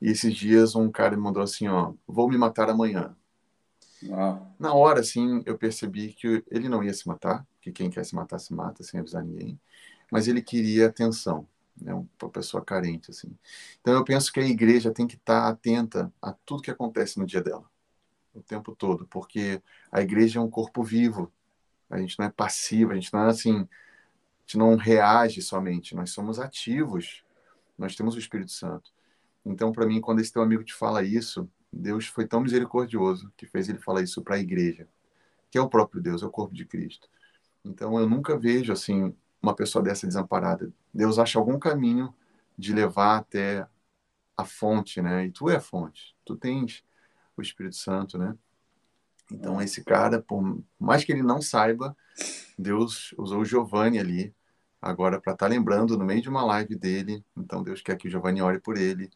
E 0.02 0.10
esses 0.10 0.34
dias 0.34 0.76
um 0.76 0.92
cara 0.92 1.16
me 1.16 1.22
mandou 1.22 1.44
assim, 1.44 1.68
ó, 1.68 1.94
vou 2.08 2.30
me 2.30 2.38
matar 2.38 2.70
amanhã. 2.70 3.16
Uau. 4.06 4.54
Na 4.60 4.74
hora, 4.74 5.00
assim, 5.00 5.42
eu 5.46 5.58
percebi 5.58 6.14
que 6.14 6.44
ele 6.50 6.68
não 6.68 6.84
ia 6.84 6.94
se 6.94 7.08
matar, 7.08 7.46
que 7.64 7.72
quem 7.72 7.90
quer 7.90 8.06
se 8.06 8.14
matar 8.14 8.40
se 8.40 8.54
mata 8.54 8.84
sem 8.84 9.00
avisar 9.00 9.24
ninguém 9.24 9.60
mas 10.14 10.28
ele 10.28 10.44
queria 10.44 10.86
atenção, 10.86 11.48
né? 11.76 11.92
uma 11.92 12.30
pessoa 12.32 12.64
carente 12.64 13.10
assim. 13.10 13.36
Então 13.82 13.96
eu 13.96 14.04
penso 14.04 14.32
que 14.32 14.40
a 14.40 14.46
igreja 14.46 14.92
tem 14.92 15.08
que 15.08 15.16
estar 15.16 15.48
atenta 15.48 16.14
a 16.22 16.32
tudo 16.32 16.62
que 16.62 16.70
acontece 16.70 17.18
no 17.18 17.26
dia 17.26 17.42
dela, 17.42 17.68
o 18.32 18.40
tempo 18.40 18.76
todo, 18.76 19.08
porque 19.08 19.60
a 19.92 20.02
igreja 20.04 20.38
é 20.38 20.42
um 20.42 20.52
corpo 20.52 20.84
vivo. 20.84 21.34
A 21.90 21.98
gente 21.98 22.20
não 22.20 22.28
é 22.28 22.30
passivo, 22.30 22.92
a 22.92 22.96
gente 22.96 23.12
não 23.12 23.22
é 23.24 23.30
assim, 23.30 23.62
a 23.62 24.42
gente 24.42 24.58
não 24.58 24.76
reage 24.76 25.42
somente, 25.42 25.96
nós 25.96 26.12
somos 26.12 26.40
ativos. 26.40 27.24
Nós 27.76 27.96
temos 27.96 28.14
o 28.14 28.20
Espírito 28.20 28.52
Santo. 28.52 28.92
Então, 29.44 29.72
para 29.72 29.88
mim, 29.88 30.00
quando 30.00 30.20
esse 30.20 30.32
teu 30.32 30.44
amigo 30.44 30.64
te 30.64 30.76
fala 30.76 31.02
isso, 31.04 31.50
Deus 31.72 32.06
foi 32.06 32.28
tão 32.28 32.40
misericordioso 32.40 33.34
que 33.36 33.48
fez 33.48 33.68
ele 33.68 33.80
falar 33.80 34.04
isso 34.04 34.22
para 34.22 34.36
a 34.36 34.40
igreja, 34.40 34.88
que 35.50 35.58
é 35.58 35.62
o 35.62 35.68
próprio 35.68 36.04
Deus, 36.04 36.22
é 36.22 36.26
o 36.28 36.30
corpo 36.30 36.54
de 36.54 36.66
Cristo. 36.66 37.10
Então, 37.64 38.00
eu 38.00 38.10
nunca 38.10 38.38
vejo 38.38 38.72
assim 38.74 39.16
uma 39.42 39.56
pessoa 39.56 39.84
dessa 39.84 40.08
desamparada. 40.08 40.72
Deus 40.94 41.20
acha 41.20 41.38
algum 41.38 41.60
caminho 41.60 42.14
de 42.58 42.74
levar 42.74 43.18
até 43.18 43.68
a 44.38 44.46
fonte, 44.46 45.02
né? 45.02 45.26
E 45.26 45.32
tu 45.32 45.50
é 45.50 45.58
a 45.58 45.62
fonte. 45.62 46.16
Tu 46.26 46.36
tens 46.36 46.84
o 47.36 47.42
Espírito 47.42 47.76
Santo, 47.76 48.18
né? 48.18 48.36
Então 49.32 49.62
esse 49.62 49.84
cara, 49.84 50.22
por 50.22 50.62
mais 50.80 51.04
que 51.04 51.12
ele 51.12 51.24
não 51.24 51.42
saiba, 51.42 51.96
Deus 52.58 53.14
usou 53.18 53.42
o 53.42 53.46
Giovanni 53.46 54.00
ali 54.00 54.34
agora 54.82 55.20
para 55.20 55.34
estar 55.34 55.46
tá 55.46 55.50
lembrando 55.50 55.98
no 55.98 56.06
meio 56.06 56.22
de 56.22 56.30
uma 56.30 56.44
live 56.46 56.76
dele. 56.76 57.24
Então 57.36 57.64
Deus 57.64 57.82
quer 57.82 57.98
que 57.98 58.08
o 58.08 58.12
Giovanni 58.12 58.42
ore 58.42 58.60
por 58.60 58.78
ele. 58.78 59.10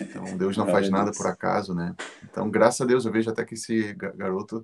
Então 0.00 0.36
Deus 0.36 0.56
não 0.56 0.66
faz 0.66 0.88
nada 0.90 1.10
por 1.12 1.26
acaso, 1.26 1.74
né? 1.74 1.94
Então 2.22 2.50
graças 2.50 2.80
a 2.80 2.84
Deus 2.84 3.04
eu 3.04 3.12
vejo 3.12 3.30
até 3.30 3.44
que 3.44 3.54
esse 3.54 3.94
garoto 3.94 4.62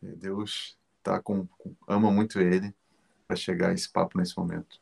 Deus 0.00 0.78
tá 1.02 1.20
com 1.20 1.46
ama 1.88 2.10
muito 2.10 2.40
ele 2.40 2.74
para 3.26 3.36
chegar 3.36 3.70
a 3.70 3.72
esse 3.72 3.88
papo 3.88 4.18
nesse 4.18 4.36
momento. 4.36 4.80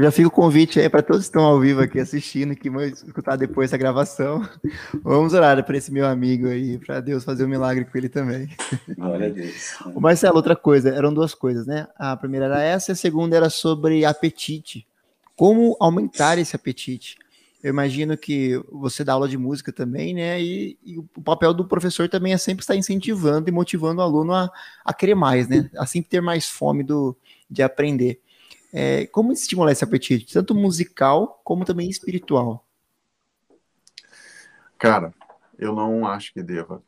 Já 0.00 0.10
fica 0.10 0.26
o 0.26 0.32
convite 0.32 0.80
aí 0.80 0.88
para 0.88 1.02
todos 1.02 1.22
que 1.22 1.28
estão 1.28 1.44
ao 1.44 1.60
vivo 1.60 1.80
aqui 1.80 2.00
assistindo, 2.00 2.56
que 2.56 2.68
vão 2.68 2.82
escutar 2.82 3.36
depois 3.36 3.70
essa 3.70 3.76
gravação. 3.76 4.42
Vamos 5.02 5.32
orar 5.32 5.62
para 5.64 5.76
esse 5.76 5.92
meu 5.92 6.06
amigo 6.06 6.48
aí, 6.48 6.78
para 6.78 6.98
Deus 7.00 7.22
fazer 7.22 7.44
um 7.44 7.48
milagre 7.48 7.84
com 7.84 7.96
ele 7.96 8.08
também. 8.08 8.48
Glória 8.96 9.28
a 9.28 9.30
Deus. 9.30 9.76
O 9.94 10.00
Marcelo, 10.00 10.36
outra 10.36 10.56
coisa, 10.56 10.88
eram 10.88 11.14
duas 11.14 11.34
coisas, 11.34 11.66
né? 11.66 11.86
A 11.96 12.16
primeira 12.16 12.46
era 12.46 12.62
essa, 12.62 12.90
e 12.90 12.94
a 12.94 12.96
segunda 12.96 13.36
era 13.36 13.48
sobre 13.48 14.04
apetite. 14.04 14.86
Como 15.36 15.76
aumentar 15.78 16.36
esse 16.38 16.56
apetite? 16.56 17.16
Eu 17.62 17.70
imagino 17.70 18.16
que 18.16 18.60
você 18.70 19.04
dá 19.04 19.12
aula 19.12 19.28
de 19.28 19.38
música 19.38 19.72
também, 19.72 20.14
né? 20.14 20.42
E, 20.42 20.76
e, 20.82 20.98
o 20.98 21.22
papel 21.22 21.54
do 21.54 21.64
professor 21.64 22.08
também 22.08 22.32
é 22.32 22.38
sempre 22.38 22.62
estar 22.62 22.74
incentivando 22.74 23.48
e 23.48 23.52
motivando 23.52 24.00
o 24.00 24.04
aluno 24.04 24.34
a, 24.34 24.50
a 24.84 24.92
querer 24.92 25.14
mais, 25.14 25.46
né? 25.46 25.70
A 25.78 25.86
sempre 25.86 26.10
ter 26.10 26.20
mais 26.20 26.48
fome 26.48 26.82
do, 26.82 27.16
de 27.48 27.62
aprender. 27.62 28.20
É, 28.72 29.06
como 29.06 29.32
estimular 29.32 29.70
esse 29.70 29.84
apetite, 29.84 30.32
tanto 30.32 30.54
musical 30.54 31.40
como 31.44 31.64
também 31.64 31.88
espiritual? 31.88 32.66
Cara, 34.76 35.14
eu 35.56 35.72
não 35.72 36.04
acho 36.04 36.32
que 36.32 36.42
deva. 36.42 36.82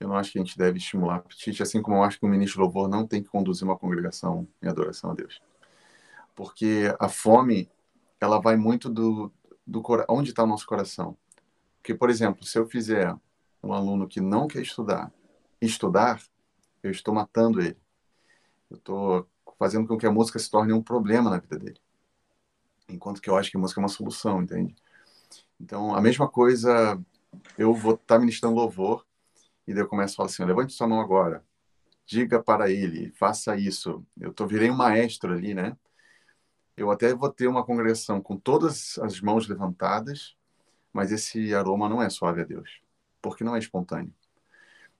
Eu 0.00 0.08
não 0.08 0.16
acho 0.16 0.32
que 0.32 0.38
a 0.38 0.42
gente 0.42 0.58
deve 0.58 0.78
estimular 0.78 1.16
apetite, 1.16 1.62
assim 1.62 1.80
como 1.80 1.98
eu 1.98 2.02
acho 2.02 2.18
que 2.18 2.26
o 2.26 2.28
ministro 2.28 2.60
louvor 2.62 2.88
não 2.88 3.06
tem 3.06 3.22
que 3.22 3.28
conduzir 3.28 3.64
uma 3.64 3.78
congregação 3.78 4.48
em 4.60 4.66
adoração 4.66 5.12
a 5.12 5.14
Deus. 5.14 5.40
Porque 6.34 6.92
a 6.98 7.08
fome 7.08 7.70
ela 8.24 8.40
vai 8.40 8.56
muito 8.56 8.88
do, 8.88 9.32
do 9.66 9.82
onde 10.08 10.30
está 10.30 10.44
o 10.44 10.46
nosso 10.46 10.66
coração. 10.66 11.16
Porque, 11.76 11.94
por 11.94 12.10
exemplo, 12.10 12.44
se 12.44 12.58
eu 12.58 12.66
fizer 12.66 13.14
um 13.62 13.72
aluno 13.72 14.06
que 14.06 14.20
não 14.20 14.46
quer 14.46 14.62
estudar, 14.62 15.12
estudar, 15.60 16.22
eu 16.82 16.90
estou 16.90 17.14
matando 17.14 17.60
ele. 17.60 17.76
Eu 18.70 18.76
estou 18.76 19.28
fazendo 19.58 19.86
com 19.86 19.98
que 19.98 20.06
a 20.06 20.12
música 20.12 20.38
se 20.38 20.50
torne 20.50 20.72
um 20.72 20.82
problema 20.82 21.30
na 21.30 21.38
vida 21.38 21.58
dele. 21.58 21.80
Enquanto 22.88 23.20
que 23.20 23.30
eu 23.30 23.36
acho 23.36 23.50
que 23.50 23.56
a 23.56 23.60
música 23.60 23.80
é 23.80 23.82
uma 23.82 23.88
solução, 23.88 24.42
entende? 24.42 24.74
Então, 25.60 25.94
a 25.94 26.00
mesma 26.00 26.28
coisa, 26.28 27.00
eu 27.56 27.72
vou 27.74 27.94
estar 27.94 28.16
tá 28.16 28.18
ministrando 28.18 28.56
louvor, 28.56 29.06
e 29.66 29.72
daí 29.72 29.82
eu 29.82 29.88
começo 29.88 30.14
a 30.14 30.16
falar 30.16 30.28
assim, 30.28 30.44
levante 30.44 30.72
sua 30.72 30.88
mão 30.88 31.00
agora, 31.00 31.44
diga 32.04 32.42
para 32.42 32.70
ele, 32.70 33.12
faça 33.12 33.56
isso. 33.56 34.04
Eu 34.18 34.32
tô, 34.32 34.46
virei 34.46 34.70
um 34.70 34.76
maestro 34.76 35.32
ali, 35.32 35.54
né? 35.54 35.76
Eu 36.76 36.90
até 36.90 37.14
vou 37.14 37.30
ter 37.30 37.46
uma 37.46 37.64
congregação 37.64 38.20
com 38.20 38.36
todas 38.36 38.98
as 38.98 39.20
mãos 39.20 39.48
levantadas, 39.48 40.36
mas 40.92 41.12
esse 41.12 41.54
aroma 41.54 41.88
não 41.88 42.02
é 42.02 42.08
suave 42.10 42.42
a 42.42 42.44
Deus, 42.44 42.80
porque 43.20 43.44
não 43.44 43.56
é 43.56 43.58
espontâneo. 43.58 44.12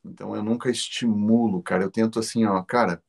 Então 0.04 0.34
eu 0.34 0.42
nunca 0.42 0.70
estimulo, 0.70 1.62
cara. 1.62 1.84
Eu 1.84 1.90
tento 1.90 2.18
assim, 2.18 2.44
ó, 2.44 2.62
cara, 2.62 3.02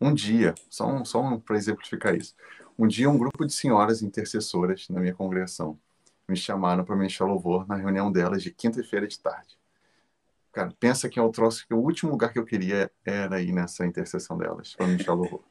um 0.00 0.12
dia, 0.12 0.54
só 0.68 0.86
um, 0.86 1.04
só 1.04 1.20
um 1.22 1.40
para 1.40 1.56
exemplificar 1.56 2.14
isso. 2.14 2.34
Um 2.78 2.86
dia 2.86 3.08
um 3.10 3.18
grupo 3.18 3.44
de 3.46 3.52
senhoras 3.52 4.02
intercessoras 4.02 4.88
na 4.88 5.00
minha 5.00 5.14
congregação 5.14 5.78
me 6.28 6.36
chamaram 6.36 6.84
para 6.84 6.96
ministrar 6.96 7.28
louvor 7.28 7.66
na 7.66 7.76
reunião 7.76 8.10
delas 8.10 8.42
de 8.42 8.50
quinta-feira 8.50 9.06
de 9.06 9.18
tarde. 9.18 9.58
Cara, 10.52 10.72
pensa 10.78 11.08
que 11.08 11.18
é 11.18 11.22
o 11.22 11.30
troço 11.30 11.66
que 11.66 11.74
o 11.74 11.78
último 11.78 12.12
lugar 12.12 12.32
que 12.32 12.38
eu 12.38 12.44
queria 12.44 12.90
era 13.04 13.40
ir 13.40 13.52
nessa 13.52 13.86
intercessão 13.86 14.36
delas 14.36 14.74
para 14.74 14.86
ministrar 14.86 15.16
louvor. 15.16 15.42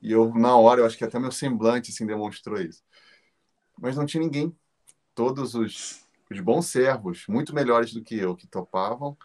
E 0.00 0.12
eu, 0.12 0.32
na 0.34 0.56
hora, 0.56 0.80
eu 0.80 0.86
acho 0.86 0.96
que 0.96 1.04
até 1.04 1.18
meu 1.18 1.32
semblante 1.32 1.90
assim, 1.90 2.06
demonstrou 2.06 2.60
isso. 2.60 2.82
Mas 3.80 3.96
não 3.96 4.06
tinha 4.06 4.22
ninguém. 4.22 4.56
Todos 5.14 5.54
os, 5.54 6.06
os 6.30 6.40
bons 6.40 6.66
servos, 6.66 7.26
muito 7.28 7.54
melhores 7.54 7.92
do 7.92 8.02
que 8.02 8.16
eu, 8.16 8.36
que 8.36 8.46
topavam, 8.46 9.16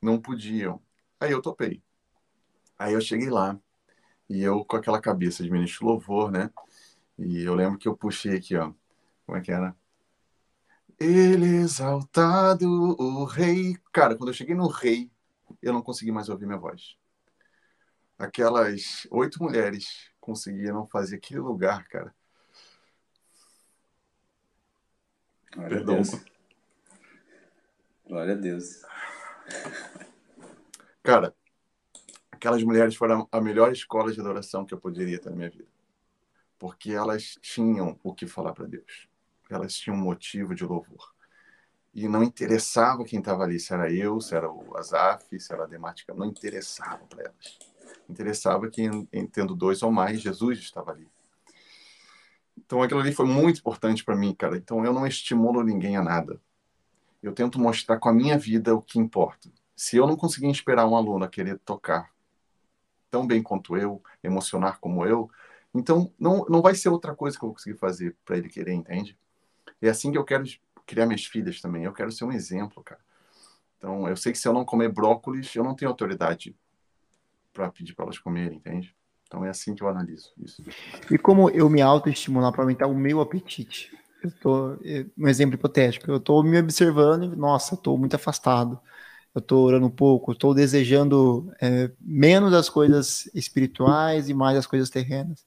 não 0.00 0.20
podiam. 0.20 0.80
Aí 1.18 1.32
eu 1.32 1.42
topei. 1.42 1.82
Aí 2.78 2.92
eu 2.92 3.00
cheguei 3.00 3.30
lá. 3.30 3.58
E 4.28 4.42
eu 4.42 4.64
com 4.64 4.76
aquela 4.76 5.00
cabeça 5.00 5.42
de 5.42 5.50
ministro 5.50 5.86
louvor, 5.86 6.30
né? 6.30 6.50
E 7.18 7.42
eu 7.42 7.54
lembro 7.54 7.78
que 7.78 7.88
eu 7.88 7.96
puxei 7.96 8.36
aqui, 8.36 8.56
ó. 8.56 8.72
Como 9.26 9.38
é 9.38 9.40
que 9.40 9.52
era? 9.52 9.76
Ele 10.98 11.46
exaltado, 11.56 12.68
o 12.68 13.24
rei. 13.24 13.76
Cara, 13.92 14.16
quando 14.16 14.28
eu 14.28 14.34
cheguei 14.34 14.54
no 14.54 14.68
rei, 14.68 15.10
eu 15.62 15.72
não 15.72 15.82
consegui 15.82 16.12
mais 16.12 16.28
ouvir 16.28 16.46
minha 16.46 16.58
voz. 16.58 16.96
Aquelas 18.18 19.06
oito 19.10 19.42
mulheres 19.42 20.09
conseguiram 20.20 20.86
fazer 20.86 21.16
aquele 21.16 21.40
lugar, 21.40 21.86
cara. 21.88 22.14
Glória 25.52 25.76
Perdão. 25.76 25.94
a 25.94 25.96
Deus. 25.96 26.24
Glória 28.06 28.34
a 28.34 28.36
Deus. 28.36 28.82
Cara, 31.02 31.34
aquelas 32.30 32.62
mulheres 32.62 32.94
foram 32.94 33.28
a 33.32 33.40
melhor 33.40 33.72
escola 33.72 34.12
de 34.12 34.20
adoração 34.20 34.64
que 34.64 34.74
eu 34.74 34.78
poderia 34.78 35.18
ter 35.18 35.30
na 35.30 35.36
minha 35.36 35.50
vida. 35.50 35.68
Porque 36.58 36.92
elas 36.92 37.38
tinham 37.40 37.98
o 38.02 38.14
que 38.14 38.26
falar 38.26 38.52
para 38.52 38.66
Deus. 38.66 39.08
Elas 39.48 39.74
tinham 39.74 39.96
um 39.96 40.00
motivo 40.00 40.54
de 40.54 40.64
louvor. 40.64 41.12
E 41.92 42.06
não 42.06 42.22
interessava 42.22 43.04
quem 43.04 43.18
estava 43.18 43.42
ali, 43.42 43.58
se 43.58 43.72
era 43.72 43.92
eu, 43.92 44.20
se 44.20 44.36
era 44.36 44.48
o 44.48 44.76
Azaf, 44.76 45.40
se 45.40 45.52
era 45.52 45.64
a 45.64 45.66
Demática, 45.66 46.14
não 46.14 46.26
interessava 46.26 47.04
para 47.06 47.24
elas 47.24 47.69
interessava 48.08 48.68
que, 48.68 48.88
tendo 49.32 49.54
dois 49.54 49.82
ou 49.82 49.90
mais, 49.90 50.20
Jesus 50.20 50.58
estava 50.58 50.92
ali. 50.92 51.08
Então, 52.56 52.82
aquilo 52.82 53.00
ali 53.00 53.12
foi 53.12 53.26
muito 53.26 53.58
importante 53.58 54.04
para 54.04 54.16
mim, 54.16 54.34
cara. 54.34 54.56
Então, 54.56 54.84
eu 54.84 54.92
não 54.92 55.06
estimulo 55.06 55.62
ninguém 55.62 55.96
a 55.96 56.02
nada. 56.02 56.40
Eu 57.22 57.32
tento 57.32 57.58
mostrar 57.58 57.98
com 57.98 58.08
a 58.08 58.12
minha 58.12 58.38
vida 58.38 58.74
o 58.74 58.82
que 58.82 58.98
importa. 58.98 59.50
Se 59.74 59.96
eu 59.96 60.06
não 60.06 60.16
conseguir 60.16 60.46
inspirar 60.46 60.86
um 60.86 60.96
aluno 60.96 61.24
a 61.24 61.28
querer 61.28 61.58
tocar 61.58 62.10
tão 63.10 63.26
bem 63.26 63.42
quanto 63.42 63.76
eu, 63.76 64.02
emocionar 64.22 64.78
como 64.78 65.04
eu, 65.04 65.30
então 65.74 66.12
não, 66.18 66.44
não 66.48 66.62
vai 66.62 66.74
ser 66.74 66.88
outra 66.88 67.14
coisa 67.14 67.36
que 67.36 67.44
eu 67.44 67.48
vou 67.48 67.56
conseguir 67.56 67.78
fazer 67.78 68.16
para 68.24 68.36
ele 68.36 68.48
querer, 68.48 68.72
entende? 68.72 69.18
É 69.82 69.88
assim 69.88 70.12
que 70.12 70.18
eu 70.18 70.24
quero 70.24 70.44
criar 70.86 71.06
minhas 71.06 71.24
filhas 71.24 71.60
também. 71.60 71.84
Eu 71.84 71.92
quero 71.92 72.12
ser 72.12 72.24
um 72.24 72.32
exemplo, 72.32 72.82
cara. 72.82 73.00
Então, 73.78 74.06
eu 74.08 74.16
sei 74.16 74.32
que 74.32 74.38
se 74.38 74.46
eu 74.46 74.52
não 74.52 74.64
comer 74.64 74.92
brócolis, 74.92 75.54
eu 75.54 75.64
não 75.64 75.74
tenho 75.74 75.90
autoridade 75.90 76.54
para 77.60 77.70
pedir 77.70 77.94
para 77.94 78.06
elas 78.06 78.18
comerem, 78.18 78.56
entende? 78.56 78.94
Então 79.26 79.44
é 79.44 79.50
assim 79.50 79.74
que 79.74 79.82
eu 79.82 79.88
analiso 79.88 80.32
isso. 80.38 80.62
E 81.10 81.18
como 81.18 81.50
eu 81.50 81.68
me 81.68 81.82
autoestimular 81.82 82.50
para 82.50 82.62
aumentar 82.62 82.86
o 82.86 82.94
meu 82.94 83.20
apetite? 83.20 83.96
Eu 84.22 84.30
tô, 84.30 84.78
um 85.16 85.28
exemplo 85.28 85.54
hipotético, 85.54 86.10
eu 86.10 86.16
estou 86.16 86.42
me 86.42 86.58
observando 86.58 87.24
e, 87.24 87.36
nossa, 87.36 87.74
estou 87.74 87.96
muito 87.98 88.16
afastado. 88.16 88.80
Eu 89.34 89.38
estou 89.38 89.64
orando 89.64 89.86
um 89.86 89.90
pouco, 89.90 90.32
estou 90.32 90.54
desejando 90.54 91.52
é, 91.60 91.90
menos 92.00 92.52
as 92.52 92.68
coisas 92.68 93.30
espirituais 93.34 94.28
e 94.28 94.34
mais 94.34 94.58
as 94.58 94.66
coisas 94.66 94.90
terrenas. 94.90 95.44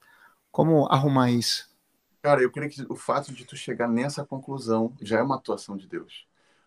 Como 0.50 0.86
arrumar 0.86 1.30
isso? 1.30 1.68
Cara, 2.22 2.40
eu 2.40 2.50
creio 2.50 2.70
que 2.70 2.86
o 2.88 2.96
fato 2.96 3.32
de 3.32 3.44
tu 3.44 3.56
chegar 3.56 3.88
nessa 3.88 4.24
conclusão 4.24 4.94
já 5.02 5.18
é 5.18 5.22
uma 5.22 5.36
atuação 5.36 5.76
de 5.76 5.86
Deus. 5.86 6.26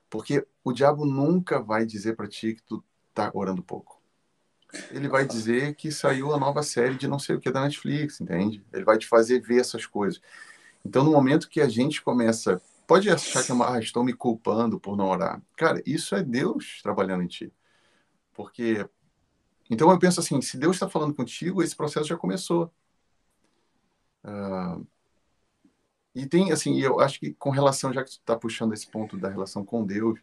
Porque 0.10 0.46
o 0.64 0.72
diabo 0.72 1.06
nunca 1.06 1.60
vai 1.60 1.86
dizer 1.86 2.16
para 2.16 2.28
ti 2.28 2.54
que 2.54 2.62
tu 2.64 2.84
tá 3.14 3.32
orando 3.34 3.64
pouco 3.64 3.97
ele 4.92 5.08
vai 5.08 5.26
dizer 5.26 5.76
que 5.76 5.92
saiu 5.92 6.34
a 6.34 6.40
nova 6.40 6.62
série 6.64 6.96
de 6.96 7.08
não 7.08 7.20
sei 7.20 7.36
o 7.36 7.40
que 7.40 7.52
da 7.52 7.62
Netflix, 7.62 8.20
entende? 8.20 8.64
Ele 8.74 8.84
vai 8.84 8.98
te 8.98 9.08
fazer 9.08 9.42
ver 9.42 9.62
essas 9.62 9.86
coisas. 9.86 10.22
Então, 10.86 11.04
no 11.04 11.12
momento 11.12 11.50
que 11.50 11.62
a 11.62 11.70
gente 11.70 12.02
começa, 12.02 12.62
pode 12.86 13.10
achar 13.10 13.44
que 13.44 13.52
ah, 13.52 13.80
estou 13.80 14.04
me 14.04 14.14
culpando 14.14 14.80
por 14.80 14.96
não 14.98 15.08
orar. 15.08 15.42
Cara, 15.56 15.82
isso 15.86 16.16
é 16.16 16.24
Deus 16.24 16.80
trabalhando 16.84 17.24
em 17.24 17.28
ti. 17.28 17.54
Porque. 18.34 18.88
Então, 19.70 19.92
eu 19.92 20.00
penso 20.00 20.20
assim: 20.20 20.42
se 20.42 20.58
Deus 20.58 20.76
está 20.78 20.90
falando 20.90 21.14
contigo, 21.14 21.62
esse 21.64 21.76
processo 21.76 22.08
já 22.08 22.18
começou. 22.18 22.72
Uh... 24.24 24.86
E 26.16 26.26
tem, 26.26 26.52
assim, 26.52 26.80
eu 26.80 27.00
acho 27.00 27.20
que 27.20 27.34
com 27.36 27.52
relação, 27.52 27.94
já 27.94 28.04
que 28.04 28.10
tu 28.10 28.20
está 28.20 28.36
puxando 28.36 28.74
esse 28.74 28.88
ponto 28.90 29.18
da 29.18 29.30
relação 29.30 29.64
com 29.64 29.86
Deus, 29.86 30.20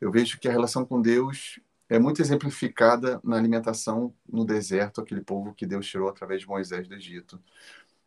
eu 0.00 0.10
vejo 0.10 0.38
que 0.38 0.48
a 0.48 0.52
relação 0.52 0.84
com 0.84 1.00
Deus 1.00 1.58
é 1.90 1.98
muito 1.98 2.22
exemplificada 2.22 3.20
na 3.24 3.36
alimentação 3.36 4.14
no 4.26 4.44
deserto, 4.44 5.00
aquele 5.00 5.20
povo 5.20 5.52
que 5.52 5.66
Deus 5.66 5.86
tirou 5.86 6.08
através 6.08 6.42
de 6.42 6.46
Moisés 6.46 6.86
do 6.86 6.94
Egito. 6.94 7.42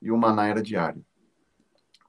E 0.02 0.10
o 0.10 0.18
maná 0.18 0.48
era 0.48 0.64
diário. 0.64 1.06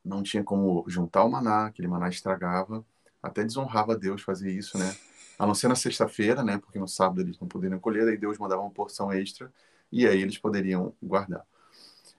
Não 0.05 0.23
tinha 0.23 0.45
como 0.45 0.85
juntar 0.87 1.25
o 1.25 1.31
maná, 1.31 1.67
aquele 1.67 1.89
maná 1.89 2.09
estragava. 2.09 2.87
Até 3.21 3.43
desonrava 3.43 3.97
Deus 3.97 4.23
fazer 4.23 4.53
isso, 4.53 4.79
né? 4.79 4.95
A 5.37 5.45
não 5.45 5.55
ser 5.55 5.67
na 5.67 5.75
sexta-feira, 5.75 6.45
né? 6.45 6.59
Porque 6.59 6.79
no 6.79 6.87
sábado 6.87 7.21
eles 7.23 7.41
não 7.41 7.49
poderiam 7.49 7.81
colher, 7.81 8.07
aí 8.07 8.17
Deus 8.17 8.39
mandava 8.39 8.63
uma 8.63 8.71
porção 8.71 9.13
extra 9.13 9.53
e 9.91 10.07
aí 10.07 10.23
eles 10.23 10.39
poderiam 10.39 10.95
guardar. 11.03 11.45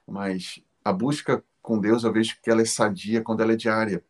Mas 0.06 0.62
a 0.84 0.92
busca 0.92 1.42
com 1.62 1.80
Deus, 1.80 2.04
eu 2.04 2.12
vejo 2.12 2.38
que 2.44 2.50
ela 2.50 2.62
é 2.62 2.66
sadia 2.66 3.22
quando 3.22 3.42
ela 3.42 3.54
é 3.54 3.56
diária. 3.56 4.04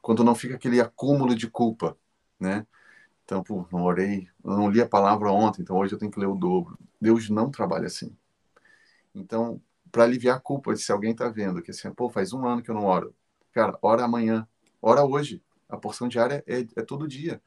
Quando 0.00 0.22
não 0.22 0.34
fica 0.34 0.54
aquele 0.54 0.80
acúmulo 0.80 1.34
de 1.34 1.50
culpa, 1.50 1.98
né? 2.38 2.64
Então, 3.26 3.42
pô, 3.42 3.66
não 3.72 3.82
orei, 3.82 4.28
não 4.42 4.70
li 4.70 4.80
a 4.80 4.88
palavra 4.88 5.32
ontem, 5.32 5.62
então 5.62 5.76
hoje 5.76 5.92
eu 5.92 5.98
tenho 5.98 6.12
que 6.12 6.20
ler 6.20 6.28
o 6.28 6.36
dobro. 6.36 6.78
Deus 7.00 7.28
não 7.28 7.50
trabalha 7.50 7.86
assim. 7.86 8.16
Então, 9.12 9.60
para 9.90 10.04
aliviar 10.04 10.36
a 10.36 10.40
culpa 10.40 10.76
se 10.76 10.92
alguém 10.92 11.10
está 11.10 11.28
vendo 11.28 11.60
que 11.60 11.72
assim, 11.72 11.92
pô, 11.92 12.08
faz 12.08 12.32
um 12.32 12.46
ano 12.46 12.62
que 12.62 12.70
eu 12.70 12.74
não 12.74 12.84
oro. 12.84 13.12
Cara, 13.52 13.76
ora 13.82 14.04
amanhã, 14.04 14.46
ora 14.80 15.04
hoje. 15.04 15.42
A 15.68 15.76
porção 15.76 16.06
diária 16.06 16.44
é, 16.46 16.60
é 16.76 16.82
todo 16.82 17.08
dia. 17.08 17.42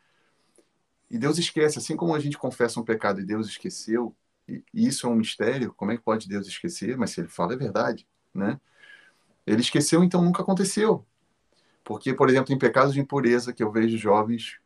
E 1.09 1.17
Deus 1.17 1.37
esquece, 1.37 1.79
assim 1.79 1.95
como 1.95 2.13
a 2.13 2.19
gente 2.19 2.37
confessa 2.37 2.77
um 2.77 2.83
pecado 2.83 3.21
e 3.21 3.25
Deus 3.25 3.47
esqueceu, 3.47 4.13
e 4.49 4.63
isso 4.73 5.07
é 5.07 5.09
um 5.09 5.15
mistério, 5.15 5.73
como 5.73 5.91
é 5.91 5.97
que 5.97 6.03
pode 6.03 6.27
Deus 6.27 6.45
esquecer? 6.45 6.97
Mas 6.97 7.11
se 7.11 7.21
ele 7.21 7.29
fala, 7.29 7.53
é 7.53 7.57
verdade, 7.57 8.05
né? 8.33 8.59
Ele 9.47 9.61
esqueceu, 9.61 10.03
então 10.03 10.21
nunca 10.21 10.41
aconteceu. 10.41 11.05
Porque, 11.85 12.13
por 12.13 12.29
exemplo, 12.29 12.53
em 12.53 12.57
pecados 12.57 12.93
de 12.93 12.99
impureza, 12.99 13.53
que 13.53 13.63
eu 13.63 13.71
vejo 13.71 13.97
jovens 13.97 14.59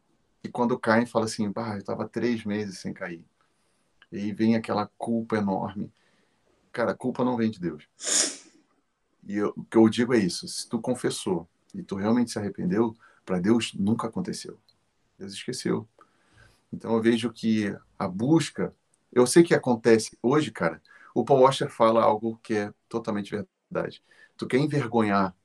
e 0.44 0.50
quando 0.50 0.78
caem, 0.78 1.06
falam 1.06 1.26
assim: 1.26 1.50
bah, 1.50 1.74
eu 1.74 1.80
estava 1.80 2.08
três 2.08 2.44
meses 2.44 2.80
sem 2.80 2.94
cair. 2.94 3.26
E 4.12 4.18
aí 4.18 4.32
vem 4.32 4.56
aquela 4.56 4.88
culpa 4.98 5.38
enorme. 5.38 5.92
Cara, 6.72 6.94
culpa 6.94 7.24
não 7.24 7.38
vem 7.38 7.50
de 7.50 7.60
Deus. 7.60 7.88
E 9.26 9.38
eu, 9.38 9.54
o 9.56 9.64
que 9.64 9.78
eu 9.78 9.88
digo 9.90 10.14
é 10.14 10.18
isso: 10.18 10.48
se 10.48 10.68
tu 10.68 10.80
confessou 10.80 11.48
e 11.74 11.82
tu 11.82 11.96
realmente 11.96 12.32
se 12.32 12.40
arrependeu, 12.40 12.96
para 13.26 13.40
Deus 13.40 13.74
nunca 13.74 14.08
aconteceu. 14.08 14.60
Deus 15.18 15.34
esqueceu. 15.34 15.88
Então 16.72 16.94
eu 16.94 17.02
vejo 17.02 17.32
que 17.32 17.76
a 17.98 18.08
busca, 18.08 18.76
eu 19.12 19.26
sei 19.26 19.44
que 19.44 19.54
acontece 19.54 20.18
hoje, 20.22 20.52
cara. 20.52 20.82
O 21.14 21.24
Paul 21.24 21.42
Washer 21.42 21.70
fala 21.70 22.04
algo 22.04 22.40
que 22.44 22.56
é 22.56 22.74
totalmente 22.90 23.32
verdade. 23.32 24.04
Tu 24.36 24.48
quer 24.48 24.58
envergonhar 24.58 25.36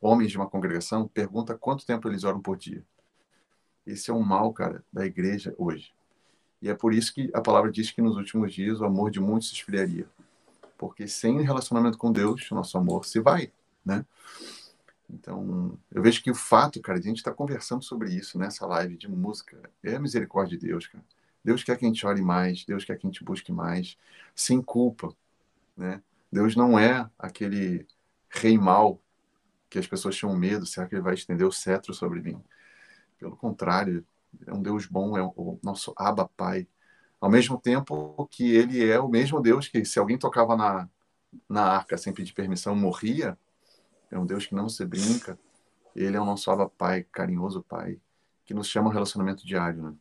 homens 0.00 0.30
de 0.30 0.36
uma 0.36 0.48
congregação? 0.48 1.08
Pergunta 1.08 1.56
quanto 1.56 1.86
tempo 1.86 2.08
eles 2.08 2.24
oram 2.24 2.40
por 2.40 2.56
dia. 2.56 2.84
Esse 3.86 4.10
é 4.10 4.14
um 4.14 4.22
mal, 4.22 4.52
cara, 4.52 4.84
da 4.92 5.06
igreja 5.06 5.54
hoje. 5.56 5.92
E 6.60 6.68
é 6.68 6.74
por 6.74 6.92
isso 6.92 7.14
que 7.14 7.30
a 7.32 7.40
palavra 7.40 7.70
diz 7.70 7.90
que 7.90 8.02
nos 8.02 8.16
últimos 8.16 8.52
dias 8.52 8.80
o 8.80 8.84
amor 8.84 9.10
de 9.10 9.20
muitos 9.20 9.48
se 9.48 9.54
esfriaria. 9.54 10.06
Porque 10.76 11.06
sem 11.06 11.40
relacionamento 11.42 11.96
com 11.96 12.10
Deus, 12.12 12.50
o 12.50 12.54
nosso 12.54 12.76
amor 12.76 13.04
se 13.04 13.20
vai, 13.20 13.52
né? 13.84 14.04
Então, 15.08 15.78
eu 15.92 16.02
vejo 16.02 16.22
que 16.22 16.30
o 16.30 16.34
fato, 16.34 16.80
cara, 16.80 16.98
de 16.98 17.06
a 17.06 17.10
gente 17.10 17.18
estar 17.18 17.30
tá 17.30 17.36
conversando 17.36 17.84
sobre 17.84 18.12
isso 18.12 18.38
nessa 18.38 18.66
live 18.66 18.96
de 18.96 19.08
música, 19.08 19.70
é 19.82 19.94
a 19.94 20.00
misericórdia 20.00 20.58
de 20.58 20.66
Deus, 20.66 20.86
cara. 20.86 21.04
Deus 21.44 21.62
quer 21.62 21.78
que 21.78 21.84
a 21.84 21.88
gente 21.88 22.04
ore 22.04 22.20
mais, 22.20 22.64
Deus 22.64 22.84
quer 22.84 22.98
que 22.98 23.06
a 23.06 23.10
gente 23.10 23.22
busque 23.22 23.52
mais, 23.52 23.96
sem 24.34 24.60
culpa, 24.60 25.14
né? 25.76 26.02
Deus 26.30 26.56
não 26.56 26.76
é 26.76 27.08
aquele 27.16 27.86
rei 28.28 28.58
mau 28.58 29.00
que 29.70 29.78
as 29.78 29.86
pessoas 29.86 30.16
tinham 30.16 30.36
medo, 30.36 30.66
será 30.66 30.88
que 30.88 30.94
ele 30.96 31.02
vai 31.02 31.14
estender 31.14 31.46
o 31.46 31.52
cetro 31.52 31.94
sobre 31.94 32.20
mim? 32.20 32.42
Pelo 33.18 33.36
contrário, 33.36 34.04
é 34.46 34.52
um 34.52 34.62
Deus 34.62 34.86
bom, 34.86 35.16
é 35.16 35.22
o 35.22 35.58
nosso 35.62 35.92
Abba 35.96 36.28
Pai. 36.36 36.66
Ao 37.20 37.30
mesmo 37.30 37.58
tempo 37.58 38.28
que 38.30 38.54
ele 38.54 38.88
é 38.88 39.00
o 39.00 39.08
mesmo 39.08 39.40
Deus 39.40 39.68
que 39.68 39.84
se 39.84 39.98
alguém 39.98 40.18
tocava 40.18 40.56
na, 40.56 40.88
na 41.48 41.62
arca 41.62 41.96
sem 41.96 42.12
pedir 42.12 42.34
permissão, 42.34 42.74
morria, 42.74 43.38
é 44.10 44.18
um 44.18 44.26
Deus 44.26 44.46
que 44.46 44.54
não 44.54 44.68
se 44.68 44.84
brinca. 44.84 45.38
Ele 45.94 46.16
é 46.16 46.20
o 46.20 46.24
nosso 46.24 46.50
Abba 46.50 46.68
Pai, 46.68 47.06
carinhoso 47.10 47.62
Pai, 47.62 47.98
que 48.44 48.52
nos 48.52 48.68
chama 48.68 48.88
ao 48.88 48.92
relacionamento 48.92 49.46
diário, 49.46 49.82
né? 49.82 49.94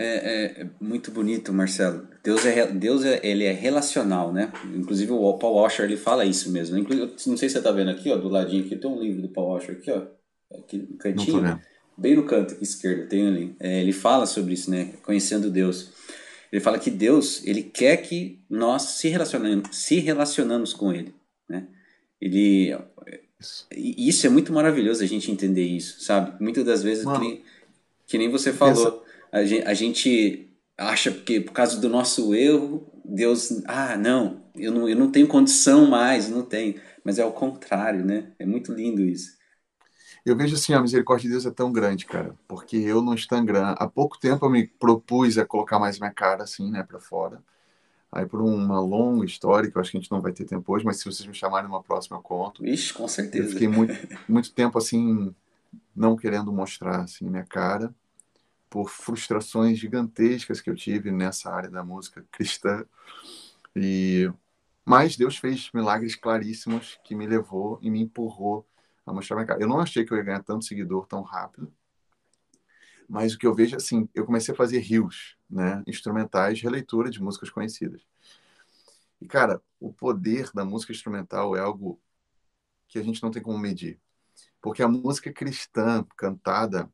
É, 0.00 0.62
é, 0.62 0.70
muito 0.80 1.10
bonito, 1.10 1.52
Marcelo. 1.52 2.06
Deus 2.22 2.46
é 2.46 2.66
Deus 2.68 3.04
é, 3.04 3.18
ele 3.20 3.42
é 3.42 3.50
relacional, 3.50 4.32
né? 4.32 4.52
Inclusive 4.76 5.10
o 5.10 5.38
Paul 5.38 5.56
Washer 5.56 5.86
ele 5.86 5.96
fala 5.96 6.24
isso 6.24 6.52
mesmo. 6.52 6.78
Inclusive, 6.78 7.16
não 7.26 7.36
sei 7.36 7.48
se 7.48 7.56
você 7.56 7.62
tá 7.62 7.72
vendo 7.72 7.90
aqui, 7.90 8.08
ó, 8.12 8.16
do 8.16 8.28
ladinho 8.28 8.64
aqui 8.64 8.76
tem 8.76 8.88
um 8.88 9.00
livro 9.00 9.22
do 9.22 9.28
Paul 9.28 9.48
Washer 9.48 9.76
aqui, 9.76 9.90
ó, 9.90 10.06
aqui 10.52 10.78
no 10.78 10.96
cantinho, 10.96 11.60
bem 11.96 12.16
no 12.16 12.24
canto 12.24 12.54
aqui 12.54 12.64
esquerdo 12.64 13.08
tem 13.08 13.26
ali. 13.26 13.56
É, 13.58 13.80
ele 13.80 13.92
fala 13.92 14.26
sobre 14.26 14.54
isso, 14.54 14.70
né? 14.70 14.92
Conhecendo 15.02 15.50
Deus. 15.50 15.90
Ele 16.50 16.60
fala 16.60 16.78
que 16.78 16.90
Deus 16.90 17.42
ele 17.44 17.62
quer 17.62 17.98
que 17.98 18.40
nós 18.48 18.82
se 18.82 19.08
relacionamos, 19.08 19.76
se 19.76 19.98
relacionamos 19.98 20.72
com 20.72 20.92
Ele. 20.92 21.14
Né? 21.48 21.66
Ele, 22.20 22.76
isso. 23.38 23.66
isso 23.70 24.26
é 24.26 24.30
muito 24.30 24.52
maravilhoso 24.52 25.02
a 25.02 25.06
gente 25.06 25.30
entender 25.30 25.64
isso, 25.64 26.00
sabe? 26.02 26.42
Muitas 26.42 26.64
das 26.64 26.82
vezes, 26.82 27.04
que 27.04 27.18
nem, 27.18 27.42
que 28.06 28.18
nem, 28.18 28.30
você 28.30 28.52
falou, 28.52 29.04
a 29.30 29.44
gente, 29.44 29.66
a 29.66 29.74
gente 29.74 30.48
acha 30.76 31.10
que 31.10 31.40
por 31.40 31.52
causa 31.52 31.78
do 31.78 31.88
nosso 31.88 32.34
erro, 32.34 32.90
Deus, 33.04 33.62
ah, 33.66 33.96
não, 33.96 34.42
eu 34.56 34.72
não, 34.72 34.88
eu 34.88 34.96
não 34.96 35.10
tenho 35.10 35.26
condição 35.26 35.86
mais, 35.86 36.28
não 36.28 36.42
tenho. 36.42 36.80
Mas 37.04 37.18
é 37.18 37.24
o 37.24 37.32
contrário, 37.32 38.04
né? 38.04 38.32
É 38.38 38.44
muito 38.44 38.72
lindo 38.72 39.02
isso. 39.02 39.37
Eu 40.24 40.36
vejo 40.36 40.54
assim, 40.54 40.74
a 40.74 40.80
misericórdia 40.80 41.28
de 41.28 41.32
Deus 41.32 41.46
é 41.46 41.50
tão 41.50 41.72
grande, 41.72 42.04
cara, 42.04 42.34
porque 42.46 42.76
eu 42.76 43.00
no 43.00 43.14
Instagram, 43.14 43.74
há 43.78 43.86
pouco 43.88 44.18
tempo 44.18 44.44
eu 44.44 44.50
me 44.50 44.66
propus 44.66 45.38
a 45.38 45.44
colocar 45.44 45.78
mais 45.78 45.98
minha 45.98 46.12
cara 46.12 46.44
assim, 46.44 46.70
né, 46.70 46.82
para 46.82 47.00
fora. 47.00 47.42
Aí 48.10 48.24
por 48.26 48.40
uma 48.40 48.80
longa 48.80 49.26
história, 49.26 49.70
que 49.70 49.76
eu 49.76 49.80
acho 49.80 49.90
que 49.90 49.98
a 49.98 50.00
gente 50.00 50.10
não 50.10 50.20
vai 50.20 50.32
ter 50.32 50.44
tempo 50.44 50.72
hoje, 50.72 50.84
mas 50.84 50.98
se 50.98 51.04
vocês 51.04 51.26
me 51.26 51.34
chamarem 51.34 51.68
numa 51.68 51.82
próxima 51.82 52.16
eu 52.16 52.22
conto. 52.22 52.66
Ixi, 52.66 52.94
com 52.94 53.06
certeza. 53.06 53.48
Eu 53.48 53.52
fiquei 53.52 53.68
muito, 53.68 53.94
muito 54.28 54.52
tempo 54.52 54.78
assim, 54.78 55.34
não 55.94 56.16
querendo 56.16 56.52
mostrar 56.52 57.02
assim 57.02 57.28
minha 57.28 57.44
cara, 57.44 57.94
por 58.70 58.90
frustrações 58.90 59.78
gigantescas 59.78 60.60
que 60.60 60.70
eu 60.70 60.74
tive 60.74 61.10
nessa 61.10 61.50
área 61.50 61.70
da 61.70 61.84
música 61.84 62.24
cristã. 62.30 62.84
E 63.74 64.30
mas 64.84 65.18
Deus 65.18 65.36
fez 65.36 65.70
milagres 65.74 66.14
claríssimos 66.14 66.98
que 67.04 67.14
me 67.14 67.26
levou 67.26 67.78
e 67.82 67.90
me 67.90 68.00
empurrou 68.00 68.66
a. 69.10 69.56
Eu 69.58 69.68
não 69.68 69.80
achei 69.80 70.04
que 70.04 70.12
eu 70.12 70.16
ia 70.18 70.24
ganhar 70.24 70.42
tanto 70.42 70.64
seguidor 70.64 71.06
tão 71.06 71.22
rápido. 71.22 71.72
Mas 73.08 73.34
o 73.34 73.38
que 73.38 73.46
eu 73.46 73.54
vejo, 73.54 73.74
assim, 73.76 74.08
eu 74.14 74.26
comecei 74.26 74.52
a 74.52 74.56
fazer 74.56 74.80
rios, 74.80 75.36
né? 75.48 75.82
Instrumentais, 75.86 76.60
releitura 76.60 77.10
de 77.10 77.22
músicas 77.22 77.48
conhecidas. 77.50 78.02
E, 79.20 79.26
cara, 79.26 79.62
o 79.80 79.92
poder 79.92 80.50
da 80.52 80.64
música 80.64 80.92
instrumental 80.92 81.56
é 81.56 81.60
algo 81.60 82.00
que 82.88 82.98
a 82.98 83.02
gente 83.02 83.22
não 83.22 83.30
tem 83.30 83.42
como 83.42 83.58
medir. 83.58 84.00
Porque 84.60 84.82
a 84.82 84.88
música 84.88 85.32
cristã 85.32 86.04
cantada, 86.16 86.90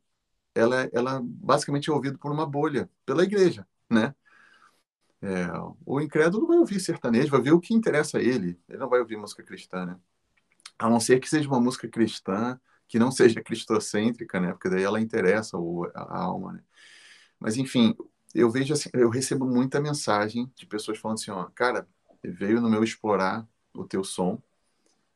ela, 0.54 0.88
ela 0.92 1.20
basicamente 1.24 1.90
é 1.90 1.92
ouvida 1.92 2.18
por 2.18 2.32
uma 2.32 2.46
bolha, 2.46 2.90
pela 3.06 3.24
igreja, 3.24 3.66
né? 3.90 4.14
É, 5.22 5.48
o 5.86 6.00
incrédulo 6.00 6.46
vai 6.46 6.58
ouvir 6.58 6.78
sertanejo, 6.80 7.30
vai 7.30 7.40
ver 7.40 7.52
o 7.52 7.60
que 7.60 7.74
interessa 7.74 8.18
a 8.18 8.22
ele. 8.22 8.60
Ele 8.68 8.78
não 8.78 8.88
vai 8.88 9.00
ouvir 9.00 9.16
música 9.16 9.42
cristã, 9.42 9.86
né? 9.86 9.98
A 10.78 10.88
não 10.88 11.00
ser 11.00 11.20
que 11.20 11.28
seja 11.28 11.48
uma 11.48 11.60
música 11.60 11.88
cristã 11.88 12.58
que 12.88 12.98
não 12.98 13.10
seja 13.10 13.42
cristocêntrica, 13.42 14.40
né? 14.40 14.52
Porque 14.52 14.68
daí 14.68 14.82
ela 14.82 15.00
interessa 15.00 15.56
o, 15.58 15.90
a 15.94 16.18
alma, 16.18 16.52
né? 16.54 16.62
Mas 17.38 17.56
enfim, 17.56 17.96
eu 18.34 18.50
vejo 18.50 18.72
assim, 18.74 18.90
eu 18.92 19.08
recebo 19.08 19.46
muita 19.46 19.80
mensagem 19.80 20.50
de 20.56 20.66
pessoas 20.66 20.98
falando 20.98 21.18
assim, 21.18 21.30
ó, 21.30 21.44
cara, 21.54 21.88
veio 22.22 22.60
no 22.60 22.68
meu 22.68 22.82
explorar 22.82 23.46
o 23.72 23.84
teu 23.84 24.02
som 24.02 24.42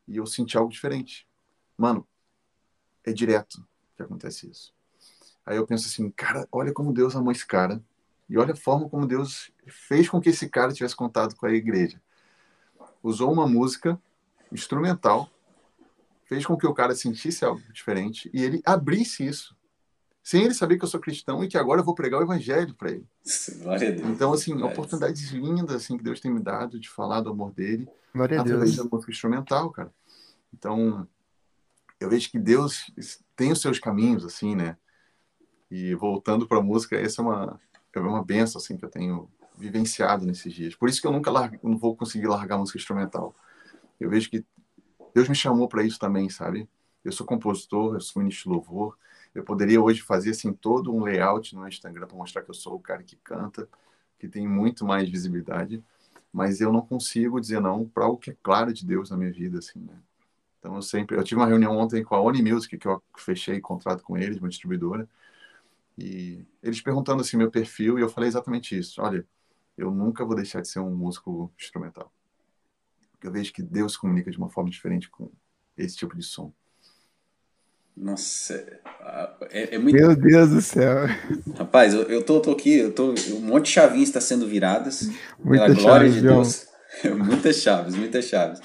e 0.06 0.16
eu 0.16 0.26
senti 0.26 0.56
algo 0.56 0.70
diferente. 0.70 1.26
Mano, 1.76 2.06
é 3.04 3.12
direto 3.12 3.66
que 3.96 4.02
acontece 4.02 4.48
isso. 4.48 4.74
Aí 5.44 5.56
eu 5.56 5.66
penso 5.66 5.88
assim, 5.88 6.10
cara, 6.10 6.46
olha 6.52 6.72
como 6.72 6.92
Deus 6.92 7.16
amou 7.16 7.32
esse 7.32 7.46
cara 7.46 7.82
e 8.28 8.36
olha 8.36 8.52
a 8.52 8.56
forma 8.56 8.88
como 8.88 9.06
Deus 9.06 9.50
fez 9.66 10.08
com 10.08 10.20
que 10.20 10.28
esse 10.28 10.48
cara 10.48 10.72
tivesse 10.72 10.94
contato 10.94 11.34
com 11.34 11.46
a 11.46 11.52
igreja. 11.52 12.00
Usou 13.02 13.32
uma 13.32 13.46
música 13.46 14.00
instrumental 14.52 15.30
fez 16.28 16.44
com 16.44 16.56
que 16.56 16.66
o 16.66 16.74
cara 16.74 16.94
sentisse 16.94 17.44
algo 17.44 17.60
diferente 17.72 18.30
e 18.32 18.44
ele 18.44 18.62
abrisse 18.64 19.26
isso. 19.26 19.56
Sem 20.22 20.44
ele 20.44 20.52
saber 20.52 20.76
que 20.76 20.84
eu 20.84 20.88
sou 20.88 21.00
cristão 21.00 21.42
e 21.42 21.48
que 21.48 21.56
agora 21.56 21.80
eu 21.80 21.84
vou 21.84 21.94
pregar 21.94 22.20
o 22.20 22.22
evangelho 22.22 22.74
para 22.74 22.90
ele. 22.90 23.06
Glória 23.62 23.88
a 23.88 23.92
Deus. 23.92 24.08
Então, 24.10 24.32
assim, 24.34 24.62
oportunidades 24.62 25.30
lindas 25.30 25.76
assim, 25.76 25.96
que 25.96 26.04
Deus 26.04 26.20
tem 26.20 26.30
me 26.30 26.40
dado 26.40 26.78
de 26.78 26.90
falar 26.90 27.22
do 27.22 27.30
amor 27.30 27.50
dele 27.52 27.88
Glória 28.14 28.38
através 28.38 28.76
da 28.76 28.84
música 28.84 29.10
instrumental, 29.10 29.70
cara. 29.70 29.90
Então, 30.52 31.08
eu 31.98 32.10
vejo 32.10 32.30
que 32.30 32.38
Deus 32.38 32.90
tem 33.34 33.50
os 33.50 33.62
seus 33.62 33.78
caminhos, 33.78 34.22
assim, 34.22 34.54
né? 34.54 34.76
E 35.70 35.94
voltando 35.94 36.46
para 36.46 36.58
a 36.58 36.62
música, 36.62 36.96
essa 36.96 37.22
é 37.22 37.24
uma, 37.24 37.60
é 37.94 37.98
uma 37.98 38.22
benção, 38.22 38.60
assim, 38.60 38.76
que 38.76 38.84
eu 38.84 38.90
tenho 38.90 39.30
vivenciado 39.56 40.26
nesses 40.26 40.52
dias. 40.52 40.74
Por 40.74 40.90
isso 40.90 41.00
que 41.00 41.06
eu 41.06 41.12
nunca 41.12 41.30
largo, 41.30 41.58
não 41.66 41.78
vou 41.78 41.96
conseguir 41.96 42.26
largar 42.26 42.56
a 42.56 42.58
música 42.58 42.78
instrumental. 42.78 43.34
Eu 43.98 44.10
vejo 44.10 44.28
que 44.28 44.44
Deus 45.14 45.28
me 45.28 45.34
chamou 45.34 45.68
para 45.68 45.82
isso 45.82 45.98
também, 45.98 46.28
sabe? 46.28 46.68
Eu 47.04 47.12
sou 47.12 47.26
compositor, 47.26 47.94
eu 47.94 48.00
sou 48.00 48.22
ministro 48.22 48.50
de 48.50 48.56
louvor. 48.56 48.96
Eu 49.34 49.44
poderia 49.44 49.80
hoje 49.80 50.02
fazer 50.02 50.30
assim 50.30 50.52
todo 50.52 50.94
um 50.94 51.02
layout 51.02 51.54
no 51.54 51.66
Instagram 51.66 52.06
para 52.06 52.16
mostrar 52.16 52.42
que 52.42 52.50
eu 52.50 52.54
sou 52.54 52.74
o 52.74 52.80
cara 52.80 53.02
que 53.02 53.16
canta, 53.16 53.68
que 54.18 54.28
tem 54.28 54.46
muito 54.48 54.84
mais 54.84 55.08
visibilidade, 55.08 55.82
mas 56.32 56.60
eu 56.60 56.72
não 56.72 56.80
consigo 56.82 57.40
dizer 57.40 57.60
não 57.60 57.86
para 57.86 58.04
algo 58.04 58.18
que 58.18 58.30
é 58.30 58.36
claro 58.42 58.72
de 58.72 58.84
Deus 58.84 59.10
na 59.10 59.16
minha 59.16 59.32
vida, 59.32 59.58
assim, 59.58 59.80
né? 59.80 59.98
Então 60.58 60.74
eu 60.76 60.82
sempre, 60.82 61.16
eu 61.16 61.24
tive 61.24 61.40
uma 61.40 61.46
reunião 61.46 61.76
ontem 61.78 62.02
com 62.02 62.14
a 62.14 62.20
Oni 62.20 62.42
Music 62.42 62.76
que 62.76 62.88
eu 62.88 63.02
fechei 63.16 63.60
contrato 63.60 64.02
com 64.02 64.16
eles, 64.18 64.38
uma 64.38 64.48
distribuidora, 64.48 65.08
e 65.98 66.44
eles 66.62 66.80
perguntando 66.80 67.22
assim 67.22 67.36
meu 67.36 67.50
perfil 67.50 67.98
e 67.98 68.02
eu 68.02 68.08
falei 68.10 68.28
exatamente 68.28 68.78
isso. 68.78 69.02
Olha, 69.02 69.26
eu 69.76 69.90
nunca 69.90 70.24
vou 70.24 70.36
deixar 70.36 70.60
de 70.62 70.68
ser 70.68 70.80
um 70.80 70.94
músico 70.94 71.52
instrumental 71.60 72.12
eu 73.22 73.32
vejo 73.32 73.52
que 73.52 73.62
Deus 73.62 73.96
comunica 73.96 74.30
de 74.30 74.38
uma 74.38 74.50
forma 74.50 74.70
diferente 74.70 75.10
com 75.10 75.30
esse 75.76 75.96
tipo 75.96 76.16
de 76.16 76.22
som. 76.22 76.52
Nossa, 78.00 78.54
é, 79.50 79.74
é 79.74 79.78
muito. 79.78 79.96
Meu 79.96 80.14
Deus 80.14 80.50
do 80.50 80.60
céu. 80.60 81.06
Rapaz, 81.56 81.92
eu, 81.92 82.02
eu 82.02 82.22
tô, 82.22 82.40
tô 82.40 82.52
aqui, 82.52 82.74
eu 82.74 82.92
tô, 82.92 83.12
um 83.32 83.40
monte 83.40 83.64
de 83.64 83.72
chavinhas 83.72 84.08
está 84.08 84.20
sendo 84.20 84.46
viradas. 84.46 85.10
Muita 85.42 85.64
pela 85.64 85.74
glória 85.74 86.08
de 86.08 86.20
Deus. 86.20 86.68
muitas 87.04 87.56
chaves, 87.56 87.96
muitas 87.96 88.24
chaves. 88.26 88.60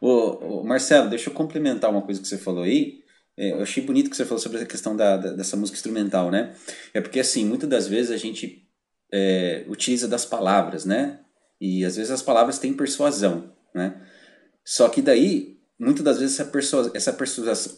Ô, 0.00 0.58
ô, 0.60 0.64
Marcelo, 0.64 1.08
deixa 1.08 1.30
eu 1.30 1.34
complementar 1.34 1.90
uma 1.90 2.02
coisa 2.02 2.20
que 2.20 2.28
você 2.28 2.36
falou 2.36 2.62
aí. 2.62 3.02
É, 3.38 3.52
eu 3.52 3.62
achei 3.62 3.82
bonito 3.82 4.10
que 4.10 4.16
você 4.16 4.24
falou 4.24 4.38
sobre 4.38 4.58
a 4.58 4.66
questão 4.66 4.94
da, 4.94 5.16
da, 5.16 5.32
dessa 5.32 5.56
música 5.56 5.76
instrumental, 5.76 6.30
né? 6.30 6.54
É 6.92 7.00
porque, 7.00 7.18
assim, 7.18 7.46
muitas 7.46 7.68
das 7.68 7.88
vezes 7.88 8.10
a 8.10 8.18
gente 8.18 8.68
é, 9.10 9.64
utiliza 9.66 10.06
das 10.06 10.26
palavras, 10.26 10.84
né? 10.84 11.20
E 11.58 11.86
às 11.86 11.96
vezes 11.96 12.10
as 12.10 12.22
palavras 12.22 12.58
têm 12.58 12.74
persuasão 12.74 13.53
né? 13.74 14.00
Só 14.64 14.88
que 14.88 15.02
daí, 15.02 15.58
muitas 15.78 16.04
das 16.04 16.18
vezes, 16.18 16.38
essa, 16.38 16.50
persuasão, 16.50 16.92
essa 16.94 17.12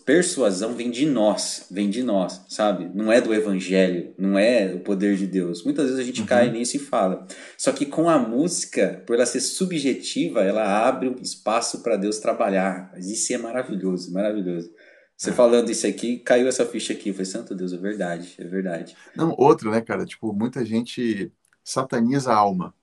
persuasão 0.04 0.74
vem 0.74 0.90
de 0.90 1.06
nós, 1.06 1.66
vem 1.70 1.90
de 1.90 2.02
nós, 2.02 2.44
sabe? 2.48 2.88
Não 2.94 3.10
é 3.10 3.20
do 3.20 3.34
evangelho, 3.34 4.14
não 4.16 4.38
é 4.38 4.72
o 4.74 4.80
poder 4.80 5.16
de 5.16 5.26
Deus. 5.26 5.64
Muitas 5.64 5.86
vezes 5.86 6.00
a 6.00 6.04
gente 6.04 6.20
uhum. 6.20 6.26
cai 6.26 6.50
nisso 6.50 6.76
e 6.76 6.80
fala. 6.80 7.26
Só 7.58 7.72
que 7.72 7.86
com 7.86 8.08
a 8.08 8.18
música, 8.18 9.02
por 9.06 9.16
ela 9.16 9.26
ser 9.26 9.40
subjetiva, 9.40 10.42
ela 10.42 10.86
abre 10.86 11.08
um 11.08 11.16
espaço 11.20 11.82
para 11.82 11.96
Deus 11.96 12.18
trabalhar. 12.18 12.92
Isso 12.98 13.32
é 13.32 13.38
maravilhoso, 13.38 14.12
maravilhoso. 14.12 14.70
Você 15.16 15.30
é. 15.30 15.32
falando 15.32 15.70
isso 15.70 15.86
aqui, 15.86 16.18
caiu 16.18 16.46
essa 16.46 16.66
ficha 16.66 16.92
aqui. 16.92 17.12
Foi 17.12 17.24
santo 17.24 17.54
Deus, 17.54 17.72
é 17.72 17.78
verdade, 17.78 18.34
é 18.38 18.44
verdade. 18.44 18.94
Não, 19.16 19.34
outra, 19.38 19.70
né, 19.70 19.80
cara? 19.80 20.04
Tipo, 20.04 20.32
muita 20.32 20.64
gente 20.64 21.32
sataniza 21.64 22.32
a 22.32 22.36
alma. 22.36 22.74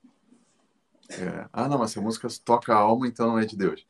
É, 1.19 1.47
ah, 1.51 1.67
não, 1.67 1.83
essa 1.83 2.01
música 2.01 2.27
toca 2.43 2.73
a 2.73 2.77
alma, 2.77 3.07
então 3.07 3.27
não 3.27 3.39
é 3.39 3.45
de 3.45 3.55
Deus. 3.55 3.85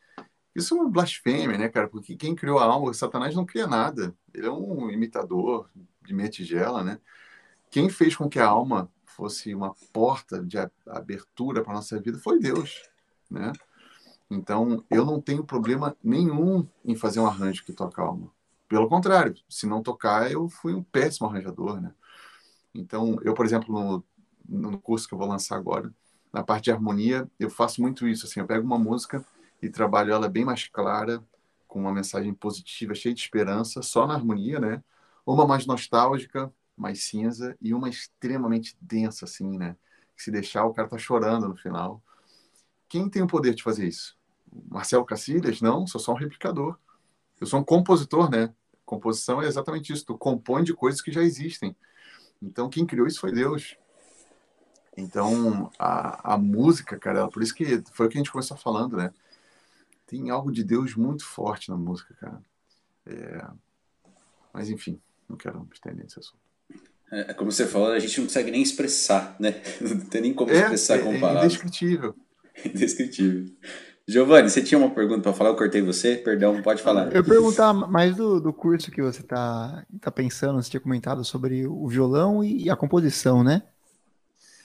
Isso 0.56 0.76
é 0.76 0.82
uma 0.82 0.90
blasfêmia, 0.90 1.58
né, 1.58 1.70
cara? 1.70 1.88
Porque 1.88 2.16
quem 2.16 2.36
criou 2.36 2.60
a 2.60 2.66
alma, 2.66 2.94
Satanás 2.94 3.36
não 3.36 3.46
cria 3.46 3.66
nada. 3.66 4.16
Ele 4.34 4.46
é 4.46 4.52
um 4.52 4.90
imitador 4.90 5.70
de 6.02 6.14
meia 6.14 6.30
tigela, 6.30 6.84
né? 6.84 7.00
Quem 7.72 7.90
fez 7.90 8.16
com 8.16 8.30
que 8.30 8.40
a 8.40 8.48
alma 8.48 8.92
fosse 9.06 9.54
uma 9.54 9.74
porta 9.92 10.44
de 10.44 10.58
abertura 10.88 11.64
para 11.64 11.74
nossa 11.74 12.00
vida 12.00 12.20
foi 12.20 12.40
Deus, 12.40 12.84
né? 13.30 13.52
Então, 14.30 14.84
eu 14.90 15.06
não 15.06 15.22
tenho 15.22 15.44
problema 15.44 15.96
nenhum 16.04 16.68
em 16.84 16.96
fazer 16.96 17.20
um 17.20 17.28
arranjo 17.28 17.64
que 17.64 17.74
toca 17.74 18.02
a 18.02 18.06
alma. 18.06 18.32
Pelo 18.68 18.88
contrário, 18.88 19.36
se 19.50 19.68
não 19.68 19.84
tocar, 19.84 20.32
eu 20.32 20.50
fui 20.50 20.74
um 20.74 20.84
péssimo 20.84 21.28
arranjador, 21.28 21.80
né? 21.82 21.94
Então, 22.74 23.20
eu, 23.24 23.34
por 23.34 23.46
exemplo, 23.46 24.04
no, 24.48 24.70
no 24.72 24.80
curso 24.80 25.08
que 25.08 25.14
eu 25.14 25.18
vou 25.18 25.28
lançar 25.28 25.58
agora, 25.58 25.94
na 26.34 26.44
parte 26.44 26.66
de 26.66 26.72
harmonia, 26.72 27.30
eu 27.40 27.50
faço 27.50 27.80
muito 27.80 28.08
isso, 28.08 28.26
assim, 28.26 28.40
eu 28.40 28.48
pego 28.48 28.66
uma 28.66 28.80
música 28.80 29.24
e 29.62 29.70
trabalho 29.70 30.12
ela 30.12 30.28
bem 30.28 30.44
mais 30.44 30.68
clara, 30.68 31.24
com 31.68 31.80
uma 31.80 31.94
mensagem 31.94 32.34
positiva, 32.34 32.96
cheia 32.96 33.14
de 33.14 33.22
esperança, 33.22 33.82
só 33.82 34.06
na 34.06 34.16
harmonia, 34.16 34.60
né? 34.60 34.84
Uma 35.26 35.48
mais 35.48 35.66
nostálgica, 35.66 36.52
mais 36.76 37.04
cinza, 37.04 37.56
e 37.62 37.74
uma 37.74 37.88
extremamente 37.88 38.76
densa, 38.82 39.26
assim, 39.26 39.58
né? 39.58 39.76
Se 40.18 40.32
deixar, 40.32 40.66
o 40.66 40.74
cara 40.74 40.88
tá 40.88 40.98
chorando 40.98 41.48
no 41.48 41.56
final. 41.56 42.02
Quem 42.90 43.10
tem 43.10 43.22
o 43.22 43.28
poder 43.28 43.54
de 43.54 43.64
fazer 43.64 43.88
isso? 43.88 44.18
Marcelo 44.70 45.06
Cacilhas? 45.06 45.62
Não, 45.62 45.88
sou 45.88 46.00
só 46.00 46.14
um 46.14 46.18
replicador. 46.18 46.78
Eu 47.40 47.48
sou 47.48 47.60
um 47.60 47.64
compositor, 47.64 48.30
né? 48.30 48.54
Composição 48.86 49.42
é 49.42 49.48
exatamente 49.48 49.94
isso, 49.94 50.06
tu 50.06 50.18
compõe 50.18 50.64
de 50.64 50.74
coisas 50.74 51.02
que 51.02 51.12
já 51.12 51.22
existem. 51.22 51.76
Então, 52.42 52.70
quem 52.70 52.86
criou 52.86 53.08
isso 53.08 53.20
foi 53.20 53.32
Deus. 53.32 53.78
Então, 54.96 55.72
a, 55.80 56.34
a 56.34 56.38
música, 56.38 56.98
cara, 56.98 57.28
por 57.28 57.42
isso 57.42 57.54
que 57.54 57.84
foi 57.92 58.06
o 58.06 58.10
que 58.10 58.18
a 58.18 58.20
gente 58.22 58.32
começou 58.32 58.56
falando, 58.56 58.98
né? 58.98 59.12
Tem 60.06 60.30
algo 60.30 60.52
de 60.52 60.64
Deus 60.64 60.96
muito 60.96 61.26
forte 61.26 61.70
na 61.70 61.78
música, 61.78 62.14
cara. 62.20 62.42
É... 63.06 63.46
Mas, 64.54 64.70
enfim, 64.70 65.00
não 65.28 65.36
quero 65.36 65.60
me 65.62 65.70
estender 65.74 66.04
nesse 66.04 66.20
assunto. 66.20 66.38
É, 67.12 67.32
é, 67.32 67.34
como 67.34 67.52
você 67.52 67.66
falou, 67.66 67.92
a 67.92 68.00
gente 68.00 68.20
não 68.20 68.28
consegue 68.28 68.52
nem 68.52 68.62
expressar, 68.62 69.36
né? 69.40 69.62
Não 69.82 70.00
tem 70.00 70.22
nem 70.22 70.34
como 70.34 70.52
é, 70.52 70.60
expressar 70.60 71.00
com 71.00 71.14
é, 71.14 71.20
palavras. 71.20 71.44
É 71.44 71.46
indescritível. 71.46 72.16
indescritível. 72.66 73.46
Giovanni, 74.08 74.50
você 74.50 74.62
tinha 74.62 74.78
uma 74.78 74.90
pergunta 74.90 75.22
para 75.22 75.34
falar? 75.34 75.52
Eu 75.52 75.56
cortei 75.56 75.82
você? 75.82 76.18
Perdão, 76.18 76.62
pode 76.62 76.82
falar. 76.82 77.16
Eu 77.16 77.24
perguntar 77.24 77.74
mais 77.74 78.16
do, 78.16 78.40
do 78.40 78.52
curso 78.52 78.92
que 78.92 79.02
você 79.02 79.22
está 79.22 79.86
tá 80.02 80.12
pensando, 80.12 80.62
você 80.62 80.70
tinha 80.70 80.82
comentado 80.82 81.24
sobre 81.24 81.66
o 81.66 81.88
violão 81.88 82.44
e, 82.44 82.64
e 82.64 82.70
a 82.70 82.76
composição, 82.76 83.44
né? 83.44 83.64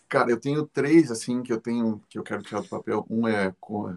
Cara, 0.09 0.31
eu 0.31 0.41
tenho 0.41 0.67
três, 0.67 1.11
assim, 1.11 1.43
que 1.43 1.53
eu 1.53 1.61
tenho, 1.61 2.01
que 2.09 2.19
eu 2.19 2.23
quero 2.23 2.43
tirar 2.43 2.63
do 2.63 2.69
papel. 2.69 3.07
Um 3.11 3.29
é 3.29 3.55
com, 3.61 3.97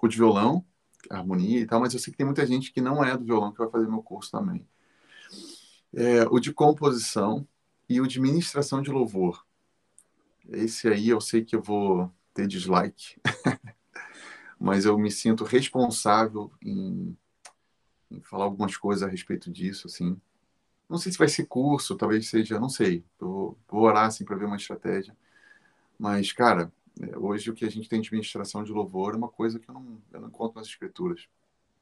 o 0.00 0.08
de 0.08 0.16
violão, 0.16 0.64
harmonia 1.10 1.60
e 1.60 1.66
tal, 1.66 1.80
mas 1.80 1.92
eu 1.92 2.00
sei 2.00 2.12
que 2.12 2.16
tem 2.16 2.26
muita 2.26 2.46
gente 2.46 2.72
que 2.72 2.80
não 2.80 3.04
é 3.04 3.16
do 3.16 3.24
violão 3.24 3.52
que 3.52 3.58
vai 3.58 3.70
fazer 3.70 3.88
meu 3.88 4.02
curso 4.02 4.30
também. 4.30 4.66
É, 5.92 6.22
o 6.28 6.38
de 6.38 6.52
composição 6.52 7.46
e 7.88 8.00
o 8.00 8.06
de 8.06 8.20
ministração 8.20 8.80
de 8.80 8.90
louvor. 8.90 9.44
Esse 10.48 10.88
aí 10.88 11.08
eu 11.08 11.20
sei 11.20 11.44
que 11.44 11.56
eu 11.56 11.62
vou 11.62 12.12
ter 12.32 12.46
dislike, 12.46 13.20
mas 14.58 14.84
eu 14.84 14.96
me 14.98 15.10
sinto 15.10 15.44
responsável 15.44 16.52
em, 16.62 17.16
em, 18.10 18.20
falar 18.22 18.44
algumas 18.44 18.76
coisas 18.76 19.02
a 19.02 19.10
respeito 19.10 19.50
disso, 19.50 19.86
assim. 19.88 20.16
Não 20.88 20.98
sei 20.98 21.12
se 21.12 21.18
vai 21.18 21.28
ser 21.28 21.46
curso, 21.46 21.96
talvez 21.96 22.28
seja, 22.28 22.58
não 22.58 22.68
sei. 22.68 23.04
Vou, 23.18 23.58
vou 23.68 23.82
orar 23.82 24.06
assim 24.06 24.24
para 24.24 24.36
ver 24.36 24.46
uma 24.46 24.56
estratégia. 24.56 25.16
Mas, 26.00 26.32
cara, 26.32 26.72
é, 26.98 27.18
hoje 27.18 27.50
o 27.50 27.54
que 27.54 27.66
a 27.66 27.70
gente 27.70 27.86
tem 27.86 28.00
de 28.00 28.08
administração 28.08 28.64
de 28.64 28.72
louvor 28.72 29.12
é 29.12 29.18
uma 29.18 29.28
coisa 29.28 29.58
que 29.58 29.68
eu 29.68 29.74
não, 29.74 30.00
eu 30.10 30.20
não 30.22 30.28
encontro 30.28 30.58
nas 30.58 30.66
escrituras. 30.66 31.28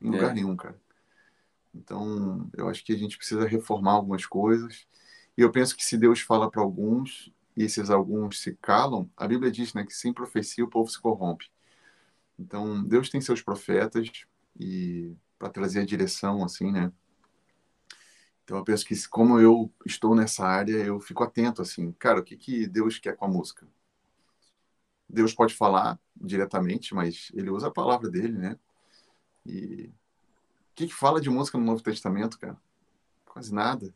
Em 0.03 0.11
lugar 0.11 0.33
é. 0.33 0.35
nenhum, 0.35 0.57
cara. 0.57 0.77
Então, 1.73 2.51
eu 2.57 2.69
acho 2.69 2.85
que 2.85 2.93
a 2.93 2.99
gente 2.99 3.17
precisa 3.17 3.47
reformar 3.47 3.93
algumas 3.93 4.27
coisas. 4.27 4.89
E 5.37 5.41
eu 5.41 5.53
penso 5.53 5.77
que 5.77 5.85
se 5.85 5.97
Deus 5.97 6.21
fala 6.21 6.51
para 6.51 6.61
alguns 6.61 7.33
e 7.57 7.63
esses 7.63 7.91
alguns 7.91 8.41
se 8.41 8.57
calam, 8.57 9.09
a 9.17 9.29
Bíblia 9.29 9.53
diz 9.53 9.73
né, 9.73 9.85
que 9.85 9.95
sem 9.95 10.13
profecia 10.13 10.65
o 10.65 10.69
povo 10.69 10.91
se 10.91 11.01
corrompe. 11.01 11.49
Então, 12.37 12.83
Deus 12.83 13.09
tem 13.09 13.21
seus 13.21 13.41
profetas 13.41 14.11
e 14.59 15.15
para 15.39 15.49
trazer 15.49 15.79
a 15.79 15.87
direção, 15.87 16.45
assim, 16.45 16.73
né? 16.73 16.91
Então, 18.43 18.57
eu 18.57 18.65
penso 18.65 18.85
que 18.85 18.97
como 19.09 19.39
eu 19.39 19.73
estou 19.87 20.17
nessa 20.17 20.45
área, 20.45 20.73
eu 20.73 20.99
fico 20.99 21.23
atento, 21.23 21.63
assim, 21.63 21.93
cara, 21.93 22.19
o 22.19 22.25
que, 22.25 22.37
que 22.37 22.67
Deus 22.67 22.99
quer 22.99 23.15
com 23.15 23.25
a 23.25 23.29
música? 23.29 23.65
Deus 25.09 25.33
pode 25.33 25.55
falar 25.55 25.99
diretamente, 26.17 26.95
mas 26.95 27.31
ele 27.35 27.51
usa 27.51 27.69
a 27.69 27.73
palavra 27.73 28.11
dele, 28.11 28.37
né? 28.37 28.59
E 29.47 29.91
o 30.73 30.75
que, 30.75 30.87
que 30.87 30.95
fala 30.95 31.21
de 31.21 31.31
música 31.31 31.57
no 31.59 31.65
Novo 31.65 31.83
Testamento, 31.83 32.39
cara? 32.39 32.57
Quase 33.25 33.53
nada. 33.53 33.93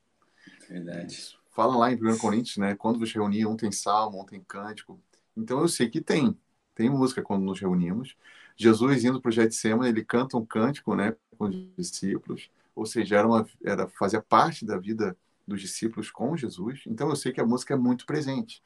Verdade. 0.69 1.37
Fala 1.51 1.77
lá 1.77 1.93
em 1.93 1.97
1 1.97 2.19
Coríntios, 2.19 2.57
né? 2.57 2.75
Quando 2.75 2.99
vos 2.99 3.13
reuniam, 3.13 3.53
um 3.53 3.57
tem 3.57 3.71
salmo, 3.71 4.23
um 4.23 4.25
tem 4.25 4.41
cântico. 4.41 4.99
Então 5.37 5.61
eu 5.61 5.69
sei 5.69 5.89
que 5.89 6.01
tem. 6.01 6.37
Tem 6.75 6.89
música 6.89 7.23
quando 7.23 7.45
nos 7.45 7.61
reunimos. 7.61 8.17
Jesus 8.57 9.05
indo 9.05 9.21
para 9.21 9.29
o 9.29 9.33
Getsemane, 9.33 9.91
ele 9.91 10.05
canta 10.05 10.37
um 10.37 10.45
cântico, 10.45 10.95
né, 10.95 11.15
com 11.37 11.45
os 11.45 11.57
discípulos. 11.77 12.51
Ou 12.75 12.87
seja, 12.87 13.17
era 13.17 13.27
uma, 13.27 13.47
era 13.65 13.89
fazia 13.89 14.23
parte 14.23 14.65
da 14.65 14.79
vida 14.79 15.17
dos 15.47 15.61
discípulos 15.61 16.11
com 16.11 16.37
Jesus. 16.37 16.83
Então 16.87 17.09
eu 17.09 17.17
sei 17.17 17.33
que 17.33 17.41
a 17.41 17.47
música 17.47 17.75
é 17.75 17.77
muito 17.77 18.07
presente. 18.07 18.63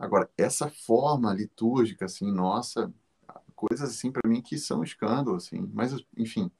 Agora, 0.00 0.30
essa 0.38 0.70
forma 0.70 1.34
litúrgica, 1.34 2.06
assim, 2.06 2.32
nossa, 2.32 2.90
coisas 3.54 3.90
assim 3.90 4.10
para 4.10 4.26
mim 4.26 4.40
que 4.40 4.56
são 4.56 4.82
escândalo, 4.82 5.36
assim. 5.36 5.70
Mas, 5.74 5.94
enfim, 6.16 6.50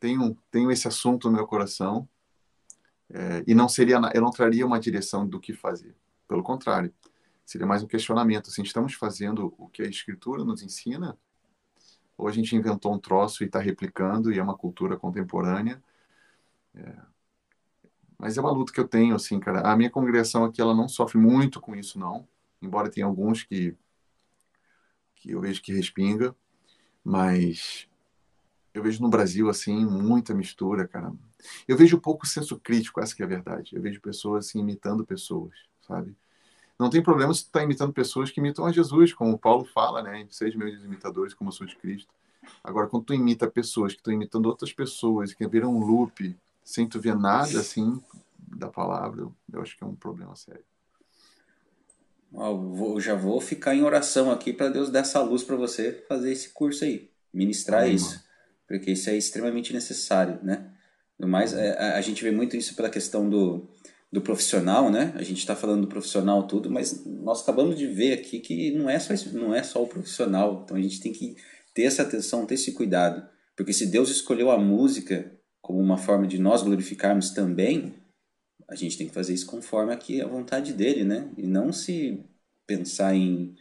tenho, 0.00 0.36
tenho 0.50 0.68
esse 0.68 0.88
assunto 0.88 1.30
no 1.30 1.36
meu 1.36 1.46
coração 1.46 2.08
é, 3.08 3.44
e 3.46 3.54
não 3.54 3.68
seria, 3.68 4.00
eu 4.12 4.20
não 4.20 4.32
traria 4.32 4.66
uma 4.66 4.80
direção 4.80 5.24
do 5.24 5.38
que 5.38 5.52
fazer. 5.54 5.94
Pelo 6.26 6.42
contrário, 6.42 6.92
seria 7.46 7.68
mais 7.68 7.84
um 7.84 7.86
questionamento. 7.86 8.50
Assim, 8.50 8.62
estamos 8.62 8.94
fazendo 8.94 9.54
o 9.56 9.68
que 9.68 9.82
a 9.82 9.88
Escritura 9.88 10.44
nos 10.44 10.60
ensina 10.60 11.16
ou 12.18 12.26
a 12.26 12.32
gente 12.32 12.56
inventou 12.56 12.92
um 12.92 12.98
troço 12.98 13.44
e 13.44 13.46
está 13.46 13.60
replicando 13.60 14.32
e 14.32 14.40
é 14.40 14.42
uma 14.42 14.56
cultura 14.56 14.96
contemporânea? 14.96 15.80
É, 16.74 16.96
mas 18.18 18.36
é 18.36 18.40
uma 18.40 18.50
luta 18.50 18.72
que 18.72 18.80
eu 18.80 18.88
tenho, 18.88 19.14
assim, 19.14 19.38
cara. 19.38 19.60
A 19.60 19.76
minha 19.76 19.90
congregação 19.90 20.44
aqui, 20.44 20.60
ela 20.60 20.74
não 20.74 20.88
sofre 20.88 21.18
muito 21.18 21.60
com 21.60 21.76
isso, 21.76 21.96
não 21.96 22.26
embora 22.62 22.90
tenha 22.90 23.06
alguns 23.06 23.42
que, 23.42 23.76
que 25.16 25.30
eu 25.30 25.40
vejo 25.40 25.62
que 25.62 25.72
respinga, 25.72 26.34
mas 27.04 27.88
eu 28.72 28.82
vejo 28.82 29.02
no 29.02 29.08
Brasil, 29.08 29.48
assim, 29.50 29.84
muita 29.84 30.34
mistura, 30.34 30.88
cara. 30.88 31.12
Eu 31.68 31.76
vejo 31.76 32.00
pouco 32.00 32.26
senso 32.26 32.58
crítico, 32.58 33.00
essa 33.00 33.14
que 33.14 33.22
é 33.22 33.26
a 33.26 33.28
verdade. 33.28 33.74
Eu 33.74 33.82
vejo 33.82 34.00
pessoas, 34.00 34.46
assim, 34.46 34.60
imitando 34.60 35.04
pessoas, 35.04 35.52
sabe? 35.86 36.16
Não 36.78 36.88
tem 36.88 37.02
problema 37.02 37.32
se 37.34 37.44
tu 37.44 37.50
tá 37.50 37.62
imitando 37.62 37.92
pessoas 37.92 38.30
que 38.30 38.40
imitam 38.40 38.64
a 38.64 38.72
Jesus, 38.72 39.12
como 39.12 39.38
Paulo 39.38 39.64
fala, 39.64 40.02
né? 40.02 40.26
Seis 40.30 40.54
meus 40.54 40.82
imitadores, 40.82 41.34
como 41.34 41.48
eu 41.48 41.52
sou 41.52 41.66
de 41.66 41.76
Cristo. 41.76 42.12
Agora, 42.64 42.88
quando 42.88 43.04
tu 43.04 43.14
imita 43.14 43.48
pessoas 43.48 43.92
que 43.92 44.00
estão 44.00 44.12
imitando 44.12 44.46
outras 44.46 44.72
pessoas, 44.72 45.32
que 45.32 45.46
viram 45.46 45.76
um 45.76 45.84
loop, 45.84 46.36
sem 46.64 46.88
tu 46.88 47.00
ver 47.00 47.14
nada, 47.14 47.60
assim, 47.60 48.02
da 48.38 48.68
palavra, 48.68 49.28
eu 49.52 49.62
acho 49.62 49.76
que 49.76 49.84
é 49.84 49.86
um 49.86 49.94
problema 49.94 50.34
sério. 50.34 50.64
Ó, 52.34 52.98
já 52.98 53.14
vou 53.14 53.40
ficar 53.40 53.74
em 53.74 53.82
oração 53.82 54.30
aqui 54.30 54.52
para 54.52 54.68
Deus 54.68 54.90
dar 54.90 55.00
essa 55.00 55.20
luz 55.20 55.42
para 55.42 55.56
você 55.56 56.04
fazer 56.08 56.32
esse 56.32 56.50
curso 56.50 56.84
aí, 56.84 57.10
ministrar 57.32 57.82
Amém, 57.82 57.94
isso, 57.94 58.22
porque 58.66 58.92
isso 58.92 59.10
é 59.10 59.16
extremamente 59.16 59.72
necessário, 59.72 60.38
né? 60.42 60.70
Mas 61.18 61.52
é, 61.52 61.76
a, 61.78 61.96
a, 61.96 62.00
gente 62.00 62.22
vê 62.24 62.30
muito 62.30 62.56
isso 62.56 62.74
pela 62.74 62.88
questão 62.88 63.28
do, 63.28 63.68
do 64.10 64.20
profissional, 64.20 64.90
né? 64.90 65.12
A 65.14 65.22
gente 65.22 65.38
está 65.38 65.54
falando 65.54 65.82
do 65.82 65.86
profissional 65.88 66.46
tudo, 66.46 66.70
mas 66.70 67.04
nós 67.04 67.42
acabamos 67.42 67.78
de 67.78 67.86
ver 67.86 68.14
aqui 68.14 68.40
que 68.40 68.72
não 68.72 68.88
é 68.88 68.98
só 68.98 69.14
não 69.32 69.54
é 69.54 69.62
só 69.62 69.82
o 69.82 69.86
profissional, 69.86 70.62
então 70.64 70.76
a 70.76 70.80
gente 70.80 71.00
tem 71.00 71.12
que 71.12 71.36
ter 71.74 71.82
essa 71.82 72.02
atenção, 72.02 72.46
ter 72.46 72.54
esse 72.54 72.72
cuidado, 72.72 73.26
porque 73.56 73.72
se 73.72 73.86
Deus 73.86 74.10
escolheu 74.10 74.50
a 74.50 74.58
música 74.58 75.32
como 75.60 75.78
uma 75.78 75.98
forma 75.98 76.26
de 76.26 76.38
nós 76.38 76.62
glorificarmos 76.62 77.30
também, 77.30 77.94
a 78.72 78.74
gente 78.74 78.96
tem 78.96 79.06
que 79.06 79.12
fazer 79.12 79.34
isso 79.34 79.46
conforme 79.46 79.92
aqui 79.92 80.22
a 80.22 80.26
vontade 80.26 80.72
dele, 80.72 81.04
né? 81.04 81.30
E 81.36 81.46
não 81.46 81.72
se 81.72 82.24
pensar 82.66 83.14
em, 83.14 83.54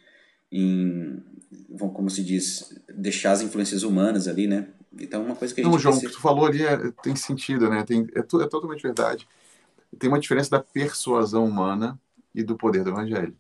em 0.52 1.22
como 1.94 2.10
se 2.10 2.24
diz, 2.24 2.74
deixar 2.88 3.34
as 3.34 3.42
influências 3.42 3.84
humanas 3.84 4.28
ali, 4.28 4.48
né? 4.48 4.70
Então, 4.98 5.26
uma 5.26 5.36
coisa 5.36 5.54
que 5.54 5.62
a 5.62 5.64
gente 5.64 5.74
Não, 5.74 5.80
João, 5.80 5.98
o 5.98 6.00
que 6.00 6.10
tu 6.10 6.22
falou 6.22 6.46
ali 6.46 6.64
é, 6.64 6.92
tem 7.04 7.16
sentido, 7.16 7.70
né? 7.70 7.84
Tem, 7.84 8.08
é, 8.16 8.22
tu- 8.22 8.42
é 8.42 8.48
totalmente 8.48 8.82
verdade. 8.82 9.28
Tem 10.00 10.10
uma 10.10 10.20
diferença 10.20 10.50
da 10.50 10.64
persuasão 10.64 11.46
humana 11.46 12.00
e 12.34 12.44
do 12.44 12.58
poder 12.58 12.84
do 12.84 12.92
evangelho. 12.92 13.38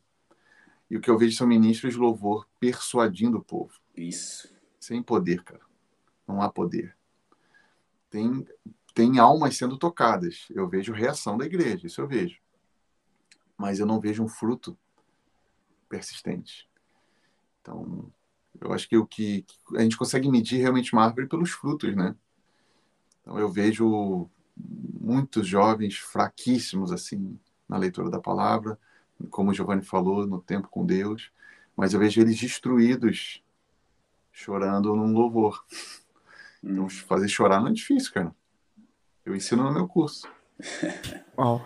E 0.89 0.97
o 0.97 1.01
que 1.01 1.09
eu 1.09 1.17
vejo 1.17 1.37
são 1.37 1.47
ministros 1.47 1.93
de 1.93 1.99
louvor 1.99 2.45
persuadindo 2.59 3.37
o 3.37 3.43
povo. 3.43 3.71
Isso. 3.95 4.49
Sem 4.79 5.01
poder, 5.01 5.41
cara. 5.43 5.61
Não 6.27 6.41
há 6.41 6.49
poder. 6.51 6.95
Tem, 8.09 8.45
tem 8.93 9.19
almas 9.19 9.57
sendo 9.57 9.77
tocadas. 9.77 10.47
Eu 10.49 10.67
vejo 10.67 10.93
reação 10.93 11.37
da 11.37 11.45
igreja, 11.45 11.87
isso 11.87 12.01
eu 12.01 12.07
vejo. 12.07 12.39
Mas 13.57 13.79
eu 13.79 13.85
não 13.85 13.99
vejo 13.99 14.23
um 14.23 14.27
fruto 14.27 14.77
persistente. 15.87 16.69
Então, 17.61 18.11
eu 18.59 18.73
acho 18.73 18.87
que 18.87 18.97
o 18.97 19.05
que 19.05 19.43
que 19.43 19.77
a 19.77 19.81
gente 19.81 19.97
consegue 19.97 20.29
medir 20.29 20.59
realmente 20.59 20.93
uma 20.93 21.03
árvore 21.03 21.27
pelos 21.27 21.51
frutos, 21.51 21.95
né? 21.95 22.15
Então, 23.21 23.37
eu 23.37 23.49
vejo 23.49 24.29
muitos 24.99 25.47
jovens 25.47 25.97
fraquíssimos 25.97 26.91
assim 26.91 27.39
na 27.67 27.77
leitura 27.77 28.09
da 28.09 28.19
palavra, 28.19 28.77
como 29.29 29.51
o 29.51 29.53
Giovanni 29.53 29.83
falou, 29.83 30.25
no 30.25 30.41
tempo 30.41 30.67
com 30.67 30.85
Deus, 30.85 31.31
mas 31.75 31.93
eu 31.93 31.99
vejo 31.99 32.19
eles 32.19 32.39
destruídos 32.39 33.43
chorando 34.31 34.95
num 34.95 35.13
louvor. 35.13 35.63
Então, 36.63 36.89
fazer 36.89 37.27
chorar 37.27 37.59
não 37.59 37.69
é 37.69 37.73
difícil, 37.73 38.13
cara. 38.13 38.35
Eu 39.25 39.35
ensino 39.35 39.63
no 39.63 39.71
meu 39.71 39.87
curso. 39.87 40.27
Uau. 41.37 41.63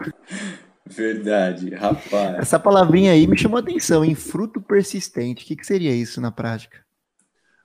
Verdade, 0.86 1.74
rapaz. 1.74 2.38
Essa 2.38 2.60
palavrinha 2.60 3.12
aí 3.12 3.26
me 3.26 3.38
chamou 3.38 3.58
a 3.58 3.62
atenção, 3.62 4.06
em 4.06 4.14
fruto 4.14 4.62
persistente. 4.62 5.43
O 5.43 5.47
que, 5.47 5.56
que 5.56 5.66
seria 5.66 5.95
isso 5.95 6.22
na 6.22 6.32
prática? 6.32 6.86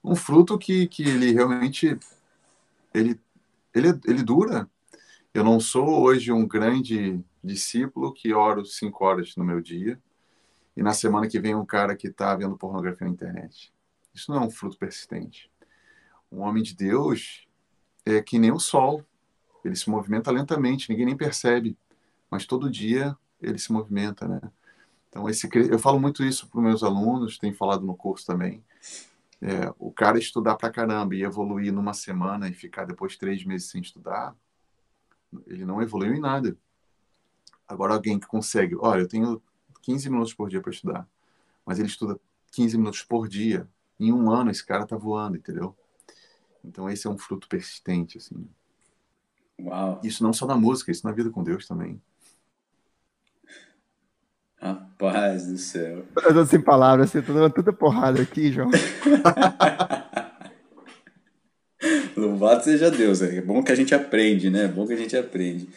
Um 0.02 0.16
fruto 0.16 0.56
que, 0.56 0.86
que 0.86 1.02
ele 1.02 1.32
realmente 1.32 1.98
ele, 2.94 3.20
ele, 3.74 3.88
ele 4.06 4.22
dura. 4.22 4.68
Eu 5.34 5.44
não 5.44 5.60
sou 5.60 6.02
hoje 6.02 6.32
um 6.32 6.46
grande 6.46 7.22
discípulo 7.42 8.12
que 8.12 8.32
oro 8.32 8.64
cinco 8.64 9.04
horas 9.04 9.36
no 9.36 9.44
meu 9.44 9.60
dia 9.60 10.00
e 10.76 10.82
na 10.82 10.92
semana 10.92 11.28
que 11.28 11.38
vem 11.38 11.54
um 11.54 11.64
cara 11.64 11.94
que 11.94 12.08
está 12.08 12.34
vendo 12.34 12.56
pornografia 12.56 13.06
na 13.06 13.12
internet. 13.12 13.72
Isso 14.14 14.30
não 14.30 14.42
é 14.42 14.46
um 14.46 14.50
fruto 14.50 14.78
persistente. 14.78 15.50
Um 16.32 16.40
homem 16.40 16.62
de 16.62 16.74
Deus 16.74 17.46
é 18.04 18.22
que 18.22 18.38
nem 18.38 18.50
o 18.50 18.58
sol. 18.58 19.04
Ele 19.64 19.76
se 19.76 19.88
movimenta 19.90 20.30
lentamente, 20.30 20.88
ninguém 20.90 21.06
nem 21.06 21.16
percebe, 21.16 21.76
mas 22.30 22.46
todo 22.46 22.70
dia 22.70 23.16
ele 23.40 23.58
se 23.58 23.72
movimenta, 23.72 24.26
né? 24.26 24.40
Então 25.08 25.28
esse 25.28 25.48
eu 25.52 25.78
falo 25.78 25.98
muito 25.98 26.24
isso 26.24 26.48
para 26.48 26.58
os 26.58 26.64
meus 26.64 26.82
alunos, 26.82 27.38
tenho 27.38 27.54
falado 27.54 27.84
no 27.84 27.96
curso 27.96 28.26
também. 28.26 28.64
É, 29.42 29.72
o 29.78 29.90
cara 29.90 30.18
estudar 30.18 30.56
pra 30.56 30.70
caramba 30.70 31.14
e 31.14 31.22
evoluir 31.22 31.72
numa 31.72 31.94
semana 31.94 32.48
e 32.48 32.52
ficar 32.52 32.84
depois 32.84 33.16
três 33.16 33.44
meses 33.44 33.70
sem 33.70 33.80
estudar, 33.80 34.36
ele 35.46 35.64
não 35.64 35.82
evoluiu 35.82 36.14
em 36.14 36.20
nada. 36.20 36.56
Agora 37.66 37.94
alguém 37.94 38.18
que 38.18 38.26
consegue, 38.26 38.76
olha, 38.76 39.02
eu 39.02 39.08
tenho 39.08 39.42
15 39.82 40.10
minutos 40.10 40.34
por 40.34 40.48
dia 40.48 40.60
para 40.60 40.72
estudar, 40.72 41.08
mas 41.64 41.78
ele 41.78 41.88
estuda 41.88 42.20
15 42.52 42.76
minutos 42.76 43.02
por 43.02 43.28
dia. 43.28 43.68
Em 43.98 44.12
um 44.12 44.30
ano 44.30 44.50
esse 44.50 44.64
cara 44.64 44.86
tá 44.86 44.96
voando, 44.96 45.36
entendeu? 45.36 45.76
Então 46.64 46.88
esse 46.90 47.06
é 47.06 47.10
um 47.10 47.18
fruto 47.18 47.48
persistente, 47.48 48.18
assim. 48.18 48.48
Uau, 49.64 50.00
Isso 50.02 50.22
não 50.22 50.32
só 50.32 50.46
na 50.46 50.56
música, 50.56 50.90
isso 50.90 51.06
na 51.06 51.12
vida 51.12 51.30
com 51.30 51.42
Deus 51.42 51.66
também. 51.66 52.00
rapaz 54.60 55.46
do 55.46 55.56
céu. 55.56 56.04
Eu 56.16 56.34
tô 56.34 56.44
sem 56.46 56.60
palavras, 56.60 57.10
você 57.10 57.22
tá 57.22 57.32
dando 57.32 57.50
tanta 57.50 57.72
porrada 57.72 58.20
aqui, 58.20 58.52
João. 58.52 58.70
Louvado 62.16 62.62
seja 62.62 62.90
Deus, 62.90 63.22
é 63.22 63.40
bom 63.40 63.62
que 63.62 63.72
a 63.72 63.74
gente 63.74 63.94
aprende, 63.94 64.50
né? 64.50 64.64
É 64.64 64.68
bom 64.68 64.86
que 64.86 64.92
a 64.92 64.96
gente 64.96 65.16
aprende. 65.16 65.68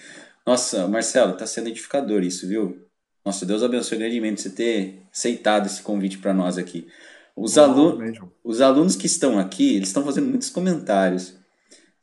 Nossa, 0.45 0.85
Marcelo, 0.87 1.37
tá 1.37 1.47
sendo 1.47 1.69
edificador 1.69 2.21
isso, 2.23 2.45
viu? 2.47 2.85
Nossa, 3.25 3.45
Deus 3.45 3.63
abençoe 3.63 3.97
grandemente 3.97 4.41
você 4.41 4.49
ter 4.49 5.01
aceitado 5.13 5.65
esse 5.65 5.81
convite 5.81 6.17
para 6.17 6.33
nós 6.33 6.57
aqui. 6.57 6.87
Os, 7.35 7.57
alu 7.57 7.99
os 8.43 8.59
alunos 8.59 8.97
que 8.97 9.05
estão 9.05 9.39
aqui, 9.39 9.77
eles 9.77 9.87
estão 9.87 10.03
fazendo 10.03 10.27
muitos 10.27 10.49
comentários. 10.49 11.35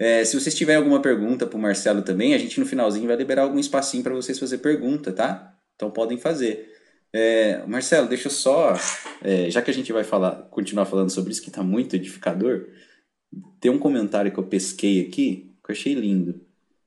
É, 0.00 0.24
se 0.24 0.40
vocês 0.40 0.54
tiverem 0.54 0.78
alguma 0.78 1.02
pergunta 1.02 1.46
para 1.46 1.58
o 1.58 1.60
Marcelo 1.60 2.00
também, 2.00 2.32
a 2.32 2.38
gente 2.38 2.58
no 2.58 2.64
finalzinho 2.64 3.06
vai 3.06 3.16
liberar 3.16 3.42
algum 3.42 3.58
espacinho 3.58 4.02
para 4.02 4.14
vocês 4.14 4.38
fazer 4.38 4.56
pergunta, 4.56 5.12
tá? 5.12 5.54
Então 5.76 5.90
podem 5.90 6.16
fazer. 6.16 6.74
É, 7.12 7.62
Marcelo, 7.66 8.08
deixa 8.08 8.28
eu 8.28 8.32
só, 8.32 8.74
é, 9.20 9.50
já 9.50 9.60
que 9.60 9.70
a 9.70 9.74
gente 9.74 9.92
vai 9.92 10.02
falar, 10.02 10.36
continuar 10.50 10.86
falando 10.86 11.10
sobre 11.10 11.32
isso 11.32 11.42
que 11.42 11.50
está 11.50 11.62
muito 11.62 11.96
edificador, 11.96 12.66
tem 13.60 13.70
um 13.70 13.78
comentário 13.78 14.32
que 14.32 14.38
eu 14.38 14.44
pesquei 14.44 15.02
aqui 15.02 15.54
que 15.62 15.70
eu 15.70 15.74
achei 15.74 15.92
lindo. 15.92 16.40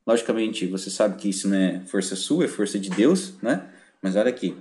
Logicamente, 0.07 0.65
você 0.65 0.89
sabe 0.89 1.15
que 1.15 1.29
isso 1.29 1.47
não 1.47 1.55
é 1.55 1.81
força 1.85 2.15
sua, 2.15 2.45
é 2.45 2.47
força 2.47 2.79
de 2.79 2.89
Deus, 2.89 3.39
né? 3.43 3.69
Mas 4.01 4.15
olha 4.15 4.29
aqui. 4.29 4.57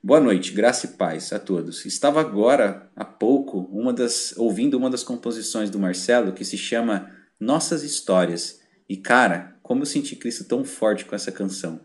Boa 0.00 0.20
noite, 0.20 0.52
graça 0.52 0.86
e 0.86 0.90
paz 0.90 1.32
a 1.32 1.38
todos. 1.40 1.84
Estava 1.84 2.20
agora, 2.20 2.88
há 2.94 3.04
pouco, 3.04 3.58
uma 3.72 3.92
das, 3.92 4.34
ouvindo 4.36 4.78
uma 4.78 4.88
das 4.88 5.02
composições 5.02 5.68
do 5.68 5.80
Marcelo 5.80 6.32
que 6.32 6.44
se 6.44 6.56
chama 6.56 7.17
Nossas 7.38 7.82
Histórias. 7.82 8.60
E 8.88 8.96
cara, 8.96 9.56
como 9.62 9.82
eu 9.82 9.86
senti 9.86 10.16
Cristo 10.16 10.44
tão 10.44 10.64
forte 10.64 11.04
com 11.04 11.14
essa 11.14 11.30
canção. 11.30 11.80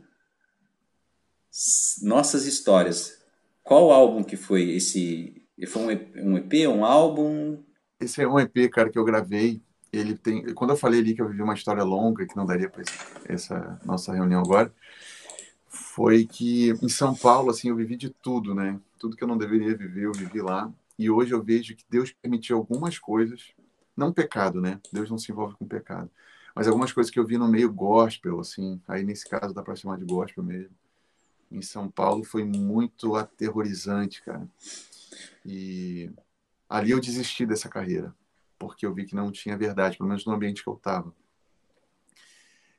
Nossas 2.02 2.46
Histórias. 2.46 3.22
Qual 3.64 3.92
álbum 3.92 4.24
que 4.24 4.36
foi 4.36 4.72
esse? 4.72 5.46
Foi 5.68 5.82
um, 6.16 6.38
EP, 6.38 6.68
um 6.68 6.84
álbum? 6.84 7.64
Esse 8.00 8.22
é 8.22 8.28
um 8.28 8.40
EP, 8.40 8.70
cara, 8.72 8.90
que 8.90 8.98
eu 8.98 9.06
gravei. 9.06 9.62
Ele 9.92 10.16
tem. 10.16 10.54
Quando 10.54 10.72
eu 10.72 10.78
falei 10.78 11.00
ali 11.00 11.14
que 11.14 11.22
eu 11.22 11.30
vivi 11.30 11.42
uma 11.42 11.54
história 11.54 11.84
longa, 11.84 12.26
que 12.26 12.36
não 12.36 12.46
daria 12.46 12.70
para 12.70 12.84
essa 13.30 13.80
nossa 13.86 14.12
reunião 14.12 14.42
agora, 14.42 14.74
foi 15.68 16.26
que 16.26 16.72
em 16.82 16.90
São 16.90 17.16
Paulo, 17.16 17.52
assim, 17.52 17.70
eu 17.70 17.76
vivi 17.76 17.96
de 17.96 18.10
tudo, 18.10 18.56
né? 18.56 18.80
Tudo 19.00 19.16
que 19.16 19.24
eu 19.24 19.28
não 19.28 19.38
deveria 19.38 19.78
viver, 19.78 20.06
eu 20.06 20.12
vivi 20.12 20.42
lá. 20.42 20.72
E 20.98 21.10
hoje 21.10 21.34
eu 21.34 21.44
vejo 21.44 21.76
que 21.76 21.84
Deus 21.90 22.12
permitiu 22.12 22.58
algumas 22.58 22.98
coisas, 22.98 23.54
não 23.96 24.12
pecado, 24.12 24.60
né? 24.62 24.80
Deus 24.92 25.10
não 25.10 25.18
se 25.18 25.32
envolve 25.32 25.56
com 25.56 25.68
pecado, 25.68 26.10
mas 26.56 26.68
algumas 26.68 26.92
coisas 26.92 27.12
que 27.12 27.20
eu 27.20 27.26
vi 27.26 27.38
no 27.38 27.48
meio 27.48 27.72
gospel, 27.72 28.40
assim. 28.40 28.82
Aí 28.88 29.04
nesse 29.04 29.28
caso 29.28 29.54
dá 29.54 29.62
para 29.62 29.76
chamar 29.76 29.98
de 29.98 30.06
gospel 30.06 30.44
mesmo. 30.44 30.76
Em 31.52 31.62
São 31.62 31.90
Paulo 31.90 32.24
foi 32.24 32.44
muito 32.44 33.16
aterrorizante, 33.16 34.24
cara. 34.24 34.48
E 35.46 36.12
ali 36.68 36.92
eu 36.92 37.00
desisti 37.00 37.46
dessa 37.46 37.70
carreira, 37.70 38.14
porque 38.58 38.86
eu 38.86 38.94
vi 38.94 39.06
que 39.06 39.16
não 39.16 39.32
tinha 39.32 39.58
verdade, 39.58 39.98
pelo 39.98 40.10
menos 40.10 40.26
no 40.26 40.34
ambiente 40.34 40.64
que 40.64 40.70
eu 40.70 40.74
estava. 40.74 41.14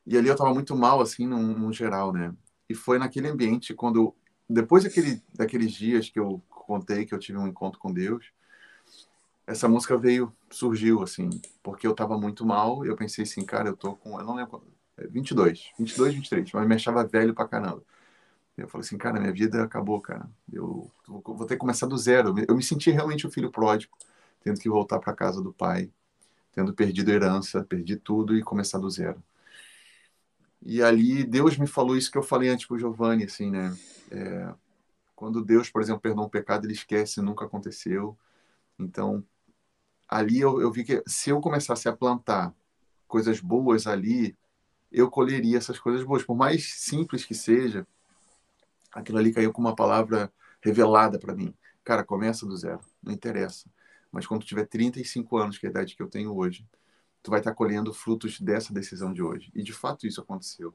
E 0.07 0.19
ali 0.19 0.29
eu 0.29 0.35
estava 0.35 0.53
muito 0.53 0.77
mal, 0.77 1.01
assim, 1.01 1.27
no, 1.27 1.39
no, 1.39 1.73
geral, 1.73 2.13
né? 2.13 2.35
E 2.69 2.75
foi 2.75 2.99
naquele 2.99 3.29
ambiente, 3.29 3.73
quando, 3.73 4.15
depois 4.49 4.85
daquele, 4.85 5.23
daqueles 5.33 5.73
dias 5.73 6.11
que 6.11 6.19
eu 6.19 6.43
contei 6.49 7.07
que 7.07 7.15
eu 7.15 7.19
tive 7.19 7.39
um 7.39 7.47
encontro 7.47 7.79
com 7.79 7.93
Deus, 7.93 8.27
essa 9.47 9.69
música 9.69 9.97
veio, 9.97 10.33
surgiu, 10.51 11.03
assim, 11.03 11.29
porque 11.63 11.87
eu 11.87 11.93
estava 11.93 12.19
muito 12.19 12.47
mal, 12.47 12.85
eu 12.85 12.97
pensei 12.97 13.25
assim, 13.25 13.45
cara, 13.45 13.69
eu 13.69 13.77
tô 13.77 13.95
com, 13.97 14.19
eu 14.19 14.25
não 14.25 14.35
lembro, 14.35 14.63
22, 15.11 15.73
22, 15.79 16.15
23, 16.15 16.53
mas 16.53 16.67
me 16.69 16.75
achava 16.75 17.05
velho 17.07 17.35
pra 17.35 17.49
caramba. 17.49 17.83
Eu 18.57 18.69
falei 18.69 18.87
assim, 18.87 18.97
cara, 18.97 19.21
minha 19.21 19.33
vida 19.33 19.65
acabou, 19.65 20.01
cara. 20.01 20.31
Eu 20.53 20.91
vou 21.09 21.45
ter 21.47 21.55
que 21.55 21.61
começar 21.61 21.87
do 21.87 21.99
zero. 21.99 22.35
Eu 22.47 22.57
me 22.57 22.63
senti 22.63 22.91
realmente 22.91 23.27
o 23.27 23.31
filho 23.31 23.51
pródigo, 23.51 23.97
tendo 24.43 24.61
que 24.61 24.69
voltar 24.69 25.01
para 25.01 25.13
casa 25.13 25.43
do 25.43 25.53
pai, 25.53 25.91
tendo 26.53 26.73
perdido 26.73 27.11
a 27.11 27.15
herança, 27.15 27.65
perdi 27.65 27.97
tudo 27.97 28.37
e 28.37 28.43
começar 28.43 28.79
do 28.79 28.89
zero. 28.89 29.23
E 30.63 30.83
ali 30.83 31.25
Deus 31.25 31.59
me 31.59 31.67
falou 31.67 31.97
isso 31.97 32.11
que 32.11 32.17
eu 32.17 32.23
falei 32.23 32.49
antes 32.49 32.67
para 32.67 32.77
o 32.77 32.79
Giovanni, 32.79 33.25
assim, 33.25 33.51
né? 33.51 33.77
É, 34.11 34.55
quando 35.15 35.45
Deus, 35.45 35.69
por 35.69 35.83
exemplo, 35.83 36.01
perdoa 36.01 36.27
um 36.27 36.29
pecado, 36.31 36.65
ele 36.67 36.73
esquece, 36.75 37.21
nunca 37.21 37.45
aconteceu. 37.45 38.17
Então, 38.79 39.25
ali 40.15 40.39
eu, 40.39 40.61
eu 40.61 40.71
vi 40.71 40.85
que 40.85 41.03
se 41.09 41.31
eu 41.31 41.41
começasse 41.41 41.89
a 41.89 41.93
plantar 41.93 42.55
coisas 43.09 43.41
boas 43.41 43.85
ali, 43.85 44.37
eu 44.91 45.11
colheria 45.11 45.59
essas 45.59 45.77
coisas 45.77 46.05
boas, 46.05 46.23
por 46.23 46.37
mais 46.37 46.73
simples 46.75 47.25
que 47.25 47.35
seja 47.35 47.85
aquilo 48.93 49.19
ali 49.19 49.33
caiu 49.33 49.53
com 49.53 49.61
uma 49.61 49.75
palavra 49.75 50.33
revelada 50.63 51.19
para 51.19 51.35
mim. 51.35 51.53
Cara, 51.83 52.05
começa 52.05 52.47
do 52.47 52.57
zero, 52.57 52.79
não 53.03 53.13
interessa. 53.13 53.69
Mas 54.13 54.25
quando 54.25 54.45
tiver 54.45 54.67
35 54.67 55.37
anos, 55.37 55.59
que 55.59 55.67
é 55.67 55.69
a 55.69 55.71
idade 55.71 55.97
que 55.97 56.03
eu 56.03 56.09
tenho 56.09 56.33
hoje, 56.33 56.65
tu 57.21 57.33
vai 57.33 57.41
estar 57.41 57.53
colhendo 57.53 57.93
frutos 57.93 58.41
dessa 58.41 58.73
decisão 58.73 59.13
de 59.13 59.21
hoje. 59.21 59.51
E 59.53 59.65
de 59.65 59.73
fato 59.73 60.07
isso 60.07 60.21
aconteceu. 60.21 60.73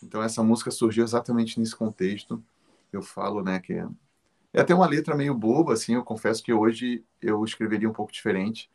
Então 0.00 0.22
essa 0.22 0.44
música 0.44 0.70
surgiu 0.70 1.02
exatamente 1.02 1.58
nesse 1.58 1.74
contexto. 1.74 2.40
Eu 2.92 3.02
falo, 3.02 3.42
né, 3.42 3.58
que 3.58 3.84
é, 4.52 4.60
até 4.60 4.74
uma 4.74 4.86
letra 4.86 5.14
meio 5.14 5.34
boba, 5.34 5.74
assim, 5.74 5.94
eu 5.94 6.04
confesso 6.04 6.42
que 6.42 6.52
hoje 6.52 7.04
eu 7.20 7.44
escreveria 7.44 7.88
um 7.88 7.92
pouco 7.92 8.12
diferente. 8.12 8.70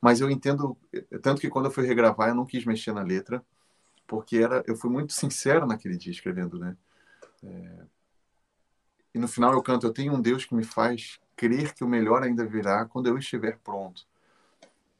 Mas 0.00 0.20
eu 0.20 0.30
entendo, 0.30 0.76
tanto 1.22 1.40
que 1.40 1.48
quando 1.48 1.66
eu 1.66 1.70
fui 1.70 1.86
regravar, 1.86 2.28
eu 2.28 2.34
não 2.34 2.46
quis 2.46 2.64
mexer 2.64 2.92
na 2.92 3.02
letra, 3.02 3.44
porque 4.06 4.38
era, 4.38 4.62
eu 4.66 4.76
fui 4.76 4.90
muito 4.90 5.12
sincero 5.14 5.66
naquele 5.66 5.96
dia 5.96 6.12
escrevendo, 6.12 6.58
né? 6.58 6.76
É, 7.42 7.86
e 9.14 9.18
no 9.18 9.28
final 9.28 9.52
eu 9.52 9.62
canto: 9.62 9.86
Eu 9.86 9.92
tenho 9.92 10.12
um 10.12 10.20
Deus 10.20 10.44
que 10.44 10.54
me 10.54 10.64
faz 10.64 11.18
crer 11.36 11.72
que 11.72 11.84
o 11.84 11.88
melhor 11.88 12.22
ainda 12.22 12.44
virá 12.44 12.84
quando 12.84 13.06
eu 13.06 13.16
estiver 13.16 13.58
pronto. 13.58 14.06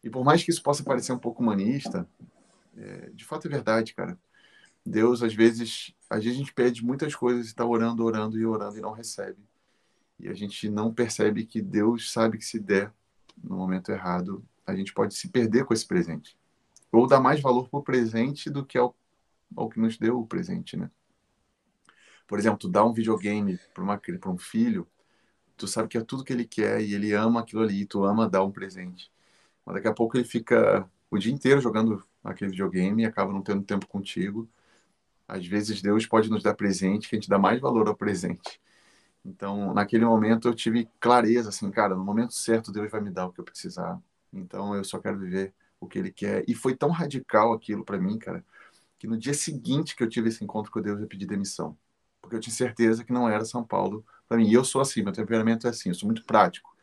E 0.03 0.11
por 0.11 0.25
mais 0.25 0.43
que 0.45 0.51
isso 0.51 0.63
possa 0.63 0.85
parecer 0.85 1.13
um 1.13 1.19
pouco 1.19 1.43
humanista, 1.43 2.09
é, 2.77 3.11
de 3.11 3.25
fato 3.25 3.47
é 3.49 3.51
verdade, 3.51 3.95
cara. 3.95 4.19
Deus, 4.87 5.23
às 5.23 5.35
vezes, 5.35 5.95
às 6.11 6.23
vezes 6.23 6.39
a 6.39 6.41
gente 6.41 6.55
pede 6.55 6.85
muitas 6.85 7.15
coisas 7.15 7.47
e 7.47 7.49
está 7.49 7.65
orando, 7.65 8.05
orando 8.05 8.39
e 8.39 8.47
orando 8.47 8.79
e 8.79 8.83
não 8.83 8.93
recebe. 8.93 9.39
E 10.19 10.29
a 10.29 10.35
gente 10.35 10.69
não 10.69 10.93
percebe 10.93 11.45
que 11.45 11.61
Deus 11.61 12.13
sabe 12.13 12.39
que 12.39 12.45
se 12.45 12.59
der 12.59 12.93
no 13.43 13.57
momento 13.57 13.91
errado, 13.91 14.45
a 14.67 14.75
gente 14.75 14.93
pode 14.93 15.15
se 15.15 15.29
perder 15.29 15.65
com 15.65 15.75
esse 15.75 15.87
presente. 15.87 16.37
Ou 16.91 17.07
dar 17.07 17.21
mais 17.21 17.41
valor 17.41 17.69
para 17.69 17.81
o 17.81 17.83
presente 17.83 18.49
do 18.49 18.65
que 18.65 18.79
ao, 18.79 18.95
ao 19.57 19.69
que 19.69 19.81
nos 19.81 19.99
deu 19.99 20.21
o 20.21 20.27
presente, 20.27 20.77
né? 20.77 20.91
Por 22.27 22.39
exemplo, 22.39 22.59
tu 22.59 22.69
dá 22.69 22.85
um 22.85 22.93
videogame 22.93 23.59
para 23.75 24.31
um 24.31 24.39
filho, 24.39 24.87
tu 25.57 25.67
sabe 25.69 25.89
que 25.89 25.99
é 25.99 26.01
tudo 26.01 26.25
que 26.25 26.33
ele 26.33 26.47
quer 26.47 26.81
e 26.81 26.95
ele 26.95 27.13
ama 27.13 27.41
aquilo 27.41 27.63
ali, 27.63 27.85
tu 27.85 28.05
ama 28.05 28.29
dar 28.29 28.43
um 28.43 28.51
presente. 28.51 29.13
Mas 29.65 29.77
daqui 29.77 29.89
a 29.89 29.93
pouco 29.93 30.17
ele 30.17 30.25
fica 30.25 30.89
o 31.11 31.19
dia 31.19 31.33
inteiro 31.33 31.61
jogando 31.61 32.03
aquele 32.23 32.51
videogame 32.51 33.03
e 33.03 33.07
acaba 33.07 33.33
não 33.33 33.43
tendo 33.43 33.63
tempo 33.63 33.87
contigo. 33.87 34.49
Às 35.29 35.47
vezes 35.47 35.83
Deus 35.83 36.07
pode 36.07 36.31
nos 36.31 36.43
dar 36.43 36.55
presente 36.55 37.09
que 37.09 37.17
a 37.17 37.19
gente 37.19 37.29
dá 37.29 37.39
mais 37.39 37.61
valor 37.61 37.89
ao 37.89 37.97
presente. 37.97 38.61
Então, 39.25 39.73
naquele 39.73 40.05
momento 40.05 40.49
eu 40.49 40.55
tive 40.55 40.89
clareza, 41.01 41.49
assim, 41.49 41.71
cara, 41.71 41.95
no 41.95 42.05
momento 42.05 42.35
certo 42.35 42.73
Deus 42.73 42.91
vai 42.91 43.01
me 43.01 43.11
dar 43.11 43.27
o 43.27 43.33
que 43.33 43.41
eu 43.41 43.45
precisar. 43.45 44.01
Então, 44.33 44.75
eu 44.75 44.85
só 44.85 44.99
quero 44.99 45.19
viver 45.19 45.55
o 45.81 45.87
que 45.89 45.99
Ele 45.99 46.13
quer. 46.13 46.45
E 46.49 46.55
foi 46.55 46.77
tão 46.77 46.91
radical 46.91 47.53
aquilo 47.53 47.85
para 47.85 47.99
mim, 47.99 48.19
cara, 48.19 48.45
que 48.99 49.07
no 49.07 49.19
dia 49.19 49.35
seguinte 49.35 49.97
que 49.97 50.03
eu 50.03 50.09
tive 50.09 50.29
esse 50.29 50.45
encontro 50.45 50.71
com 50.73 50.81
Deus, 50.81 51.01
eu 51.01 51.07
pedi 51.09 51.27
demissão. 51.27 51.77
Porque 52.21 52.37
eu 52.37 52.41
tinha 52.41 52.55
certeza 52.55 53.05
que 53.05 53.13
não 53.13 53.29
era 53.29 53.45
São 53.45 53.65
Paulo 53.65 54.05
para 54.29 54.37
mim. 54.39 54.49
E 54.49 54.55
eu 54.55 54.65
sou 54.65 54.81
assim, 54.81 55.03
meu 55.03 55.13
temperamento 55.13 55.67
é 55.67 55.71
assim, 55.71 55.91
eu 55.91 55.95
sou 55.95 56.07
muito 56.07 56.25
prático. 56.25 56.75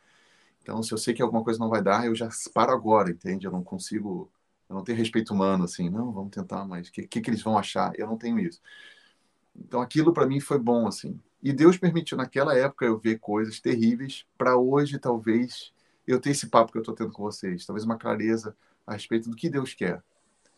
Então, 0.62 0.82
se 0.82 0.92
eu 0.92 0.98
sei 0.98 1.14
que 1.14 1.22
alguma 1.22 1.42
coisa 1.44 1.58
não 1.58 1.68
vai 1.68 1.82
dar, 1.82 2.06
eu 2.06 2.14
já 2.14 2.28
paro 2.54 2.72
agora, 2.72 3.10
entende? 3.10 3.46
Eu 3.46 3.52
não 3.52 3.64
consigo, 3.64 4.30
eu 4.68 4.76
não 4.76 4.84
tenho 4.84 4.98
respeito 4.98 5.34
humano, 5.34 5.64
assim, 5.64 5.90
não, 5.90 6.12
vamos 6.12 6.30
tentar, 6.30 6.64
mas 6.66 6.88
o 6.88 6.92
que, 6.92 7.06
que, 7.06 7.20
que 7.20 7.30
eles 7.30 7.42
vão 7.42 7.58
achar? 7.58 7.92
Eu 7.98 8.06
não 8.06 8.16
tenho 8.16 8.38
isso. 8.38 8.60
Então, 9.56 9.80
aquilo 9.80 10.12
para 10.12 10.26
mim 10.26 10.40
foi 10.40 10.58
bom, 10.58 10.86
assim. 10.86 11.18
E 11.42 11.52
Deus 11.52 11.76
permitiu 11.76 12.16
naquela 12.16 12.56
época 12.56 12.84
eu 12.84 12.98
ver 12.98 13.18
coisas 13.18 13.60
terríveis 13.60 14.24
para 14.38 14.56
hoje 14.56 14.98
talvez 14.98 15.72
eu 16.06 16.20
ter 16.20 16.30
esse 16.30 16.48
papo 16.48 16.70
que 16.72 16.78
eu 16.78 16.82
estou 16.82 16.94
tendo 16.94 17.12
com 17.12 17.22
vocês, 17.22 17.66
talvez 17.66 17.84
uma 17.84 17.98
clareza 17.98 18.56
a 18.86 18.92
respeito 18.92 19.28
do 19.28 19.36
que 19.36 19.50
Deus 19.50 19.74
quer. 19.74 20.02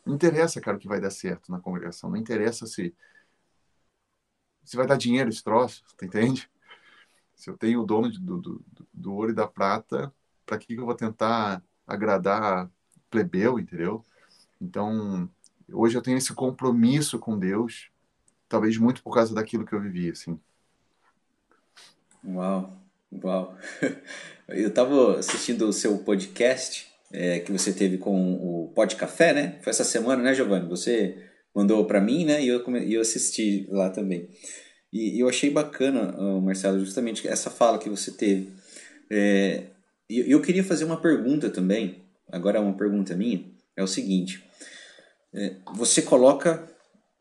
Não 0.05 0.15
interessa, 0.15 0.61
cara, 0.61 0.77
o 0.77 0.81
que 0.81 0.89
vai 0.89 1.01
dar 1.01 1.11
certo 1.11 1.51
na 1.51 1.61
congregação, 1.61 2.11
não 2.11 2.17
interessa 2.17 2.67
se 2.67 2.95
se 4.65 4.77
vai 4.77 4.87
dar 4.87 4.97
dinheiro 4.97 5.29
esse 5.29 5.45
troço, 5.45 5.85
tu 5.97 6.05
entende? 6.05 6.51
Se 7.35 7.51
eu 7.51 7.57
tenho 7.57 7.83
o 7.83 7.87
dono 7.87 8.11
do, 8.11 8.41
do, 8.41 8.65
do, 8.93 9.15
ouro 9.15 9.31
e 9.31 9.35
da 9.35 9.47
prata, 9.47 10.13
para 10.47 10.59
que, 10.59 10.75
que 10.75 10.81
eu 10.81 10.87
vou 10.87 10.95
tentar 10.95 11.63
agradar 11.87 12.71
plebeu, 13.11 13.59
entendeu? 13.59 14.05
Então, 14.61 15.29
hoje 15.71 15.97
eu 15.99 16.03
tenho 16.03 16.17
esse 16.17 16.33
compromisso 16.33 17.19
com 17.19 17.39
Deus, 17.39 17.91
talvez 18.49 18.79
muito 18.79 19.03
por 19.03 19.15
causa 19.15 19.35
daquilo 19.35 19.67
que 19.67 19.75
eu 19.75 19.81
vivi, 19.81 20.11
assim. 20.11 20.41
Uau, 22.27 22.73
uau. 23.23 23.55
Eu 24.49 24.69
estava 24.69 25.19
assistindo 25.19 25.69
o 25.69 25.73
seu 25.73 25.99
podcast 25.99 26.87
é, 27.13 27.39
que 27.39 27.53
você 27.53 27.71
teve 27.71 27.99
com 27.99 28.35
o 28.35 28.73
Pod 28.75 28.97
Café, 28.97 29.35
né? 29.35 29.59
Foi 29.63 29.71
essa 29.71 29.85
semana, 29.85 30.23
né, 30.23 30.35
Giovanni? 30.35 30.67
Você 30.69 31.19
mandou 31.55 31.85
para 31.85 32.01
mim, 32.01 32.25
né? 32.25 32.43
E 32.43 32.49
eu, 32.49 32.65
eu 32.87 33.01
assisti 33.03 33.67
lá 33.71 33.91
também. 33.91 34.29
E, 34.91 35.21
eu 35.21 35.29
achei 35.29 35.51
bacana, 35.51 36.13
Marcelo, 36.41 36.81
justamente 36.81 37.29
essa 37.29 37.51
fala 37.51 37.79
que 37.79 37.91
você 37.91 38.11
teve. 38.11 38.53
É, 39.11 39.65
e 40.09 40.31
eu 40.31 40.41
queria 40.41 40.65
fazer 40.65 40.85
uma 40.85 41.01
pergunta 41.01 41.51
também. 41.51 42.03
Agora 42.33 42.59
é 42.59 42.61
uma 42.61 42.77
pergunta 42.77 43.15
minha. 43.15 43.45
É 43.77 43.83
o 43.83 43.87
seguinte: 43.87 44.43
é, 45.35 45.57
você 45.75 46.01
coloca 46.01 46.74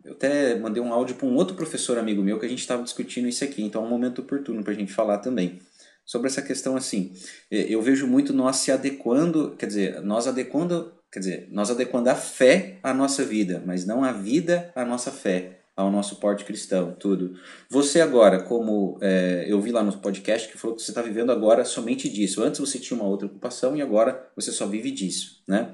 eu 0.04 0.14
até 0.14 0.56
mandei 0.56 0.82
um 0.82 0.94
áudio 0.94 1.16
para 1.16 1.28
um 1.28 1.36
outro 1.36 1.56
professor 1.56 1.98
amigo 1.98 2.22
meu 2.22 2.40
que 2.40 2.46
a 2.46 2.50
gente 2.50 2.60
estava 2.60 2.84
discutindo 2.84 3.28
isso 3.28 3.44
aqui, 3.44 3.64
então 3.64 3.84
é 3.84 3.86
um 3.86 3.90
momento 3.90 4.20
oportuno 4.20 4.64
para 4.64 4.74
a 4.74 4.76
gente 4.76 4.92
falar 4.92 5.20
também. 5.20 5.60
Sobre 6.06 6.28
essa 6.28 6.42
questão 6.42 6.76
assim, 6.76 7.14
é, 7.50 7.62
eu 7.74 7.82
vejo 7.82 8.06
muito 8.06 8.34
nós 8.34 8.58
se 8.58 8.72
adequando, 8.72 9.56
quer 9.58 9.68
dizer, 9.68 10.02
nós 10.02 10.28
adequando, 10.28 10.92
quer 11.12 11.20
dizer, 11.20 11.48
nós 11.52 11.72
adequando 11.72 12.10
a 12.10 12.16
fé 12.16 12.78
à 12.84 12.94
nossa 12.94 13.24
vida, 13.24 13.64
mas 13.66 13.86
não 13.86 14.04
a 14.04 14.12
vida 14.12 14.72
à 14.76 14.84
nossa 14.84 15.12
fé, 15.12 15.62
ao 15.76 15.90
nosso 15.90 16.18
porte 16.18 16.44
cristão, 16.44 16.96
tudo. 17.00 17.40
Você 17.70 18.02
agora, 18.02 18.44
como 18.44 18.98
é, 19.02 19.46
eu 19.48 19.60
vi 19.62 19.72
lá 19.72 19.82
no 19.82 19.94
podcast 19.94 20.52
que 20.52 20.58
falou 20.58 20.76
que 20.76 20.84
você 20.84 20.92
está 20.92 21.02
vivendo 21.02 21.32
agora 21.32 21.64
somente 21.64 22.10
disso. 22.10 22.44
Antes 22.44 22.60
você 22.60 22.78
tinha 22.78 23.00
uma 23.00 23.10
outra 23.10 23.28
ocupação 23.28 23.76
e 23.76 23.82
agora 23.82 24.30
você 24.36 24.52
só 24.52 24.68
vive 24.68 24.92
disso, 24.92 25.42
né? 25.48 25.74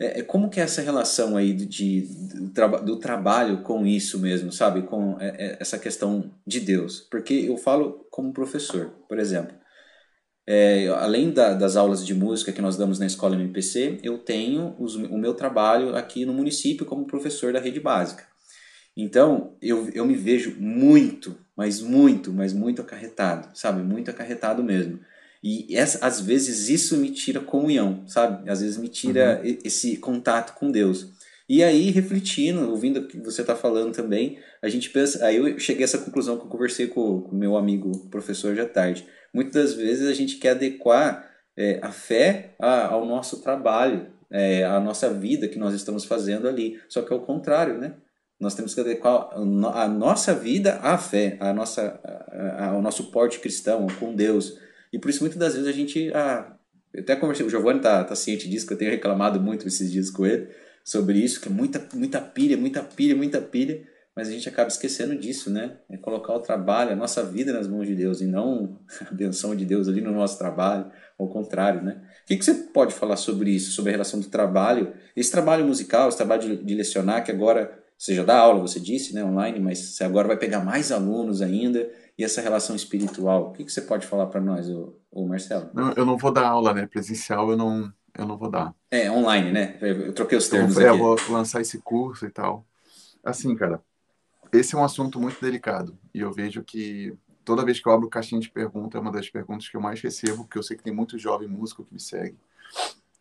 É, 0.00 0.20
é, 0.20 0.22
como 0.22 0.50
que 0.50 0.60
é 0.60 0.64
essa 0.64 0.82
relação 0.82 1.36
aí 1.36 1.52
de, 1.52 1.66
de 1.66 2.00
do, 2.52 2.84
do, 2.84 2.96
trabalho 2.98 3.62
com 3.62 3.86
isso 3.86 4.18
mesmo, 4.18 4.52
sabe? 4.52 4.82
Com 4.82 5.20
é, 5.20 5.28
é, 5.28 5.56
essa 5.60 5.78
questão 5.78 6.30
de 6.46 6.60
Deus. 6.60 7.00
Porque 7.10 7.34
eu 7.34 7.56
falo 7.56 8.06
como 8.10 8.32
professor, 8.32 8.90
por 9.08 9.18
exemplo. 9.18 9.54
É, 10.46 10.88
além 10.88 11.30
da, 11.30 11.54
das 11.54 11.74
aulas 11.74 12.04
de 12.04 12.12
música 12.12 12.52
que 12.52 12.60
nós 12.60 12.76
damos 12.76 12.98
na 12.98 13.06
escola 13.06 13.34
MPC, 13.34 14.00
eu 14.02 14.18
tenho 14.18 14.74
os, 14.78 14.94
o 14.94 15.16
meu 15.16 15.32
trabalho 15.34 15.96
aqui 15.96 16.26
no 16.26 16.34
município 16.34 16.84
como 16.84 17.06
professor 17.06 17.52
da 17.52 17.60
rede 17.60 17.80
básica. 17.80 18.24
Então, 18.96 19.56
eu, 19.60 19.88
eu 19.90 20.04
me 20.04 20.14
vejo 20.14 20.56
muito, 20.60 21.36
mas 21.56 21.80
muito, 21.80 22.32
mas 22.32 22.52
muito 22.52 22.82
acarretado, 22.82 23.56
sabe? 23.56 23.82
Muito 23.82 24.10
acarretado 24.10 24.62
mesmo. 24.62 25.00
E 25.46 25.76
essa, 25.76 26.06
às 26.06 26.22
vezes 26.22 26.70
isso 26.70 26.96
me 26.96 27.10
tira 27.10 27.38
comunhão, 27.38 28.02
sabe? 28.06 28.48
Às 28.48 28.62
vezes 28.62 28.78
me 28.78 28.88
tira 28.88 29.42
uhum. 29.44 29.58
esse 29.62 29.98
contato 29.98 30.54
com 30.54 30.70
Deus. 30.70 31.12
E 31.46 31.62
aí, 31.62 31.90
refletindo, 31.90 32.70
ouvindo 32.70 33.00
o 33.00 33.06
que 33.06 33.18
você 33.18 33.42
está 33.42 33.54
falando 33.54 33.92
também, 33.92 34.38
a 34.62 34.70
gente 34.70 34.88
pensa. 34.88 35.22
Aí 35.22 35.36
eu 35.36 35.58
cheguei 35.58 35.82
a 35.82 35.84
essa 35.84 35.98
conclusão 35.98 36.38
que 36.38 36.46
eu 36.46 36.48
conversei 36.48 36.86
com 36.86 37.18
o 37.18 37.34
meu 37.34 37.58
amigo 37.58 38.08
professor 38.08 38.54
de 38.54 38.64
tarde. 38.64 39.06
Muitas 39.34 39.74
vezes 39.74 40.08
a 40.08 40.14
gente 40.14 40.36
quer 40.36 40.52
adequar 40.52 41.30
é, 41.54 41.78
a 41.82 41.92
fé 41.92 42.54
a, 42.58 42.86
ao 42.86 43.04
nosso 43.04 43.42
trabalho, 43.42 44.06
é, 44.30 44.64
à 44.64 44.80
nossa 44.80 45.12
vida 45.12 45.46
que 45.46 45.58
nós 45.58 45.74
estamos 45.74 46.06
fazendo 46.06 46.48
ali. 46.48 46.80
Só 46.88 47.02
que 47.02 47.12
é 47.12 47.16
o 47.16 47.20
contrário, 47.20 47.76
né? 47.76 47.92
Nós 48.40 48.54
temos 48.54 48.74
que 48.74 48.80
adequar 48.80 49.28
a 49.34 49.88
nossa 49.88 50.34
vida 50.34 50.78
à 50.82 50.96
fé, 50.96 51.36
à 51.38 51.52
nossa, 51.52 52.00
ao 52.58 52.80
nosso 52.80 53.10
porte 53.10 53.38
cristão, 53.38 53.86
com 54.00 54.14
Deus. 54.14 54.63
E 54.94 54.98
por 55.00 55.10
isso, 55.10 55.22
muitas 55.22 55.38
das 55.38 55.54
vezes, 55.54 55.68
a 55.68 55.72
gente. 55.72 56.12
Ah, 56.14 56.56
eu 56.92 57.02
até 57.02 57.16
conversei, 57.16 57.44
o 57.44 57.50
Giovanni 57.50 57.80
tá, 57.80 58.04
tá 58.04 58.14
ciente 58.14 58.48
disso, 58.48 58.64
que 58.64 58.72
eu 58.72 58.78
tenho 58.78 58.92
reclamado 58.92 59.40
muito 59.40 59.66
esses 59.66 59.90
dias 59.90 60.08
com 60.08 60.24
ele 60.24 60.46
sobre 60.84 61.18
isso, 61.18 61.40
que 61.40 61.48
é 61.48 61.50
muita, 61.50 61.84
muita 61.92 62.20
pilha, 62.20 62.56
muita 62.56 62.80
pilha, 62.80 63.16
muita 63.16 63.40
pilha, 63.40 63.82
mas 64.14 64.28
a 64.28 64.30
gente 64.30 64.48
acaba 64.48 64.68
esquecendo 64.68 65.16
disso, 65.18 65.50
né? 65.50 65.78
É 65.90 65.96
colocar 65.96 66.32
o 66.34 66.38
trabalho, 66.38 66.92
a 66.92 66.96
nossa 66.96 67.24
vida 67.24 67.52
nas 67.52 67.66
mãos 67.66 67.88
de 67.88 67.96
Deus 67.96 68.20
e 68.20 68.26
não 68.26 68.78
a 69.04 69.12
benção 69.12 69.56
de 69.56 69.64
Deus 69.64 69.88
ali 69.88 70.00
no 70.00 70.12
nosso 70.12 70.38
trabalho, 70.38 70.92
ao 71.18 71.28
contrário, 71.28 71.82
né? 71.82 72.00
O 72.22 72.26
que, 72.28 72.36
que 72.36 72.44
você 72.44 72.54
pode 72.54 72.94
falar 72.94 73.16
sobre 73.16 73.50
isso, 73.50 73.72
sobre 73.72 73.90
a 73.90 73.94
relação 73.94 74.20
do 74.20 74.28
trabalho, 74.28 74.92
esse 75.16 75.32
trabalho 75.32 75.66
musical, 75.66 76.08
esse 76.08 76.18
trabalho 76.18 76.42
de, 76.42 76.56
de 76.58 76.74
lecionar, 76.76 77.24
que 77.24 77.32
agora 77.32 77.82
você 77.96 78.14
já 78.14 78.24
dá 78.24 78.38
aula, 78.38 78.60
você 78.60 78.80
disse, 78.80 79.14
né, 79.14 79.24
online, 79.24 79.60
mas 79.60 79.78
você 79.78 80.04
agora 80.04 80.28
vai 80.28 80.36
pegar 80.36 80.64
mais 80.64 80.92
alunos 80.92 81.40
ainda, 81.40 81.90
e 82.18 82.24
essa 82.24 82.40
relação 82.40 82.76
espiritual. 82.76 83.48
O 83.48 83.52
que, 83.52 83.64
que 83.64 83.72
você 83.72 83.82
pode 83.82 84.06
falar 84.06 84.26
para 84.26 84.40
nós, 84.40 84.68
o, 84.68 85.26
Marcelo? 85.26 85.70
Não, 85.72 85.92
eu 85.92 86.04
não 86.04 86.16
vou 86.16 86.32
dar 86.32 86.46
aula, 86.46 86.72
né? 86.72 86.86
Presencial 86.86 87.50
eu 87.50 87.56
não, 87.56 87.92
eu 88.16 88.26
não 88.26 88.36
vou 88.36 88.50
dar. 88.50 88.74
É, 88.90 89.10
online, 89.10 89.52
né? 89.52 89.78
Eu 89.80 90.12
troquei 90.12 90.38
os 90.38 90.48
termos 90.48 90.76
então, 90.76 90.94
aqui. 90.94 91.00
Eu 91.00 91.16
vou 91.16 91.18
lançar 91.30 91.60
esse 91.60 91.78
curso 91.78 92.26
e 92.26 92.30
tal. 92.30 92.66
Assim, 93.22 93.54
cara, 93.56 93.80
esse 94.52 94.74
é 94.74 94.78
um 94.78 94.84
assunto 94.84 95.20
muito 95.20 95.40
delicado. 95.40 95.98
E 96.12 96.20
eu 96.20 96.32
vejo 96.32 96.62
que 96.62 97.16
toda 97.44 97.64
vez 97.64 97.80
que 97.80 97.88
eu 97.88 97.92
abro 97.92 98.08
caixinha 98.08 98.40
de 98.40 98.50
pergunta, 98.50 98.96
é 98.96 99.00
uma 99.00 99.12
das 99.12 99.28
perguntas 99.28 99.68
que 99.68 99.76
eu 99.76 99.80
mais 99.80 100.00
recebo, 100.00 100.44
porque 100.44 100.58
eu 100.58 100.62
sei 100.62 100.76
que 100.76 100.82
tem 100.82 100.94
muito 100.94 101.18
jovem 101.18 101.48
músico 101.48 101.84
que 101.84 101.92
me 101.92 102.00
segue. 102.00 102.36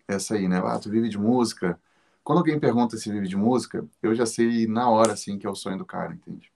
Essa 0.07 0.35
aí, 0.35 0.47
né? 0.47 0.61
Ah, 0.63 0.79
tu 0.79 0.89
vive 0.89 1.09
de 1.09 1.17
música? 1.17 1.79
Quando 2.23 2.39
alguém 2.39 2.59
pergunta 2.59 2.97
se 2.97 3.11
vive 3.11 3.27
de 3.27 3.35
música, 3.35 3.85
eu 4.01 4.15
já 4.15 4.25
sei 4.25 4.65
na 4.67 4.89
hora, 4.89 5.13
assim, 5.13 5.37
que 5.37 5.45
é 5.45 5.49
o 5.49 5.55
sonho 5.55 5.77
do 5.77 5.85
cara, 5.85 6.13
entende? 6.13 6.51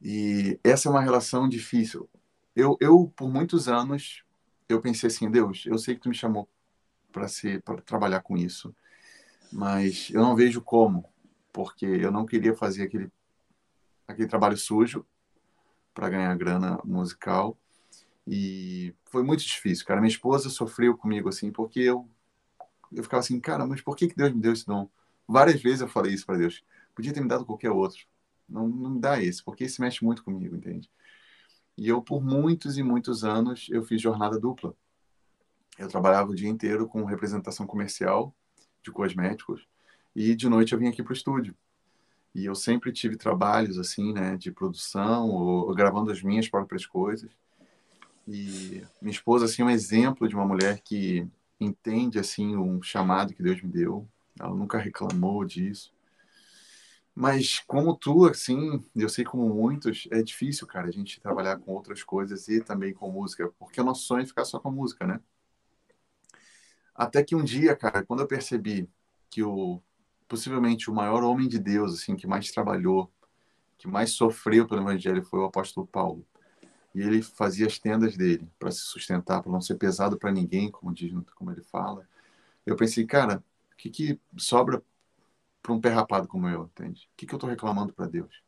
E 0.00 0.58
essa 0.62 0.88
é 0.88 0.90
uma 0.90 1.00
relação 1.00 1.48
difícil. 1.48 2.08
Eu, 2.54 2.76
eu 2.80 3.12
por 3.16 3.30
muitos 3.30 3.68
anos, 3.68 4.24
eu 4.68 4.80
pensei 4.80 5.06
assim, 5.08 5.30
Deus, 5.30 5.64
eu 5.66 5.78
sei 5.78 5.94
que 5.94 6.00
tu 6.00 6.08
me 6.08 6.14
chamou 6.14 6.48
para 7.12 7.28
ser 7.28 7.62
para 7.62 7.80
trabalhar 7.80 8.20
com 8.20 8.36
isso, 8.36 8.74
mas 9.52 10.10
eu 10.10 10.20
não 10.20 10.36
vejo 10.36 10.60
como, 10.60 11.04
porque 11.52 11.86
eu 11.86 12.10
não 12.10 12.26
queria 12.26 12.54
fazer 12.54 12.84
aquele 12.84 13.10
aquele 14.06 14.28
trabalho 14.28 14.56
sujo 14.56 15.06
para 15.94 16.08
ganhar 16.08 16.36
grana 16.36 16.80
musical 16.84 17.56
e 18.26 18.94
foi 19.06 19.22
muito 19.22 19.42
difícil, 19.42 19.86
cara. 19.86 20.00
Minha 20.00 20.10
esposa 20.10 20.50
sofreu 20.50 20.96
comigo 20.96 21.28
assim, 21.28 21.50
porque 21.50 21.80
eu 21.80 22.08
eu 22.92 23.02
ficava 23.02 23.20
assim, 23.20 23.40
cara, 23.40 23.66
mas 23.66 23.80
por 23.80 23.96
que 23.96 24.08
que 24.08 24.16
Deus 24.16 24.32
me 24.32 24.40
deu 24.40 24.52
esse 24.52 24.66
dom? 24.66 24.88
Várias 25.26 25.60
vezes 25.60 25.80
eu 25.80 25.88
falei 25.88 26.14
isso 26.14 26.26
para 26.26 26.38
Deus. 26.38 26.62
Podia 26.94 27.12
ter 27.12 27.20
me 27.20 27.28
dado 27.28 27.44
qualquer 27.44 27.70
outro. 27.70 28.06
Não, 28.48 28.66
não 28.66 28.90
me 28.90 29.00
dá 29.00 29.22
esse, 29.22 29.42
porque 29.42 29.64
esse 29.64 29.80
mexe 29.80 30.04
muito 30.04 30.24
comigo, 30.24 30.56
entende? 30.56 30.90
E 31.76 31.88
eu, 31.88 32.02
por 32.02 32.22
muitos 32.22 32.78
e 32.78 32.82
muitos 32.82 33.24
anos, 33.24 33.68
eu 33.70 33.84
fiz 33.84 34.00
jornada 34.00 34.38
dupla. 34.38 34.74
eu 35.78 35.88
trabalhava 35.88 36.30
o 36.30 36.34
dia 36.34 36.48
inteiro 36.48 36.88
com 36.88 37.04
representação 37.04 37.66
comercial 37.66 38.34
de 38.82 38.90
cosméticos 38.90 39.66
e 40.14 40.34
de 40.34 40.48
noite 40.48 40.72
eu 40.72 40.78
vim 40.78 40.88
aqui 40.88 41.02
para 41.02 41.12
o 41.12 41.16
estúdio. 41.16 41.54
E 42.34 42.44
eu 42.44 42.54
sempre 42.54 42.92
tive 42.92 43.16
trabalhos 43.16 43.78
assim, 43.78 44.12
né, 44.12 44.36
de 44.36 44.50
produção 44.50 45.28
ou, 45.28 45.68
ou 45.68 45.74
gravando 45.74 46.10
as 46.10 46.22
minhas 46.22 46.48
próprias 46.48 46.86
coisas. 46.86 47.30
E 48.26 48.82
minha 49.00 49.12
esposa 49.12 49.44
assim 49.44 49.62
é 49.62 49.64
um 49.64 49.70
exemplo 49.70 50.28
de 50.28 50.34
uma 50.34 50.44
mulher 50.44 50.80
que 50.80 51.26
entende 51.60 52.18
assim 52.18 52.56
um 52.56 52.82
chamado 52.82 53.34
que 53.34 53.42
Deus 53.42 53.62
me 53.62 53.70
deu. 53.70 54.08
Ela 54.38 54.54
nunca 54.54 54.78
reclamou 54.78 55.44
disso. 55.44 55.92
Mas 57.14 57.58
como 57.66 57.96
tu, 57.96 58.26
assim, 58.26 58.80
eu 58.94 59.08
sei 59.08 59.24
como 59.24 59.48
muitos, 59.48 60.06
é 60.12 60.22
difícil, 60.22 60.66
cara, 60.68 60.86
a 60.86 60.92
gente 60.92 61.20
trabalhar 61.20 61.58
com 61.58 61.72
outras 61.72 62.04
coisas 62.04 62.46
e 62.46 62.60
também 62.60 62.94
com 62.94 63.10
música, 63.10 63.52
porque 63.58 63.80
o 63.80 63.84
nosso 63.84 64.02
sonho 64.02 64.22
é 64.22 64.26
ficar 64.26 64.44
só 64.44 64.60
com 64.60 64.70
música, 64.70 65.04
né? 65.04 65.20
Até 66.94 67.24
que 67.24 67.34
um 67.34 67.42
dia, 67.42 67.74
cara, 67.74 68.04
quando 68.04 68.20
eu 68.20 68.26
percebi 68.26 68.88
que 69.30 69.42
o 69.42 69.82
possivelmente 70.28 70.90
o 70.90 70.94
maior 70.94 71.24
homem 71.24 71.48
de 71.48 71.58
Deus, 71.58 71.94
assim, 71.94 72.14
que 72.14 72.26
mais 72.26 72.50
trabalhou, 72.52 73.10
que 73.78 73.88
mais 73.88 74.10
sofreu 74.10 74.66
pelo 74.68 74.82
evangelho 74.82 75.24
foi 75.24 75.40
o 75.40 75.44
apóstolo 75.44 75.86
Paulo. 75.86 76.24
E 76.98 77.02
ele 77.02 77.22
fazia 77.22 77.66
as 77.66 77.78
tendas 77.78 78.16
dele 78.16 78.50
para 78.58 78.70
se 78.70 78.80
sustentar, 78.80 79.42
para 79.42 79.52
não 79.52 79.60
ser 79.60 79.76
pesado 79.76 80.18
para 80.18 80.32
ninguém, 80.32 80.70
como 80.70 80.92
diz, 80.92 81.12
como 81.34 81.50
ele 81.50 81.62
fala. 81.62 82.06
Eu 82.66 82.76
pensei, 82.76 83.06
cara, 83.06 83.42
o 83.72 83.76
que, 83.76 83.90
que 83.90 84.20
sobra 84.36 84.82
para 85.62 85.72
um 85.72 85.80
pé 85.80 85.90
rapado 85.90 86.26
como 86.26 86.48
eu, 86.48 86.64
entende? 86.64 87.08
O 87.12 87.16
que, 87.16 87.26
que 87.26 87.34
eu 87.34 87.36
estou 87.36 87.48
reclamando 87.48 87.92
para 87.92 88.06
Deus? 88.06 88.42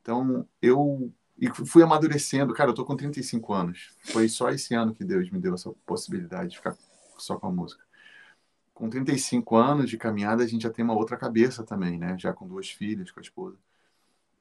Então, 0.00 0.46
eu 0.62 1.12
e 1.38 1.48
fui 1.66 1.82
amadurecendo. 1.82 2.54
Cara, 2.54 2.70
eu 2.70 2.74
tô 2.74 2.84
com 2.84 2.96
35 2.96 3.52
anos. 3.52 3.90
Foi 4.04 4.28
só 4.28 4.48
esse 4.50 4.74
ano 4.74 4.94
que 4.94 5.04
Deus 5.04 5.30
me 5.30 5.38
deu 5.38 5.54
essa 5.54 5.70
possibilidade 5.84 6.50
de 6.50 6.56
ficar 6.56 6.76
só 7.18 7.36
com 7.36 7.48
a 7.48 7.52
música 7.52 7.86
com 8.76 8.90
35 8.90 9.56
anos 9.56 9.88
de 9.88 9.96
caminhada, 9.96 10.44
a 10.44 10.46
gente 10.46 10.64
já 10.64 10.70
tem 10.70 10.84
uma 10.84 10.92
outra 10.92 11.16
cabeça 11.16 11.64
também, 11.64 11.98
né? 11.98 12.14
Já 12.18 12.34
com 12.34 12.46
duas 12.46 12.68
filhas, 12.68 13.10
com 13.10 13.18
a 13.18 13.22
esposa. 13.22 13.56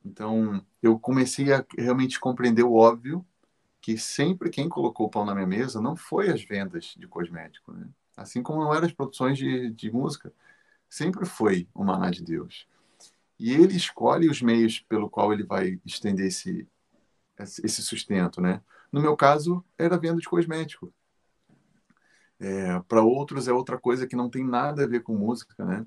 Então, 0.05 0.63
eu 0.83 0.99
comecei 0.99 1.51
a 1.51 1.65
realmente 1.75 2.19
compreender 2.19 2.63
o 2.63 2.75
óbvio 2.75 3.25
que 3.81 3.97
sempre 3.97 4.49
quem 4.51 4.69
colocou 4.69 5.07
o 5.07 5.09
pão 5.09 5.25
na 5.25 5.33
minha 5.33 5.47
mesa 5.47 5.81
não 5.81 5.95
foi 5.95 6.29
as 6.29 6.43
vendas 6.43 6.93
de 6.97 7.07
cosmético, 7.07 7.71
né? 7.71 7.87
Assim 8.15 8.41
como 8.41 8.63
não 8.63 8.73
eram 8.73 8.85
as 8.85 8.93
produções 8.93 9.37
de, 9.37 9.71
de 9.71 9.91
música, 9.91 10.31
sempre 10.89 11.25
foi 11.25 11.67
o 11.73 11.83
maná 11.83 12.09
de 12.09 12.23
Deus. 12.23 12.67
E 13.39 13.51
ele 13.51 13.75
escolhe 13.75 14.29
os 14.29 14.41
meios 14.41 14.79
pelo 14.79 15.09
qual 15.09 15.33
ele 15.33 15.43
vai 15.43 15.79
estender 15.85 16.27
esse, 16.27 16.67
esse 17.37 17.81
sustento, 17.81 18.39
né? 18.39 18.61
No 18.91 19.01
meu 19.01 19.17
caso, 19.17 19.63
era 19.77 19.97
venda 19.97 20.21
de 20.21 20.29
cosmético. 20.29 20.93
É, 22.39 22.79
para 22.87 23.01
outros 23.01 23.47
é 23.47 23.53
outra 23.53 23.77
coisa 23.77 24.07
que 24.07 24.15
não 24.15 24.29
tem 24.29 24.45
nada 24.45 24.83
a 24.83 24.87
ver 24.87 25.03
com 25.03 25.15
música, 25.17 25.65
né? 25.65 25.85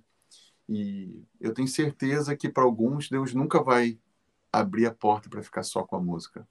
E 0.69 1.25
eu 1.41 1.55
tenho 1.55 1.69
certeza 1.69 2.37
que 2.37 2.49
para 2.49 2.63
alguns 2.63 3.09
Deus 3.09 3.33
nunca 3.33 3.63
vai 3.63 3.99
abrir 4.53 4.87
a 4.87 4.95
porta 4.95 5.29
para 5.29 5.43
ficar 5.43 5.63
só 5.63 5.83
com 5.83 5.97
a 5.97 6.01
música. 6.01 6.47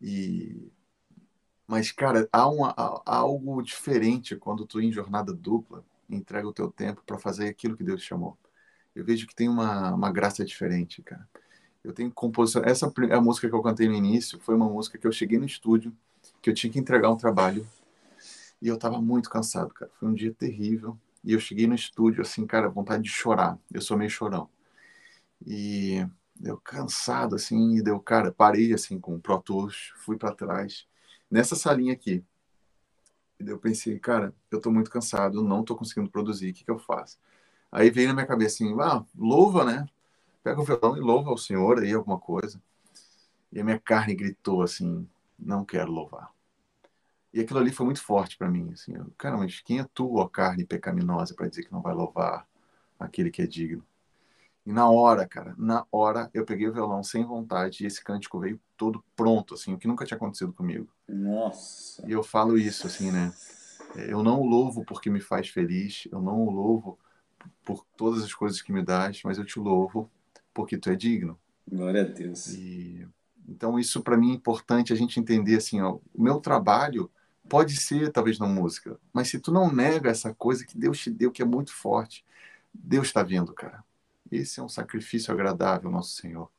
E 0.00 0.72
mas 1.66 1.92
cara, 1.92 2.28
há, 2.32 2.48
uma, 2.48 2.74
há 2.76 3.16
algo 3.16 3.62
diferente 3.62 4.34
quando 4.34 4.66
tu 4.66 4.80
em 4.80 4.90
jornada 4.90 5.32
dupla 5.32 5.84
entrega 6.08 6.48
o 6.48 6.52
teu 6.52 6.68
tempo 6.70 7.02
para 7.06 7.16
fazer 7.16 7.48
aquilo 7.48 7.76
que 7.76 7.84
Deus 7.84 8.02
chamou. 8.02 8.36
Eu 8.94 9.04
vejo 9.04 9.26
que 9.26 9.34
tem 9.34 9.48
uma, 9.48 9.94
uma 9.94 10.10
graça 10.10 10.44
diferente, 10.44 11.00
cara. 11.02 11.28
Eu 11.84 11.92
tenho 11.92 12.10
composição. 12.10 12.62
Essa 12.64 12.92
a 13.12 13.20
música 13.20 13.48
que 13.48 13.54
eu 13.54 13.62
cantei 13.62 13.88
no 13.88 13.94
início 13.94 14.38
foi 14.40 14.56
uma 14.56 14.68
música 14.68 14.98
que 14.98 15.06
eu 15.06 15.12
cheguei 15.12 15.38
no 15.38 15.46
estúdio, 15.46 15.96
que 16.42 16.50
eu 16.50 16.54
tinha 16.54 16.72
que 16.72 16.78
entregar 16.78 17.10
um 17.10 17.16
trabalho 17.16 17.66
e 18.60 18.68
eu 18.68 18.78
tava 18.78 19.00
muito 19.00 19.30
cansado, 19.30 19.72
cara. 19.72 19.90
Foi 19.98 20.08
um 20.08 20.14
dia 20.14 20.32
terrível. 20.34 20.98
E 21.24 21.32
eu 21.32 21.40
cheguei 21.40 21.66
no 21.66 21.74
estúdio, 21.74 22.22
assim, 22.22 22.46
cara, 22.46 22.68
vontade 22.68 23.02
de 23.02 23.10
chorar. 23.10 23.58
Eu 23.72 23.80
sou 23.80 23.96
meio 23.96 24.10
chorão. 24.10 24.48
E 25.46 26.06
eu 26.42 26.56
cansado, 26.58 27.34
assim, 27.36 27.76
e 27.76 27.82
deu, 27.82 28.00
cara, 28.00 28.32
parei, 28.32 28.72
assim, 28.72 28.98
com 28.98 29.14
o 29.14 29.20
Pro 29.20 29.40
Tools, 29.40 29.92
fui 29.96 30.16
para 30.16 30.34
trás, 30.34 30.86
nessa 31.30 31.54
salinha 31.54 31.92
aqui. 31.92 32.24
E 33.38 33.48
eu 33.48 33.58
pensei, 33.58 33.98
cara, 33.98 34.34
eu 34.50 34.60
tô 34.60 34.70
muito 34.70 34.90
cansado, 34.90 35.42
não 35.42 35.64
tô 35.64 35.76
conseguindo 35.76 36.10
produzir, 36.10 36.50
o 36.50 36.54
que 36.54 36.64
que 36.64 36.70
eu 36.70 36.78
faço? 36.78 37.18
Aí 37.72 37.90
veio 37.90 38.08
na 38.08 38.14
minha 38.14 38.26
cabeça 38.26 38.56
assim, 38.56 38.76
ah, 38.80 39.04
louva, 39.16 39.64
né? 39.64 39.86
Pega 40.42 40.60
o 40.60 40.64
violão 40.64 40.96
e 40.96 41.00
louva 41.00 41.30
ao 41.30 41.38
Senhor 41.38 41.78
aí, 41.78 41.92
alguma 41.92 42.18
coisa. 42.18 42.60
E 43.52 43.60
a 43.60 43.64
minha 43.64 43.78
carne 43.78 44.14
gritou 44.14 44.62
assim, 44.62 45.08
não 45.38 45.64
quero 45.64 45.90
louvar. 45.90 46.32
E 47.32 47.40
aquilo 47.40 47.60
ali 47.60 47.72
foi 47.72 47.86
muito 47.86 48.02
forte 48.02 48.36
para 48.36 48.50
mim. 48.50 48.70
Assim, 48.72 48.94
cara, 49.16 49.36
mas 49.36 49.60
quem 49.60 49.78
é 49.78 49.86
tu, 49.94 50.16
ó 50.16 50.26
carne 50.28 50.64
pecaminosa, 50.64 51.34
para 51.34 51.48
dizer 51.48 51.64
que 51.64 51.72
não 51.72 51.80
vai 51.80 51.94
louvar 51.94 52.46
aquele 52.98 53.30
que 53.30 53.42
é 53.42 53.46
digno? 53.46 53.84
E 54.66 54.72
na 54.72 54.88
hora, 54.88 55.26
cara, 55.26 55.54
na 55.56 55.86
hora 55.90 56.30
eu 56.34 56.44
peguei 56.44 56.68
o 56.68 56.72
violão 56.72 57.02
sem 57.02 57.24
vontade 57.24 57.82
e 57.82 57.86
esse 57.86 58.02
cântico 58.02 58.38
veio 58.38 58.60
todo 58.76 59.02
pronto, 59.16 59.54
assim, 59.54 59.72
o 59.72 59.78
que 59.78 59.88
nunca 59.88 60.04
tinha 60.04 60.16
acontecido 60.16 60.52
comigo. 60.52 60.88
Nossa. 61.08 62.06
E 62.06 62.12
eu 62.12 62.22
falo 62.22 62.58
isso, 62.58 62.86
assim, 62.86 63.10
né? 63.10 63.32
Eu 63.96 64.22
não 64.22 64.40
o 64.40 64.46
louvo 64.46 64.84
porque 64.84 65.10
me 65.10 65.20
faz 65.20 65.48
feliz, 65.48 66.06
eu 66.12 66.20
não 66.20 66.46
o 66.46 66.50
louvo 66.50 66.98
por 67.64 67.84
todas 67.96 68.22
as 68.22 68.34
coisas 68.34 68.60
que 68.60 68.72
me 68.72 68.82
dás, 68.82 69.22
mas 69.24 69.38
eu 69.38 69.44
te 69.44 69.58
louvo 69.58 70.10
porque 70.52 70.76
tu 70.76 70.90
é 70.90 70.94
digno. 70.94 71.38
Glória 71.66 72.02
a 72.02 72.04
Deus. 72.04 72.48
E, 72.48 73.08
então, 73.48 73.78
isso 73.78 74.02
para 74.02 74.16
mim 74.16 74.30
é 74.32 74.34
importante 74.34 74.92
a 74.92 74.96
gente 74.96 75.18
entender, 75.18 75.56
assim, 75.56 75.80
ó, 75.80 75.98
o 76.14 76.22
meu 76.22 76.38
trabalho 76.38 77.10
Pode 77.50 77.80
ser, 77.80 78.12
talvez, 78.12 78.38
não 78.38 78.48
música, 78.48 78.96
mas 79.12 79.28
se 79.28 79.40
tu 79.40 79.50
não 79.50 79.72
nega 79.72 80.08
essa 80.08 80.32
coisa 80.32 80.64
que 80.64 80.78
Deus 80.78 81.00
te 81.00 81.10
deu, 81.10 81.32
que 81.32 81.42
é 81.42 81.44
muito 81.44 81.74
forte, 81.74 82.24
Deus 82.72 83.08
está 83.08 83.24
vendo, 83.24 83.52
cara. 83.52 83.82
Esse 84.30 84.60
é 84.60 84.62
um 84.62 84.68
sacrifício 84.68 85.32
agradável 85.32 85.90
nosso 85.90 86.14
Senhor. 86.14 86.50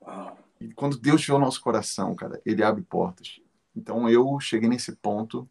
Uau. 0.00 0.38
E 0.60 0.72
quando 0.72 0.98
Deus 0.98 1.24
vê 1.24 1.32
o 1.32 1.38
nosso 1.38 1.60
coração, 1.60 2.14
cara, 2.14 2.40
ele 2.44 2.62
abre 2.62 2.82
portas. 2.82 3.40
Então 3.74 4.08
eu 4.08 4.38
cheguei 4.40 4.68
nesse 4.68 4.94
ponto 4.96 5.48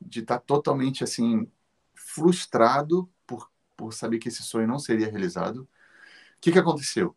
de 0.00 0.20
estar 0.20 0.38
tá 0.38 0.44
totalmente 0.44 1.02
assim 1.02 1.50
frustrado 1.94 3.10
por, 3.26 3.50
por 3.76 3.92
saber 3.92 4.18
que 4.18 4.28
esse 4.28 4.42
sonho 4.42 4.68
não 4.68 4.78
seria 4.78 5.10
realizado. 5.10 5.62
O 5.62 6.40
que, 6.40 6.52
que 6.52 6.58
aconteceu? 6.58 7.16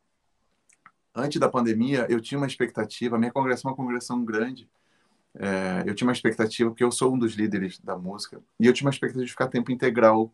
Antes 1.13 1.39
da 1.39 1.49
pandemia, 1.49 2.07
eu 2.09 2.21
tinha 2.21 2.37
uma 2.39 2.47
expectativa, 2.47 3.15
a 3.15 3.19
minha 3.19 3.31
congregação 3.31 3.69
é 3.69 3.71
uma 3.71 3.77
congregação 3.77 4.23
grande, 4.23 4.69
é, 5.35 5.83
eu 5.85 5.93
tinha 5.93 6.07
uma 6.07 6.13
expectativa, 6.13 6.69
porque 6.69 6.83
eu 6.83 6.91
sou 6.91 7.13
um 7.13 7.19
dos 7.19 7.33
líderes 7.33 7.79
da 7.79 7.97
música, 7.97 8.41
e 8.59 8.65
eu 8.65 8.73
tinha 8.73 8.87
uma 8.87 8.93
expectativa 8.93 9.25
de 9.25 9.31
ficar 9.31 9.47
tempo 9.47 9.71
integral 9.71 10.33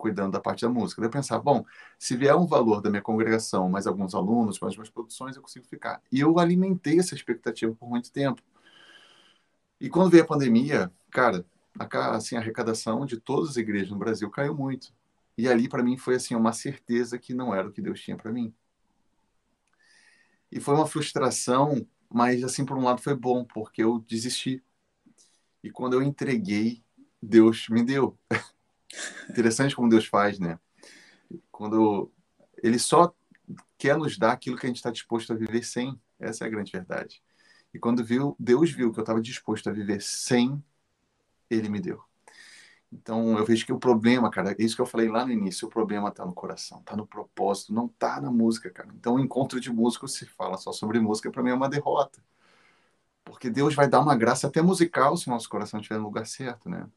cuidando 0.00 0.32
da 0.32 0.40
parte 0.40 0.62
da 0.62 0.68
música. 0.68 1.02
Eu 1.02 1.10
pensava, 1.10 1.42
bom, 1.42 1.64
se 1.98 2.16
vier 2.16 2.34
um 2.34 2.46
valor 2.46 2.80
da 2.80 2.90
minha 2.90 3.02
congregação, 3.02 3.68
mais 3.68 3.86
alguns 3.86 4.14
alunos, 4.14 4.58
mais 4.60 4.76
umas 4.76 4.90
produções, 4.90 5.36
eu 5.36 5.42
consigo 5.42 5.66
ficar. 5.66 6.02
E 6.10 6.20
eu 6.20 6.38
alimentei 6.38 6.98
essa 6.98 7.14
expectativa 7.14 7.74
por 7.74 7.88
muito 7.88 8.12
tempo. 8.12 8.42
E 9.80 9.88
quando 9.88 10.10
veio 10.10 10.24
a 10.24 10.26
pandemia, 10.26 10.90
cara, 11.10 11.44
a, 11.78 12.16
assim, 12.16 12.36
a 12.36 12.40
arrecadação 12.40 13.06
de 13.06 13.18
todas 13.18 13.50
as 13.50 13.56
igrejas 13.56 13.90
no 13.90 13.98
Brasil 13.98 14.30
caiu 14.30 14.54
muito. 14.54 14.92
E 15.36 15.48
ali, 15.48 15.68
para 15.68 15.82
mim, 15.82 15.96
foi 15.96 16.16
assim 16.16 16.34
uma 16.34 16.52
certeza 16.52 17.18
que 17.18 17.32
não 17.34 17.54
era 17.54 17.68
o 17.68 17.72
que 17.72 17.80
Deus 17.80 18.00
tinha 18.00 18.16
para 18.16 18.32
mim. 18.32 18.52
E 20.50 20.60
foi 20.60 20.74
uma 20.74 20.86
frustração 20.86 21.86
mas, 22.12 22.42
assim, 22.42 22.64
por 22.66 22.76
um 22.76 22.82
lado 22.84 23.00
foi 23.00 23.14
bom, 23.14 23.44
porque 23.44 23.82
eu 23.82 24.00
desisti. 24.00 24.62
E 25.62 25.70
quando 25.70 25.94
eu 25.94 26.02
entreguei, 26.02 26.82
Deus 27.22 27.68
me 27.68 27.84
deu. 27.84 28.18
Interessante 29.28 29.74
como 29.76 29.88
Deus 29.88 30.06
faz, 30.06 30.38
né? 30.38 30.58
Quando 31.50 32.10
Ele 32.62 32.78
só 32.78 33.14
quer 33.78 33.96
nos 33.96 34.18
dar 34.18 34.32
aquilo 34.32 34.56
que 34.56 34.66
a 34.66 34.68
gente 34.68 34.76
está 34.76 34.90
disposto 34.90 35.32
a 35.32 35.36
viver 35.36 35.64
sem. 35.64 35.98
Essa 36.18 36.44
é 36.44 36.46
a 36.46 36.50
grande 36.50 36.72
verdade. 36.72 37.22
E 37.72 37.78
quando 37.78 38.04
viu, 38.04 38.36
Deus 38.38 38.70
viu 38.70 38.92
que 38.92 38.98
eu 38.98 39.02
estava 39.02 39.20
disposto 39.20 39.68
a 39.68 39.72
viver 39.72 40.02
sem, 40.02 40.62
Ele 41.48 41.68
me 41.68 41.80
deu. 41.80 42.02
Então 42.92 43.38
eu 43.38 43.44
vejo 43.46 43.64
que 43.64 43.72
o 43.72 43.78
problema, 43.78 44.30
cara, 44.30 44.50
é 44.52 44.56
isso 44.58 44.74
que 44.74 44.82
eu 44.82 44.86
falei 44.86 45.08
lá 45.08 45.24
no 45.24 45.30
início, 45.32 45.68
o 45.68 45.70
problema 45.70 46.08
está 46.08 46.26
no 46.26 46.32
coração, 46.32 46.80
está 46.80 46.96
no 46.96 47.06
propósito, 47.06 47.72
não 47.72 47.86
está 47.86 48.20
na 48.20 48.30
música, 48.32 48.68
cara. 48.68 48.88
Então 48.98 49.14
o 49.14 49.20
encontro 49.20 49.60
de 49.60 49.70
músicos 49.70 50.14
se 50.14 50.26
fala 50.26 50.56
só 50.56 50.72
sobre 50.72 50.98
música, 50.98 51.30
para 51.30 51.42
mim 51.42 51.50
é 51.50 51.54
uma 51.54 51.68
derrota. 51.68 52.20
Porque 53.24 53.48
Deus 53.48 53.74
vai 53.74 53.88
dar 53.88 54.00
uma 54.00 54.16
graça 54.16 54.48
até 54.48 54.60
musical 54.60 55.16
se 55.16 55.28
o 55.28 55.30
nosso 55.30 55.48
coração 55.48 55.78
estiver 55.80 55.98
no 55.98 56.06
lugar 56.06 56.26
certo, 56.26 56.68
né? 56.68 56.88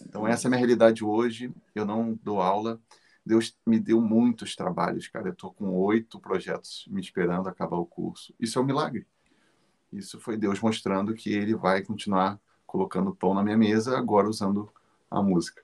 Então 0.00 0.26
essa 0.26 0.46
é 0.46 0.48
a 0.48 0.50
minha 0.50 0.58
realidade 0.58 1.04
hoje. 1.04 1.52
Eu 1.74 1.84
não 1.84 2.18
dou 2.22 2.40
aula. 2.40 2.80
Deus 3.24 3.56
me 3.66 3.78
deu 3.78 4.00
muitos 4.00 4.56
trabalhos, 4.56 5.06
cara. 5.08 5.28
Eu 5.28 5.32
estou 5.32 5.52
com 5.52 5.70
oito 5.70 6.18
projetos 6.18 6.86
me 6.88 7.00
esperando 7.00 7.48
acabar 7.48 7.76
o 7.76 7.86
curso. 7.86 8.34
Isso 8.38 8.58
é 8.58 8.62
um 8.62 8.64
milagre. 8.64 9.06
Isso 9.92 10.18
foi 10.18 10.36
Deus 10.36 10.60
mostrando 10.60 11.14
que 11.14 11.30
Ele 11.30 11.54
vai 11.54 11.82
continuar 11.82 12.40
colocando 12.66 13.14
pão 13.14 13.34
na 13.34 13.42
minha 13.42 13.56
mesa, 13.56 13.98
agora 13.98 14.28
usando 14.28 14.72
a 15.10 15.22
música. 15.22 15.62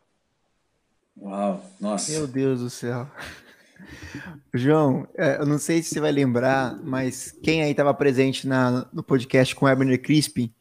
Uau, 1.17 1.65
nossa. 1.81 2.13
Meu 2.13 2.27
Deus 2.27 2.61
do 2.61 2.69
céu. 2.69 3.11
João, 4.53 5.09
é, 5.17 5.39
eu 5.41 5.47
não 5.47 5.59
sei 5.59 5.83
se 5.83 5.91
você 5.91 6.01
vai 6.01 6.13
lembrar, 6.13 6.77
mas 6.83 7.33
quem 7.43 7.63
aí 7.63 7.71
estava 7.71 7.95
presente 7.95 8.47
na, 8.47 8.87
no 8.93 9.03
podcast 9.03 9.55
com 9.55 9.65
o 9.65 9.69
Ebner 9.69 10.01
Crispin, 10.01 10.53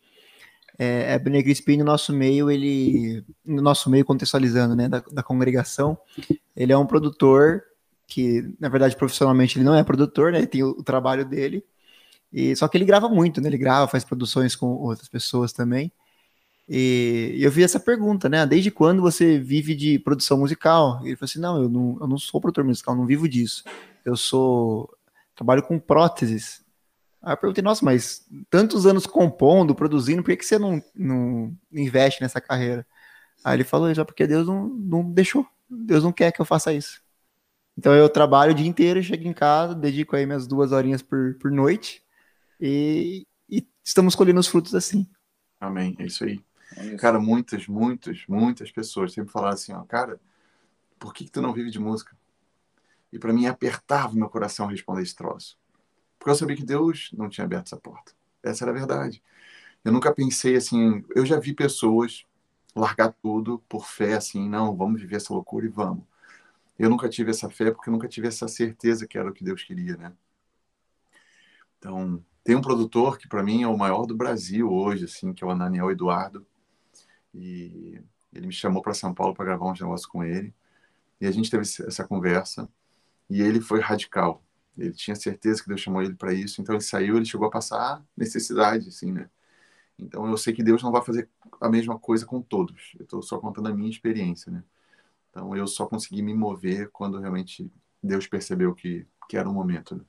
É, 0.80 1.14
Abner 1.16 1.44
Crispim, 1.44 1.78
no 1.78 1.86
nosso 1.86 2.14
meio, 2.14 2.52
ele, 2.52 3.26
no 3.44 3.62
nosso 3.62 3.90
meio 3.90 4.06
contextualizando, 4.06 4.76
né, 4.76 4.88
da, 4.88 5.04
da 5.12 5.24
congregação, 5.24 5.98
ele 6.56 6.72
é 6.72 6.78
um 6.78 6.86
produtor 6.86 7.64
que, 8.06 8.54
na 8.60 8.70
verdade, 8.70 8.96
profissionalmente 8.96 9.58
ele 9.58 9.66
não 9.66 9.76
é 9.76 9.84
produtor, 9.84 10.32
né, 10.32 10.38
ele 10.38 10.48
tem 10.48 10.64
o, 10.64 10.70
o 10.70 10.84
trabalho 10.84 11.26
dele, 11.26 11.64
e 12.32 12.56
só 12.56 12.68
que 12.68 12.78
ele 12.78 12.86
grava 12.86 13.10
muito, 13.10 13.42
né, 13.42 13.50
ele 13.50 13.58
grava, 13.58 13.88
faz 13.88 14.04
produções 14.04 14.56
com 14.56 14.68
outras 14.68 15.10
pessoas 15.10 15.52
também, 15.52 15.92
e, 16.70 17.34
e 17.38 17.44
eu 17.44 17.50
vi 17.50 17.64
essa 17.64 17.80
pergunta, 17.80 18.30
né, 18.30 18.46
desde 18.46 18.70
quando 18.70 19.02
você 19.02 19.40
vive 19.40 19.74
de 19.74 19.98
produção 19.98 20.38
musical? 20.38 21.00
E 21.02 21.08
ele 21.08 21.16
falou 21.16 21.30
assim, 21.30 21.40
não, 21.40 21.62
eu 21.64 21.70
não, 21.70 21.98
eu 22.02 22.08
não 22.08 22.18
sou 22.18 22.40
produtor 22.40 22.64
musical, 22.64 22.96
não 22.96 23.06
vivo 23.06 23.28
disso, 23.28 23.64
eu 24.06 24.16
sou, 24.16 24.94
trabalho 25.36 25.64
com 25.64 25.80
próteses, 25.80 26.64
Aí 27.22 27.34
eu 27.34 27.38
perguntei, 27.38 27.64
nossa, 27.64 27.84
mas 27.84 28.26
tantos 28.50 28.86
anos 28.86 29.06
compondo, 29.06 29.76
produzindo, 29.76 30.22
por 30.22 30.30
que, 30.32 30.38
que 30.38 30.46
você 30.46 30.60
não, 30.60 30.82
não 30.96 31.56
investe 31.72 32.22
nessa 32.22 32.40
carreira? 32.40 32.86
Aí 33.44 33.56
ele 33.56 33.64
falou, 33.64 33.94
já 33.94 34.06
porque 34.06 34.28
Deus 34.28 34.48
não, 34.48 34.68
não 34.68 35.12
deixou. 35.12 35.46
Deus 35.70 36.04
não 36.04 36.12
quer 36.12 36.32
que 36.32 36.40
eu 36.40 36.46
faça 36.46 36.74
isso. 36.74 37.02
Então 37.78 37.94
eu 37.94 38.10
trabalho 38.10 38.52
o 38.52 38.56
dia 38.56 38.68
inteiro, 38.68 39.04
chego 39.04 39.28
em 39.28 39.34
casa, 39.34 39.76
dedico 39.76 40.16
aí 40.16 40.26
minhas 40.26 40.48
duas 40.48 40.72
horinhas 40.72 41.02
por, 41.02 41.36
por 41.36 41.52
noite 41.52 42.04
e, 42.60 43.28
e 43.48 43.68
estamos 43.84 44.16
colhendo 44.16 44.40
os 44.40 44.48
frutos 44.48 44.74
assim. 44.74 45.08
Amém, 45.60 45.96
é 46.00 46.06
isso 46.06 46.24
aí. 46.24 46.44
É 46.76 46.86
isso. 46.86 46.98
Cara, 46.98 47.20
muitas, 47.20 47.68
muitas, 47.68 48.24
muitas 48.28 48.72
pessoas 48.72 49.14
sempre 49.14 49.32
falaram 49.32 49.54
assim, 49.54 49.74
ó, 49.74 49.84
cara, 49.84 50.20
por 50.98 51.14
que, 51.14 51.26
que 51.26 51.32
tu 51.32 51.42
não 51.42 51.54
vive 51.54 51.70
de 51.70 51.80
música? 51.80 52.16
E 53.14 53.20
para 53.20 53.32
mim 53.32 53.46
apertava 53.46 54.14
meu 54.14 54.30
coração 54.30 54.68
responder 54.68 55.04
esse 55.04 55.16
troço. 55.16 55.58
Porque 56.18 56.32
eu 56.32 56.36
sabia 56.36 56.56
que 56.56 56.66
Deus 56.66 57.10
não 57.14 57.30
tinha 57.30 57.46
aberto 57.46 57.68
essa 57.68 57.78
porta. 57.78 58.14
Essa 58.44 58.64
era 58.64 58.72
a 58.72 58.76
verdade. 58.76 59.22
Eu 59.84 59.92
nunca 59.92 60.14
pensei 60.14 60.56
assim. 60.56 61.04
Eu 61.16 61.26
já 61.26 61.40
vi 61.40 61.54
pessoas 61.54 62.26
largar 62.76 63.12
tudo 63.22 63.60
por 63.68 63.86
fé, 63.86 64.14
assim, 64.14 64.48
não, 64.48 64.76
vamos 64.76 65.02
viver 65.02 65.18
essa 65.18 65.34
loucura 65.34 65.66
e 65.66 65.70
vamos. 65.70 66.04
Eu 66.78 66.90
nunca 66.90 67.10
tive 67.10 67.32
essa 67.32 67.50
fé 67.50 67.72
porque 67.72 67.90
eu 67.90 67.94
nunca 67.94 68.08
tive 68.08 68.28
essa 68.28 68.48
certeza 68.48 69.08
que 69.08 69.18
era 69.18 69.30
o 69.30 69.34
que 69.34 69.44
Deus 69.44 69.64
queria, 69.64 69.98
né? 69.98 70.14
Então, 71.80 72.24
tem 72.44 72.56
um 72.56 72.62
produtor 72.62 73.18
que 73.18 73.28
para 73.28 73.44
mim 73.44 73.64
é 73.64 73.68
o 73.68 73.78
maior 73.78 74.06
do 74.06 74.16
Brasil 74.16 74.72
hoje, 74.72 75.06
assim, 75.06 75.34
que 75.34 75.44
é 75.44 75.48
o 75.48 75.50
Ananiel 75.52 75.92
Eduardo. 75.92 76.46
E 77.34 78.00
ele 78.34 78.48
me 78.48 78.54
chamou 78.54 78.82
para 78.82 78.94
São 78.94 79.14
Paulo 79.14 79.34
para 79.34 79.46
gravar 79.46 79.72
uns 79.72 79.80
negócios 79.80 80.08
com 80.10 80.24
ele. 80.24 80.54
E 81.20 81.28
a 81.28 81.32
gente 81.32 81.50
teve 81.50 81.64
essa 81.64 82.08
conversa. 82.08 82.70
E 83.30 83.42
ele 83.42 83.60
foi 83.60 83.80
radical. 83.80 84.44
Ele 84.78 84.94
tinha 84.94 85.16
certeza 85.16 85.62
que 85.62 85.70
Deus 85.70 85.82
chamou 85.82 86.02
ele 86.02 86.16
para 86.16 86.34
isso, 86.34 86.62
então 86.62 86.76
ele 86.76 86.84
saiu, 86.84 87.18
ele 87.18 87.26
chegou 87.26 87.48
a 87.48 87.52
passar 87.52 88.04
necessidade, 88.16 88.90
assim, 88.90 89.12
né? 89.12 89.30
Então 89.98 90.28
eu 90.28 90.38
sei 90.38 90.54
que 90.54 90.64
Deus 90.64 90.84
não 90.84 90.92
vai 90.92 91.02
fazer 91.04 91.28
a 91.60 91.70
mesma 91.70 91.98
coisa 91.98 92.26
com 92.26 92.42
todos. 92.42 92.94
Eu 93.00 93.04
estou 93.04 93.22
só 93.22 93.40
contando 93.40 93.68
a 93.68 93.74
minha 93.74 93.90
experiência, 93.90 94.52
né? 94.52 94.64
Então 95.30 95.56
eu 95.56 95.68
só 95.68 95.86
consegui 95.86 96.22
me 96.22 96.34
mover 96.34 96.90
quando 96.92 97.20
realmente 97.20 97.72
Deus 98.02 98.28
percebeu 98.28 98.74
que, 98.74 99.06
que 99.28 99.38
era 99.38 99.50
o 99.50 99.54
momento. 99.54 99.96
Né? 99.96 100.02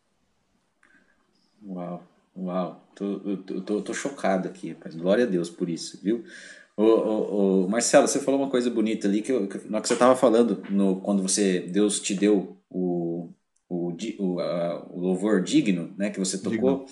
Uau, 1.67 2.03
uau. 2.37 2.85
Tô, 2.95 3.19
tô, 3.19 3.61
tô, 3.61 3.83
tô, 3.83 3.95
chocado 3.95 4.49
aqui, 4.49 4.73
rapaz. 4.73 4.95
Glória 4.95 5.25
a 5.25 5.29
Deus 5.29 5.51
por 5.51 5.69
isso, 5.69 5.99
viu? 6.03 6.25
Ô, 6.77 6.85
ô, 6.85 7.65
ô, 7.65 7.69
Marcelo, 7.69 8.07
você 8.07 8.21
falou 8.21 8.41
uma 8.41 8.51
coisa 8.51 8.71
bonita 8.71 9.09
ali 9.09 9.23
que, 9.23 9.33
eu, 9.33 9.49
que, 9.49 9.59
que 9.59 9.69
você 9.69 9.95
estava 9.95 10.15
falando 10.15 10.63
no, 10.71 11.01
quando 11.01 11.23
você 11.23 11.61
Deus 11.61 12.01
te 12.01 12.15
deu 12.15 12.57
o, 12.71 12.98
o, 14.19 14.41
a, 14.41 14.87
o 14.91 15.01
louvor 15.01 15.43
digno, 15.43 15.95
né, 15.97 16.11
que 16.11 16.19
você 16.19 16.39
tocou, 16.39 16.87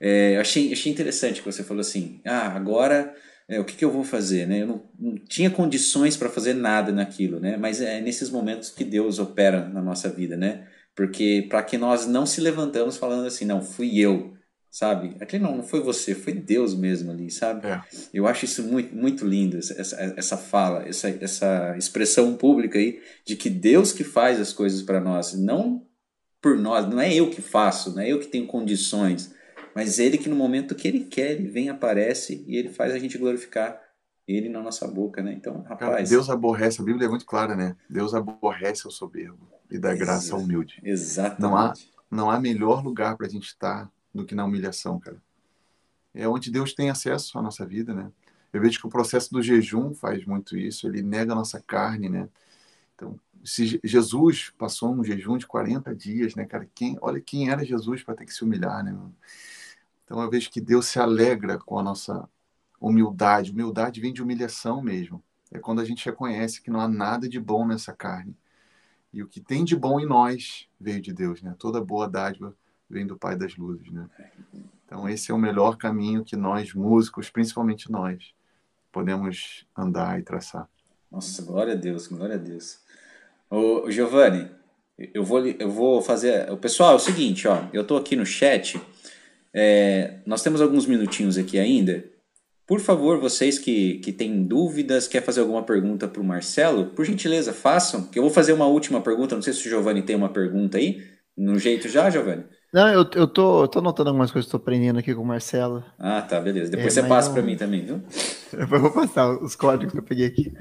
é, 0.00 0.38
achei, 0.38 0.72
achei 0.72 0.90
interessante 0.90 1.40
que 1.40 1.52
você 1.52 1.62
falou 1.62 1.80
assim, 1.80 2.20
ah, 2.24 2.48
agora 2.48 3.14
é, 3.50 3.58
o 3.58 3.64
que, 3.64 3.76
que 3.76 3.84
eu 3.84 3.90
vou 3.90 4.04
fazer, 4.04 4.46
né? 4.46 4.62
Eu 4.62 4.66
não, 4.68 4.82
não 4.96 5.14
tinha 5.16 5.50
condições 5.50 6.16
para 6.16 6.30
fazer 6.30 6.54
nada 6.54 6.92
naquilo, 6.92 7.40
né? 7.40 7.56
Mas 7.56 7.80
é 7.80 8.00
nesses 8.00 8.30
momentos 8.30 8.70
que 8.70 8.84
Deus 8.84 9.18
opera 9.18 9.68
na 9.68 9.82
nossa 9.82 10.08
vida, 10.08 10.36
né? 10.36 10.68
Porque 10.94 11.46
para 11.48 11.60
que 11.62 11.76
nós 11.76 12.06
não 12.06 12.24
se 12.24 12.40
levantamos 12.40 12.96
falando 12.96 13.26
assim, 13.26 13.44
não, 13.44 13.60
fui 13.60 13.98
eu, 13.98 14.34
sabe? 14.70 15.16
Aquele 15.20 15.42
não, 15.42 15.56
não 15.56 15.62
foi 15.64 15.80
você, 15.80 16.14
foi 16.14 16.32
Deus 16.32 16.74
mesmo 16.74 17.10
ali, 17.10 17.28
sabe? 17.28 17.66
É. 17.66 17.80
Eu 18.14 18.28
acho 18.28 18.44
isso 18.44 18.62
muito, 18.62 18.94
muito 18.94 19.26
lindo, 19.26 19.58
essa, 19.58 19.96
essa 20.16 20.36
fala, 20.36 20.88
essa, 20.88 21.08
essa 21.20 21.74
expressão 21.76 22.36
pública 22.36 22.78
aí 22.78 23.00
de 23.26 23.34
que 23.34 23.50
Deus 23.50 23.92
que 23.92 24.04
faz 24.04 24.40
as 24.40 24.52
coisas 24.52 24.80
para 24.80 25.00
nós, 25.00 25.34
não 25.34 25.84
por 26.40 26.56
nós, 26.56 26.88
não 26.88 27.00
é 27.00 27.12
eu 27.12 27.30
que 27.30 27.42
faço, 27.42 27.94
não 27.94 28.02
é 28.02 28.08
eu 28.08 28.18
que 28.18 28.26
tenho 28.26 28.46
condições, 28.46 29.34
mas 29.74 29.98
ele 29.98 30.18
que 30.18 30.28
no 30.28 30.36
momento 30.36 30.74
que 30.74 30.88
ele 30.88 31.00
quer, 31.00 31.32
ele 31.32 31.48
vem, 31.48 31.68
aparece 31.68 32.44
e 32.46 32.56
ele 32.56 32.70
faz 32.70 32.92
a 32.92 32.98
gente 32.98 33.18
glorificar 33.18 33.80
ele 34.26 34.48
na 34.48 34.60
nossa 34.62 34.86
boca, 34.86 35.22
né? 35.22 35.32
Então, 35.32 35.62
rapaz. 35.62 35.78
Cara, 35.78 36.02
Deus 36.02 36.30
aborrece, 36.30 36.80
a 36.80 36.84
Bíblia 36.84 37.06
é 37.06 37.08
muito 37.08 37.26
clara, 37.26 37.56
né? 37.56 37.76
Deus 37.88 38.14
aborrece 38.14 38.86
o 38.86 38.90
soberbo 38.90 39.48
e 39.70 39.78
dá 39.78 39.94
graça 39.94 40.34
ao 40.34 40.40
humilde. 40.40 40.80
Exatamente. 40.82 41.40
Não 41.40 41.56
há, 41.56 41.74
não 42.10 42.30
há 42.30 42.40
melhor 42.40 42.82
lugar 42.82 43.16
para 43.16 43.26
a 43.26 43.30
gente 43.30 43.46
estar 43.46 43.90
do 44.14 44.24
que 44.24 44.34
na 44.34 44.44
humilhação, 44.44 44.98
cara. 44.98 45.20
É 46.14 46.26
onde 46.26 46.50
Deus 46.50 46.72
tem 46.72 46.90
acesso 46.90 47.38
à 47.38 47.42
nossa 47.42 47.64
vida, 47.64 47.94
né? 47.94 48.10
Eu 48.52 48.60
vejo 48.60 48.80
que 48.80 48.86
o 48.86 48.90
processo 48.90 49.30
do 49.32 49.42
jejum 49.42 49.94
faz 49.94 50.24
muito 50.24 50.56
isso, 50.56 50.88
ele 50.88 51.02
nega 51.02 51.32
a 51.32 51.36
nossa 51.36 51.60
carne, 51.60 52.08
né? 52.08 52.28
Se 53.42 53.80
Jesus 53.82 54.52
passou 54.58 54.92
um 54.92 55.02
jejum 55.02 55.38
de 55.38 55.46
40 55.46 55.94
dias, 55.94 56.34
né, 56.34 56.44
cara? 56.44 56.68
Quem, 56.74 56.98
olha 57.00 57.20
quem 57.20 57.50
era 57.50 57.64
Jesus 57.64 58.02
para 58.02 58.14
ter 58.14 58.26
que 58.26 58.34
se 58.34 58.44
humilhar, 58.44 58.84
né? 58.84 58.96
Então 60.04 60.20
eu 60.20 60.28
vejo 60.28 60.50
que 60.50 60.60
Deus 60.60 60.86
se 60.86 60.98
alegra 60.98 61.58
com 61.58 61.78
a 61.78 61.82
nossa 61.82 62.28
humildade. 62.80 63.52
Humildade 63.52 64.00
vem 64.00 64.12
de 64.12 64.22
humilhação 64.22 64.82
mesmo. 64.82 65.22
É 65.52 65.58
quando 65.58 65.80
a 65.80 65.84
gente 65.84 66.04
reconhece 66.04 66.60
que 66.60 66.70
não 66.70 66.80
há 66.80 66.88
nada 66.88 67.28
de 67.28 67.40
bom 67.40 67.66
nessa 67.66 67.92
carne. 67.92 68.36
E 69.12 69.22
o 69.22 69.26
que 69.26 69.40
tem 69.40 69.64
de 69.64 69.74
bom 69.74 69.98
em 69.98 70.06
nós 70.06 70.68
veio 70.80 71.00
de 71.00 71.12
Deus, 71.12 71.42
né? 71.42 71.54
Toda 71.58 71.84
boa 71.84 72.08
dádiva 72.08 72.54
vem 72.88 73.06
do 73.06 73.16
Pai 73.16 73.36
das 73.36 73.56
Luzes, 73.56 73.90
né? 73.90 74.08
Então 74.84 75.08
esse 75.08 75.30
é 75.30 75.34
o 75.34 75.38
melhor 75.38 75.76
caminho 75.76 76.24
que 76.24 76.36
nós 76.36 76.74
músicos, 76.74 77.30
principalmente 77.30 77.90
nós, 77.90 78.34
podemos 78.92 79.64
andar 79.76 80.18
e 80.18 80.22
traçar. 80.22 80.68
Nossa, 81.10 81.42
glória 81.42 81.72
a 81.72 81.76
Deus, 81.76 82.06
glória 82.06 82.36
a 82.36 82.38
Deus. 82.38 82.80
Ô, 83.50 83.90
Giovanni, 83.90 84.48
eu 85.12 85.24
vou, 85.24 85.44
eu 85.44 85.68
vou 85.70 86.00
fazer. 86.00 86.46
Pessoal, 86.58 86.92
é 86.92 86.96
o 86.96 86.98
seguinte, 87.00 87.48
ó. 87.48 87.64
Eu 87.72 87.84
tô 87.84 87.96
aqui 87.96 88.14
no 88.14 88.24
chat. 88.24 88.80
É, 89.52 90.20
nós 90.24 90.42
temos 90.42 90.60
alguns 90.60 90.86
minutinhos 90.86 91.36
aqui 91.36 91.58
ainda. 91.58 92.04
Por 92.66 92.78
favor, 92.78 93.18
vocês 93.18 93.58
que, 93.58 93.98
que 93.98 94.12
têm 94.12 94.44
dúvidas, 94.44 95.08
quer 95.08 95.22
fazer 95.22 95.40
alguma 95.40 95.64
pergunta 95.64 96.06
para 96.06 96.20
o 96.20 96.24
Marcelo, 96.24 96.86
por 96.90 97.04
gentileza, 97.04 97.52
façam. 97.52 98.06
Que 98.06 98.18
eu 98.20 98.22
vou 98.22 98.30
fazer 98.30 98.52
uma 98.52 98.66
última 98.66 99.00
pergunta. 99.02 99.34
Não 99.34 99.42
sei 99.42 99.52
se 99.52 99.66
o 99.66 99.70
Giovanni 99.70 100.02
tem 100.02 100.14
uma 100.14 100.32
pergunta 100.32 100.78
aí. 100.78 101.02
No 101.36 101.58
jeito 101.58 101.88
já, 101.88 102.08
Giovanni? 102.08 102.44
Não, 102.72 102.86
eu, 102.88 103.04
eu, 103.16 103.26
tô, 103.26 103.62
eu 103.62 103.68
tô 103.68 103.80
anotando 103.80 104.10
algumas 104.10 104.30
coisas 104.30 104.46
que 104.46 104.56
estou 104.56 104.60
aprendendo 104.60 105.00
aqui 105.00 105.12
com 105.12 105.22
o 105.22 105.26
Marcelo. 105.26 105.84
Ah, 105.98 106.22
tá, 106.22 106.40
beleza. 106.40 106.70
Depois 106.70 106.96
é, 106.96 107.02
você 107.02 107.08
passa 107.08 107.28
não... 107.28 107.34
para 107.34 107.42
mim 107.42 107.56
também, 107.56 107.84
viu? 107.84 108.00
Eu 108.52 108.66
vou 108.66 108.90
passar 108.90 109.30
os 109.40 109.54
códigos 109.54 109.92
que 109.92 109.98
eu 110.00 110.02
peguei 110.02 110.26
aqui. 110.26 110.52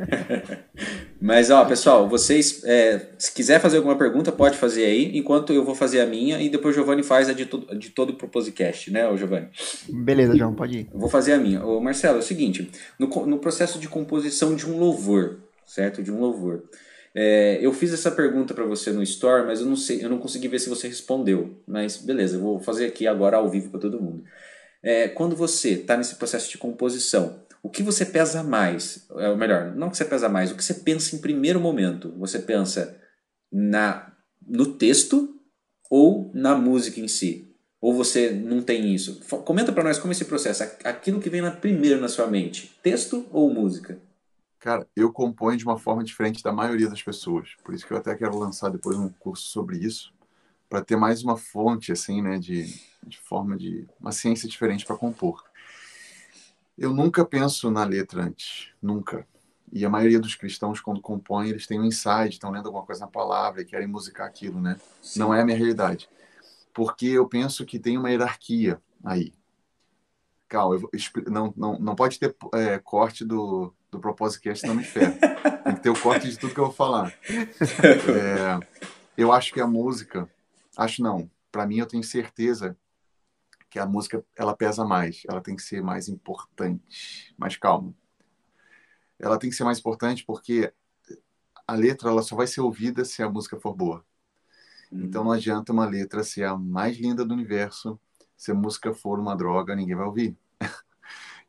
mas, 1.19 1.49
ó, 1.49 1.65
pessoal, 1.65 2.07
vocês, 2.07 2.64
é, 2.64 3.07
se 3.18 3.34
quiser 3.34 3.60
fazer 3.60 3.77
alguma 3.77 3.98
pergunta, 3.98 4.31
pode 4.31 4.57
fazer 4.57 4.86
aí, 4.86 5.18
enquanto 5.18 5.52
eu 5.53 5.65
vou 5.65 5.73
fazer 5.73 5.99
a 5.99 6.06
minha 6.06 6.40
e 6.40 6.49
depois 6.49 6.76
o 6.76 6.77
Giovanni 6.77 7.02
faz 7.02 7.30
a 7.30 7.34
de, 7.34 7.48
to 7.48 7.65
de 7.76 7.90
todo 7.90 8.11
o 8.11 8.14
Proposicast, 8.14 8.91
né, 8.91 9.10
o 9.10 9.18
Giovanni? 9.18 9.48
Beleza, 9.90 10.38
João, 10.38 10.53
pode 10.53 10.77
ir. 10.77 10.88
Eu 10.94 10.99
vou 10.99 11.10
fazer 11.10 11.34
a 11.34 11.40
minha. 11.40 11.65
Ô, 11.65 11.80
Marcelo, 11.81 12.18
é 12.18 12.19
o 12.19 12.23
seguinte, 12.23 12.69
no, 12.99 13.07
no 13.26 13.40
processo 13.40 13.80
de 13.80 13.88
composição 13.88 14.56
de 14.56 14.69
um 14.69 14.77
louvor, 14.77 15.40
certo? 15.65 16.03
De 16.03 16.11
um 16.11 16.19
louvor. 16.19 16.61
É, 17.14 17.57
eu 17.61 17.73
fiz 17.73 17.94
essa 17.94 18.11
pergunta 18.11 18.53
para 18.53 18.65
você 18.65 18.91
no 18.91 19.02
Store, 19.03 19.45
mas 19.45 19.60
eu 19.60 19.65
não 19.65 19.76
sei, 19.76 20.03
eu 20.03 20.10
não 20.10 20.19
consegui 20.19 20.48
ver 20.48 20.60
se 20.60 20.69
você 20.69 20.88
respondeu. 20.88 21.61
Mas 21.68 21.98
beleza, 21.98 22.38
eu 22.38 22.41
vou 22.41 22.60
fazer 22.60 22.86
aqui 22.86 23.07
agora 23.07 23.38
ao 23.38 23.49
vivo 23.49 23.69
para 23.69 23.80
todo 23.80 24.02
mundo. 24.02 24.23
É, 24.81 25.07
quando 25.07 25.36
você 25.36 25.72
está 25.72 25.98
nesse 25.98 26.15
processo 26.15 26.49
de 26.49 26.57
composição, 26.57 27.44
o 27.61 27.69
que 27.69 27.84
você 27.84 28.06
pesa 28.06 28.44
mais? 28.44 29.07
É, 29.18 29.30
ou 29.30 29.38
melhor, 29.38 29.76
não 29.76 29.88
o 29.88 29.91
que 29.91 29.98
você 29.98 30.06
pesa 30.06 30.30
mais, 30.30 30.52
o 30.52 30.56
que 30.56 30.64
você 30.64 30.76
pensa 30.76 31.15
em 31.15 31.19
primeiro 31.19 31.60
momento? 31.60 32.14
Você 32.18 32.40
pensa 32.40 32.98
na 33.52 34.14
no 34.48 34.77
texto 34.77 35.36
ou 35.90 36.31
na 36.34 36.56
música 36.56 36.99
em 36.99 37.07
si? 37.07 37.49
Ou 37.81 37.94
você 37.94 38.31
não 38.31 38.61
tem 38.61 38.94
isso? 38.94 39.22
Comenta 39.45 39.72
para 39.72 39.84
nós 39.84 39.98
como 39.98 40.11
esse 40.11 40.26
processo, 40.26 40.64
aquilo 40.84 41.19
que 41.19 41.30
vem 41.30 41.41
na 41.41 41.52
primeiro 41.52 41.99
na 41.99 42.10
sua 42.10 42.27
mente, 42.27 42.77
texto 42.84 43.26
ou 43.31 43.53
música? 43.53 43.98
Cara, 44.60 44.86
eu 44.94 45.11
componho 45.11 45.57
de 45.57 45.64
uma 45.64 45.77
forma 45.77 46.03
diferente 46.03 46.44
da 46.44 46.52
maioria 46.52 46.90
das 46.90 47.02
pessoas. 47.02 47.56
Por 47.64 47.73
isso 47.73 47.88
que 47.88 47.94
eu 47.94 47.98
até 47.98 48.14
quero 48.14 48.38
lançar 48.38 48.69
depois 48.69 48.98
um 48.98 49.07
curso 49.07 49.48
sobre 49.48 49.77
isso, 49.77 50.14
para 50.68 50.84
ter 50.84 50.98
mais 50.98 51.23
uma 51.23 51.38
fonte, 51.38 51.94
assim, 51.94 52.22
né, 52.22 52.38
de, 52.38 52.65
de 53.07 53.18
forma 53.18 53.57
de. 53.57 53.88
uma 53.99 54.11
ciência 54.11 54.49
diferente 54.49 54.86
para 54.86 54.98
compor. 54.98 55.44
Eu 56.77 56.94
nunca 56.94 57.26
penso 57.26 57.72
na 57.72 57.86
letra 57.86 58.23
antes, 58.23 58.72
nunca. 58.81 59.26
E 59.72 59.86
a 59.86 59.90
maioria 59.90 60.19
dos 60.19 60.36
cristãos, 60.36 60.81
quando 60.81 60.99
compõem, 60.99 61.49
eles 61.49 61.65
têm 61.65 61.80
um 61.80 61.86
insight, 61.86 62.30
estão 62.34 62.52
lendo 62.52 62.65
alguma 62.65 62.86
coisa 62.86 63.02
na 63.02 63.07
palavra 63.07 63.61
e 63.61 63.65
querem 63.65 63.88
musicar 63.88 64.27
aquilo, 64.27 64.60
né? 64.60 64.80
Sim. 65.02 65.19
Não 65.19 65.34
é 65.34 65.41
a 65.41 65.45
minha 65.45 65.57
realidade. 65.57 66.10
Porque 66.73 67.07
eu 67.07 67.27
penso 67.27 67.65
que 67.65 67.80
tem 67.80 67.98
uma 67.98 68.10
hierarquia 68.10 68.81
aí. 69.03 69.34
Calma, 70.48 70.76
eu 70.76 70.80
vou, 70.80 70.90
não, 71.27 71.53
não, 71.56 71.80
não 71.80 71.95
pode 71.95 72.18
ter 72.18 72.36
é, 72.53 72.80
corte 72.80 73.23
do, 73.23 73.73
do 73.91 73.99
Proposicast 73.99 74.66
não 74.66 74.76
me 74.76 74.84
ferra. 74.84 75.18
Tem 75.64 75.76
que 75.76 75.82
ter 75.82 75.90
o 75.90 75.99
corte 75.99 76.30
de 76.30 76.38
tudo 76.38 76.53
que 76.53 76.60
eu 76.60 76.66
vou 76.66 76.74
falar. 76.74 77.14
É, 78.10 78.60
eu 79.18 79.32
acho 79.32 79.53
que 79.53 79.60
a 79.60 79.68
música, 79.68 80.30
acho 80.78 81.02
não, 81.02 81.30
para 81.52 81.66
mim 81.66 81.78
eu 81.78 81.86
tenho 81.86 82.03
certeza 82.03 82.78
que 83.70 83.78
a 83.78 83.86
música 83.86 84.24
ela 84.36 84.56
pesa 84.56 84.86
mais, 84.86 85.24
ela 85.28 85.41
tem 85.41 85.56
que 85.56 85.61
ser 85.61 85.82
mais 85.82 86.07
importante. 86.07 87.34
Mas 87.38 87.56
calma. 87.56 87.94
Ela 89.20 89.38
tem 89.38 89.49
que 89.49 89.56
ser 89.56 89.64
mais 89.64 89.80
importante 89.80 90.24
porque 90.26 90.74
a 91.68 91.74
letra 91.76 92.10
ela 92.10 92.24
só 92.24 92.36
vai 92.36 92.48
ser 92.48 92.61
ouvida 92.61 93.06
se 93.06 93.22
a 93.22 93.30
música 93.30 93.60
for 93.60 93.76
boa. 93.76 94.03
Hum. 94.91 95.03
Então 95.03 95.24
não 95.24 95.32
adianta 95.32 95.72
uma 95.72 95.86
letra 95.86 96.24
ser 96.24 96.45
a 96.45 96.57
mais 96.57 96.98
linda 96.98 97.24
do 97.24 97.34
universo, 97.34 97.99
se 98.36 98.52
a 98.52 98.56
música 98.56 98.94
for 98.94 99.20
uma 99.20 99.36
droga, 99.36 99.76
ninguém 99.76 99.95
vai 99.95 100.06
ouvir. 100.06 100.38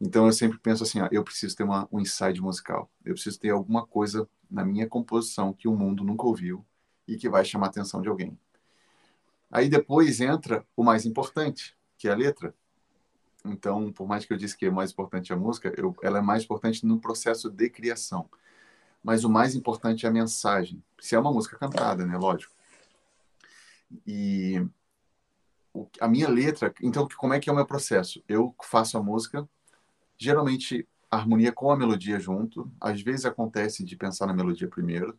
Então 0.01 0.27
eu 0.27 0.33
sempre 0.33 0.59
penso 0.59 0.83
assim, 0.83 1.01
ó, 1.01 1.09
eu 1.13 1.23
preciso 1.23 1.55
ter 1.55 1.63
uma, 1.63 1.87
um 1.93 2.01
insight 2.01 2.41
musical. 2.41 2.91
Eu 3.05 3.13
preciso 3.15 3.39
ter 3.39 3.51
alguma 3.51 3.87
coisa 3.87 4.27
na 4.51 4.65
minha 4.65 4.89
composição 4.89 5.53
que 5.53 5.69
o 5.69 5.77
mundo 5.77 6.03
nunca 6.03 6.27
ouviu 6.27 6.65
e 7.07 7.17
que 7.17 7.29
vai 7.29 7.45
chamar 7.45 7.67
a 7.67 7.69
atenção 7.69 8.01
de 8.01 8.09
alguém. 8.09 8.39
Aí 9.51 9.69
depois 9.69 10.21
entra 10.21 10.65
o 10.77 10.83
mais 10.83 11.05
importante, 11.05 11.77
que 11.99 12.09
é 12.09 12.13
a 12.13 12.17
letra. 12.17 12.55
Então, 13.45 13.93
por 13.93 14.07
mais 14.07 14.25
que 14.25 14.33
eu 14.33 14.37
disse 14.37 14.57
que 14.57 14.67
é 14.67 14.71
mais 14.71 14.93
importante 14.93 15.33
a 15.33 15.37
música, 15.37 15.73
eu, 15.77 15.95
ela 16.03 16.19
é 16.19 16.23
mais 16.23 16.45
importante 16.45 16.87
no 16.87 17.01
processo 17.01 17.51
de 17.51 17.69
criação. 17.69 18.29
Mas 19.03 19.25
o 19.25 19.31
mais 19.31 19.55
importante 19.55 20.07
é 20.07 20.09
a 20.09 20.13
mensagem. 20.13 20.83
Se 20.99 21.15
é 21.15 21.19
uma 21.19 21.33
música 21.33 21.59
cantada, 21.59 22.07
né? 22.07 22.17
Lógico. 22.17 22.55
E 24.07 24.65
a 26.01 26.09
minha 26.09 26.29
letra, 26.29 26.73
então 26.83 27.09
como 27.17 27.33
é 27.33 27.41
que 27.41 27.49
é 27.49 27.53
o 27.53 27.57
meu 27.57 27.67
processo? 27.67 28.23
Eu 28.29 28.55
faço 28.63 28.99
a 28.99 29.03
música, 29.03 29.49
geralmente 30.21 30.87
harmonia 31.11 31.53
com 31.53 31.71
a 31.71 31.77
melodia 31.77 32.21
junto. 32.21 32.71
Às 32.81 33.03
vezes 33.03 33.25
acontece 33.27 33.85
de 33.85 33.97
pensar 33.97 34.27
na 34.27 34.35
melodia 34.35 34.69
primeiro, 34.69 35.19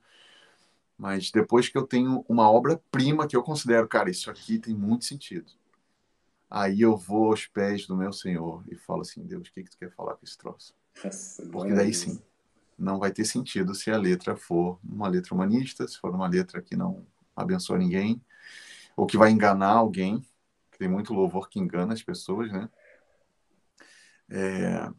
mas 0.97 1.31
depois 1.31 1.67
que 1.67 1.77
eu 1.77 1.85
tenho 1.87 2.23
uma 2.29 2.49
obra-prima 2.49 3.27
que 3.27 3.35
eu 3.35 3.43
considero, 3.43 3.87
cara, 3.87 4.09
isso 4.09 4.29
aqui 4.29 4.59
tem 4.59 4.75
muito 4.75 5.05
sentido. 5.05 5.51
Aí 6.49 6.81
eu 6.81 6.97
vou 6.97 7.27
aos 7.27 7.47
pés 7.47 7.87
do 7.87 7.95
meu 7.95 8.11
Senhor 8.11 8.63
e 8.69 8.75
falo 8.75 9.01
assim, 9.01 9.23
Deus, 9.25 9.47
o 9.47 9.51
que, 9.53 9.63
que 9.63 9.71
tu 9.71 9.77
quer 9.77 9.91
falar 9.91 10.15
com 10.15 10.25
esse 10.25 10.37
troço? 10.37 10.75
Nossa, 11.03 11.43
Porque 11.51 11.73
daí 11.73 11.93
sim, 11.93 12.21
não 12.77 12.99
vai 12.99 13.11
ter 13.11 13.25
sentido 13.25 13.75
se 13.75 13.91
a 13.91 13.97
letra 13.97 14.35
for 14.35 14.79
uma 14.83 15.07
letra 15.07 15.33
humanista, 15.33 15.87
se 15.87 15.97
for 15.97 16.13
uma 16.13 16.27
letra 16.27 16.61
que 16.61 16.75
não 16.75 17.05
abençoa 17.35 17.77
ninguém, 17.77 18.21
ou 18.95 19.05
que 19.05 19.17
vai 19.17 19.31
enganar 19.31 19.73
alguém, 19.73 20.21
que 20.71 20.79
tem 20.79 20.89
muito 20.89 21.13
louvor 21.13 21.49
que 21.49 21.59
engana 21.59 21.93
as 21.93 22.03
pessoas, 22.03 22.51
né? 22.51 22.69
É, 24.31 24.89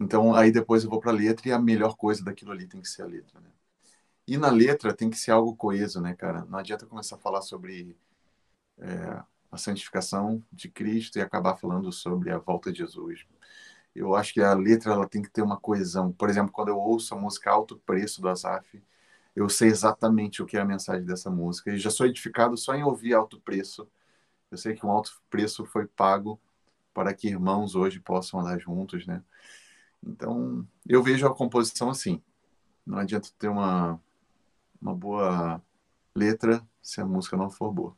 então, 0.00 0.34
aí 0.34 0.52
depois 0.52 0.84
eu 0.84 0.90
vou 0.90 1.00
para 1.00 1.12
a 1.12 1.14
letra 1.14 1.48
e 1.48 1.52
a 1.52 1.58
melhor 1.60 1.96
coisa 1.96 2.24
daquilo 2.24 2.52
ali 2.52 2.66
tem 2.68 2.80
que 2.82 2.88
ser 2.88 3.02
a 3.02 3.06
letra, 3.06 3.40
né? 3.40 3.50
E 4.28 4.38
na 4.38 4.50
letra 4.50 4.94
tem 4.94 5.10
que 5.10 5.18
ser 5.18 5.32
algo 5.32 5.56
coeso, 5.56 6.00
né, 6.00 6.14
cara? 6.14 6.44
Não 6.46 6.58
adianta 6.58 6.86
começar 6.86 7.16
a 7.16 7.18
falar 7.20 7.42
sobre 7.42 7.96
é, 8.78 9.22
a 9.52 9.56
santificação 9.58 10.42
de 10.52 10.68
Cristo 10.70 11.18
e 11.18 11.22
acabar 11.22 11.56
falando 11.56 11.92
sobre 11.92 12.30
a 12.30 12.38
volta 12.38 12.72
de 12.72 12.78
Jesus. 12.78 13.26
Eu 13.94 14.14
acho 14.16 14.34
que 14.34 14.40
a 14.42 14.54
letra 14.54 14.92
ela 14.92 15.08
tem 15.08 15.22
que 15.22 15.30
ter 15.30 15.42
uma 15.42 15.58
coesão. 15.58 16.12
Por 16.12 16.30
exemplo, 16.30 16.52
quando 16.52 16.68
eu 16.70 16.78
ouço 16.78 17.14
a 17.14 17.20
música 17.20 17.50
Alto 17.50 17.78
Preço 17.86 18.20
do 18.22 18.28
Azaf, 18.28 18.82
eu 19.36 19.48
sei 19.48 19.68
exatamente 19.68 20.42
o 20.42 20.46
que 20.46 20.56
é 20.56 20.60
a 20.60 20.64
mensagem 20.64 21.04
dessa 21.06 21.30
música. 21.30 21.72
E 21.72 21.78
já 21.78 21.90
sou 21.90 22.06
edificado 22.06 22.56
só 22.56 22.74
em 22.74 22.84
ouvir 22.84 23.14
Alto 23.14 23.40
Preço. 23.40 23.88
Eu 24.50 24.58
sei 24.58 24.74
que 24.74 24.86
um 24.86 24.90
alto 24.90 25.12
preço 25.30 25.64
foi 25.66 25.86
pago 25.86 26.40
para 26.94 27.12
que 27.12 27.28
irmãos 27.28 27.74
hoje 27.74 28.00
possam 28.00 28.40
andar 28.40 28.58
juntos, 28.58 29.06
né? 29.06 29.20
Então, 30.02 30.66
eu 30.86 31.02
vejo 31.02 31.26
a 31.26 31.34
composição 31.34 31.90
assim. 31.90 32.22
Não 32.86 32.98
adianta 32.98 33.28
ter 33.38 33.48
uma, 33.48 34.00
uma 34.80 34.94
boa 34.94 35.60
letra 36.14 36.66
se 36.80 37.00
a 37.00 37.06
música 37.06 37.36
não 37.36 37.50
for 37.50 37.72
boa. 37.72 37.96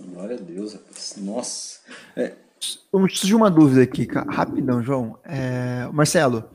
Glória 0.00 0.36
a 0.36 0.40
Deus, 0.40 0.74
rapaz. 0.74 1.14
Nossa. 1.16 1.80
É... 2.14 2.36
Surgiu 2.60 3.36
uma 3.36 3.50
dúvida 3.50 3.82
aqui, 3.82 4.06
rapidão, 4.28 4.82
João. 4.82 5.18
É... 5.24 5.88
Marcelo, 5.92 6.50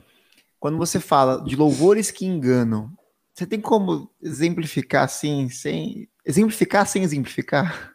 quando 0.60 0.78
você 0.78 1.00
fala 1.00 1.42
de 1.42 1.56
louvores 1.56 2.10
que 2.10 2.26
enganam, 2.26 2.90
você 3.34 3.46
tem 3.46 3.60
como 3.60 4.10
exemplificar 4.22 5.04
assim, 5.04 5.48
sem. 5.48 6.08
Exemplificar 6.24 6.86
sem 6.86 7.02
exemplificar? 7.02 7.92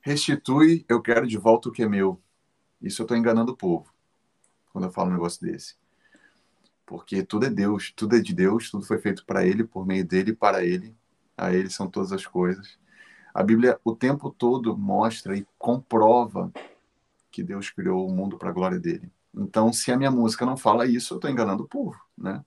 Restitui, 0.00 0.84
eu 0.88 1.02
quero 1.02 1.26
de 1.26 1.36
volta 1.36 1.68
o 1.68 1.72
que 1.72 1.82
é 1.82 1.88
meu. 1.88 2.20
Isso 2.80 3.02
eu 3.02 3.04
estou 3.04 3.16
enganando 3.16 3.52
o 3.52 3.56
povo 3.56 3.92
quando 4.72 4.84
eu 4.84 4.92
falo 4.92 5.10
um 5.10 5.12
negócio 5.12 5.44
desse. 5.44 5.74
Porque 6.86 7.22
tudo 7.22 7.46
é 7.46 7.50
Deus, 7.50 7.92
tudo 7.94 8.16
é 8.16 8.20
de 8.20 8.34
Deus, 8.34 8.70
tudo 8.70 8.84
foi 8.84 8.98
feito 8.98 9.24
para 9.24 9.46
Ele, 9.46 9.64
por 9.64 9.86
meio 9.86 10.04
dele 10.04 10.34
para 10.34 10.64
Ele. 10.64 10.96
A 11.36 11.52
Ele 11.52 11.70
são 11.70 11.88
todas 11.88 12.12
as 12.12 12.26
coisas. 12.26 12.78
A 13.32 13.42
Bíblia 13.42 13.78
o 13.84 13.94
tempo 13.94 14.30
todo 14.30 14.76
mostra 14.76 15.36
e 15.36 15.46
comprova 15.58 16.52
que 17.30 17.42
Deus 17.42 17.70
criou 17.70 18.08
o 18.08 18.12
mundo 18.12 18.36
para 18.36 18.50
a 18.50 18.52
glória 18.52 18.78
dele. 18.78 19.10
Então, 19.32 19.72
se 19.72 19.92
a 19.92 19.96
minha 19.96 20.10
música 20.10 20.44
não 20.44 20.56
fala 20.56 20.86
isso, 20.86 21.14
eu 21.14 21.16
estou 21.16 21.30
enganando 21.30 21.62
o 21.62 21.68
povo, 21.68 21.98
né? 22.18 22.44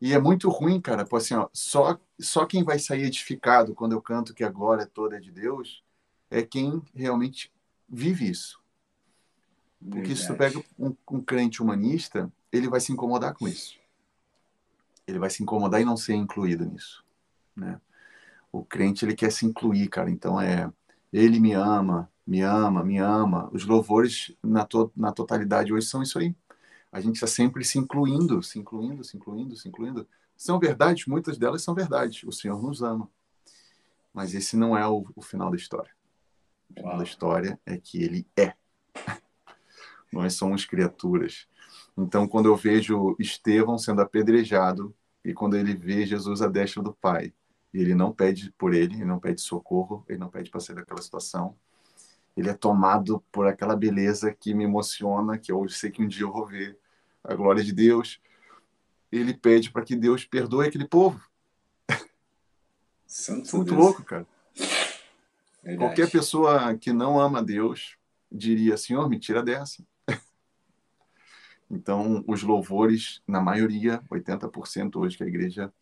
E 0.00 0.12
é 0.12 0.18
muito 0.18 0.48
ruim, 0.48 0.80
cara, 0.80 1.06
assim, 1.12 1.34
ó, 1.34 1.48
só, 1.52 1.98
só 2.18 2.46
quem 2.46 2.64
vai 2.64 2.78
sair 2.78 3.04
edificado 3.04 3.74
quando 3.74 3.92
eu 3.92 4.02
canto 4.02 4.34
que 4.34 4.42
a 4.42 4.50
glória 4.50 4.86
toda 4.86 5.16
é 5.16 5.20
de 5.20 5.30
Deus 5.30 5.84
é 6.30 6.42
quem 6.42 6.82
realmente 6.94 7.52
vive 7.88 8.28
isso. 8.28 8.57
Porque 9.80 10.14
Verdade. 10.14 10.20
se 10.20 10.26
tu 10.26 10.34
pega 10.34 10.58
um, 10.78 10.94
um 11.10 11.20
crente 11.20 11.62
humanista, 11.62 12.30
ele 12.52 12.68
vai 12.68 12.80
se 12.80 12.92
incomodar 12.92 13.34
com 13.34 13.46
isso. 13.46 13.78
Ele 15.06 15.18
vai 15.18 15.30
se 15.30 15.42
incomodar 15.42 15.80
e 15.80 15.84
não 15.84 15.96
ser 15.96 16.14
incluído 16.14 16.64
nisso, 16.66 17.04
né? 17.56 17.80
O 18.50 18.64
crente 18.64 19.04
ele 19.04 19.14
quer 19.14 19.30
se 19.30 19.46
incluir, 19.46 19.88
cara. 19.88 20.10
Então 20.10 20.40
é 20.40 20.70
ele 21.12 21.40
me 21.40 21.52
ama, 21.52 22.10
me 22.26 22.42
ama, 22.42 22.84
me 22.84 22.98
ama. 22.98 23.48
Os 23.52 23.64
louvores 23.64 24.34
na, 24.42 24.64
to 24.64 24.92
na 24.96 25.12
totalidade 25.12 25.72
hoje 25.72 25.86
são 25.86 26.02
isso 26.02 26.18
aí. 26.18 26.34
A 26.90 27.00
gente 27.00 27.16
está 27.16 27.26
sempre 27.26 27.64
se 27.64 27.78
incluindo, 27.78 28.42
se 28.42 28.58
incluindo, 28.58 29.04
se 29.04 29.16
incluindo, 29.16 29.56
se 29.56 29.68
incluindo. 29.68 30.06
São 30.36 30.58
verdades, 30.58 31.06
muitas 31.06 31.36
delas 31.38 31.62
são 31.62 31.74
verdades. 31.74 32.22
O 32.24 32.32
Senhor 32.32 32.60
nos 32.62 32.82
ama. 32.82 33.10
Mas 34.12 34.34
esse 34.34 34.56
não 34.56 34.76
é 34.76 34.86
o, 34.86 35.06
o 35.14 35.22
final 35.22 35.50
da 35.50 35.56
história. 35.56 35.90
O 36.70 36.74
final 36.74 36.90
Uau. 36.90 36.98
da 36.98 37.04
história 37.04 37.60
é 37.64 37.76
que 37.76 38.02
ele 38.02 38.26
é. 38.36 38.54
Nós 40.12 40.34
somos 40.34 40.64
criaturas. 40.64 41.46
Então, 41.96 42.28
quando 42.28 42.46
eu 42.46 42.56
vejo 42.56 43.16
Estevão 43.18 43.76
sendo 43.76 44.00
apedrejado 44.00 44.94
e 45.24 45.34
quando 45.34 45.56
ele 45.56 45.74
vê 45.74 46.06
Jesus 46.06 46.40
à 46.40 46.48
destra 46.48 46.82
do 46.82 46.92
Pai, 46.92 47.32
e 47.72 47.80
ele 47.80 47.94
não 47.94 48.12
pede 48.12 48.52
por 48.56 48.72
ele, 48.72 48.94
ele 48.94 49.04
não 49.04 49.18
pede 49.18 49.40
socorro, 49.40 50.04
ele 50.08 50.18
não 50.18 50.30
pede 50.30 50.50
para 50.50 50.60
sair 50.60 50.76
daquela 50.76 51.02
situação. 51.02 51.54
Ele 52.36 52.48
é 52.48 52.54
tomado 52.54 53.22
por 53.32 53.46
aquela 53.46 53.76
beleza 53.76 54.32
que 54.32 54.54
me 54.54 54.64
emociona, 54.64 55.36
que 55.36 55.50
eu 55.50 55.68
sei 55.68 55.90
que 55.90 56.02
um 56.02 56.08
dia 56.08 56.22
eu 56.22 56.32
vou 56.32 56.46
ver 56.46 56.78
a 57.22 57.34
glória 57.34 57.62
de 57.62 57.72
Deus. 57.72 58.20
Ele 59.10 59.34
pede 59.34 59.70
para 59.70 59.84
que 59.84 59.96
Deus 59.96 60.24
perdoe 60.24 60.68
aquele 60.68 60.86
povo. 60.86 61.20
Santo 63.06 63.56
Muito 63.56 63.74
Deus. 63.74 63.84
louco, 63.84 64.04
cara. 64.04 64.26
Verdade. 65.62 65.78
Qualquer 65.78 66.10
pessoa 66.10 66.76
que 66.76 66.92
não 66.92 67.18
ama 67.18 67.42
Deus 67.42 67.96
diria: 68.30 68.76
Senhor, 68.76 69.08
me 69.08 69.18
tira 69.18 69.42
dessa. 69.42 69.82
Então, 71.70 72.24
os 72.26 72.42
louvores, 72.42 73.22
na 73.26 73.40
maioria, 73.40 74.02
80% 74.10 74.96
hoje 74.96 75.16
que 75.16 75.24
a 75.24 75.26
igreja 75.26 75.72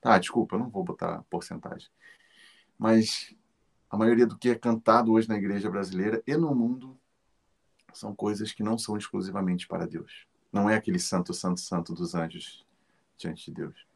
Tá, 0.00 0.18
desculpa, 0.18 0.54
eu 0.54 0.60
não 0.60 0.68
vou 0.68 0.84
botar 0.84 1.24
porcentagem. 1.28 1.88
Mas 2.78 3.34
a 3.90 3.96
maioria 3.96 4.26
do 4.26 4.38
que 4.38 4.50
é 4.50 4.54
cantado 4.54 5.12
hoje 5.12 5.28
na 5.28 5.36
igreja 5.36 5.70
brasileira 5.70 6.22
e 6.26 6.36
no 6.36 6.54
mundo 6.54 6.96
são 7.92 8.14
coisas 8.14 8.52
que 8.52 8.62
não 8.62 8.78
são 8.78 8.96
exclusivamente 8.96 9.66
para 9.66 9.86
Deus. 9.86 10.26
Não 10.52 10.70
é 10.70 10.76
aquele 10.76 10.98
santo, 10.98 11.34
santo, 11.34 11.60
santo 11.60 11.94
dos 11.94 12.14
anjos 12.14 12.64
diante 13.16 13.46
de 13.46 13.52
Deus. 13.52 13.86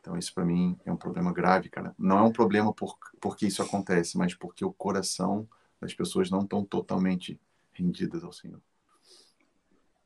Então, 0.00 0.16
isso 0.16 0.32
para 0.34 0.44
mim 0.44 0.78
é 0.84 0.92
um 0.92 0.96
problema 0.96 1.32
grave, 1.32 1.68
cara. 1.68 1.94
Não 1.98 2.18
é 2.18 2.22
um 2.22 2.32
problema 2.32 2.72
por, 2.72 2.98
porque 3.20 3.46
isso 3.46 3.62
acontece, 3.62 4.18
mas 4.18 4.34
porque 4.34 4.64
o 4.64 4.72
coração 4.72 5.48
das 5.80 5.94
pessoas 5.94 6.30
não 6.30 6.40
estão 6.40 6.64
totalmente 6.64 7.40
rendidas 7.72 8.24
ao 8.24 8.32
Senhor. 8.32 8.60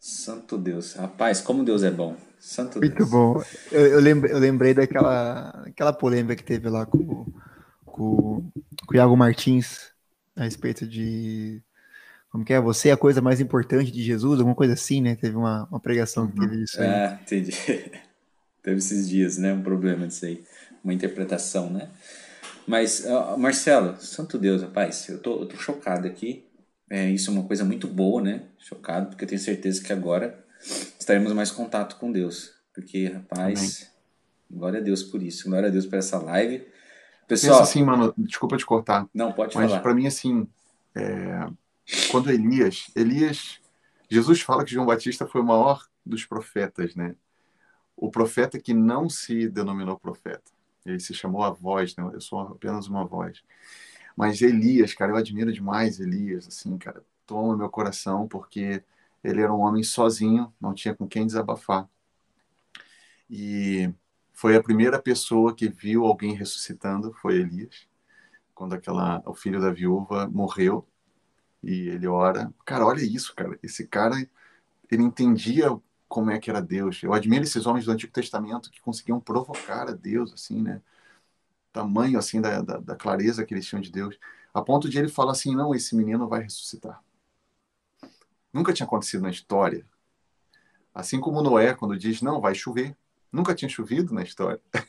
Santo 0.04 0.58
Deus. 0.58 0.92
Rapaz, 0.92 1.40
como 1.40 1.64
Deus 1.64 1.82
é 1.82 1.90
bom. 1.90 2.14
Santo 2.38 2.78
Muito 2.78 2.94
Deus. 2.94 3.08
bom. 3.08 3.42
Eu, 3.72 3.86
eu, 3.86 4.00
lembrei, 4.00 4.34
eu 4.34 4.38
lembrei 4.38 4.74
daquela 4.74 5.48
aquela 5.66 5.94
polêmica 5.94 6.36
que 6.36 6.44
teve 6.44 6.68
lá 6.68 6.84
com, 6.84 7.24
com, 7.86 8.50
com 8.86 8.92
o 8.92 8.94
Iago 8.94 9.16
Martins 9.16 9.92
a 10.36 10.44
respeito 10.44 10.86
de. 10.86 11.62
Como 12.28 12.44
que 12.44 12.52
é? 12.52 12.60
Você 12.60 12.90
é 12.90 12.92
a 12.92 12.98
coisa 12.98 13.22
mais 13.22 13.40
importante 13.40 13.90
de 13.90 14.02
Jesus, 14.02 14.40
alguma 14.40 14.54
coisa 14.54 14.74
assim, 14.74 15.00
né? 15.00 15.16
Teve 15.16 15.36
uma, 15.36 15.66
uma 15.70 15.80
pregação 15.80 16.30
que 16.30 16.38
teve 16.38 16.62
isso 16.64 16.82
aí. 16.82 16.86
Ah, 16.86 17.18
entendi. 17.22 17.52
teve 18.62 18.76
esses 18.76 19.08
dias, 19.08 19.38
né? 19.38 19.54
Um 19.54 19.62
problema 19.62 20.06
disso 20.06 20.26
aí. 20.26 20.44
Uma 20.84 20.92
interpretação, 20.92 21.70
né? 21.70 21.88
Mas, 22.66 23.06
uh, 23.06 23.38
Marcelo, 23.38 23.96
santo 23.98 24.36
Deus, 24.36 24.60
rapaz, 24.60 25.08
eu 25.08 25.18
tô, 25.18 25.40
eu 25.40 25.46
tô 25.46 25.56
chocado 25.56 26.06
aqui 26.06 26.44
É, 26.90 27.10
isso 27.10 27.30
é 27.30 27.32
uma 27.32 27.44
coisa 27.44 27.64
muito 27.64 27.88
boa, 27.88 28.20
né? 28.20 28.42
Chocado, 28.58 29.08
porque 29.08 29.24
eu 29.24 29.28
tenho 29.28 29.40
certeza 29.40 29.82
que 29.82 29.92
agora 29.92 30.44
estaremos 30.98 31.32
mais 31.32 31.50
contato 31.50 31.96
com 31.96 32.12
Deus. 32.12 32.52
Porque, 32.74 33.06
rapaz, 33.06 33.58
Amém. 33.60 34.60
glória 34.60 34.80
a 34.80 34.82
Deus 34.82 35.02
por 35.02 35.22
isso. 35.22 35.48
Glória 35.48 35.68
a 35.68 35.72
Deus 35.72 35.86
por 35.86 35.98
essa 35.98 36.18
live. 36.18 36.66
Pessoal, 37.26 37.58
Pensa 37.58 37.62
assim, 37.62 37.82
mano, 37.82 38.12
desculpa 38.18 38.56
te 38.56 38.66
cortar. 38.66 39.08
Não, 39.14 39.32
pode 39.32 39.54
mas 39.54 39.64
falar. 39.64 39.74
Mas 39.76 39.82
para 39.82 39.94
mim, 39.94 40.06
assim, 40.06 40.46
é... 40.94 41.46
quando 42.10 42.30
Elias, 42.30 42.90
Elias, 42.94 43.60
Jesus 44.10 44.40
fala 44.40 44.64
que 44.64 44.72
João 44.72 44.86
Batista 44.86 45.26
foi 45.26 45.40
o 45.40 45.44
maior 45.44 45.86
dos 46.04 46.24
profetas, 46.24 46.94
né? 46.94 47.14
O 47.96 48.10
profeta 48.10 48.58
que 48.58 48.74
não 48.74 49.08
se 49.08 49.48
denominou 49.48 49.98
profeta. 49.98 50.52
Ele 50.84 51.00
se 51.00 51.14
chamou 51.14 51.42
a 51.42 51.50
voz, 51.50 51.96
né? 51.96 52.10
Eu 52.12 52.20
sou 52.20 52.40
apenas 52.40 52.86
uma 52.88 53.04
voz. 53.04 53.42
Mas 54.16 54.40
Elias, 54.42 54.94
cara, 54.94 55.12
eu 55.12 55.16
admiro 55.16 55.52
demais 55.52 56.00
Elias, 56.00 56.46
assim, 56.46 56.76
cara, 56.78 57.04
toma 57.26 57.56
meu 57.56 57.68
coração, 57.68 58.28
porque 58.28 58.82
ele 59.22 59.40
era 59.40 59.52
um 59.52 59.60
homem 59.60 59.82
sozinho, 59.82 60.52
não 60.60 60.74
tinha 60.74 60.94
com 60.94 61.08
quem 61.08 61.26
desabafar. 61.26 61.88
E 63.28 63.92
foi 64.32 64.56
a 64.56 64.62
primeira 64.62 65.00
pessoa 65.00 65.54
que 65.54 65.68
viu 65.68 66.04
alguém 66.04 66.34
ressuscitando, 66.34 67.12
foi 67.14 67.36
Elias, 67.36 67.88
quando 68.54 68.74
aquela, 68.74 69.22
o 69.26 69.34
filho 69.34 69.60
da 69.60 69.70
viúva 69.72 70.28
morreu, 70.28 70.86
e 71.62 71.88
ele 71.88 72.06
ora. 72.06 72.52
Cara, 72.64 72.86
olha 72.86 73.02
isso, 73.02 73.34
cara, 73.34 73.58
esse 73.62 73.86
cara, 73.86 74.16
ele 74.90 75.02
entendia 75.02 75.76
como 76.08 76.30
é 76.30 76.38
que 76.38 76.50
era 76.50 76.60
Deus. 76.60 77.02
Eu 77.02 77.12
admiro 77.12 77.44
esses 77.44 77.66
homens 77.66 77.86
do 77.86 77.92
Antigo 77.92 78.12
Testamento 78.12 78.70
que 78.70 78.80
conseguiam 78.80 79.18
provocar 79.20 79.88
a 79.88 79.92
Deus, 79.92 80.32
assim, 80.32 80.62
né? 80.62 80.80
Tamanho, 81.74 82.20
assim, 82.20 82.40
da, 82.40 82.62
da, 82.62 82.78
da 82.78 82.94
clareza 82.94 83.44
que 83.44 83.52
eles 83.52 83.66
tinham 83.66 83.82
de 83.82 83.90
Deus. 83.90 84.16
A 84.54 84.62
ponto 84.62 84.88
de 84.88 84.96
ele 84.96 85.08
falar 85.08 85.32
assim, 85.32 85.56
não, 85.56 85.74
esse 85.74 85.96
menino 85.96 86.28
vai 86.28 86.44
ressuscitar. 86.44 87.02
Nunca 88.52 88.72
tinha 88.72 88.86
acontecido 88.86 89.22
na 89.22 89.30
história. 89.30 89.84
Assim 90.94 91.20
como 91.20 91.42
Noé, 91.42 91.74
quando 91.74 91.98
diz, 91.98 92.22
não, 92.22 92.40
vai 92.40 92.54
chover. 92.54 92.96
Nunca 93.32 93.56
tinha 93.56 93.68
chovido 93.68 94.14
na 94.14 94.22
história. 94.22 94.60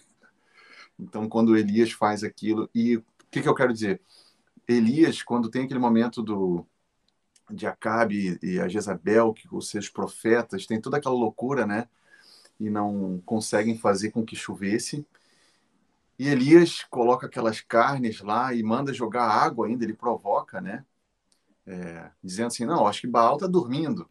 então, 0.99 1.27
quando 1.27 1.57
Elias 1.57 1.91
faz 1.91 2.23
aquilo... 2.23 2.69
E 2.75 2.97
o 2.97 3.03
que, 3.31 3.41
que 3.41 3.49
eu 3.49 3.55
quero 3.55 3.73
dizer? 3.73 3.99
Elias, 4.67 5.23
quando 5.23 5.49
tem 5.49 5.63
aquele 5.65 5.79
momento 5.79 6.21
do 6.21 6.63
de 7.49 7.67
Acabe 7.67 8.39
e 8.41 8.59
a 8.59 8.67
Jezabel, 8.67 9.33
que 9.33 9.47
os 9.51 9.69
seus 9.69 9.89
profetas 9.89 10.65
têm 10.65 10.81
toda 10.81 10.97
aquela 10.97 11.13
loucura, 11.15 11.65
né? 11.65 11.87
E 12.59 12.69
não 12.69 13.21
conseguem 13.25 13.77
fazer 13.77 14.11
com 14.11 14.25
que 14.25 14.35
chovesse. 14.35 15.05
E 16.17 16.27
Elias 16.27 16.83
coloca 16.89 17.27
aquelas 17.27 17.59
carnes 17.61 18.21
lá 18.21 18.53
e 18.53 18.63
manda 18.63 18.93
jogar 18.93 19.27
água 19.27 19.67
ainda, 19.67 19.83
ele 19.83 19.93
provoca, 19.93 20.61
né? 20.61 20.85
É, 21.67 22.09
dizendo 22.23 22.47
assim, 22.47 22.65
não, 22.65 22.87
acho 22.87 23.01
que 23.01 23.07
Baal 23.07 23.35
está 23.35 23.47
dormindo. 23.47 24.09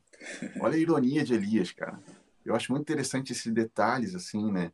Olha 0.61 0.75
a 0.75 0.79
ironia 0.79 1.25
de 1.25 1.35
Elias, 1.35 1.73
cara. 1.73 1.99
Eu 2.45 2.55
acho 2.55 2.73
muito 2.73 2.83
interessante 2.83 3.33
esses 3.33 3.53
detalhes, 3.53 4.15
assim, 4.15 4.53
né? 4.53 4.73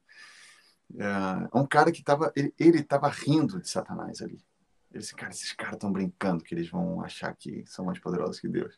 É 1.52 1.56
um 1.56 1.66
cara 1.66 1.92
que 1.92 2.00
estava, 2.00 2.32
ele 2.34 2.80
estava 2.80 3.08
rindo 3.08 3.60
de 3.60 3.68
Satanás 3.68 4.20
ali. 4.20 4.42
Ele 4.90 5.00
disse, 5.00 5.14
cara, 5.14 5.30
esses 5.30 5.52
caras 5.52 5.74
estão 5.74 5.92
brincando 5.92 6.42
que 6.42 6.52
eles 6.52 6.68
vão 6.68 7.00
achar 7.00 7.32
que 7.36 7.64
são 7.66 7.84
mais 7.84 8.00
poderosos 8.00 8.40
que 8.40 8.48
Deus. 8.48 8.76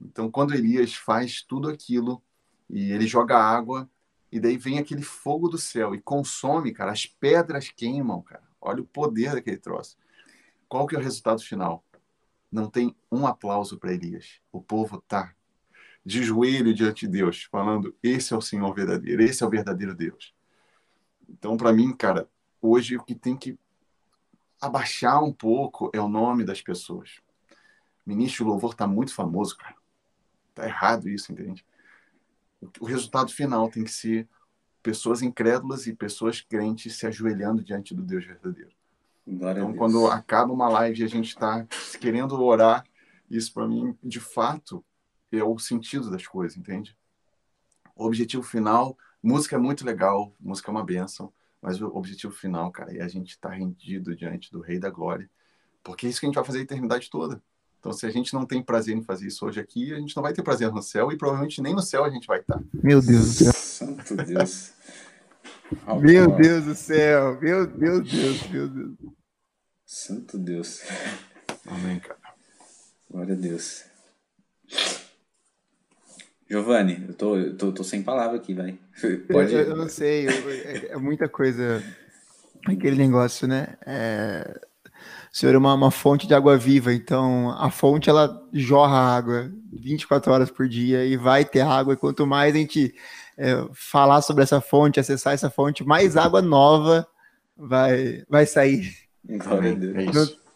Então, 0.00 0.30
quando 0.30 0.54
Elias 0.54 0.94
faz 0.94 1.42
tudo 1.42 1.68
aquilo 1.68 2.22
e 2.70 2.92
ele 2.92 3.06
joga 3.06 3.36
água 3.36 3.90
e 4.30 4.38
daí 4.38 4.56
vem 4.56 4.78
aquele 4.78 5.02
fogo 5.02 5.48
do 5.48 5.58
céu 5.58 5.94
e 5.94 6.00
consome, 6.00 6.72
cara, 6.72 6.92
as 6.92 7.06
pedras 7.06 7.70
queimam, 7.70 8.20
cara. 8.22 8.42
Olha 8.60 8.82
o 8.82 8.86
poder 8.86 9.34
daquele 9.34 9.56
troço. 9.56 9.96
Qual 10.68 10.86
que 10.86 10.94
é 10.94 10.98
o 10.98 11.02
resultado 11.02 11.42
final? 11.42 11.84
Não 12.50 12.68
tem 12.68 12.94
um 13.10 13.26
aplauso 13.26 13.78
para 13.78 13.92
Elias. 13.92 14.40
O 14.52 14.60
povo 14.60 15.02
tá 15.06 15.34
de 16.04 16.22
joelho 16.22 16.74
diante 16.74 17.06
de 17.06 17.12
Deus, 17.12 17.44
falando: 17.44 17.94
esse 18.02 18.34
é 18.34 18.36
o 18.36 18.40
Senhor 18.40 18.72
verdadeiro, 18.74 19.22
esse 19.22 19.42
é 19.42 19.46
o 19.46 19.50
verdadeiro 19.50 19.94
Deus. 19.94 20.34
Então, 21.28 21.56
para 21.56 21.72
mim, 21.72 21.94
cara, 21.94 22.28
hoje 22.60 22.96
o 22.96 23.04
que 23.04 23.14
tem 23.14 23.36
que 23.36 23.58
abaixar 24.60 25.22
um 25.22 25.32
pouco 25.32 25.90
é 25.92 26.00
o 26.00 26.08
nome 26.08 26.44
das 26.44 26.60
pessoas. 26.60 27.20
Ministro 28.04 28.46
louvor 28.46 28.72
está 28.72 28.86
muito 28.86 29.14
famoso, 29.14 29.56
cara. 29.56 29.76
Tá 30.54 30.66
errado 30.66 31.08
isso, 31.08 31.30
entende? 31.30 31.64
O 32.80 32.84
resultado 32.84 33.32
final 33.32 33.68
tem 33.68 33.84
que 33.84 33.90
ser 33.90 34.28
pessoas 34.82 35.22
incrédulas 35.22 35.86
e 35.86 35.94
pessoas 35.94 36.40
crentes 36.40 36.96
se 36.96 37.06
ajoelhando 37.06 37.62
diante 37.62 37.94
do 37.94 38.02
Deus 38.02 38.24
verdadeiro. 38.24 38.70
Glória 39.26 39.60
então, 39.60 39.74
quando 39.74 40.06
acaba 40.06 40.52
uma 40.52 40.68
live 40.68 41.00
e 41.00 41.04
a 41.04 41.08
gente 41.08 41.28
está 41.28 41.66
querendo 42.00 42.40
orar, 42.42 42.84
isso 43.30 43.52
para 43.52 43.68
mim, 43.68 43.96
de 44.02 44.20
fato, 44.20 44.82
é 45.30 45.44
o 45.44 45.58
sentido 45.58 46.10
das 46.10 46.26
coisas, 46.26 46.56
entende? 46.56 46.96
O 47.94 48.06
objetivo 48.06 48.42
final, 48.42 48.96
música 49.22 49.56
é 49.56 49.58
muito 49.58 49.84
legal, 49.84 50.34
música 50.40 50.70
é 50.70 50.72
uma 50.72 50.84
benção, 50.84 51.32
mas 51.60 51.80
o 51.80 51.88
objetivo 51.88 52.32
final, 52.32 52.70
cara, 52.72 52.96
é 52.96 53.02
a 53.02 53.08
gente 53.08 53.30
estar 53.30 53.50
tá 53.50 53.54
rendido 53.54 54.16
diante 54.16 54.50
do 54.50 54.60
Rei 54.60 54.78
da 54.78 54.88
Glória, 54.88 55.28
porque 55.82 56.06
é 56.06 56.08
isso 56.08 56.20
que 56.20 56.26
a 56.26 56.28
gente 56.28 56.36
vai 56.36 56.44
fazer 56.44 56.60
a 56.60 56.62
eternidade 56.62 57.10
toda. 57.10 57.42
Então, 57.78 57.92
se 57.92 58.04
a 58.06 58.10
gente 58.10 58.34
não 58.34 58.44
tem 58.44 58.62
prazer 58.62 58.96
em 58.96 59.02
fazer 59.02 59.28
isso 59.28 59.46
hoje 59.46 59.60
aqui, 59.60 59.92
a 59.92 59.98
gente 59.98 60.16
não 60.16 60.22
vai 60.22 60.32
ter 60.32 60.42
prazer 60.42 60.70
no 60.72 60.82
céu 60.82 61.12
e 61.12 61.16
provavelmente 61.16 61.62
nem 61.62 61.74
no 61.74 61.82
céu 61.82 62.04
a 62.04 62.10
gente 62.10 62.26
vai 62.26 62.40
estar. 62.40 62.60
Meu 62.72 63.00
Deus 63.00 63.26
do 63.26 63.32
céu. 63.32 63.52
Santo 63.52 64.16
Deus. 64.16 64.72
meu 66.00 66.36
Deus 66.36 66.64
do 66.64 66.74
céu. 66.74 67.40
Meu 67.40 67.66
Deus, 67.66 68.10
Deus, 68.10 68.48
meu 68.48 68.68
Deus. 68.68 68.96
Santo 69.86 70.38
Deus. 70.38 70.82
Amém, 71.66 72.00
cara. 72.00 72.18
Glória 73.10 73.34
a 73.34 73.38
Deus. 73.38 73.84
Giovanni, 76.50 77.04
eu 77.06 77.14
tô, 77.14 77.36
eu 77.36 77.56
tô, 77.56 77.72
tô 77.72 77.84
sem 77.84 78.02
palavra 78.02 78.38
aqui, 78.38 78.54
vai. 78.54 78.78
Pode... 79.30 79.54
Eu, 79.54 79.60
eu 79.60 79.76
não 79.76 79.88
sei, 79.88 80.26
eu, 80.26 80.50
é, 80.50 80.86
é, 80.92 80.96
muita 80.96 81.28
coisa. 81.28 81.82
Aquele 82.66 82.96
negócio, 82.96 83.46
né? 83.46 83.76
É... 83.86 84.67
O 85.38 85.40
senhor 85.40 85.54
é 85.54 85.58
uma, 85.58 85.72
uma 85.72 85.92
fonte 85.92 86.26
de 86.26 86.34
água 86.34 86.58
viva, 86.58 86.92
então 86.92 87.52
a 87.52 87.70
fonte 87.70 88.10
ela 88.10 88.44
jorra 88.52 88.96
água 88.96 89.48
24 89.72 90.32
horas 90.32 90.50
por 90.50 90.68
dia 90.68 91.04
e 91.04 91.16
vai 91.16 91.44
ter 91.44 91.60
água. 91.60 91.94
E 91.94 91.96
quanto 91.96 92.26
mais 92.26 92.56
a 92.56 92.58
gente 92.58 92.92
é, 93.36 93.64
falar 93.72 94.20
sobre 94.20 94.42
essa 94.42 94.60
fonte, 94.60 94.98
acessar 94.98 95.34
essa 95.34 95.48
fonte, 95.48 95.84
mais 95.84 96.16
água 96.16 96.42
nova 96.42 97.06
vai, 97.56 98.24
vai 98.28 98.46
sair. 98.46 98.92
Então, 99.28 99.62
é. 99.62 99.76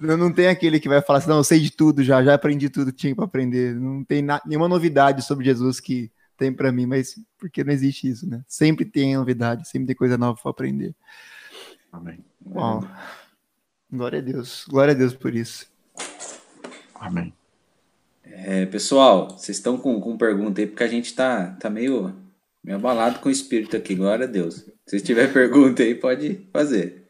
Não, 0.00 0.16
não 0.16 0.32
tem 0.32 0.48
aquele 0.48 0.80
que 0.80 0.88
vai 0.88 1.00
falar 1.00 1.20
assim, 1.20 1.28
não, 1.28 1.36
eu 1.36 1.44
sei 1.44 1.60
de 1.60 1.70
tudo 1.70 2.02
já, 2.02 2.20
já 2.24 2.34
aprendi 2.34 2.68
tudo 2.68 2.90
que 2.90 2.98
tinha 2.98 3.14
para 3.14 3.24
aprender. 3.24 3.76
Não 3.76 4.02
tem 4.02 4.20
na, 4.20 4.42
nenhuma 4.44 4.68
novidade 4.68 5.22
sobre 5.22 5.44
Jesus 5.44 5.78
que 5.78 6.10
tem 6.36 6.52
para 6.52 6.72
mim, 6.72 6.86
mas 6.86 7.14
porque 7.38 7.62
não 7.62 7.72
existe 7.72 8.09
isso, 8.09 8.28
né? 8.28 8.42
Sempre 8.48 8.84
tem 8.84 9.14
novidade, 9.14 9.68
sempre 9.68 9.86
tem 9.86 9.94
coisa 9.94 10.18
nova 10.18 10.40
para 10.42 10.50
aprender. 10.50 10.92
Amém. 11.92 12.18
Uau. 12.44 12.82
Glória 13.93 14.20
a 14.20 14.23
Deus. 14.23 14.64
Glória 14.66 14.94
a 14.94 14.97
Deus 14.97 15.12
por 15.12 15.35
isso. 15.35 15.66
Amém. 16.94 17.35
É, 18.24 18.64
pessoal, 18.64 19.28
vocês 19.28 19.59
estão 19.59 19.77
com, 19.77 20.01
com 20.01 20.16
pergunta 20.16 20.62
aí, 20.62 20.66
porque 20.66 20.82
a 20.82 20.89
gente 20.89 21.14
tá, 21.14 21.51
tá 21.60 21.69
meio, 21.69 22.14
meio 22.64 22.78
abalado 22.78 23.19
com 23.19 23.28
o 23.28 23.32
espírito 23.32 23.77
aqui, 23.77 23.94
glória 23.94 24.24
a 24.24 24.28
Deus. 24.28 24.64
Se 24.86 24.98
tiver 25.01 25.28
pergunta 25.35 25.82
aí, 25.82 25.94
pode 25.94 26.48
fazer. 26.51 27.06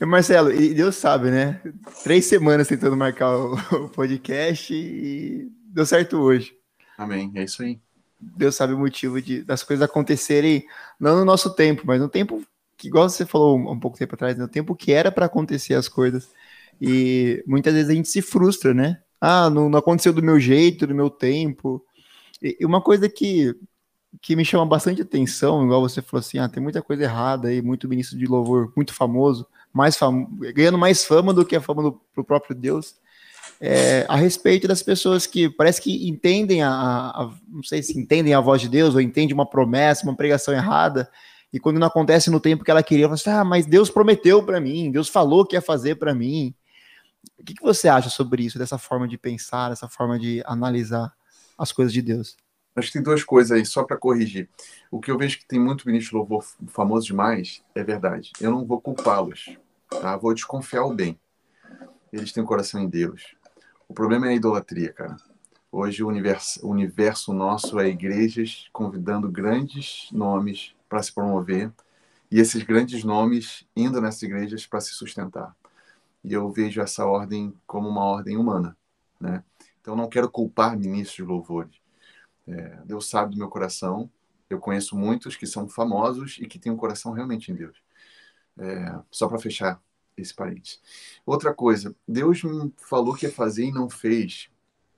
Marcelo, 0.00 0.52
e 0.52 0.74
Deus 0.74 0.96
sabe, 0.96 1.30
né? 1.30 1.62
Três 2.02 2.26
semanas 2.26 2.68
tentando 2.68 2.94
marcar 2.94 3.34
o, 3.38 3.54
o 3.86 3.88
podcast 3.88 4.74
e 4.74 5.50
deu 5.72 5.86
certo 5.86 6.18
hoje. 6.18 6.54
Amém, 6.98 7.32
é 7.36 7.44
isso 7.44 7.62
aí. 7.62 7.80
Deus 8.20 8.54
sabe 8.54 8.74
o 8.74 8.78
motivo 8.78 9.20
de, 9.22 9.42
das 9.42 9.62
coisas 9.62 9.82
acontecerem, 9.82 10.66
não 11.00 11.16
no 11.16 11.24
nosso 11.24 11.54
tempo, 11.54 11.84
mas 11.86 12.00
no 12.00 12.08
tempo 12.08 12.44
que, 12.84 12.88
igual 12.88 13.08
você 13.08 13.24
falou 13.24 13.56
um, 13.56 13.78
pouco 13.78 13.96
tempo 13.96 14.14
atrás, 14.14 14.36
no 14.36 14.46
tempo 14.46 14.76
que 14.76 14.92
era 14.92 15.10
para 15.10 15.26
acontecer 15.26 15.74
as 15.74 15.88
coisas. 15.88 16.28
E 16.80 17.42
muitas 17.46 17.72
vezes 17.72 17.90
a 17.90 17.94
gente 17.94 18.08
se 18.08 18.20
frustra, 18.20 18.74
né? 18.74 19.00
Ah, 19.20 19.48
não, 19.48 19.70
não 19.70 19.78
aconteceu 19.78 20.12
do 20.12 20.22
meu 20.22 20.38
jeito, 20.38 20.86
do 20.86 20.94
meu 20.94 21.08
tempo. 21.08 21.82
E, 22.42 22.58
e 22.60 22.66
uma 22.66 22.80
coisa 22.82 23.08
que, 23.08 23.54
que 24.20 24.36
me 24.36 24.44
chama 24.44 24.66
bastante 24.66 25.00
atenção, 25.00 25.64
igual 25.64 25.80
você 25.80 26.02
falou 26.02 26.20
assim, 26.20 26.38
ah, 26.38 26.48
tem 26.48 26.62
muita 26.62 26.82
coisa 26.82 27.04
errada 27.04 27.48
aí, 27.48 27.62
muito 27.62 27.88
ministro 27.88 28.18
de 28.18 28.26
louvor, 28.26 28.72
muito 28.76 28.92
famoso, 28.92 29.46
mais 29.72 29.96
fam 29.96 30.26
ganhando 30.54 30.78
mais 30.78 31.04
fama 31.04 31.32
do 31.32 31.44
que 31.44 31.56
a 31.56 31.60
fama 31.60 31.82
do 31.82 32.24
próprio 32.24 32.54
Deus, 32.54 32.96
é, 33.60 34.04
a 34.08 34.16
respeito 34.16 34.68
das 34.68 34.82
pessoas 34.82 35.26
que 35.26 35.48
parece 35.48 35.80
que 35.80 36.08
entendem 36.08 36.62
a, 36.62 36.70
a, 36.70 37.30
não 37.48 37.62
sei 37.62 37.82
se 37.82 37.98
entendem 37.98 38.34
a 38.34 38.40
voz 38.40 38.60
de 38.60 38.68
Deus 38.68 38.94
ou 38.94 39.00
entendem 39.00 39.32
uma 39.32 39.48
promessa, 39.48 40.04
uma 40.04 40.16
pregação 40.16 40.52
errada, 40.52 41.08
e 41.54 41.60
quando 41.60 41.78
não 41.78 41.86
acontece 41.86 42.30
no 42.30 42.40
tempo 42.40 42.64
que 42.64 42.70
ela 42.72 42.82
queria, 42.82 43.04
ela 43.04 43.16
fala 43.16 43.36
assim, 43.36 43.40
ah, 43.42 43.44
mas 43.44 43.64
Deus 43.64 43.88
prometeu 43.88 44.44
para 44.44 44.60
mim, 44.60 44.90
Deus 44.90 45.08
falou 45.08 45.46
que 45.46 45.54
ia 45.54 45.62
fazer 45.62 45.94
para 45.94 46.12
mim. 46.12 46.52
O 47.38 47.44
que, 47.44 47.54
que 47.54 47.62
você 47.62 47.86
acha 47.86 48.10
sobre 48.10 48.42
isso, 48.42 48.58
dessa 48.58 48.76
forma 48.76 49.06
de 49.06 49.16
pensar, 49.16 49.68
dessa 49.68 49.88
forma 49.88 50.18
de 50.18 50.42
analisar 50.46 51.14
as 51.56 51.70
coisas 51.70 51.92
de 51.92 52.02
Deus? 52.02 52.36
Acho 52.74 52.88
que 52.88 52.94
tem 52.94 53.02
duas 53.04 53.22
coisas 53.22 53.52
aí, 53.52 53.64
só 53.64 53.84
para 53.84 53.96
corrigir. 53.96 54.50
O 54.90 54.98
que 54.98 55.12
eu 55.12 55.16
vejo 55.16 55.38
que 55.38 55.46
tem 55.46 55.60
muito 55.60 55.86
ministro 55.86 56.18
louvor 56.18 56.44
famoso 56.66 57.06
demais 57.06 57.62
é 57.72 57.84
verdade. 57.84 58.32
Eu 58.40 58.50
não 58.50 58.64
vou 58.64 58.80
culpá-los, 58.80 59.56
tá? 59.88 60.16
Vou 60.16 60.34
desconfiar 60.34 60.82
o 60.84 60.92
bem. 60.92 61.16
Eles 62.12 62.32
têm 62.32 62.42
um 62.42 62.46
coração 62.46 62.80
em 62.80 62.88
Deus. 62.88 63.36
O 63.88 63.94
problema 63.94 64.26
é 64.26 64.30
a 64.30 64.34
idolatria, 64.34 64.92
cara. 64.92 65.16
Hoje 65.70 66.02
o 66.02 66.08
universo, 66.08 66.66
o 66.66 66.70
universo 66.70 67.32
nosso 67.32 67.78
é 67.78 67.88
igrejas 67.88 68.68
convidando 68.72 69.30
grandes 69.30 70.08
nomes 70.10 70.74
para 70.94 71.02
se 71.02 71.12
promover 71.12 71.72
e 72.30 72.38
esses 72.38 72.62
grandes 72.62 73.02
nomes 73.02 73.66
indo 73.74 74.00
nessas 74.00 74.22
igrejas 74.22 74.64
para 74.64 74.80
se 74.80 74.92
sustentar. 74.94 75.52
E 76.22 76.32
eu 76.32 76.48
vejo 76.52 76.80
essa 76.80 77.04
ordem 77.04 77.52
como 77.66 77.88
uma 77.88 78.04
ordem 78.04 78.36
humana, 78.36 78.76
né? 79.20 79.42
Então 79.80 79.96
não 79.96 80.08
quero 80.08 80.30
culpar 80.30 80.78
ministros 80.78 81.16
de 81.16 81.24
louvores. 81.24 81.74
É, 82.46 82.80
Deus 82.84 83.10
sabe 83.10 83.32
do 83.32 83.38
meu 83.38 83.48
coração. 83.48 84.08
Eu 84.48 84.60
conheço 84.60 84.96
muitos 84.96 85.34
que 85.34 85.48
são 85.48 85.68
famosos 85.68 86.38
e 86.40 86.46
que 86.46 86.60
têm 86.60 86.70
um 86.70 86.76
coração 86.76 87.10
realmente 87.10 87.50
em 87.50 87.56
Deus. 87.56 87.76
É, 88.56 89.00
só 89.10 89.26
para 89.26 89.40
fechar 89.40 89.82
esse 90.16 90.32
parente. 90.32 90.80
Outra 91.26 91.52
coisa, 91.52 91.92
Deus 92.06 92.44
me 92.44 92.72
falou 92.76 93.16
que 93.16 93.26
ia 93.26 93.32
fazer 93.32 93.64
e 93.64 93.72
não 93.72 93.90
fez. 93.90 94.48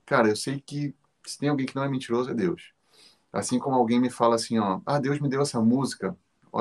Cara, 0.05 0.28
eu 0.28 0.36
sei 0.36 0.60
que 0.60 0.94
se 1.24 1.39
tem 1.39 1.48
alguém 1.48 1.64
que 1.64 1.74
não 1.74 1.85
é 1.85 1.89
mentiroso 1.89 2.31
é 2.31 2.35
Deus. 2.35 2.76
Assim 3.32 3.59
como 3.59 3.77
alguém 3.77 4.01
me 4.01 4.11
fala 4.11 4.36
assim, 4.36 4.59
ó, 4.59 4.81
ah, 4.86 4.98
Deus 4.98 5.20
me 5.20 5.28
deu 5.28 5.43
essa 5.43 5.61
música, 5.61 6.16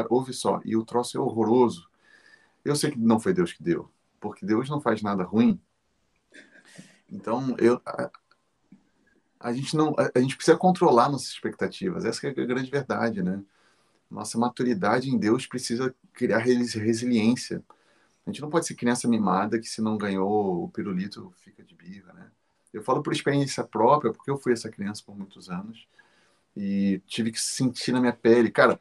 ouve 0.10 0.34
só, 0.34 0.60
e 0.66 0.76
o 0.76 0.84
troço 0.84 1.18
é 1.18 1.22
horroroso. 1.22 1.90
Eu 2.64 2.76
sei 2.76 2.92
que 2.92 3.00
não 3.00 3.20
foi 3.20 3.34
Deus 3.34 3.54
que 3.54 3.64
deu, 3.64 3.90
porque 4.20 4.46
Deus 4.46 4.70
não 4.70 4.82
faz 4.82 5.02
nada 5.02 5.24
ruim. 5.24 5.60
Então, 7.10 7.56
eu 7.60 7.82
a, 7.86 8.12
a 9.40 9.54
gente 9.54 9.76
não 9.78 9.96
a, 9.98 10.12
a, 10.16 10.20
gente 10.20 10.36
precisa 10.36 10.58
controlar 10.58 11.10
nossas 11.10 11.30
expectativas. 11.30 12.04
Essa 12.04 12.28
é 12.28 12.30
a 12.32 12.34
grande 12.34 12.70
verdade, 12.72 13.22
né? 13.22 13.42
Nossa 14.10 14.38
maturidade 14.38 15.10
em 15.10 15.18
Deus 15.18 15.46
precisa 15.46 15.96
criar 16.14 16.40
resiliência 16.40 17.64
a 18.26 18.32
gente 18.32 18.42
não 18.42 18.50
pode 18.50 18.66
ser 18.66 18.74
criança 18.74 19.08
mimada 19.08 19.60
que 19.60 19.68
se 19.68 19.82
não 19.82 19.98
ganhou 19.98 20.64
o 20.64 20.70
pirulito 20.70 21.32
fica 21.38 21.64
de 21.64 21.76
birra, 21.76 22.12
né? 22.14 22.32
Eu 22.74 22.84
falo 22.84 23.04
por 23.04 23.14
experiência 23.14 23.64
própria, 23.64 24.12
porque 24.12 24.30
eu 24.30 24.38
fui 24.38 24.52
essa 24.52 24.70
criança 24.70 25.04
por 25.06 25.16
muitos 25.16 25.50
anos 25.50 25.88
e 26.56 27.02
tive 27.06 27.32
que 27.32 27.40
sentir 27.40 27.92
na 27.92 28.00
minha 28.00 28.14
pele. 28.14 28.50
Cara, 28.50 28.80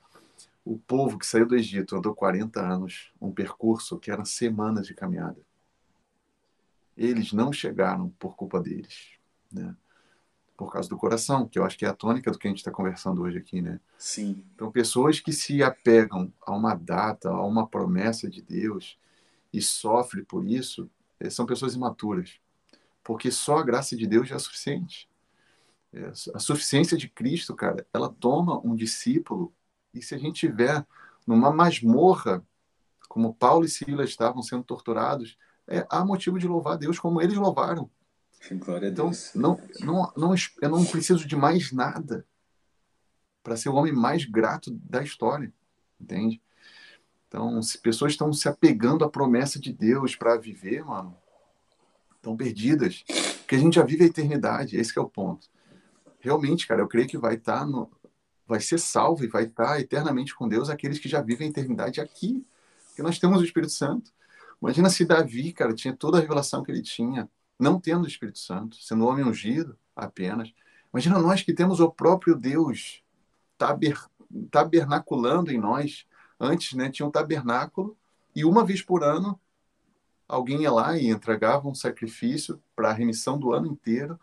o 0.65 0.79
povo 0.79 1.19
que 1.19 1.27
saiu 1.27 1.47
do 1.47 1.57
Egito 1.57 1.97
andou 1.97 2.15
40 2.15 2.61
anos, 2.61 3.13
um 3.21 3.33
percurso 3.33 3.99
que 3.99 4.11
eram 4.11 4.25
semanas 4.25 4.87
de 4.87 4.95
caminhada. 4.95 5.37
Eles 6.97 7.33
não 7.33 7.53
chegaram 7.53 8.09
por 8.19 8.37
culpa 8.37 8.61
deles, 8.61 9.11
né? 9.53 9.75
Por 10.57 10.73
causa 10.73 10.89
do 10.89 10.97
coração, 10.97 11.49
que 11.49 11.59
eu 11.59 11.65
acho 11.65 11.77
que 11.77 11.85
é 11.85 11.89
a 11.89 11.95
tônica 11.95 12.31
do 12.31 12.39
que 12.39 12.47
a 12.47 12.51
gente 12.51 12.59
está 12.59 12.71
conversando 12.71 13.23
hoje 13.23 13.39
aqui, 13.39 13.61
né? 13.61 13.81
Sim. 13.99 14.45
Então, 14.55 14.71
pessoas 14.71 15.19
que 15.19 15.33
se 15.33 15.63
apegam 15.65 16.33
a 16.47 16.53
uma 16.53 16.75
data, 16.75 17.29
a 17.29 17.45
uma 17.45 17.67
promessa 17.67 18.31
de 18.31 18.41
Deus, 18.41 18.97
e 19.53 19.61
sofre 19.61 20.23
por 20.23 20.47
isso, 20.47 20.89
eh, 21.19 21.29
são 21.29 21.45
pessoas 21.45 21.75
imaturas. 21.75 22.39
Porque 23.03 23.33
só 23.33 23.59
a 23.59 23.65
graça 23.65 23.97
de 23.97 24.07
Deus 24.07 24.29
já 24.29 24.37
é 24.37 24.39
suficiente. 24.39 25.09
A 26.35 26.39
suficiência 26.39 26.97
de 26.97 27.09
Cristo, 27.09 27.55
cara, 27.55 27.87
ela 27.93 28.09
toma 28.09 28.61
um 28.67 28.75
discípulo 28.75 29.55
e 29.93 30.03
se 30.03 30.15
a 30.15 30.19
gente 30.19 30.41
tiver 30.41 30.85
numa 31.27 31.53
masmorra, 31.53 32.45
como 33.09 33.35
Paulo 33.35 33.65
e 33.65 33.69
Silas 33.69 34.11
estavam 34.11 34.43
sendo 34.43 34.65
torturados, 34.65 35.39
é, 35.69 35.87
há 35.89 36.05
motivo 36.05 36.39
de 36.39 36.49
louvar 36.49 36.75
a 36.75 36.77
Deus 36.77 36.99
como 36.99 37.23
eles 37.23 37.37
louvaram. 37.37 37.89
Glória 38.53 38.89
a 38.89 38.91
então, 38.91 39.07
Deus. 39.07 39.31
Não, 39.35 39.59
não, 39.81 40.13
não, 40.17 40.35
eu 40.61 40.69
não 40.69 40.85
preciso 40.85 41.27
de 41.27 41.37
mais 41.37 41.73
nada 41.73 42.27
para 43.43 43.57
ser 43.57 43.69
o 43.69 43.75
homem 43.75 43.93
mais 43.93 44.25
grato 44.25 44.71
da 44.71 45.03
história, 45.03 45.53
entende? 46.01 46.43
Então, 47.29 47.61
se 47.63 47.79
pessoas 47.79 48.13
estão 48.13 48.33
se 48.33 48.49
apegando 48.49 49.05
à 49.05 49.11
promessa 49.11 49.59
de 49.59 49.73
Deus 49.73 50.15
para 50.15 50.37
viver, 50.37 50.85
mano, 50.85 51.17
estão 52.17 52.37
perdidas. 52.37 53.05
Porque 53.39 53.57
a 53.57 53.59
gente 53.59 53.75
já 53.75 53.85
vive 53.85 54.05
a 54.05 54.07
eternidade, 54.07 54.77
esse 54.77 54.99
é 54.99 55.03
o 55.03 55.09
ponto. 55.09 55.49
Realmente, 56.25 56.67
cara, 56.67 56.81
eu 56.81 56.89
creio 56.89 57.07
que 57.07 57.19
vai 57.19 57.35
estar 57.35 57.61
tá 57.61 57.67
no, 57.67 57.91
vai 58.47 58.61
ser 58.61 58.79
salvo 58.79 59.25
e 59.25 59.29
vai 59.29 59.45
estar 59.45 59.67
tá 59.67 59.81
eternamente 59.81 60.35
com 60.35 60.49
Deus 60.49 60.71
aqueles 60.71 60.99
que 60.99 61.09
já 61.09 61.21
vivem 61.21 61.49
a 61.49 61.51
eternidade 61.51 62.01
aqui. 62.01 62.45
Porque 62.89 63.03
nós 63.03 63.19
temos 63.19 63.41
o 63.41 63.45
Espírito 63.45 63.73
Santo. 63.73 64.11
Imagina 64.61 64.89
se 64.89 65.05
Davi, 65.05 65.53
cara, 65.53 65.75
tinha 65.75 65.95
toda 65.95 66.19
a 66.19 66.21
revelação 66.21 66.63
que 66.63 66.71
ele 66.71 66.83
tinha, 66.83 67.29
não 67.59 67.79
tendo 67.79 68.05
o 68.05 68.09
Espírito 68.09 68.39
Santo, 68.39 68.77
sendo 68.77 69.07
homem 69.07 69.25
ungido 69.25 69.77
apenas. 69.95 70.53
Imagina 70.93 71.19
nós 71.19 71.43
que 71.43 71.53
temos 71.53 71.81
o 71.81 71.91
próprio 71.91 72.35
Deus 72.35 73.03
taber, 73.59 74.01
tabernaculando 74.51 75.53
em 75.53 75.59
nós, 75.59 76.07
Antes, 76.39 76.73
né, 76.75 76.91
tinha 76.91 77.07
um 77.07 77.11
tabernáculo 77.11 77.97
e 78.35 78.45
uma 78.45 78.65
vez 78.65 78.83
por 78.83 79.05
ano 79.05 79.39
alguém 80.27 80.63
ia 80.63 80.73
lá 80.73 80.97
e 80.99 81.09
entregava 81.09 81.69
um 81.69 81.75
sacrifício 81.75 82.61
para 82.75 82.91
a 82.91 82.93
remissão 82.93 83.39
do 83.39 83.53
ano 83.53 83.67
inteiro. 83.67 84.19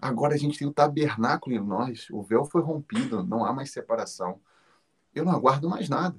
Agora 0.00 0.34
a 0.34 0.38
gente 0.38 0.58
tem 0.58 0.68
o 0.68 0.72
tabernáculo 0.72 1.54
em 1.54 1.58
nós, 1.58 2.08
o 2.10 2.22
véu 2.22 2.44
foi 2.44 2.62
rompido, 2.62 3.24
não 3.24 3.44
há 3.44 3.52
mais 3.52 3.72
separação. 3.72 4.40
Eu 5.14 5.24
não 5.24 5.32
aguardo 5.32 5.68
mais 5.68 5.88
nada. 5.88 6.16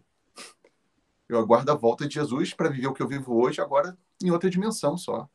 Eu 1.30 1.40
aguardo 1.40 1.72
a 1.72 1.76
volta 1.76 2.08
de 2.08 2.16
Jesus 2.16 2.54
para 2.54 2.70
viver 2.70 2.88
o 2.88 2.94
que 2.94 3.02
eu 3.02 3.08
vivo 3.08 3.40
hoje, 3.40 3.62
agora 3.62 3.98
em 4.22 4.32
outra 4.32 4.50
dimensão 4.50 4.98
só. 4.98 5.30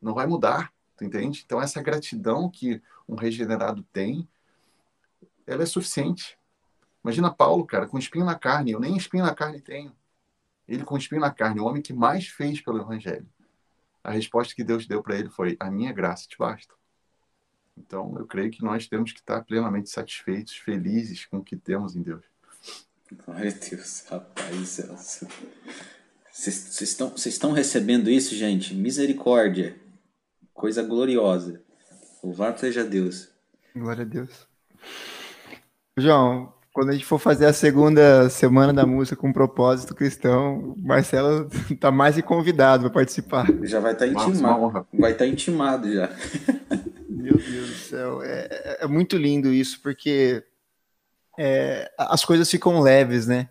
Não 0.00 0.12
vai 0.12 0.26
mudar, 0.26 0.72
tu 0.96 1.04
entende? 1.04 1.42
Então 1.46 1.62
essa 1.62 1.80
gratidão 1.80 2.50
que 2.50 2.82
um 3.08 3.14
regenerado 3.14 3.82
tem, 3.92 4.28
ela 5.46 5.62
é 5.62 5.66
suficiente. 5.66 6.38
Imagina 7.02 7.32
Paulo, 7.32 7.64
cara, 7.64 7.86
com 7.86 7.98
espinho 7.98 8.24
na 8.24 8.34
carne. 8.34 8.72
Eu 8.72 8.80
nem 8.80 8.96
espinho 8.96 9.24
na 9.24 9.34
carne 9.34 9.60
tenho. 9.60 9.94
Ele 10.68 10.84
com 10.84 10.96
espinho 10.96 11.20
na 11.20 11.30
carne, 11.30 11.60
o 11.60 11.64
homem 11.64 11.82
que 11.82 11.92
mais 11.92 12.28
fez 12.28 12.60
pelo 12.60 12.80
Evangelho. 12.80 13.28
A 14.04 14.10
resposta 14.10 14.54
que 14.54 14.64
Deus 14.64 14.86
deu 14.86 15.02
para 15.02 15.16
ele 15.16 15.28
foi: 15.28 15.56
A 15.58 15.70
minha 15.70 15.92
graça 15.92 16.26
te 16.28 16.36
basta. 16.36 16.74
Então, 17.76 18.14
eu 18.18 18.26
creio 18.26 18.50
que 18.50 18.62
nós 18.62 18.86
temos 18.86 19.12
que 19.12 19.20
estar 19.20 19.42
plenamente 19.44 19.90
satisfeitos, 19.90 20.56
felizes 20.56 21.26
com 21.26 21.38
o 21.38 21.44
que 21.44 21.56
temos 21.56 21.96
em 21.96 22.02
Deus. 22.02 22.24
Glória 23.26 23.50
a 23.50 23.70
Deus, 23.70 24.04
rapaz, 24.08 24.68
Celso. 24.68 25.26
Vocês 26.30 26.80
estão, 26.80 27.12
estão 27.14 27.52
recebendo 27.52 28.10
isso, 28.10 28.34
gente? 28.34 28.74
Misericórdia. 28.74 29.76
Coisa 30.54 30.82
gloriosa. 30.82 31.60
Louvado 32.22 32.60
seja 32.60 32.84
Deus. 32.84 33.28
Glória 33.74 34.02
a 34.02 34.06
Deus. 34.06 34.46
João, 35.96 36.52
quando 36.72 36.88
a 36.88 36.92
gente 36.92 37.04
for 37.04 37.18
fazer 37.18 37.44
a 37.44 37.52
segunda 37.52 38.30
semana 38.30 38.72
da 38.72 38.86
música 38.86 39.14
com 39.14 39.30
propósito 39.32 39.94
cristão, 39.94 40.74
o 40.74 40.86
Marcelo 40.86 41.50
tá 41.78 41.90
mais 41.90 42.14
que 42.14 42.22
convidado 42.22 42.84
para 42.84 42.94
participar. 42.94 43.46
Já 43.62 43.78
vai 43.78 43.92
estar 43.92 44.06
tá 44.06 44.12
intimado. 44.12 44.86
Vai 44.92 45.12
estar 45.12 45.24
tá 45.24 45.30
intimado 45.30 45.92
já. 45.92 46.08
Meu 47.22 47.36
Deus 47.36 47.68
do 47.68 47.74
céu. 47.74 48.22
É, 48.22 48.48
é, 48.50 48.78
é 48.82 48.86
muito 48.86 49.16
lindo 49.16 49.52
isso, 49.52 49.80
porque 49.80 50.42
é, 51.38 51.90
as 51.96 52.24
coisas 52.24 52.50
ficam 52.50 52.80
leves, 52.80 53.26
né? 53.26 53.48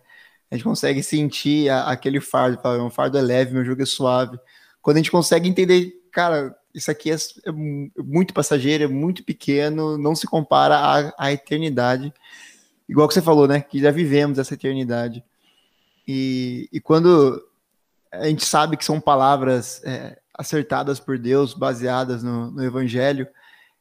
A 0.50 0.54
gente 0.54 0.64
consegue 0.64 1.02
sentir 1.02 1.70
a, 1.70 1.90
aquele 1.90 2.20
fardo, 2.20 2.60
um 2.84 2.90
fardo 2.90 3.16
é 3.16 3.22
leve, 3.22 3.54
meu 3.54 3.64
jogo 3.64 3.82
é 3.82 3.86
suave. 3.86 4.38
Quando 4.80 4.96
a 4.96 5.00
gente 5.00 5.10
consegue 5.10 5.48
entender, 5.48 5.92
cara, 6.12 6.54
isso 6.74 6.90
aqui 6.90 7.10
é, 7.10 7.14
é 7.14 7.52
muito 8.02 8.34
passageiro, 8.34 8.84
é 8.84 8.88
muito 8.88 9.24
pequeno, 9.24 9.96
não 9.96 10.14
se 10.14 10.26
compara 10.26 10.76
à, 10.76 11.14
à 11.18 11.32
eternidade 11.32 12.12
igual 12.92 13.08
que 13.08 13.14
você 13.14 13.22
falou, 13.22 13.48
né? 13.48 13.60
Que 13.60 13.80
já 13.80 13.90
vivemos 13.90 14.38
essa 14.38 14.54
eternidade. 14.54 15.24
E, 16.06 16.68
e 16.72 16.80
quando 16.80 17.42
a 18.10 18.28
gente 18.28 18.44
sabe 18.44 18.76
que 18.76 18.84
são 18.84 19.00
palavras 19.00 19.82
é, 19.84 20.18
acertadas 20.34 21.00
por 21.00 21.18
Deus, 21.18 21.54
baseadas 21.54 22.22
no, 22.22 22.50
no 22.50 22.62
Evangelho, 22.62 23.26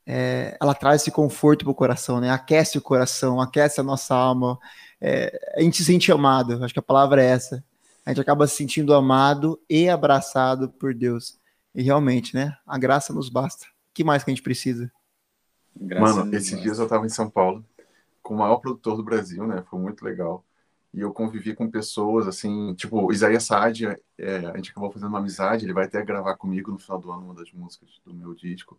é, 0.05 0.57
ela 0.61 0.73
traz 0.73 1.01
esse 1.01 1.11
conforto 1.11 1.65
para 1.65 1.71
o 1.71 1.75
coração, 1.75 2.19
né? 2.19 2.29
Aquece 2.29 2.77
o 2.77 2.81
coração, 2.81 3.39
aquece 3.39 3.79
a 3.79 3.83
nossa 3.83 4.15
alma. 4.15 4.57
É, 4.99 5.53
a 5.55 5.61
gente 5.61 5.77
se 5.77 5.85
sente 5.85 6.11
amado, 6.11 6.63
acho 6.63 6.73
que 6.73 6.79
a 6.79 6.83
palavra 6.83 7.23
é 7.23 7.27
essa. 7.27 7.63
A 8.05 8.09
gente 8.09 8.21
acaba 8.21 8.47
se 8.47 8.55
sentindo 8.55 8.93
amado 8.93 9.59
e 9.69 9.87
abraçado 9.87 10.69
por 10.69 10.93
Deus. 10.93 11.39
E 11.73 11.83
realmente, 11.83 12.35
né? 12.35 12.57
A 12.65 12.77
graça 12.77 13.13
nos 13.13 13.29
basta. 13.29 13.65
O 13.65 13.93
que 13.93 14.03
mais 14.03 14.23
que 14.23 14.31
a 14.31 14.33
gente 14.33 14.43
precisa? 14.43 14.91
Graça 15.75 16.15
Mano, 16.15 16.35
esses 16.35 16.59
dias 16.61 16.79
eu 16.79 16.85
estava 16.85 17.05
em 17.05 17.09
São 17.09 17.29
Paulo 17.29 17.63
com 18.21 18.35
o 18.35 18.37
maior 18.37 18.57
produtor 18.57 18.97
do 18.97 19.03
Brasil, 19.03 19.45
né? 19.47 19.63
Foi 19.69 19.79
muito 19.79 20.03
legal. 20.03 20.43
E 20.93 20.99
eu 20.99 21.13
convivi 21.13 21.55
com 21.55 21.69
pessoas, 21.69 22.27
assim, 22.27 22.73
tipo, 22.73 23.11
Isaías 23.11 23.43
Saad, 23.43 23.97
é, 24.17 24.35
a 24.37 24.57
gente 24.57 24.71
acabou 24.71 24.91
fazendo 24.91 25.09
uma 25.09 25.19
amizade, 25.19 25.65
ele 25.65 25.73
vai 25.73 25.85
até 25.85 26.03
gravar 26.03 26.35
comigo 26.35 26.71
no 26.71 26.77
final 26.77 26.99
do 26.99 27.11
ano 27.11 27.25
uma 27.25 27.33
das 27.33 27.51
músicas 27.53 27.89
do 28.05 28.13
meu 28.13 28.33
disco. 28.33 28.77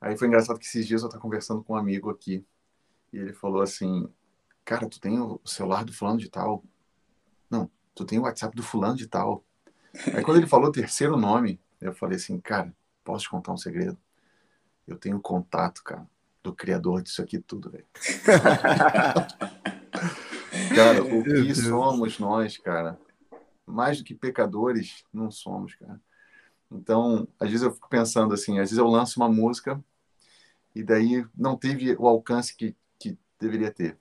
Aí 0.00 0.16
foi 0.16 0.28
engraçado 0.28 0.58
que 0.58 0.66
esses 0.66 0.86
dias 0.86 1.02
eu 1.02 1.08
estava 1.08 1.22
conversando 1.22 1.62
com 1.62 1.74
um 1.74 1.76
amigo 1.76 2.10
aqui, 2.10 2.44
e 3.12 3.18
ele 3.18 3.32
falou 3.32 3.62
assim, 3.62 4.08
cara, 4.64 4.88
tu 4.88 5.00
tem 5.00 5.20
o 5.20 5.40
celular 5.44 5.84
do 5.84 5.92
fulano 5.92 6.18
de 6.18 6.28
tal? 6.28 6.62
Não, 7.50 7.70
tu 7.94 8.04
tem 8.04 8.18
o 8.18 8.22
WhatsApp 8.22 8.54
do 8.54 8.62
fulano 8.62 8.96
de 8.96 9.06
tal. 9.06 9.44
Aí 10.14 10.22
quando 10.22 10.38
ele 10.38 10.46
falou 10.46 10.68
o 10.68 10.72
terceiro 10.72 11.16
nome, 11.16 11.60
eu 11.80 11.94
falei 11.94 12.16
assim, 12.16 12.38
cara, 12.38 12.74
posso 13.02 13.24
te 13.24 13.30
contar 13.30 13.52
um 13.52 13.56
segredo? 13.56 13.96
Eu 14.86 14.96
tenho 14.96 15.18
contato, 15.20 15.82
cara, 15.82 16.06
do 16.42 16.54
criador 16.54 17.02
disso 17.02 17.22
aqui 17.22 17.38
tudo, 17.38 17.70
velho. 17.70 17.86
cara, 20.74 21.02
o 21.02 21.24
que 21.24 21.54
somos 21.54 22.18
nós, 22.18 22.58
cara? 22.58 22.98
Mais 23.64 23.98
do 23.98 24.04
que 24.04 24.14
pecadores, 24.14 25.04
não 25.12 25.30
somos, 25.30 25.74
cara. 25.74 26.00
Então, 26.70 27.28
às 27.38 27.48
vezes 27.48 27.62
eu 27.64 27.72
fico 27.72 27.88
pensando 27.88 28.34
assim, 28.34 28.58
às 28.58 28.70
vezes 28.70 28.78
eu 28.78 28.86
lanço 28.86 29.20
uma 29.20 29.28
música 29.28 29.82
e 30.74 30.82
daí 30.82 31.24
não 31.36 31.56
teve 31.56 31.94
o 31.98 32.06
alcance 32.06 32.54
que, 32.54 32.76
que 32.98 33.18
deveria 33.38 33.70
ter. 33.70 33.98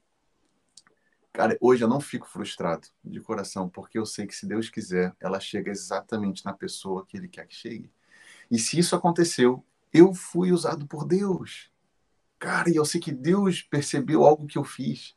Cara, 1.31 1.57
hoje 1.59 1.83
eu 1.83 1.87
não 1.87 1.99
fico 1.99 2.27
frustrado 2.27 2.87
de 3.03 3.19
coração, 3.19 3.67
porque 3.67 3.99
eu 3.99 4.05
sei 4.05 4.25
que 4.25 4.33
se 4.33 4.45
Deus 4.45 4.69
quiser, 4.69 5.13
ela 5.19 5.39
chega 5.39 5.69
exatamente 5.69 6.45
na 6.45 6.53
pessoa 6.53 7.05
que 7.05 7.17
Ele 7.17 7.27
quer 7.27 7.45
que 7.45 7.55
chegue. 7.55 7.91
E 8.49 8.57
se 8.57 8.79
isso 8.79 8.95
aconteceu, 8.95 9.63
eu 9.91 10.13
fui 10.13 10.51
usado 10.51 10.87
por 10.87 11.05
Deus. 11.05 11.69
Cara, 12.39 12.69
e 12.69 12.75
eu 12.75 12.85
sei 12.85 13.01
que 13.01 13.11
Deus 13.11 13.61
percebeu 13.61 14.23
algo 14.23 14.47
que 14.47 14.57
eu 14.57 14.63
fiz. 14.63 15.15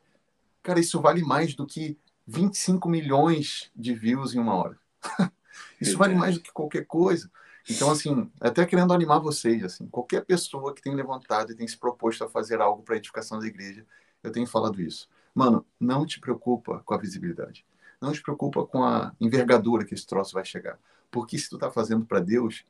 Cara, 0.62 0.80
isso 0.80 1.00
vale 1.00 1.22
mais 1.22 1.54
do 1.54 1.66
que 1.66 1.96
25 2.26 2.88
milhões 2.88 3.70
de 3.74 3.94
views 3.94 4.34
em 4.34 4.38
uma 4.38 4.54
hora. 4.54 4.78
isso 5.80 5.96
vale 5.96 6.14
mais 6.14 6.36
do 6.36 6.42
que 6.42 6.52
qualquer 6.52 6.84
coisa. 6.86 7.30
Então, 7.70 7.90
assim, 7.90 8.30
até 8.40 8.64
querendo 8.64 8.94
animar 8.94 9.18
vocês, 9.18 9.62
assim, 9.62 9.86
qualquer 9.88 10.24
pessoa 10.24 10.74
que 10.74 10.80
tem 10.80 10.94
levantado 10.94 11.52
e 11.52 11.54
tem 11.54 11.68
se 11.68 11.76
proposto 11.76 12.24
a 12.24 12.28
fazer 12.28 12.60
algo 12.60 12.82
para 12.82 12.94
a 12.94 12.98
edificação 12.98 13.38
da 13.38 13.46
igreja, 13.46 13.84
eu 14.22 14.32
tenho 14.32 14.46
falado 14.46 14.80
isso. 14.80 15.08
Mano, 15.34 15.64
não 15.78 16.06
te 16.06 16.18
preocupa 16.18 16.80
com 16.84 16.94
a 16.94 16.98
visibilidade. 16.98 17.64
Não 18.00 18.12
te 18.12 18.22
preocupa 18.22 18.64
com 18.64 18.82
a 18.82 19.12
envergadura 19.20 19.84
que 19.84 19.94
esse 19.94 20.06
troço 20.06 20.32
vai 20.32 20.44
chegar. 20.44 20.78
Porque 21.10 21.38
se 21.38 21.50
tu 21.50 21.58
tá 21.58 21.70
fazendo 21.70 22.06
para 22.06 22.20
Deus, 22.20 22.64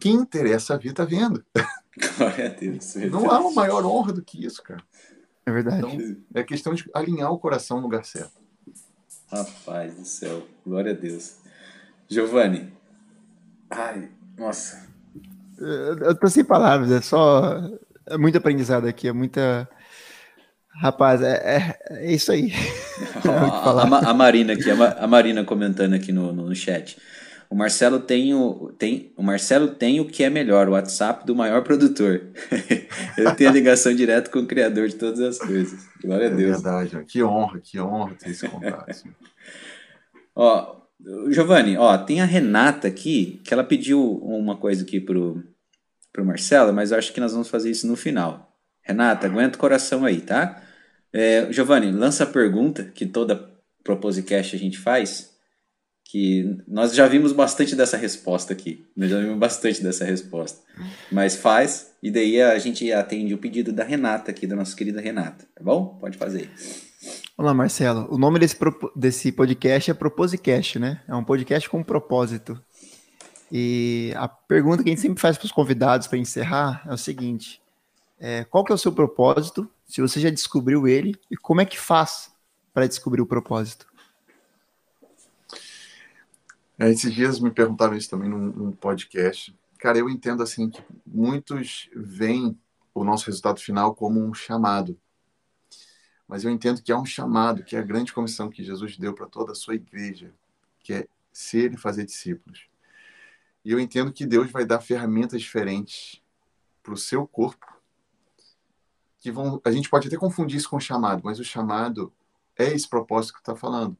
quem 0.00 0.14
interessa 0.14 0.74
a 0.74 0.76
ver 0.76 0.92
tá 0.92 1.04
vendo. 1.04 1.44
Glória 2.18 2.46
a 2.46 2.48
Deus. 2.48 2.94
Não 3.10 3.30
há 3.30 3.40
uma 3.40 3.52
maior 3.52 3.84
honra 3.84 4.12
do 4.12 4.22
que 4.22 4.44
isso, 4.44 4.62
cara. 4.62 4.82
É 5.46 5.52
verdade. 5.52 5.78
Então, 5.78 6.24
é 6.34 6.42
questão 6.42 6.74
de 6.74 6.90
alinhar 6.92 7.30
o 7.30 7.38
coração 7.38 7.76
no 7.76 7.84
lugar 7.84 8.04
certo. 8.04 8.40
Rapaz 9.30 9.94
do 9.94 10.04
céu. 10.04 10.46
Glória 10.66 10.92
a 10.92 10.94
Deus. 10.94 11.36
Giovanni. 12.14 12.72
Ai, 13.70 14.08
nossa. 14.38 14.88
Eu, 15.58 16.14
tô 16.14 16.28
sem 16.28 16.44
palavras, 16.44 16.90
é 16.90 17.00
só. 17.00 17.60
É 18.06 18.16
muito 18.16 18.38
aprendizado 18.38 18.86
aqui, 18.86 19.08
é 19.08 19.12
muita. 19.12 19.68
Rapaz, 20.80 21.22
é, 21.22 21.34
é, 21.34 21.78
é 21.90 22.12
isso 22.12 22.32
aí. 22.32 22.52
a, 23.24 23.70
a, 23.70 24.10
a, 24.10 24.14
Marina 24.14 24.54
aqui, 24.54 24.70
a, 24.70 25.06
Marina 25.06 25.44
comentando 25.44 25.94
aqui 25.94 26.12
no, 26.12 26.32
no 26.32 26.54
chat. 26.54 26.96
O 27.48 27.54
Marcelo 27.54 28.00
tem 28.00 28.34
o, 28.34 28.72
tem, 28.76 29.12
o 29.16 29.22
Marcelo 29.22 29.68
tem 29.68 30.00
o 30.00 30.06
que 30.06 30.24
é 30.24 30.30
melhor, 30.30 30.68
o 30.68 30.72
WhatsApp 30.72 31.24
do 31.24 31.36
maior 31.36 31.62
produtor. 31.62 32.22
Ele 33.16 33.34
tem 33.36 33.46
a 33.46 33.52
ligação 33.52 33.94
direta 33.94 34.28
com 34.30 34.40
o 34.40 34.46
criador 34.46 34.88
de 34.88 34.96
todas 34.96 35.20
as 35.20 35.38
coisas. 35.38 35.86
Glória 36.02 36.28
a 36.28 36.30
é 36.30 36.34
Deus. 36.34 36.58
É 36.58 36.62
verdade, 36.62 37.04
que 37.06 37.22
honra, 37.22 37.60
que 37.60 37.78
honra 37.78 38.14
ter 38.14 38.30
esse 38.30 38.48
contato. 38.48 39.04
ó, 40.34 40.83
Giovanni, 41.30 41.76
ó, 41.76 41.96
tem 41.98 42.20
a 42.20 42.24
Renata 42.24 42.88
aqui, 42.88 43.40
que 43.44 43.52
ela 43.52 43.64
pediu 43.64 44.18
uma 44.22 44.56
coisa 44.56 44.82
aqui 44.82 45.00
pro, 45.00 45.42
pro 46.12 46.24
Marcelo, 46.24 46.72
mas 46.72 46.90
eu 46.90 46.98
acho 46.98 47.12
que 47.12 47.20
nós 47.20 47.32
vamos 47.32 47.48
fazer 47.48 47.70
isso 47.70 47.86
no 47.86 47.96
final. 47.96 48.56
Renata, 48.82 49.26
aguenta 49.26 49.56
o 49.56 49.60
coração 49.60 50.04
aí, 50.04 50.20
tá? 50.20 50.62
É, 51.12 51.50
Giovanni, 51.52 51.92
lança 51.92 52.24
a 52.24 52.26
pergunta 52.26 52.84
que 52.84 53.06
toda 53.06 53.52
Proposicast 53.82 54.56
a 54.56 54.58
gente 54.58 54.78
faz, 54.78 55.34
que 56.04 56.58
nós 56.66 56.94
já 56.94 57.06
vimos 57.06 57.32
bastante 57.32 57.76
dessa 57.76 57.96
resposta 57.96 58.52
aqui. 58.52 58.86
Nós 58.96 59.10
já 59.10 59.20
vimos 59.20 59.38
bastante 59.38 59.82
dessa 59.82 60.04
resposta. 60.04 60.60
Mas 61.12 61.36
faz, 61.36 61.92
e 62.02 62.10
daí 62.10 62.40
a 62.40 62.58
gente 62.58 62.90
atende 62.92 63.34
o 63.34 63.38
pedido 63.38 63.72
da 63.72 63.84
Renata 63.84 64.30
aqui, 64.30 64.46
da 64.46 64.56
nossa 64.56 64.74
querida 64.76 65.00
Renata, 65.00 65.44
tá 65.54 65.62
bom? 65.62 65.98
Pode 66.00 66.16
fazer. 66.16 66.50
Olá, 67.36 67.52
Marcelo. 67.52 68.06
O 68.10 68.16
nome 68.16 68.38
desse, 68.38 68.56
desse 68.94 69.32
podcast 69.32 69.90
é 69.90 69.94
Proposicast, 69.94 70.78
né? 70.78 71.02
É 71.08 71.14
um 71.14 71.24
podcast 71.24 71.68
com 71.68 71.82
propósito. 71.82 72.62
E 73.50 74.12
a 74.16 74.28
pergunta 74.28 74.82
que 74.82 74.88
a 74.88 74.92
gente 74.92 75.02
sempre 75.02 75.20
faz 75.20 75.36
para 75.36 75.46
os 75.46 75.52
convidados 75.52 76.06
para 76.06 76.18
encerrar 76.18 76.82
é 76.86 76.92
o 76.92 76.98
seguinte: 76.98 77.60
é, 78.18 78.44
qual 78.44 78.64
que 78.64 78.72
é 78.72 78.74
o 78.74 78.78
seu 78.78 78.92
propósito? 78.92 79.68
Se 79.86 80.00
você 80.00 80.20
já 80.20 80.30
descobriu 80.30 80.88
ele 80.88 81.14
e 81.30 81.36
como 81.36 81.60
é 81.60 81.64
que 81.64 81.78
faz 81.78 82.32
para 82.72 82.86
descobrir 82.86 83.20
o 83.20 83.26
propósito? 83.26 83.86
É, 86.78 86.90
esses 86.90 87.12
dias 87.12 87.38
me 87.38 87.50
perguntaram 87.50 87.96
isso 87.96 88.10
também 88.10 88.28
num, 88.28 88.46
num, 88.46 88.72
podcast. 88.72 89.54
Cara, 89.78 89.98
eu 89.98 90.08
entendo 90.08 90.42
assim 90.42 90.68
que 90.68 90.82
muitos 91.06 91.88
veem 91.94 92.58
o 92.92 93.04
nosso 93.04 93.26
resultado 93.26 93.60
final 93.60 93.94
como 93.94 94.24
um 94.24 94.34
chamado. 94.34 94.98
Mas 96.26 96.44
eu 96.44 96.50
entendo 96.50 96.82
que 96.82 96.90
é 96.90 96.96
um 96.96 97.04
chamado, 97.04 97.62
que 97.62 97.76
é 97.76 97.78
a 97.78 97.82
grande 97.82 98.12
comissão 98.12 98.50
que 98.50 98.64
Jesus 98.64 98.96
deu 98.96 99.14
para 99.14 99.26
toda 99.26 99.52
a 99.52 99.54
sua 99.54 99.74
igreja, 99.74 100.32
que 100.80 100.92
é 100.92 101.08
ser 101.32 101.72
e 101.72 101.76
fazer 101.76 102.04
discípulos. 102.04 102.66
E 103.64 103.72
eu 103.72 103.80
entendo 103.80 104.12
que 104.12 104.26
Deus 104.26 104.50
vai 104.50 104.64
dar 104.64 104.80
ferramentas 104.80 105.40
diferentes 105.40 106.22
para 106.82 106.94
o 106.94 106.98
seu 106.98 107.26
corpo, 107.26 107.66
que 109.18 109.30
vão. 109.30 109.60
A 109.64 109.70
gente 109.70 109.88
pode 109.88 110.08
até 110.08 110.16
confundir 110.16 110.58
isso 110.58 110.68
com 110.68 110.78
chamado, 110.78 111.22
mas 111.24 111.38
o 111.38 111.44
chamado 111.44 112.12
é 112.56 112.66
esse 112.72 112.88
propósito 112.88 113.34
que 113.34 113.40
está 113.40 113.56
falando. 113.56 113.96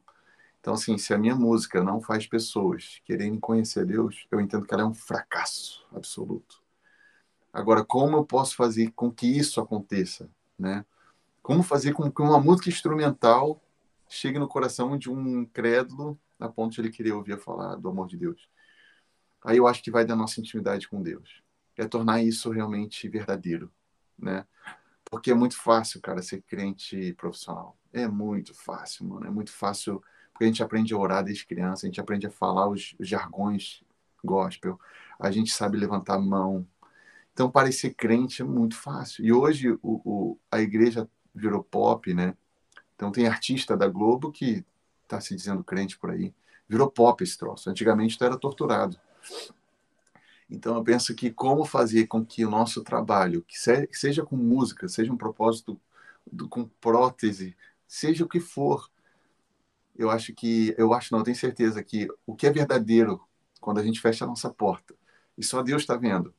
Então, 0.61 0.73
assim, 0.73 0.97
se 0.97 1.13
a 1.13 1.17
minha 1.17 1.35
música 1.35 1.83
não 1.83 2.01
faz 2.01 2.25
pessoas 2.25 2.99
quererem 3.05 3.39
conhecer 3.39 3.85
Deus, 3.85 4.25
eu 4.31 4.39
entendo 4.39 4.65
que 4.65 4.73
ela 4.73 4.83
é 4.83 4.85
um 4.85 4.93
fracasso 4.93 5.85
absoluto. 5.93 6.61
Agora, 7.53 7.85
como 7.85 8.17
eu 8.17 8.25
posso 8.25 8.55
fazer 8.55 8.91
com 8.95 9.11
que 9.11 9.27
isso 9.27 9.61
aconteça, 9.61 10.29
né? 10.57 10.85
Como 11.45 11.61
fazer 11.61 11.93
com 11.93 12.11
que 12.11 12.23
uma 12.23 12.39
música 12.39 12.69
instrumental 12.69 13.61
chegue 14.09 14.39
no 14.39 14.47
coração 14.47 14.97
de 14.97 15.11
um 15.11 15.45
crédulo 15.45 16.19
a 16.39 16.49
ponto 16.49 16.73
de 16.73 16.81
ele 16.81 16.89
querer 16.89 17.11
ouvir 17.11 17.39
falar 17.39 17.75
do 17.75 17.87
amor 17.87 18.07
de 18.07 18.17
Deus? 18.17 18.49
Aí 19.43 19.57
eu 19.57 19.67
acho 19.67 19.83
que 19.83 19.91
vai 19.91 20.03
da 20.03 20.15
nossa 20.15 20.39
intimidade 20.39 20.89
com 20.89 21.03
Deus. 21.03 21.43
É 21.77 21.87
tornar 21.87 22.23
isso 22.23 22.49
realmente 22.49 23.07
verdadeiro, 23.07 23.71
né? 24.17 24.43
Porque 25.03 25.29
é 25.29 25.35
muito 25.35 25.55
fácil, 25.55 26.01
cara, 26.01 26.19
ser 26.23 26.41
crente 26.41 27.13
profissional. 27.13 27.77
É 27.93 28.07
muito 28.07 28.55
fácil, 28.55 29.05
mano. 29.05 29.27
É 29.27 29.29
muito 29.29 29.51
fácil 29.51 30.01
porque 30.33 30.45
a 30.45 30.47
gente 30.47 30.63
aprende 30.63 30.95
a 30.95 30.97
orar 30.97 31.23
desde 31.23 31.45
criança, 31.45 31.85
a 31.85 31.87
gente 31.87 32.01
aprende 32.01 32.25
a 32.25 32.31
falar 32.31 32.67
os, 32.67 32.95
os 32.97 33.07
jargões 33.07 33.83
gospel, 34.23 34.79
a 35.19 35.29
gente 35.29 35.51
sabe 35.51 35.77
levantar 35.77 36.15
a 36.15 36.19
mão. 36.19 36.67
Então, 37.33 37.51
parecer 37.51 37.93
crente 37.93 38.41
é 38.41 38.45
muito 38.45 38.75
fácil. 38.75 39.23
E 39.23 39.31
hoje 39.31 39.73
o, 39.73 39.79
o, 39.83 40.39
a 40.49 40.59
igreja 40.59 41.07
virou 41.35 41.63
pop, 41.63 42.13
né? 42.13 42.35
Então, 42.95 43.11
tem 43.11 43.27
artista 43.27 43.75
da 43.75 43.87
Globo 43.87 44.31
que 44.31 44.65
está 45.03 45.19
se 45.19 45.35
dizendo 45.35 45.63
crente 45.63 45.97
por 45.97 46.11
aí. 46.11 46.33
Virou 46.67 46.89
pop 46.89 47.23
esse 47.23 47.37
troço. 47.37 47.69
Antigamente, 47.69 48.17
tu 48.17 48.23
era 48.23 48.37
torturado. 48.37 48.97
Então, 50.49 50.75
eu 50.75 50.83
penso 50.83 51.13
que 51.13 51.31
como 51.31 51.65
fazer 51.65 52.07
com 52.07 52.25
que 52.25 52.45
o 52.45 52.49
nosso 52.49 52.83
trabalho, 52.83 53.43
que, 53.47 53.57
seja 53.57 54.23
com 54.23 54.37
música, 54.37 54.87
seja 54.87 55.11
um 55.11 55.17
propósito 55.17 55.79
do, 56.31 56.47
com 56.47 56.65
prótese, 56.79 57.55
seja 57.87 58.23
o 58.23 58.29
que 58.29 58.39
for, 58.39 58.89
eu 59.95 60.09
acho 60.09 60.33
que, 60.33 60.73
eu 60.77 60.93
acho 60.93 61.11
não, 61.11 61.19
eu 61.19 61.25
tenho 61.25 61.37
certeza 61.37 61.83
que 61.83 62.07
o 62.25 62.35
que 62.35 62.47
é 62.47 62.51
verdadeiro 62.51 63.21
quando 63.59 63.79
a 63.79 63.83
gente 63.83 64.01
fecha 64.01 64.25
a 64.25 64.27
nossa 64.27 64.49
porta 64.49 64.93
e 65.37 65.43
só 65.43 65.61
Deus 65.63 65.81
está 65.81 65.95
vendo, 65.95 66.33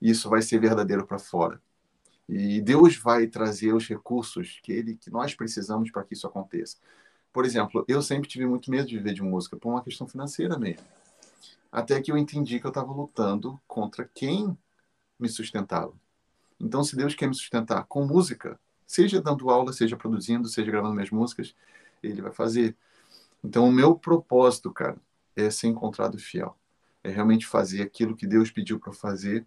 isso 0.00 0.28
vai 0.28 0.42
ser 0.42 0.60
verdadeiro 0.60 1.06
para 1.06 1.18
fora. 1.18 1.60
E 2.32 2.60
Deus 2.60 2.96
vai 2.96 3.26
trazer 3.26 3.74
os 3.74 3.88
recursos 3.88 4.60
que 4.62 4.70
ele, 4.70 4.94
que 4.94 5.10
nós 5.10 5.34
precisamos 5.34 5.90
para 5.90 6.04
que 6.04 6.14
isso 6.14 6.28
aconteça. 6.28 6.76
Por 7.32 7.44
exemplo, 7.44 7.84
eu 7.88 8.00
sempre 8.00 8.28
tive 8.28 8.46
muito 8.46 8.70
medo 8.70 8.86
de 8.86 8.96
viver 8.96 9.14
de 9.14 9.22
música 9.22 9.56
por 9.56 9.68
uma 9.68 9.82
questão 9.82 10.06
financeira 10.06 10.56
mesmo. 10.56 10.86
Até 11.72 12.00
que 12.00 12.12
eu 12.12 12.16
entendi 12.16 12.60
que 12.60 12.66
eu 12.66 12.70
estava 12.70 12.92
lutando 12.92 13.60
contra 13.66 14.08
quem 14.14 14.56
me 15.18 15.28
sustentava. 15.28 15.92
Então, 16.60 16.84
se 16.84 16.94
Deus 16.94 17.16
quer 17.16 17.26
me 17.26 17.34
sustentar 17.34 17.84
com 17.88 18.06
música, 18.06 18.60
seja 18.86 19.20
dando 19.20 19.50
aula, 19.50 19.72
seja 19.72 19.96
produzindo, 19.96 20.46
seja 20.46 20.70
gravando 20.70 20.94
minhas 20.94 21.10
músicas, 21.10 21.52
Ele 22.00 22.22
vai 22.22 22.32
fazer. 22.32 22.76
Então, 23.42 23.68
o 23.68 23.72
meu 23.72 23.96
propósito, 23.96 24.72
cara, 24.72 24.96
é 25.34 25.50
ser 25.50 25.66
encontrado 25.66 26.16
fiel. 26.16 26.56
É 27.02 27.10
realmente 27.10 27.44
fazer 27.44 27.82
aquilo 27.82 28.14
que 28.14 28.26
Deus 28.26 28.52
pediu 28.52 28.78
para 28.78 28.92
fazer, 28.92 29.44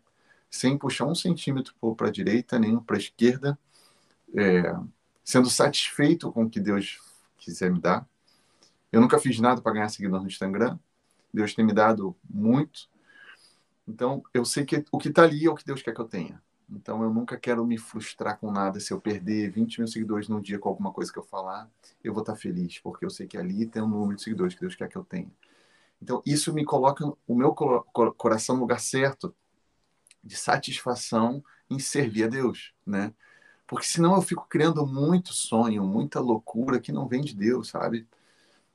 sem 0.54 0.78
puxar 0.78 1.08
um 1.08 1.16
centímetro 1.16 1.74
para 1.98 2.10
a 2.10 2.12
direita, 2.12 2.60
nem 2.60 2.78
para 2.80 2.96
a 2.96 3.00
esquerda, 3.00 3.58
é, 4.36 4.72
sendo 5.24 5.50
satisfeito 5.50 6.32
com 6.32 6.44
o 6.44 6.50
que 6.50 6.60
Deus 6.60 7.00
quiser 7.40 7.72
me 7.72 7.80
dar. 7.80 8.08
Eu 8.92 9.02
nunca 9.02 9.18
fiz 9.18 9.40
nada 9.40 9.60
para 9.64 9.74
ganhar 9.74 9.90
seguidor 9.90 10.22
no 10.22 10.28
Instagram. 10.28 10.78
Deus 11.34 11.56
tem 11.56 11.66
me 11.66 11.74
dado 11.74 12.16
muito. 12.30 12.88
Então, 13.88 14.22
eu 14.32 14.46
sei 14.46 14.64
que 14.64 14.86
o 14.92 15.00
que 15.00 15.10
está 15.10 15.24
ali 15.24 15.44
é 15.44 15.50
o 15.50 15.56
que 15.56 15.66
Deus 15.66 15.82
quer 15.82 15.92
que 15.92 16.00
eu 16.00 16.08
tenha. 16.08 16.40
Então 16.70 17.02
eu 17.02 17.12
nunca 17.12 17.36
quero 17.36 17.66
me 17.66 17.80
frustrar 17.80 18.38
com 18.38 18.52
nada. 18.52 18.80
Se 18.80 18.94
eu 18.94 19.02
perder 19.02 19.50
20 19.50 19.80
mil 19.80 19.88
seguidores 19.88 20.30
num 20.30 20.40
dia 20.40 20.60
com 20.60 20.70
alguma 20.70 20.94
coisa 20.94 21.12
que 21.12 21.18
eu 21.18 21.24
falar, 21.24 21.68
eu 22.04 22.14
vou 22.14 22.22
estar 22.22 22.36
feliz, 22.36 22.80
porque 22.80 23.04
eu 23.04 23.10
sei 23.10 23.26
que 23.26 23.38
ali 23.38 23.66
tem 23.66 23.82
um 23.82 23.88
número 23.88 24.16
de 24.16 24.24
seguidores 24.24 24.54
que 24.54 24.62
Deus 24.62 24.76
quer 24.76 24.88
que 24.88 24.96
eu 24.96 25.04
tenha. 25.04 25.32
Então 26.02 26.22
isso 26.26 26.54
me 26.54 26.64
coloca 26.64 27.06
o 27.28 27.36
meu 27.36 27.54
coração 27.54 28.56
no 28.56 28.62
lugar 28.62 28.80
certo 28.80 29.36
de 30.24 30.36
satisfação 30.36 31.44
em 31.70 31.80
servir 31.80 32.26
a 32.26 32.28
Deus, 32.28 32.74
né? 32.86 33.14
Porque 33.68 33.86
senão 33.86 34.16
eu 34.16 34.22
fico 34.22 34.48
criando 34.48 34.86
muito 34.86 35.34
sonho, 35.34 35.84
muita 35.86 36.20
loucura 36.20 36.80
que 36.80 36.92
não 36.92 37.08
vem 37.08 37.22
de 37.22 37.36
Deus, 37.36 37.70
sabe? 37.70 38.08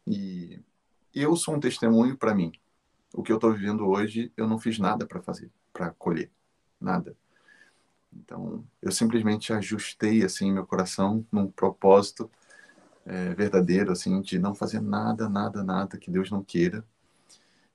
E 0.07 0.61
eu 1.15 1.37
sou 1.37 1.55
um 1.55 1.61
testemunho 1.61 2.17
para 2.17 2.35
mim. 2.35 2.53
o 3.15 3.23
que 3.23 3.33
eu 3.33 3.37
estou 3.37 3.53
vivendo 3.53 3.87
hoje, 3.89 4.33
eu 4.37 4.47
não 4.47 4.59
fiz 4.59 4.79
nada 4.79 5.07
para 5.07 5.23
fazer, 5.23 5.51
para 5.73 5.91
colher, 5.93 6.31
nada. 6.81 7.17
Então, 8.13 8.65
eu 8.83 8.93
simplesmente 8.93 9.53
ajustei 9.53 10.25
assim 10.25 10.53
meu 10.53 10.67
coração 10.67 11.25
num 11.33 11.51
propósito 11.51 12.31
é, 13.07 13.35
verdadeiro, 13.35 13.93
assim, 13.93 14.21
de 14.21 14.39
não 14.39 14.55
fazer 14.55 14.81
nada, 14.81 15.29
nada, 15.29 15.65
nada 15.65 15.99
que 15.99 16.11
Deus 16.11 16.31
não 16.31 16.45
queira 16.45 16.85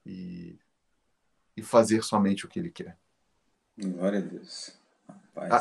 e, 0.05 0.57
e 1.57 1.61
fazer 1.63 2.03
somente 2.03 2.45
o 2.45 2.49
que 2.49 2.59
Ele 2.59 2.69
quer. 2.69 2.97
Glória 3.77 4.19
a 4.19 4.21
Deus. 4.21 4.77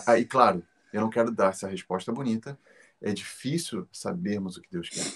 Aí, 0.06 0.24
claro, 0.24 0.62
eu 0.92 1.00
não 1.00 1.10
quero 1.10 1.30
dar 1.30 1.50
essa 1.50 1.68
resposta 1.68 2.12
bonita. 2.12 2.58
É 3.00 3.12
difícil 3.12 3.88
sabermos 3.92 4.56
o 4.56 4.62
que 4.62 4.70
Deus 4.70 4.88
quer. 4.88 5.06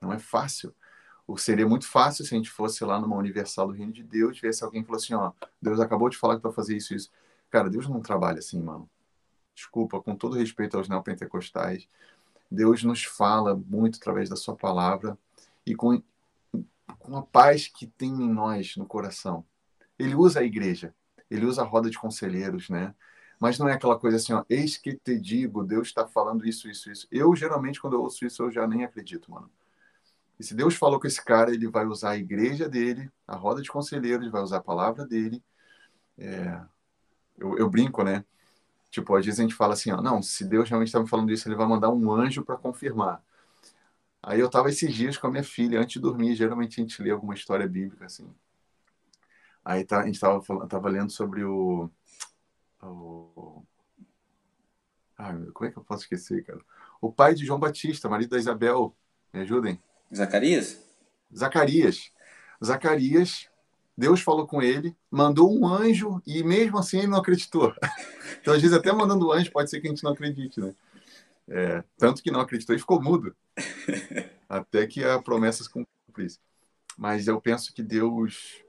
Não 0.00 0.12
é 0.12 0.18
fácil. 0.18 0.74
Ou 1.26 1.38
seria 1.38 1.66
muito 1.66 1.88
fácil 1.88 2.24
se 2.24 2.34
a 2.34 2.36
gente 2.36 2.50
fosse 2.50 2.84
lá 2.84 3.00
numa 3.00 3.16
Universal 3.16 3.68
do 3.68 3.72
Reino 3.72 3.92
de 3.92 4.02
Deus, 4.02 4.36
tivesse 4.36 4.62
alguém 4.62 4.82
que 4.82 4.86
falou 4.86 5.00
assim, 5.00 5.14
ó, 5.14 5.32
Deus 5.60 5.80
acabou 5.80 6.10
de 6.10 6.18
falar 6.18 6.36
que 6.36 6.42
vai 6.42 6.52
fazer 6.52 6.76
isso 6.76 6.94
isso. 6.94 7.10
Cara, 7.50 7.70
Deus 7.70 7.88
não 7.88 8.00
trabalha 8.00 8.40
assim, 8.40 8.60
mano. 8.60 8.88
Desculpa, 9.54 10.00
com 10.02 10.14
todo 10.14 10.36
respeito 10.36 10.76
aos 10.76 10.88
neopentecostais, 10.88 11.88
Deus 12.50 12.82
nos 12.82 13.04
fala 13.04 13.54
muito 13.56 13.98
através 13.98 14.28
da 14.28 14.36
sua 14.36 14.54
palavra 14.54 15.16
e 15.64 15.74
com, 15.74 16.02
com 16.98 17.16
a 17.16 17.22
paz 17.22 17.68
que 17.68 17.86
tem 17.86 18.10
em 18.10 18.28
nós, 18.28 18.76
no 18.76 18.84
coração. 18.84 19.44
Ele 19.98 20.14
usa 20.14 20.40
a 20.40 20.44
igreja, 20.44 20.94
ele 21.30 21.46
usa 21.46 21.62
a 21.62 21.64
roda 21.64 21.90
de 21.90 21.98
conselheiros, 21.98 22.68
né? 22.68 22.94
Mas 23.40 23.58
não 23.58 23.68
é 23.68 23.74
aquela 23.74 23.98
coisa 23.98 24.16
assim, 24.16 24.32
ó, 24.32 24.44
eis 24.48 24.76
que 24.76 24.94
te 24.96 25.18
digo, 25.18 25.64
Deus 25.64 25.88
está 25.88 26.06
falando 26.06 26.46
isso, 26.46 26.68
isso, 26.68 26.90
isso. 26.90 27.06
Eu, 27.10 27.34
geralmente, 27.34 27.80
quando 27.80 27.94
eu 27.94 28.02
ouço 28.02 28.24
isso, 28.24 28.42
eu 28.42 28.50
já 28.50 28.66
nem 28.66 28.84
acredito, 28.84 29.30
mano. 29.30 29.50
E 30.38 30.44
se 30.44 30.54
Deus 30.54 30.74
falou 30.74 31.00
com 31.00 31.06
esse 31.06 31.22
cara, 31.24 31.52
ele 31.52 31.68
vai 31.68 31.86
usar 31.86 32.10
a 32.10 32.16
igreja 32.16 32.68
dele, 32.68 33.10
a 33.26 33.36
roda 33.36 33.62
de 33.62 33.70
conselheiros, 33.70 34.30
vai 34.30 34.42
usar 34.42 34.58
a 34.58 34.62
palavra 34.62 35.06
dele. 35.06 35.42
É... 36.18 36.60
Eu, 37.38 37.58
eu, 37.58 37.70
brinco, 37.70 38.04
né? 38.04 38.24
Tipo, 38.90 39.16
às 39.16 39.24
vezes 39.26 39.40
a 39.40 39.42
gente 39.42 39.54
fala 39.54 39.74
assim, 39.74 39.90
ó, 39.92 40.00
não, 40.02 40.22
se 40.22 40.44
Deus 40.44 40.68
realmente 40.68 40.88
está 40.88 41.00
me 41.00 41.08
falando 41.08 41.32
isso, 41.32 41.48
ele 41.48 41.56
vai 41.56 41.66
mandar 41.66 41.90
um 41.90 42.12
anjo 42.12 42.44
para 42.44 42.56
confirmar. 42.56 43.22
Aí 44.22 44.40
eu 44.40 44.50
tava 44.50 44.70
esses 44.70 44.94
dias 44.94 45.18
com 45.18 45.26
a 45.26 45.30
minha 45.30 45.44
filha, 45.44 45.80
antes 45.80 45.94
de 45.94 46.00
dormir, 46.00 46.34
geralmente 46.34 46.80
a 46.80 46.84
gente 46.84 47.02
lê 47.02 47.10
alguma 47.10 47.34
história 47.34 47.66
bíblica, 47.68 48.06
assim. 48.06 48.32
Aí 49.64 49.84
tá, 49.84 50.00
a 50.00 50.06
gente 50.06 50.20
tava, 50.20 50.42
falando, 50.42 50.68
tava 50.68 50.88
lendo 50.88 51.10
sobre 51.10 51.44
o, 51.44 51.90
o... 52.82 53.62
Ah, 55.16 55.32
como 55.52 55.68
é 55.68 55.72
que 55.72 55.78
eu 55.78 55.84
posso 55.84 56.02
esquecer, 56.02 56.44
cara? 56.44 56.60
O 57.00 57.12
pai 57.12 57.34
de 57.34 57.46
João 57.46 57.58
Batista, 57.58 58.08
marido 58.08 58.30
da 58.30 58.38
Isabel, 58.38 58.94
me 59.32 59.40
ajudem. 59.40 59.80
Zacarias? 60.14 60.82
Zacarias. 61.34 62.12
Zacarias, 62.64 63.48
Deus 63.96 64.20
falou 64.20 64.46
com 64.46 64.60
ele, 64.60 64.96
mandou 65.10 65.56
um 65.56 65.66
anjo 65.66 66.20
e 66.26 66.42
mesmo 66.42 66.78
assim 66.78 66.98
ele 66.98 67.06
não 67.08 67.18
acreditou. 67.18 67.74
Então, 68.40 68.52
às 68.52 68.60
vezes, 68.60 68.76
até 68.76 68.92
mandando 68.92 69.28
um 69.28 69.32
anjo, 69.32 69.50
pode 69.50 69.70
ser 69.70 69.80
que 69.80 69.86
a 69.86 69.90
gente 69.90 70.04
não 70.04 70.12
acredite, 70.12 70.60
né? 70.60 70.74
É, 71.48 71.84
tanto 71.96 72.22
que 72.22 72.30
não 72.30 72.40
acreditou 72.40 72.74
e 72.74 72.78
ficou 72.78 73.00
mudo. 73.02 73.34
Até 74.48 74.86
que 74.86 75.02
a 75.04 75.20
promessa 75.20 75.62
se 75.62 75.70
cumprisse. 75.70 76.38
Mas 76.96 77.26
eu 77.26 77.40
penso 77.40 77.72
que 77.72 77.82
Deus. 77.82 78.62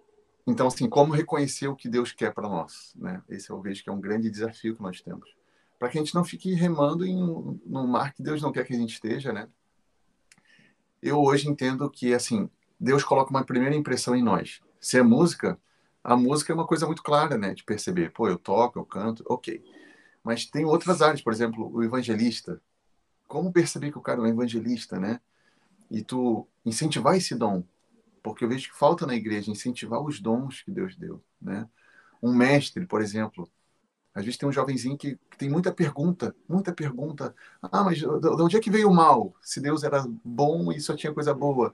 Então, 0.48 0.68
assim, 0.68 0.88
como 0.88 1.14
reconhecer 1.14 1.68
o 1.68 1.76
que 1.76 1.90
Deus 1.90 2.12
quer 2.12 2.34
para 2.34 2.48
nós? 2.48 2.94
Né? 2.96 3.22
Esse 3.30 3.50
eu 3.50 3.60
vejo 3.62 3.84
que 3.84 3.90
é 3.90 3.94
um 3.94 4.00
grande 4.00 4.30
desafio 4.30 4.76
que 4.76 4.82
nós 4.82 5.02
temos. 5.02 5.36
Para 5.80 5.90
que 5.90 5.98
a 5.98 6.02
gente 6.02 6.14
não 6.14 6.24
fique 6.24 6.54
remando 6.54 7.06
em 7.06 7.22
um, 7.22 7.88
mar 7.88 8.14
que 8.14 8.22
Deus 8.22 8.42
não 8.42 8.52
quer 8.52 8.66
que 8.66 8.74
a 8.74 8.78
gente 8.78 8.94
esteja, 8.94 9.34
né? 9.34 9.48
eu 11.06 11.22
hoje 11.22 11.48
entendo 11.48 11.88
que, 11.90 12.16
assim, 12.16 12.50
Deus 12.80 13.04
coloca 13.04 13.30
uma 13.30 13.44
primeira 13.44 13.76
impressão 13.76 14.16
em 14.16 14.24
nós. 14.24 14.60
Se 14.80 14.98
é 14.98 15.04
música, 15.04 15.60
a 16.04 16.16
música 16.16 16.52
é 16.52 16.56
uma 16.56 16.66
coisa 16.66 16.88
muito 16.88 17.04
clara, 17.04 17.38
né? 17.38 17.54
De 17.54 17.64
perceber, 17.64 18.12
pô, 18.12 18.28
eu 18.28 18.40
toco, 18.40 18.80
eu 18.80 18.86
canto, 18.86 19.24
ok. 19.28 19.64
Mas 20.24 20.46
tem 20.46 20.66
outras 20.66 21.04
áreas, 21.04 21.22
por 21.22 21.32
exemplo, 21.32 21.72
o 21.72 21.84
evangelista. 21.84 22.60
Como 23.28 23.54
perceber 23.54 23.92
que 23.92 23.98
o 24.00 24.02
cara 24.02 24.20
é 24.20 24.24
um 24.24 24.28
evangelista, 24.28 25.00
né? 25.00 25.22
E 25.92 26.02
tu 26.02 26.48
incentivar 26.66 27.16
esse 27.16 27.36
dom. 27.36 27.64
Porque 28.26 28.43
eu 28.43 28.49
vejo 28.49 28.72
que 28.72 28.76
falta 28.76 29.06
na 29.06 29.14
igreja 29.14 29.52
incentivar 29.52 30.02
os 30.02 30.19
dons 30.19 30.64
que 30.64 30.72
Deus 30.72 30.95
deu, 30.95 31.23
né? 31.39 31.69
Um 32.23 32.34
mestre, 32.34 32.84
por 32.88 32.99
exemplo, 32.99 33.47
às 34.15 34.26
vezes 34.26 34.35
tem 34.35 34.49
um 34.49 34.52
jovenzinho 34.52 34.97
que, 34.97 35.15
que, 35.30 35.38
tem 35.38 35.47
muita 35.47 35.72
pergunta, 35.72 36.35
muita 36.49 36.73
pergunta. 36.73 37.35
Ah, 37.61 37.84
mas 37.84 37.99
de 37.99 38.07
onde 38.07 38.57
é 38.57 38.60
que 38.60 38.72
veio 38.72 38.89
o 38.89 38.93
mal? 38.95 39.35
Se 39.43 39.61
Deus 39.61 39.84
era 39.84 40.03
bom 40.23 40.72
e 40.72 40.81
só 40.81 40.95
tinha 40.95 41.14
coisa 41.14 41.35
boa. 41.35 41.72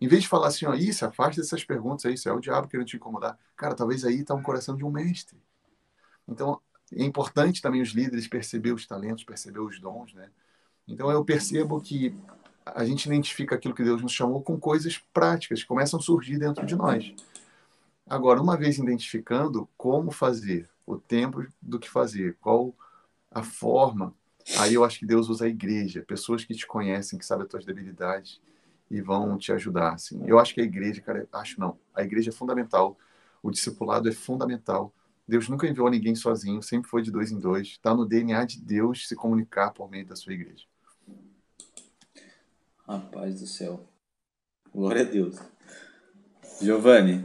Em 0.00 0.06
vez 0.06 0.22
de 0.22 0.28
falar 0.28 0.46
assim, 0.46 0.64
ó, 0.64 0.74
isso, 0.74 1.04
afaste 1.04 1.40
dessas 1.40 1.64
perguntas, 1.64 2.04
isso, 2.04 2.28
é 2.28 2.32
o 2.32 2.38
diabo 2.38 2.68
querendo 2.68 2.86
te 2.86 2.96
incomodar. 2.96 3.36
Cara, 3.56 3.74
talvez 3.74 4.04
aí 4.04 4.20
está 4.20 4.32
um 4.32 4.42
coração 4.44 4.76
de 4.76 4.84
um 4.84 4.92
mestre. 4.92 5.36
Então, 6.28 6.60
é 6.92 7.02
importante 7.02 7.60
também 7.60 7.82
os 7.82 7.88
líderes 7.88 8.28
perceber 8.28 8.72
os 8.72 8.86
talentos, 8.86 9.24
perceber 9.24 9.58
os 9.58 9.80
dons, 9.80 10.14
né? 10.14 10.30
Então, 10.86 11.10
eu 11.10 11.24
percebo 11.24 11.80
que 11.80 12.16
a 12.64 12.84
gente 12.84 13.06
identifica 13.06 13.54
aquilo 13.54 13.74
que 13.74 13.84
Deus 13.84 14.02
nos 14.02 14.12
chamou 14.12 14.42
com 14.42 14.58
coisas 14.58 14.98
práticas, 15.12 15.62
que 15.62 15.68
começam 15.68 15.98
a 15.98 16.02
surgir 16.02 16.38
dentro 16.38 16.64
de 16.64 16.74
nós. 16.74 17.14
Agora, 18.06 18.40
uma 18.40 18.56
vez 18.56 18.78
identificando 18.78 19.68
como 19.76 20.10
fazer, 20.10 20.68
o 20.86 20.96
tempo 20.96 21.46
do 21.60 21.78
que 21.78 21.88
fazer, 21.88 22.36
qual 22.40 22.74
a 23.30 23.42
forma. 23.42 24.14
Aí 24.58 24.74
eu 24.74 24.84
acho 24.84 24.98
que 24.98 25.06
Deus 25.06 25.28
usa 25.28 25.46
a 25.46 25.48
igreja, 25.48 26.04
pessoas 26.06 26.44
que 26.44 26.54
te 26.54 26.66
conhecem, 26.66 27.18
que 27.18 27.24
sabem 27.24 27.44
as 27.44 27.50
tuas 27.50 27.64
debilidades 27.64 28.40
e 28.90 29.00
vão 29.00 29.36
te 29.38 29.52
ajudar. 29.52 29.94
Assim. 29.94 30.22
Eu 30.26 30.38
acho 30.38 30.54
que 30.54 30.60
a 30.60 30.64
igreja, 30.64 31.00
cara, 31.00 31.26
acho 31.32 31.58
não, 31.58 31.78
a 31.94 32.02
igreja 32.02 32.30
é 32.30 32.32
fundamental, 32.32 32.96
o 33.42 33.50
discipulado 33.50 34.08
é 34.08 34.12
fundamental. 34.12 34.92
Deus 35.26 35.48
nunca 35.48 35.66
enviou 35.66 35.88
ninguém 35.88 36.14
sozinho, 36.14 36.62
sempre 36.62 36.90
foi 36.90 37.00
de 37.00 37.10
dois 37.10 37.32
em 37.32 37.38
dois. 37.38 37.68
Está 37.68 37.94
no 37.94 38.04
DNA 38.04 38.44
de 38.44 38.60
Deus 38.60 39.08
se 39.08 39.16
comunicar 39.16 39.70
por 39.70 39.90
meio 39.90 40.06
da 40.06 40.14
sua 40.14 40.34
igreja. 40.34 40.66
Rapaz 42.86 43.40
do 43.40 43.46
céu. 43.46 43.88
Glória 44.74 45.02
a 45.02 45.04
Deus. 45.04 45.38
Giovanni. 46.60 47.24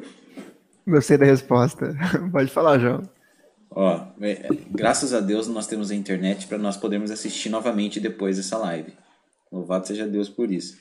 Gostei 0.88 1.18
da 1.18 1.26
resposta. 1.26 1.96
Pode 2.32 2.50
falar, 2.50 2.80
João. 2.80 3.02
Ó, 3.70 4.08
é, 4.22 4.48
graças 4.72 5.14
a 5.14 5.20
Deus 5.20 5.48
nós 5.48 5.68
temos 5.68 5.92
a 5.92 5.96
internet 5.96 6.48
para 6.48 6.58
nós 6.58 6.76
podermos 6.76 7.12
assistir 7.12 7.50
novamente 7.50 8.00
depois 8.00 8.38
dessa 8.38 8.58
live. 8.58 8.94
Louvado 9.52 9.86
seja 9.86 10.08
Deus 10.08 10.30
por 10.30 10.52
isso. 10.52 10.78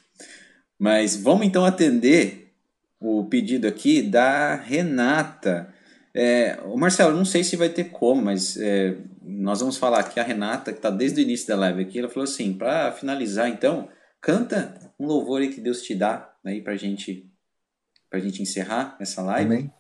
Mas 0.79 1.17
vamos 1.17 1.47
então 1.47 1.65
atender 1.65 2.53
o 3.01 3.25
pedido 3.25 3.67
aqui 3.67 4.01
da 4.01 4.55
Renata. 4.55 5.73
É, 6.15 6.59
o 6.65 6.77
Marcelo, 6.77 7.17
não 7.17 7.25
sei 7.25 7.45
se 7.45 7.57
vai 7.57 7.69
ter 7.69 7.85
como, 7.85 8.23
mas 8.23 8.57
é, 8.57 8.97
nós 9.23 9.61
vamos 9.61 9.77
falar 9.77 10.01
aqui 10.01 10.19
a 10.19 10.23
Renata, 10.23 10.73
que 10.73 10.79
está 10.79 10.91
desde 10.91 11.21
o 11.21 11.23
início 11.23 11.47
da 11.49 11.57
live 11.57 11.83
aqui, 11.83 11.99
ela 11.99 12.09
falou 12.09 12.25
assim, 12.25 12.53
para 12.55 12.93
finalizar 12.93 13.49
então, 13.49 13.89
canta 14.21 14.93
um 14.99 15.07
louvor 15.07 15.41
aí 15.41 15.53
que 15.53 15.61
Deus 15.61 15.83
te 15.83 15.95
dá 15.95 16.35
aí 16.45 16.61
para 16.61 16.77
gente, 16.77 17.31
a 18.13 18.19
gente 18.19 18.43
encerrar 18.43 18.97
essa 19.01 19.23
live. 19.23 19.55
Amém. 19.55 19.73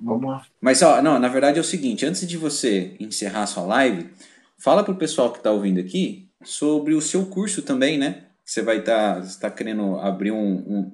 Vamos 0.00 0.30
lá. 0.30 0.46
Mas, 0.60 0.82
ó, 0.82 1.00
não, 1.00 1.18
na 1.18 1.28
verdade 1.28 1.58
é 1.58 1.60
o 1.60 1.64
seguinte: 1.64 2.04
antes 2.04 2.26
de 2.26 2.36
você 2.36 2.96
encerrar 3.00 3.44
a 3.44 3.46
sua 3.46 3.64
live, 3.64 4.10
fala 4.58 4.84
pro 4.84 4.96
pessoal 4.96 5.32
que 5.32 5.38
está 5.38 5.50
ouvindo 5.50 5.80
aqui 5.80 6.28
sobre 6.44 6.94
o 6.94 7.00
seu 7.00 7.26
curso 7.26 7.62
também, 7.62 7.98
né? 7.98 8.24
Você 8.44 8.62
vai 8.62 8.78
estar 8.78 9.20
tá, 9.20 9.28
tá 9.40 9.50
querendo 9.50 9.98
abrir 10.00 10.32
um, 10.32 10.54
um 10.56 10.92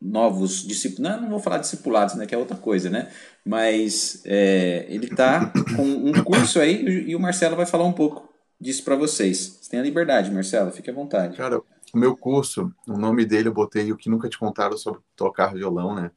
novos 0.00 0.66
discípulos. 0.66 1.00
Não, 1.00 1.20
não 1.20 1.28
vou 1.28 1.40
falar 1.40 1.58
discipulados, 1.58 2.14
né? 2.14 2.26
Que 2.26 2.34
é 2.34 2.38
outra 2.38 2.56
coisa, 2.56 2.88
né? 2.88 3.10
Mas 3.44 4.22
é, 4.24 4.86
ele 4.88 5.06
está 5.06 5.52
com 5.76 5.82
um 5.82 6.24
curso 6.24 6.58
aí 6.58 6.82
e 6.84 7.14
o 7.14 7.20
Marcelo 7.20 7.56
vai 7.56 7.66
falar 7.66 7.84
um 7.84 7.92
pouco 7.92 8.29
disso 8.60 8.84
para 8.84 8.96
vocês. 8.96 9.58
Você 9.60 9.70
tem 9.70 9.80
a 9.80 9.82
liberdade, 9.82 10.30
Marcelo, 10.30 10.70
fique 10.70 10.90
à 10.90 10.94
vontade. 10.94 11.36
Cara, 11.36 11.60
o 11.92 11.98
meu 11.98 12.16
curso, 12.16 12.72
o 12.86 12.98
nome 12.98 13.24
dele 13.24 13.48
eu 13.48 13.54
botei 13.54 13.90
o 13.90 13.96
que 13.96 14.10
nunca 14.10 14.28
te 14.28 14.38
contaram 14.38 14.76
sobre 14.76 15.00
tocar 15.16 15.54
violão, 15.54 15.94
né? 15.94 16.10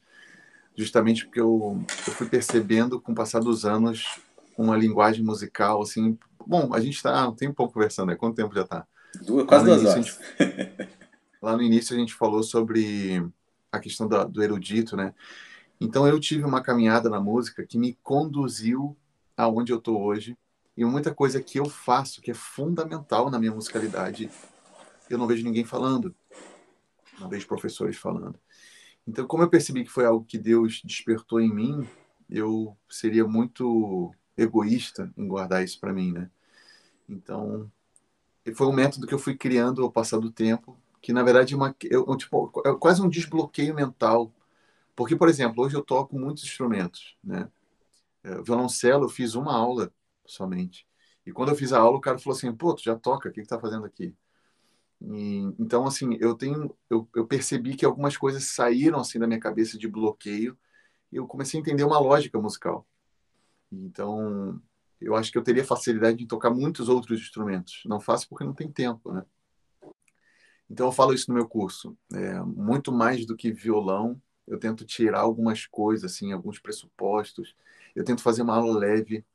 justamente 0.75 1.25
porque 1.25 1.39
eu, 1.39 1.83
eu 2.07 2.13
fui 2.13 2.27
percebendo 2.27 2.99
com 2.99 3.11
o 3.11 3.15
passar 3.15 3.39
dos 3.39 3.65
anos 3.65 4.19
uma 4.57 4.75
linguagem 4.75 5.23
musical 5.23 5.81
assim. 5.81 6.17
Bom, 6.45 6.73
a 6.73 6.79
gente 6.79 6.95
está 6.95 7.27
um 7.27 7.35
tempo 7.35 7.67
conversando, 7.67 8.07
né? 8.07 8.15
Quanto 8.15 8.35
tempo 8.35 8.53
já 8.53 8.61
está? 8.61 8.85
Duas, 9.25 9.45
quase 9.45 9.65
duas 9.65 9.85
horas. 9.85 10.05
Gente, 10.05 10.19
lá 11.41 11.55
no 11.55 11.61
início 11.61 11.95
a 11.95 11.99
gente 11.99 12.13
falou 12.13 12.43
sobre 12.43 13.25
a 13.71 13.79
questão 13.79 14.07
da, 14.07 14.23
do 14.23 14.43
erudito, 14.43 14.95
né? 14.97 15.13
Então 15.79 16.07
eu 16.07 16.19
tive 16.19 16.43
uma 16.43 16.61
caminhada 16.61 17.09
na 17.09 17.19
música 17.19 17.65
que 17.65 17.77
me 17.77 17.97
conduziu 18.03 18.95
aonde 19.35 19.71
eu 19.71 19.77
estou 19.77 20.01
hoje 20.01 20.37
e 20.75 20.83
muita 20.85 21.13
coisa 21.13 21.41
que 21.41 21.59
eu 21.59 21.65
faço 21.65 22.21
que 22.21 22.31
é 22.31 22.33
fundamental 22.33 23.29
na 23.29 23.39
minha 23.39 23.53
musicalidade 23.53 24.29
eu 25.09 25.17
não 25.17 25.27
vejo 25.27 25.43
ninguém 25.43 25.65
falando, 25.65 26.15
não 27.19 27.29
vejo 27.29 27.47
professores 27.47 27.97
falando. 27.97 28.39
Então, 29.07 29.27
como 29.27 29.43
eu 29.43 29.49
percebi 29.49 29.83
que 29.83 29.91
foi 29.91 30.05
algo 30.05 30.25
que 30.25 30.37
Deus 30.37 30.81
despertou 30.83 31.39
em 31.41 31.53
mim, 31.53 31.87
eu 32.29 32.75
seria 32.89 33.27
muito 33.27 34.13
egoísta 34.37 35.13
em 35.17 35.27
guardar 35.27 35.63
isso 35.63 35.79
para 35.79 35.93
mim, 35.93 36.11
né? 36.11 36.29
Então, 37.07 37.71
foi 38.55 38.67
um 38.67 38.73
método 38.73 39.07
que 39.07 39.13
eu 39.13 39.19
fui 39.19 39.35
criando 39.35 39.83
ao 39.83 39.91
passar 39.91 40.19
do 40.19 40.31
tempo, 40.31 40.77
que 41.01 41.13
na 41.13 41.23
verdade 41.23 41.53
é 41.53 41.57
uma, 41.57 41.75
eu, 41.83 42.15
tipo, 42.17 42.51
é 42.65 42.73
quase 42.75 43.01
um 43.01 43.09
desbloqueio 43.09 43.75
mental 43.75 44.33
Porque, 44.95 45.15
por 45.15 45.29
exemplo, 45.29 45.63
hoje 45.63 45.75
eu 45.75 45.83
toco 45.83 46.17
muitos 46.19 46.43
instrumentos, 46.43 47.17
né? 47.23 47.49
É, 48.23 48.41
violoncelo, 48.41 49.05
eu 49.05 49.09
fiz 49.09 49.35
uma 49.35 49.53
aula 49.53 49.91
somente. 50.25 50.87
E 51.25 51.31
quando 51.31 51.49
eu 51.49 51.55
fiz 51.55 51.73
a 51.73 51.79
aula, 51.79 51.97
o 51.97 52.01
cara 52.01 52.17
falou 52.19 52.37
assim: 52.37 52.53
pô, 52.53 52.73
tu 52.73 52.83
já 52.83 52.95
toca, 52.95 53.29
o 53.29 53.31
que, 53.31 53.41
que 53.41 53.47
tá 53.47 53.59
fazendo 53.59 53.85
aqui? 53.85 54.15
E, 55.01 55.39
então, 55.59 55.85
assim, 55.85 56.17
eu 56.19 56.35
tenho, 56.35 56.75
eu, 56.89 57.07
eu, 57.15 57.27
percebi 57.27 57.75
que 57.75 57.85
algumas 57.85 58.15
coisas 58.15 58.45
saíram 58.45 58.99
assim 58.99 59.19
da 59.19 59.27
minha 59.27 59.39
cabeça 59.39 59.77
de 59.77 59.87
bloqueio 59.87 60.57
e 61.11 61.17
eu 61.17 61.27
comecei 61.27 61.59
a 61.59 61.61
entender 61.61 61.83
uma 61.83 61.99
lógica 61.99 62.39
musical. 62.39 62.87
Então, 63.71 64.61
eu 65.01 65.15
acho 65.15 65.31
que 65.31 65.37
eu 65.37 65.43
teria 65.43 65.65
facilidade 65.65 66.23
em 66.23 66.27
tocar 66.27 66.49
muitos 66.51 66.89
outros 66.89 67.19
instrumentos. 67.19 67.83
Não 67.85 67.99
faço 67.99 68.29
porque 68.29 68.45
não 68.45 68.53
tem 68.53 68.71
tempo, 68.71 69.11
né? 69.11 69.25
Então, 70.69 70.87
eu 70.87 70.91
falo 70.91 71.13
isso 71.13 71.29
no 71.29 71.35
meu 71.35 71.47
curso. 71.47 71.97
É, 72.13 72.39
muito 72.41 72.91
mais 72.91 73.25
do 73.25 73.35
que 73.35 73.51
violão, 73.51 74.21
eu 74.47 74.57
tento 74.57 74.85
tirar 74.85 75.19
algumas 75.19 75.65
coisas, 75.65 76.11
assim, 76.11 76.31
alguns 76.31 76.59
pressupostos. 76.59 77.55
Eu 77.95 78.03
tento 78.03 78.21
fazer 78.21 78.41
uma 78.41 78.55
aula 78.55 78.79
leve. 78.79 79.25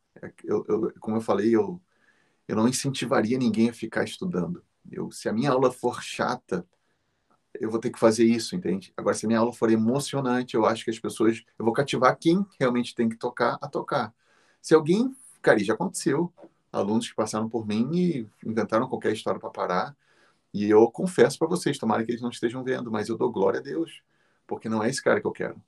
Eu, 0.45 0.65
eu, 0.69 0.93
como 1.01 1.16
eu 1.16 1.20
falei, 1.20 1.55
eu, 1.55 1.81
eu 2.47 2.57
não 2.57 2.69
incentivaria 2.69 3.39
ninguém 3.39 3.70
a 3.70 3.73
ficar 3.73 4.05
estudando. 4.05 4.65
Eu, 4.90 5.11
se 5.11 5.28
a 5.28 5.32
minha 5.32 5.51
aula 5.51 5.73
for 5.73 6.03
chata, 6.03 6.66
eu 7.55 7.70
vou 7.70 7.81
ter 7.81 7.90
que 7.90 7.99
fazer 7.99 8.24
isso, 8.24 8.57
entende? 8.57 8.93
Agora, 8.97 9.15
se 9.15 9.27
a 9.27 9.28
minha 9.28 9.40
aula 9.40 9.53
for 9.53 9.70
emocionante, 9.70 10.55
eu 10.55 10.66
acho 10.66 10.85
que 10.85 10.90
as 10.90 10.99
pessoas. 10.99 11.43
Eu 11.59 11.65
vou 11.65 11.74
cativar 11.74 12.16
quem 12.19 12.45
realmente 12.59 12.95
tem 12.95 13.09
que 13.09 13.16
tocar 13.16 13.59
a 13.61 13.69
tocar. 13.69 14.15
Se 14.62 14.74
alguém. 14.74 15.15
Cara, 15.43 15.59
já 15.61 15.74
aconteceu. 15.74 16.32
Alunos 16.73 17.09
que 17.09 17.15
passaram 17.15 17.49
por 17.49 17.66
mim 17.66 17.90
e 17.95 18.28
inventaram 18.45 18.89
qualquer 18.89 19.12
história 19.12 19.40
para 19.40 19.51
parar. 19.51 19.97
E 20.53 20.69
eu 20.69 20.90
confesso 20.90 21.39
para 21.39 21.49
vocês, 21.49 21.78
tomara 21.78 22.05
que 22.05 22.11
eles 22.12 22.23
não 22.23 22.31
estejam 22.31 22.65
vendo, 22.65 22.90
mas 22.90 23.09
eu 23.09 23.16
dou 23.16 23.31
glória 23.31 23.61
a 23.61 23.62
Deus 23.62 24.03
porque 24.49 24.69
não 24.69 24.82
é 24.82 24.89
esse 24.89 25.03
cara 25.03 25.20
que 25.20 25.27
eu 25.27 25.32
quero. 25.32 25.62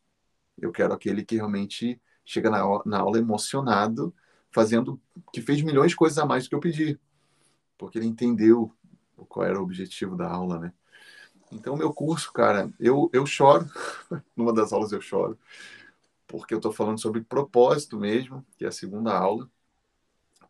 Eu 0.59 0.73
quero 0.73 0.95
aquele 0.95 1.25
que 1.25 1.37
realmente 1.37 2.01
chega 2.25 2.51
na, 2.51 2.63
na 2.87 2.99
aula 2.99 3.19
emocionado, 3.19 4.15
fazendo 4.51 5.01
que 5.33 5.41
fez 5.41 5.63
milhões 5.63 5.91
de 5.91 5.97
coisas 5.97 6.19
a 6.19 6.27
mais 6.27 6.45
do 6.45 6.51
que 6.51 6.55
eu 6.55 6.61
pedi, 6.61 6.99
porque 7.79 7.99
ele 7.99 8.07
entendeu 8.07 8.75
qual 9.29 9.47
era 9.47 9.59
o 9.59 9.63
objetivo 9.63 10.17
da 10.17 10.29
aula, 10.29 10.59
né? 10.59 10.73
Então, 11.53 11.77
meu 11.77 11.93
curso, 11.93 12.33
cara, 12.33 12.73
eu, 12.79 13.11
eu 13.13 13.27
choro, 13.27 13.67
numa 14.37 14.53
das 14.53 14.73
aulas 14.73 14.93
eu 14.93 15.01
choro, 15.01 15.39
porque 16.27 16.55
eu 16.55 16.59
estou 16.59 16.73
falando 16.73 17.01
sobre 17.01 17.23
propósito 17.23 17.99
mesmo, 17.99 18.47
que 18.57 18.65
é 18.65 18.69
a 18.69 18.73
segunda 18.73 19.13
aula, 19.13 19.51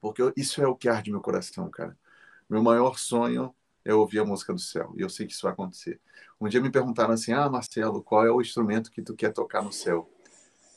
porque 0.00 0.22
eu, 0.22 0.32
isso 0.36 0.62
é 0.62 0.66
o 0.66 0.76
que 0.76 0.88
arde 0.88 1.10
meu 1.10 1.20
coração, 1.20 1.70
cara. 1.70 1.96
Meu 2.48 2.62
maior 2.62 2.98
sonho 2.98 3.54
é 3.84 3.94
ouvir 3.94 4.20
a 4.20 4.24
música 4.24 4.52
do 4.52 4.58
céu, 4.58 4.92
e 4.96 5.00
eu 5.02 5.08
sei 5.08 5.26
que 5.26 5.32
isso 5.32 5.42
vai 5.42 5.52
acontecer. 5.52 6.00
Um 6.40 6.48
dia 6.48 6.60
me 6.60 6.70
perguntaram 6.70 7.14
assim: 7.14 7.32
Ah, 7.32 7.48
Marcelo, 7.48 8.02
qual 8.02 8.26
é 8.26 8.30
o 8.30 8.40
instrumento 8.40 8.90
que 8.90 9.02
tu 9.02 9.14
quer 9.14 9.32
tocar 9.32 9.62
no 9.62 9.72
céu? 9.72 10.10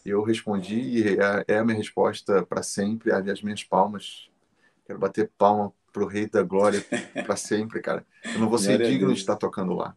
Eu 0.06 0.22
respondi, 0.22 0.80
e 0.80 1.18
é, 1.18 1.46
é 1.48 1.58
a 1.58 1.64
minha 1.64 1.78
resposta 1.78 2.46
para 2.46 2.62
sempre: 2.62 3.12
as 3.12 3.42
minhas 3.42 3.64
palmas. 3.64 4.30
Quero 4.86 5.00
bater 5.00 5.32
palma 5.38 5.72
pro 5.94 6.08
Rei 6.08 6.28
da 6.28 6.44
Glória 6.44 6.84
para 7.26 7.36
sempre, 7.38 7.80
cara. 7.82 8.06
Eu 8.34 8.40
não 8.40 8.50
vou 8.50 8.58
ser 8.58 8.78
digno 8.84 9.14
de 9.14 9.20
estar 9.20 9.38
tocando 9.38 9.74
lá. 9.74 9.96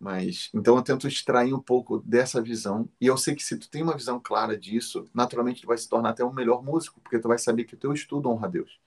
Mas 0.00 0.48
então 0.54 0.76
eu 0.76 0.82
tento 0.82 1.06
extrair 1.06 1.52
um 1.52 1.60
pouco 1.60 1.98
dessa 1.98 2.40
visão 2.40 2.88
e 2.98 3.06
eu 3.06 3.16
sei 3.18 3.34
que 3.34 3.44
se 3.44 3.58
tu 3.58 3.68
tem 3.68 3.82
uma 3.82 3.94
visão 3.94 4.18
clara 4.18 4.56
disso, 4.56 5.04
naturalmente 5.12 5.60
tu 5.60 5.66
vai 5.66 5.76
se 5.76 5.88
tornar 5.88 6.10
até 6.10 6.24
um 6.24 6.32
melhor 6.32 6.62
músico, 6.62 6.98
porque 7.00 7.18
tu 7.18 7.28
vai 7.28 7.36
saber 7.38 7.64
que 7.64 7.74
o 7.74 7.78
teu 7.78 7.92
estudo 7.92 8.30
honra 8.30 8.46
a 8.46 8.50
Deus. 8.50 8.80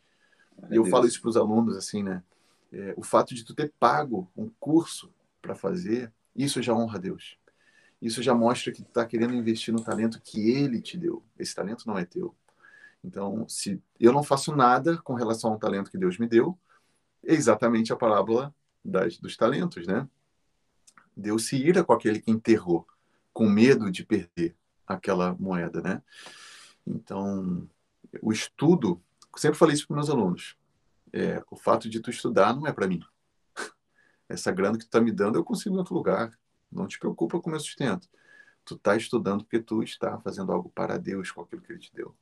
E 0.72 0.76
eu 0.76 0.84
Deus. 0.84 0.90
falo 0.90 1.06
isso 1.06 1.22
para 1.22 1.30
os 1.30 1.38
alunos 1.38 1.78
assim, 1.78 2.02
né? 2.02 2.24
É, 2.74 2.94
o 2.98 3.04
fato 3.04 3.36
de 3.36 3.44
tu 3.44 3.54
ter 3.54 3.72
pago 3.80 4.28
um 4.36 4.50
curso 4.60 5.14
para 5.42 5.54
fazer, 5.54 6.12
isso 6.36 6.62
já 6.62 6.74
honra 6.74 6.98
a 6.98 7.02
Deus. 7.02 7.38
Isso 8.06 8.22
já 8.22 8.36
mostra 8.36 8.72
que 8.72 8.84
tu 8.84 8.88
está 8.88 9.04
querendo 9.04 9.34
investir 9.34 9.74
no 9.74 9.84
talento 9.84 10.22
que 10.22 10.52
Ele 10.52 10.80
te 10.80 10.96
deu. 10.96 11.24
Esse 11.40 11.56
talento 11.56 11.88
não 11.88 11.98
é 11.98 12.06
teu. 12.06 12.36
Então, 13.04 13.50
se 13.50 13.82
eu 14.00 14.14
não 14.14 14.22
faço 14.22 14.56
nada 14.56 15.00
com 15.00 15.16
relação 15.16 15.52
ao 15.52 15.58
talento 15.58 15.90
que 15.90 15.98
Deus 15.98 16.20
me 16.20 16.28
deu, 16.28 16.56
é 17.26 17.34
exatamente 17.34 17.92
a 17.92 17.96
parábola 17.96 18.54
das, 18.84 19.18
dos 19.18 19.36
talentos, 19.36 19.88
né? 19.88 20.08
Deus 21.18 21.48
se 21.48 21.58
ira 21.58 21.84
com 21.84 21.94
aquele 21.94 22.22
que 22.22 22.30
enterrou, 22.30 22.86
com 23.34 23.50
medo 23.50 23.90
de 23.90 24.06
perder 24.06 24.56
aquela 24.86 25.34
moeda, 25.40 25.82
né? 25.82 26.04
Então, 26.86 27.68
o 28.22 28.32
estudo, 28.32 29.02
sempre 29.36 29.58
falei 29.58 29.74
isso 29.74 29.88
para 29.88 29.96
meus 29.96 30.12
alunos, 30.12 30.56
é, 31.12 31.44
o 31.50 31.56
fato 31.56 31.90
de 31.90 32.00
tu 32.00 32.12
estudar 32.12 32.56
não 32.56 32.68
é 32.68 32.72
para 32.72 32.88
mim 32.88 33.02
essa 34.30 34.52
grana 34.52 34.78
que 34.78 34.86
tu 34.86 34.92
tá 34.92 35.02
me 35.02 35.12
dando 35.12 35.40
eu 35.40 35.44
consigo 35.44 35.74
em 35.74 35.80
outro 35.80 35.96
lugar. 35.96 36.38
Não 36.76 36.88
te 36.88 37.00
preocupa 37.00 37.40
com 37.40 37.50
o 37.50 37.52
meu 37.52 37.60
sustento. 37.60 38.10
Tu 38.64 38.78
tá 38.78 38.96
estudando 38.96 39.44
porque 39.44 39.60
tu 39.60 39.82
está 39.84 40.20
fazendo 40.20 40.52
algo 40.52 40.70
para 40.70 40.98
Deus 40.98 41.32
com 41.32 41.42
aquilo 41.42 41.62
que 41.62 41.72
ele 41.72 41.80
te 41.80 41.94
deu. 41.94 42.16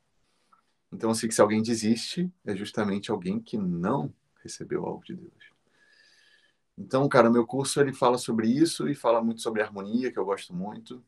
Então, 0.92 1.10
assim, 1.10 1.30
se 1.32 1.42
alguém 1.42 1.62
desiste, 1.62 2.32
é 2.46 2.56
justamente 2.56 3.10
alguém 3.10 3.40
que 3.40 3.58
não 3.58 4.14
recebeu 4.44 4.86
algo 4.86 5.04
de 5.04 5.16
Deus. 5.16 5.54
Então, 6.78 7.08
cara, 7.08 7.30
meu 7.30 7.46
curso 7.46 7.80
ele 7.80 7.94
fala 7.94 8.18
sobre 8.18 8.48
isso 8.48 8.88
e 8.88 8.96
fala 8.96 9.24
muito 9.24 9.42
sobre 9.42 9.62
harmonia, 9.62 10.12
que 10.12 10.20
eu 10.20 10.26
gosto 10.26 10.54
muito. 10.54 11.04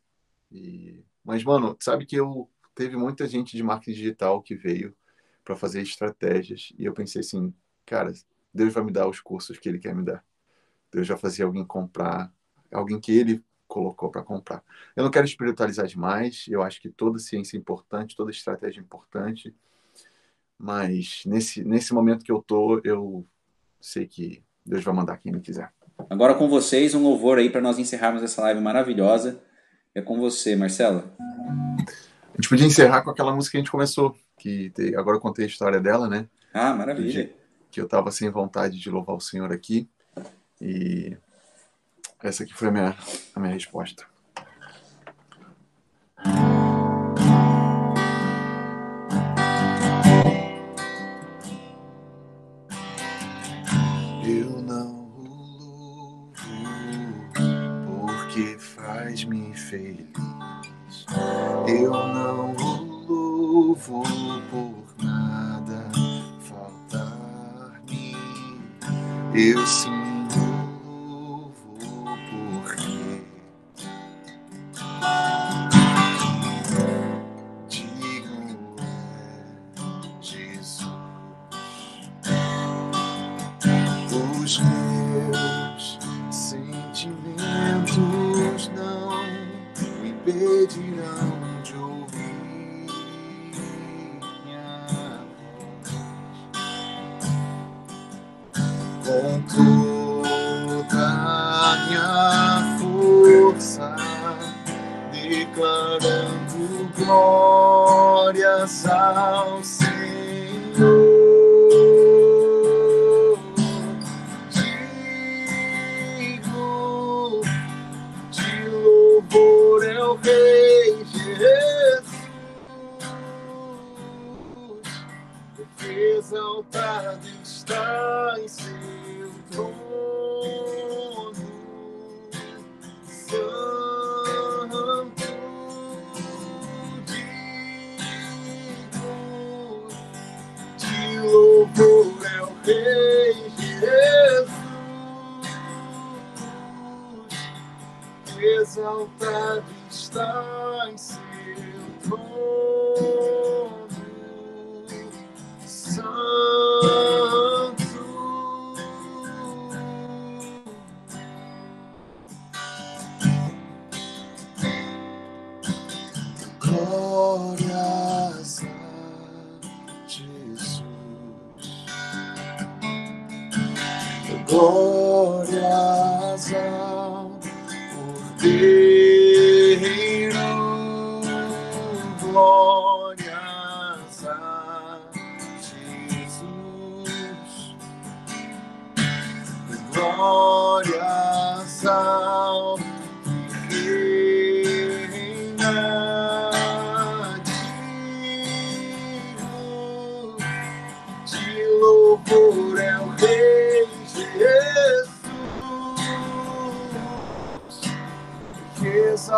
E... 0.51 1.03
Mas, 1.23 1.43
mano, 1.43 1.75
sabe 1.79 2.05
que 2.05 2.15
eu 2.15 2.49
teve 2.73 2.97
muita 2.97 3.27
gente 3.27 3.55
de 3.55 3.63
marketing 3.63 3.97
digital 3.97 4.41
que 4.41 4.55
veio 4.55 4.95
para 5.43 5.55
fazer 5.55 5.81
estratégias 5.81 6.73
e 6.77 6.85
eu 6.85 6.93
pensei 6.93 7.21
assim, 7.21 7.53
cara, 7.85 8.11
Deus 8.53 8.73
vai 8.73 8.83
me 8.83 8.91
dar 8.91 9.07
os 9.07 9.19
cursos 9.19 9.57
que 9.57 9.69
ele 9.69 9.79
quer 9.79 9.95
me 9.95 10.03
dar. 10.03 10.23
Deus 10.91 11.07
já 11.07 11.17
fazia 11.17 11.45
alguém 11.45 11.65
comprar, 11.65 12.33
alguém 12.71 12.99
que 12.99 13.11
ele 13.11 13.43
colocou 13.67 14.09
para 14.09 14.23
comprar. 14.23 14.63
Eu 14.95 15.03
não 15.03 15.11
quero 15.11 15.25
espiritualizar 15.25 15.87
demais, 15.87 16.45
eu 16.47 16.61
acho 16.61 16.79
que 16.81 16.89
toda 16.89 17.19
ciência 17.19 17.57
é 17.57 17.59
importante, 17.59 18.15
toda 18.15 18.31
estratégia 18.31 18.79
é 18.79 18.83
importante, 18.83 19.53
mas 20.57 21.23
nesse, 21.25 21.63
nesse 21.63 21.93
momento 21.93 22.23
que 22.23 22.31
eu 22.31 22.41
tô, 22.41 22.79
eu 22.83 23.25
sei 23.81 24.07
que 24.07 24.43
Deus 24.65 24.83
vai 24.83 24.93
mandar 24.93 25.17
quem 25.17 25.31
ele 25.31 25.41
quiser. 25.41 25.71
Agora 26.09 26.33
com 26.35 26.47
vocês, 26.47 26.93
um 26.93 27.03
louvor 27.03 27.37
aí 27.37 27.49
para 27.49 27.61
nós 27.61 27.79
encerrarmos 27.79 28.23
essa 28.23 28.41
live 28.41 28.61
maravilhosa. 28.61 29.41
É 29.93 30.01
com 30.01 30.19
você, 30.19 30.55
Marcelo. 30.55 31.03
A 31.19 32.35
gente 32.35 32.49
podia 32.49 32.65
encerrar 32.65 33.01
com 33.01 33.09
aquela 33.09 33.33
música 33.33 33.51
que 33.51 33.57
a 33.57 33.61
gente 33.61 33.71
começou, 33.71 34.15
que 34.37 34.71
agora 34.97 35.17
eu 35.17 35.21
contei 35.21 35.45
a 35.45 35.47
história 35.47 35.79
dela, 35.79 36.09
né? 36.09 36.27
Ah, 36.53 36.73
maravilha. 36.73 37.31
Que 37.71 37.79
eu 37.79 37.85
estava 37.85 38.11
sem 38.11 38.29
vontade 38.29 38.77
de 38.77 38.89
louvar 38.89 39.15
o 39.15 39.21
Senhor 39.21 39.51
aqui. 39.53 39.89
E 40.59 41.15
essa 42.23 42.43
aqui 42.43 42.53
foi 42.53 42.67
a 42.69 42.71
minha, 42.71 42.95
a 43.35 43.39
minha 43.39 43.53
resposta. 43.53 44.05
Eu 54.27 54.61
não 54.61 55.05
porque 57.85 58.57
faz-me 58.57 59.53
feliz. 59.53 60.07
Eu 61.67 61.91
não 61.91 62.55
por 64.49 65.03
nada 65.03 65.89
faltar-me. 66.39 68.15
Eu 69.33 69.65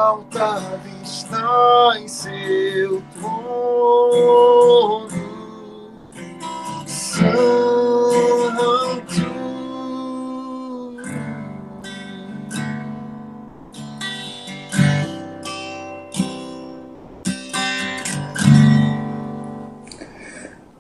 exaltado 0.08 0.80
está 1.04 1.94
em 2.00 2.08
seu 2.08 3.04
trono, 3.20 5.08
Santo. 6.86 7.58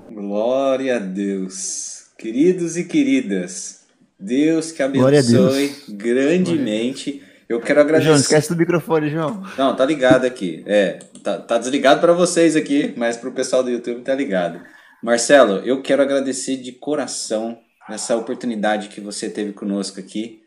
Glória 0.09 0.95
a 0.95 0.99
Deus. 0.99 2.05
Queridos 2.17 2.77
e 2.77 2.85
queridas, 2.85 3.81
Deus 4.17 4.71
que 4.71 4.87
Glória 4.87 5.19
a 5.19 5.21
Deus. 5.21 5.53
abençoe 5.53 5.75
grandemente. 5.89 7.26
Eu 7.49 7.61
quero 7.61 7.79
João, 7.79 7.87
não 7.89 7.99
agradecer. 7.99 8.21
esquece 8.21 8.49
do 8.49 8.57
microfone, 8.57 9.09
João. 9.09 9.43
Não, 9.57 9.75
tá 9.75 9.85
ligado 9.85 10.25
aqui. 10.25 10.63
É, 10.65 10.99
tá, 11.23 11.39
tá 11.39 11.57
desligado 11.57 12.01
para 12.01 12.13
vocês 12.13 12.55
aqui, 12.55 12.93
mas 12.97 13.15
pro 13.15 13.31
pessoal 13.31 13.63
do 13.63 13.69
YouTube 13.69 14.01
tá 14.01 14.13
ligado. 14.13 14.61
Marcelo, 15.01 15.59
eu 15.65 15.81
quero 15.81 16.01
agradecer 16.01 16.57
de 16.57 16.73
coração 16.73 17.57
essa 17.89 18.15
oportunidade 18.17 18.89
que 18.89 18.99
você 18.99 19.29
teve 19.29 19.53
conosco 19.53 19.99
aqui. 19.99 20.41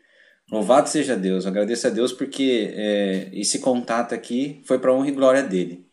Louvado 0.51 0.89
seja 0.89 1.15
Deus. 1.15 1.45
Eu 1.45 1.51
agradeço 1.51 1.87
a 1.87 1.89
Deus 1.89 2.11
porque 2.11 2.71
é, 2.75 3.29
esse 3.33 3.59
contato 3.59 4.13
aqui 4.13 4.61
foi 4.65 4.77
para 4.77 4.93
honra 4.93 5.07
e 5.07 5.11
glória 5.11 5.41
dele. 5.41 5.87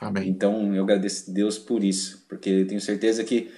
Amém. 0.00 0.28
Então 0.28 0.74
eu 0.74 0.82
agradeço 0.84 1.30
a 1.30 1.34
Deus 1.34 1.58
por 1.58 1.84
isso, 1.84 2.24
porque 2.28 2.48
eu 2.48 2.66
tenho 2.66 2.80
certeza 2.80 3.22
que 3.24 3.50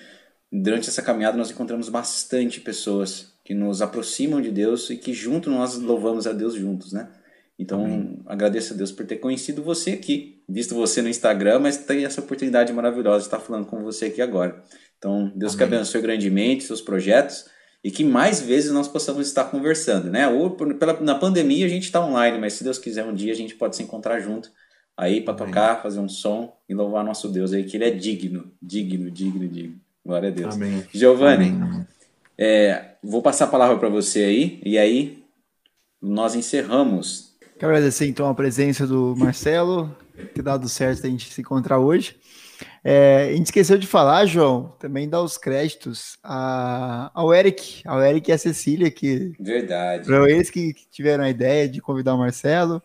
durante 0.51 0.89
essa 0.89 1.03
caminhada 1.03 1.37
nós 1.37 1.51
encontramos 1.51 1.89
bastante 1.89 2.61
pessoas 2.61 3.36
que 3.47 3.55
nos 3.55 3.81
aproximam 3.81 4.41
de 4.41 4.51
Deus 4.51 4.91
e 4.91 4.97
que 4.97 5.15
junto 5.15 5.49
nós 5.49 5.79
louvamos 5.79 6.27
a 6.27 6.33
Deus 6.33 6.55
juntos, 6.55 6.93
né? 6.93 7.09
Então 7.57 8.19
agradeço 8.27 8.75
a 8.75 8.77
Deus 8.77 8.91
por 8.91 9.07
ter 9.07 9.17
conhecido 9.17 9.63
você 9.63 9.93
aqui, 9.93 10.43
visto 10.49 10.75
você 10.75 11.01
no 11.01 11.09
Instagram, 11.09 11.61
mas 11.61 11.77
tem 11.77 12.05
essa 12.05 12.21
oportunidade 12.21 12.73
maravilhosa 12.73 13.21
de 13.21 13.27
estar 13.27 13.39
falando 13.39 13.65
com 13.65 13.85
você 13.85 14.07
aqui 14.07 14.21
agora. 14.21 14.61
Então 14.99 15.33
Deus 15.37 15.55
que 15.55 15.63
Amém. 15.63 15.77
abençoe 15.77 16.03
grandemente 16.03 16.65
seus 16.65 16.81
projetos 16.81 17.47
e 17.85 17.91
que 17.93 18.03
mais 18.03 18.43
vezes 18.43 18.73
nós 18.73 18.89
possamos 18.89 19.29
estar 19.29 19.45
conversando, 19.45 20.11
né? 20.11 20.27
Ou 20.27 20.51
pela, 20.51 21.01
na 21.01 21.15
pandemia 21.15 21.67
a 21.67 21.69
gente 21.69 21.85
está 21.85 22.05
online, 22.05 22.39
mas 22.39 22.55
se 22.55 22.65
Deus 22.65 22.81
quiser 22.81 23.05
um 23.05 23.15
dia 23.15 23.33
a 23.33 23.37
gente 23.37 23.55
pode 23.55 23.77
se 23.77 23.83
encontrar 23.85 24.19
junto 24.19 24.51
aí 24.97 25.21
para 25.21 25.35
Amém. 25.35 25.47
tocar, 25.47 25.81
fazer 25.81 26.01
um 26.01 26.09
som 26.09 26.53
e 26.69 26.75
louvar 26.75 27.05
nosso 27.05 27.29
Deus 27.29 27.53
aí, 27.53 27.63
que 27.63 27.77
ele 27.77 27.85
é 27.85 27.91
digno, 27.91 28.51
digno, 28.61 29.09
digno, 29.09 29.47
digno. 29.47 29.77
Glória 30.05 30.31
a 30.31 30.33
Deus. 30.33 30.57
Amém. 30.57 30.85
Giovanni, 30.93 31.51
Amém. 31.51 31.87
é, 32.37 32.96
vou 33.09 33.23
passar 33.23 33.45
a 33.45 33.49
palavra 33.49 33.79
para 33.79 33.89
você 33.89 34.21
aí, 34.25 34.61
e 34.65 34.77
aí 34.79 35.25
nós 36.03 36.35
encerramos. 36.35 37.37
Quero 37.59 37.73
agradecer 37.73 38.07
então 38.07 38.29
a 38.29 38.35
presença 38.35 38.87
do 38.87 39.15
Marcelo, 39.17 39.97
que 40.35 40.43
dado 40.43 40.69
certo 40.69 41.07
a 41.07 41.11
gente 41.11 41.33
se 41.33 41.41
encontrar 41.41 41.79
hoje. 41.79 42.17
É, 42.83 43.29
a 43.31 43.37
gente 43.37 43.47
esqueceu 43.47 43.77
de 43.79 43.87
falar, 43.87 44.27
João, 44.27 44.75
também 44.79 45.09
dar 45.09 45.23
os 45.23 45.37
créditos 45.37 46.19
a- 46.23 47.11
ao 47.15 47.35
Eric, 47.35 47.83
ao 47.87 48.03
Eric 48.03 48.31
e 48.31 48.33
a 48.33 48.39
Cecília, 48.39 48.91
que 48.91 49.33
Verdade. 49.39 50.07
foram 50.07 50.27
eles 50.27 50.51
que, 50.51 50.73
que 50.73 50.87
tiveram 50.91 51.25
a 51.25 51.31
ideia 51.31 51.69
de 51.69 51.81
convidar 51.81 52.15
o 52.15 52.19
Marcelo. 52.19 52.83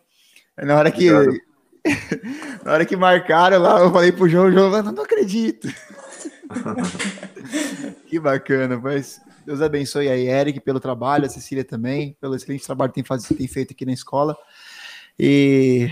Na 0.58 0.76
hora 0.76 0.90
que, 0.90 1.08
na 2.64 2.72
hora 2.72 2.84
que 2.84 2.96
marcaram 2.96 3.60
lá, 3.60 3.80
eu 3.80 3.92
falei 3.92 4.12
pro 4.12 4.28
João, 4.28 4.46
o 4.46 4.52
João, 4.52 4.70
falou, 4.70 4.92
não 4.92 5.04
acredito. 5.04 5.68
que 8.08 8.18
bacana, 8.20 8.78
mas 8.78 9.20
Deus 9.44 9.60
abençoe 9.60 10.08
aí, 10.08 10.28
Eric, 10.28 10.60
pelo 10.60 10.78
trabalho, 10.78 11.26
a 11.26 11.28
Cecília 11.28 11.64
também, 11.64 12.16
pelo 12.20 12.34
excelente 12.34 12.64
trabalho 12.64 12.90
que 12.90 12.96
tem, 12.96 13.04
faz, 13.04 13.24
tem 13.24 13.46
feito 13.48 13.72
aqui 13.72 13.84
na 13.84 13.92
escola. 13.92 14.36
E 15.18 15.90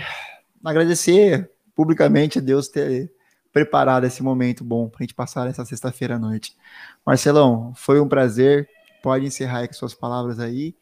agradecer 0.64 1.50
publicamente 1.74 2.38
a 2.38 2.42
Deus 2.42 2.68
ter 2.68 3.12
preparado 3.52 4.04
esse 4.04 4.22
momento 4.22 4.62
bom 4.62 4.88
para 4.88 4.98
a 5.00 5.02
gente 5.02 5.14
passar 5.14 5.48
essa 5.48 5.64
sexta-feira 5.64 6.16
à 6.16 6.18
noite. 6.18 6.56
Marcelão, 7.04 7.72
foi 7.74 8.00
um 8.00 8.08
prazer. 8.08 8.68
Pode 9.02 9.26
encerrar 9.26 9.60
aí 9.60 9.68
com 9.68 9.74
suas 9.74 9.94
palavras 9.94 10.38
aí. 10.38 10.74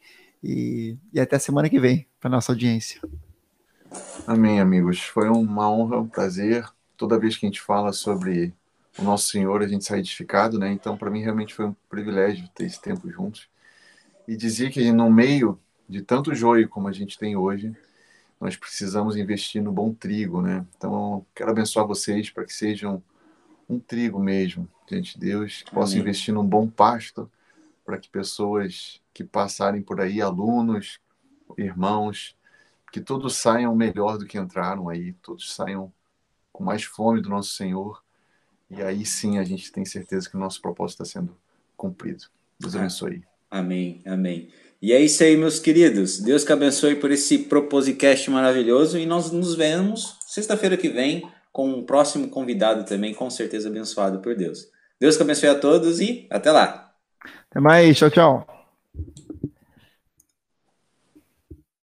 E, 0.43 0.97
e 1.11 1.19
até 1.19 1.39
semana 1.39 1.69
que 1.69 1.79
vem 1.79 2.07
para 2.19 2.29
nossa 2.29 2.51
audiência. 2.51 3.01
Amém, 4.27 4.59
amigos. 4.59 4.99
Foi 4.99 5.27
uma 5.27 5.71
honra, 5.71 5.99
um 5.99 6.07
prazer. 6.07 6.65
Toda 6.95 7.19
vez 7.19 7.35
que 7.35 7.45
a 7.45 7.49
gente 7.49 7.61
fala 7.61 7.91
sobre 7.91 8.53
o 8.99 9.03
nosso 9.03 9.29
Senhor, 9.29 9.61
a 9.61 9.67
gente 9.67 9.85
sai 9.85 9.99
edificado, 9.99 10.59
né? 10.59 10.71
Então, 10.71 10.97
para 10.97 11.09
mim, 11.09 11.21
realmente 11.21 11.53
foi 11.53 11.65
um 11.65 11.75
privilégio 11.89 12.47
ter 12.53 12.65
esse 12.65 12.81
tempo 12.81 13.09
juntos. 13.09 13.47
E 14.27 14.35
dizer 14.35 14.71
que 14.71 14.91
no 14.91 15.09
meio 15.09 15.59
de 15.87 16.01
tanto 16.01 16.35
joio 16.35 16.69
como 16.69 16.87
a 16.87 16.91
gente 16.91 17.17
tem 17.17 17.35
hoje, 17.35 17.75
nós 18.39 18.55
precisamos 18.55 19.15
investir 19.15 19.61
no 19.61 19.71
bom 19.71 19.93
trigo, 19.93 20.41
né? 20.41 20.65
Então, 20.77 21.25
quero 21.35 21.51
abençoar 21.51 21.87
vocês 21.87 22.29
para 22.29 22.45
que 22.45 22.53
sejam 22.53 23.01
um 23.67 23.79
trigo 23.79 24.19
mesmo, 24.19 24.67
gente 24.89 25.13
de 25.13 25.25
Deus, 25.25 25.61
que 25.61 25.71
possa 25.71 25.93
Amém. 25.93 26.01
investir 26.01 26.33
num 26.33 26.45
bom 26.45 26.67
pasto 26.67 27.29
para 27.85 27.97
que 27.97 28.09
pessoas 28.09 29.01
que 29.13 29.23
passarem 29.23 29.81
por 29.81 29.99
aí, 29.99 30.21
alunos, 30.21 30.99
irmãos, 31.57 32.35
que 32.91 33.01
todos 33.01 33.35
saiam 33.35 33.75
melhor 33.75 34.17
do 34.17 34.25
que 34.25 34.37
entraram 34.37 34.89
aí, 34.89 35.13
todos 35.13 35.53
saiam 35.53 35.91
com 36.51 36.63
mais 36.63 36.83
fome 36.83 37.21
do 37.21 37.29
nosso 37.29 37.55
Senhor. 37.55 38.03
E 38.69 38.81
aí 38.81 39.05
sim 39.05 39.37
a 39.39 39.43
gente 39.43 39.71
tem 39.71 39.83
certeza 39.85 40.29
que 40.29 40.35
o 40.35 40.39
nosso 40.39 40.61
propósito 40.61 41.03
está 41.03 41.19
sendo 41.19 41.35
cumprido. 41.75 42.25
Deus 42.59 42.75
Ah. 42.75 42.79
abençoe. 42.79 43.23
Amém, 43.49 44.01
amém. 44.05 44.49
E 44.81 44.93
é 44.93 45.01
isso 45.01 45.23
aí, 45.23 45.35
meus 45.35 45.59
queridos. 45.59 46.19
Deus 46.19 46.43
que 46.43 46.51
abençoe 46.53 46.95
por 46.95 47.11
esse 47.11 47.37
Proposicast 47.39 48.29
maravilhoso. 48.29 48.97
E 48.97 49.05
nós 49.05 49.31
nos 49.31 49.55
vemos 49.55 50.17
sexta-feira 50.27 50.77
que 50.77 50.87
vem 50.89 51.29
com 51.51 51.67
um 51.67 51.83
próximo 51.83 52.29
convidado 52.29 52.85
também, 52.85 53.13
com 53.13 53.29
certeza 53.29 53.67
abençoado 53.69 54.19
por 54.19 54.35
Deus. 54.35 54.67
Deus 54.99 55.17
que 55.17 55.23
abençoe 55.23 55.49
a 55.49 55.55
todos 55.59 55.99
e 55.99 56.27
até 56.29 56.51
lá. 56.51 56.93
Até 57.49 57.59
mais, 57.59 57.97
tchau, 57.97 58.09
tchau. 58.09 58.47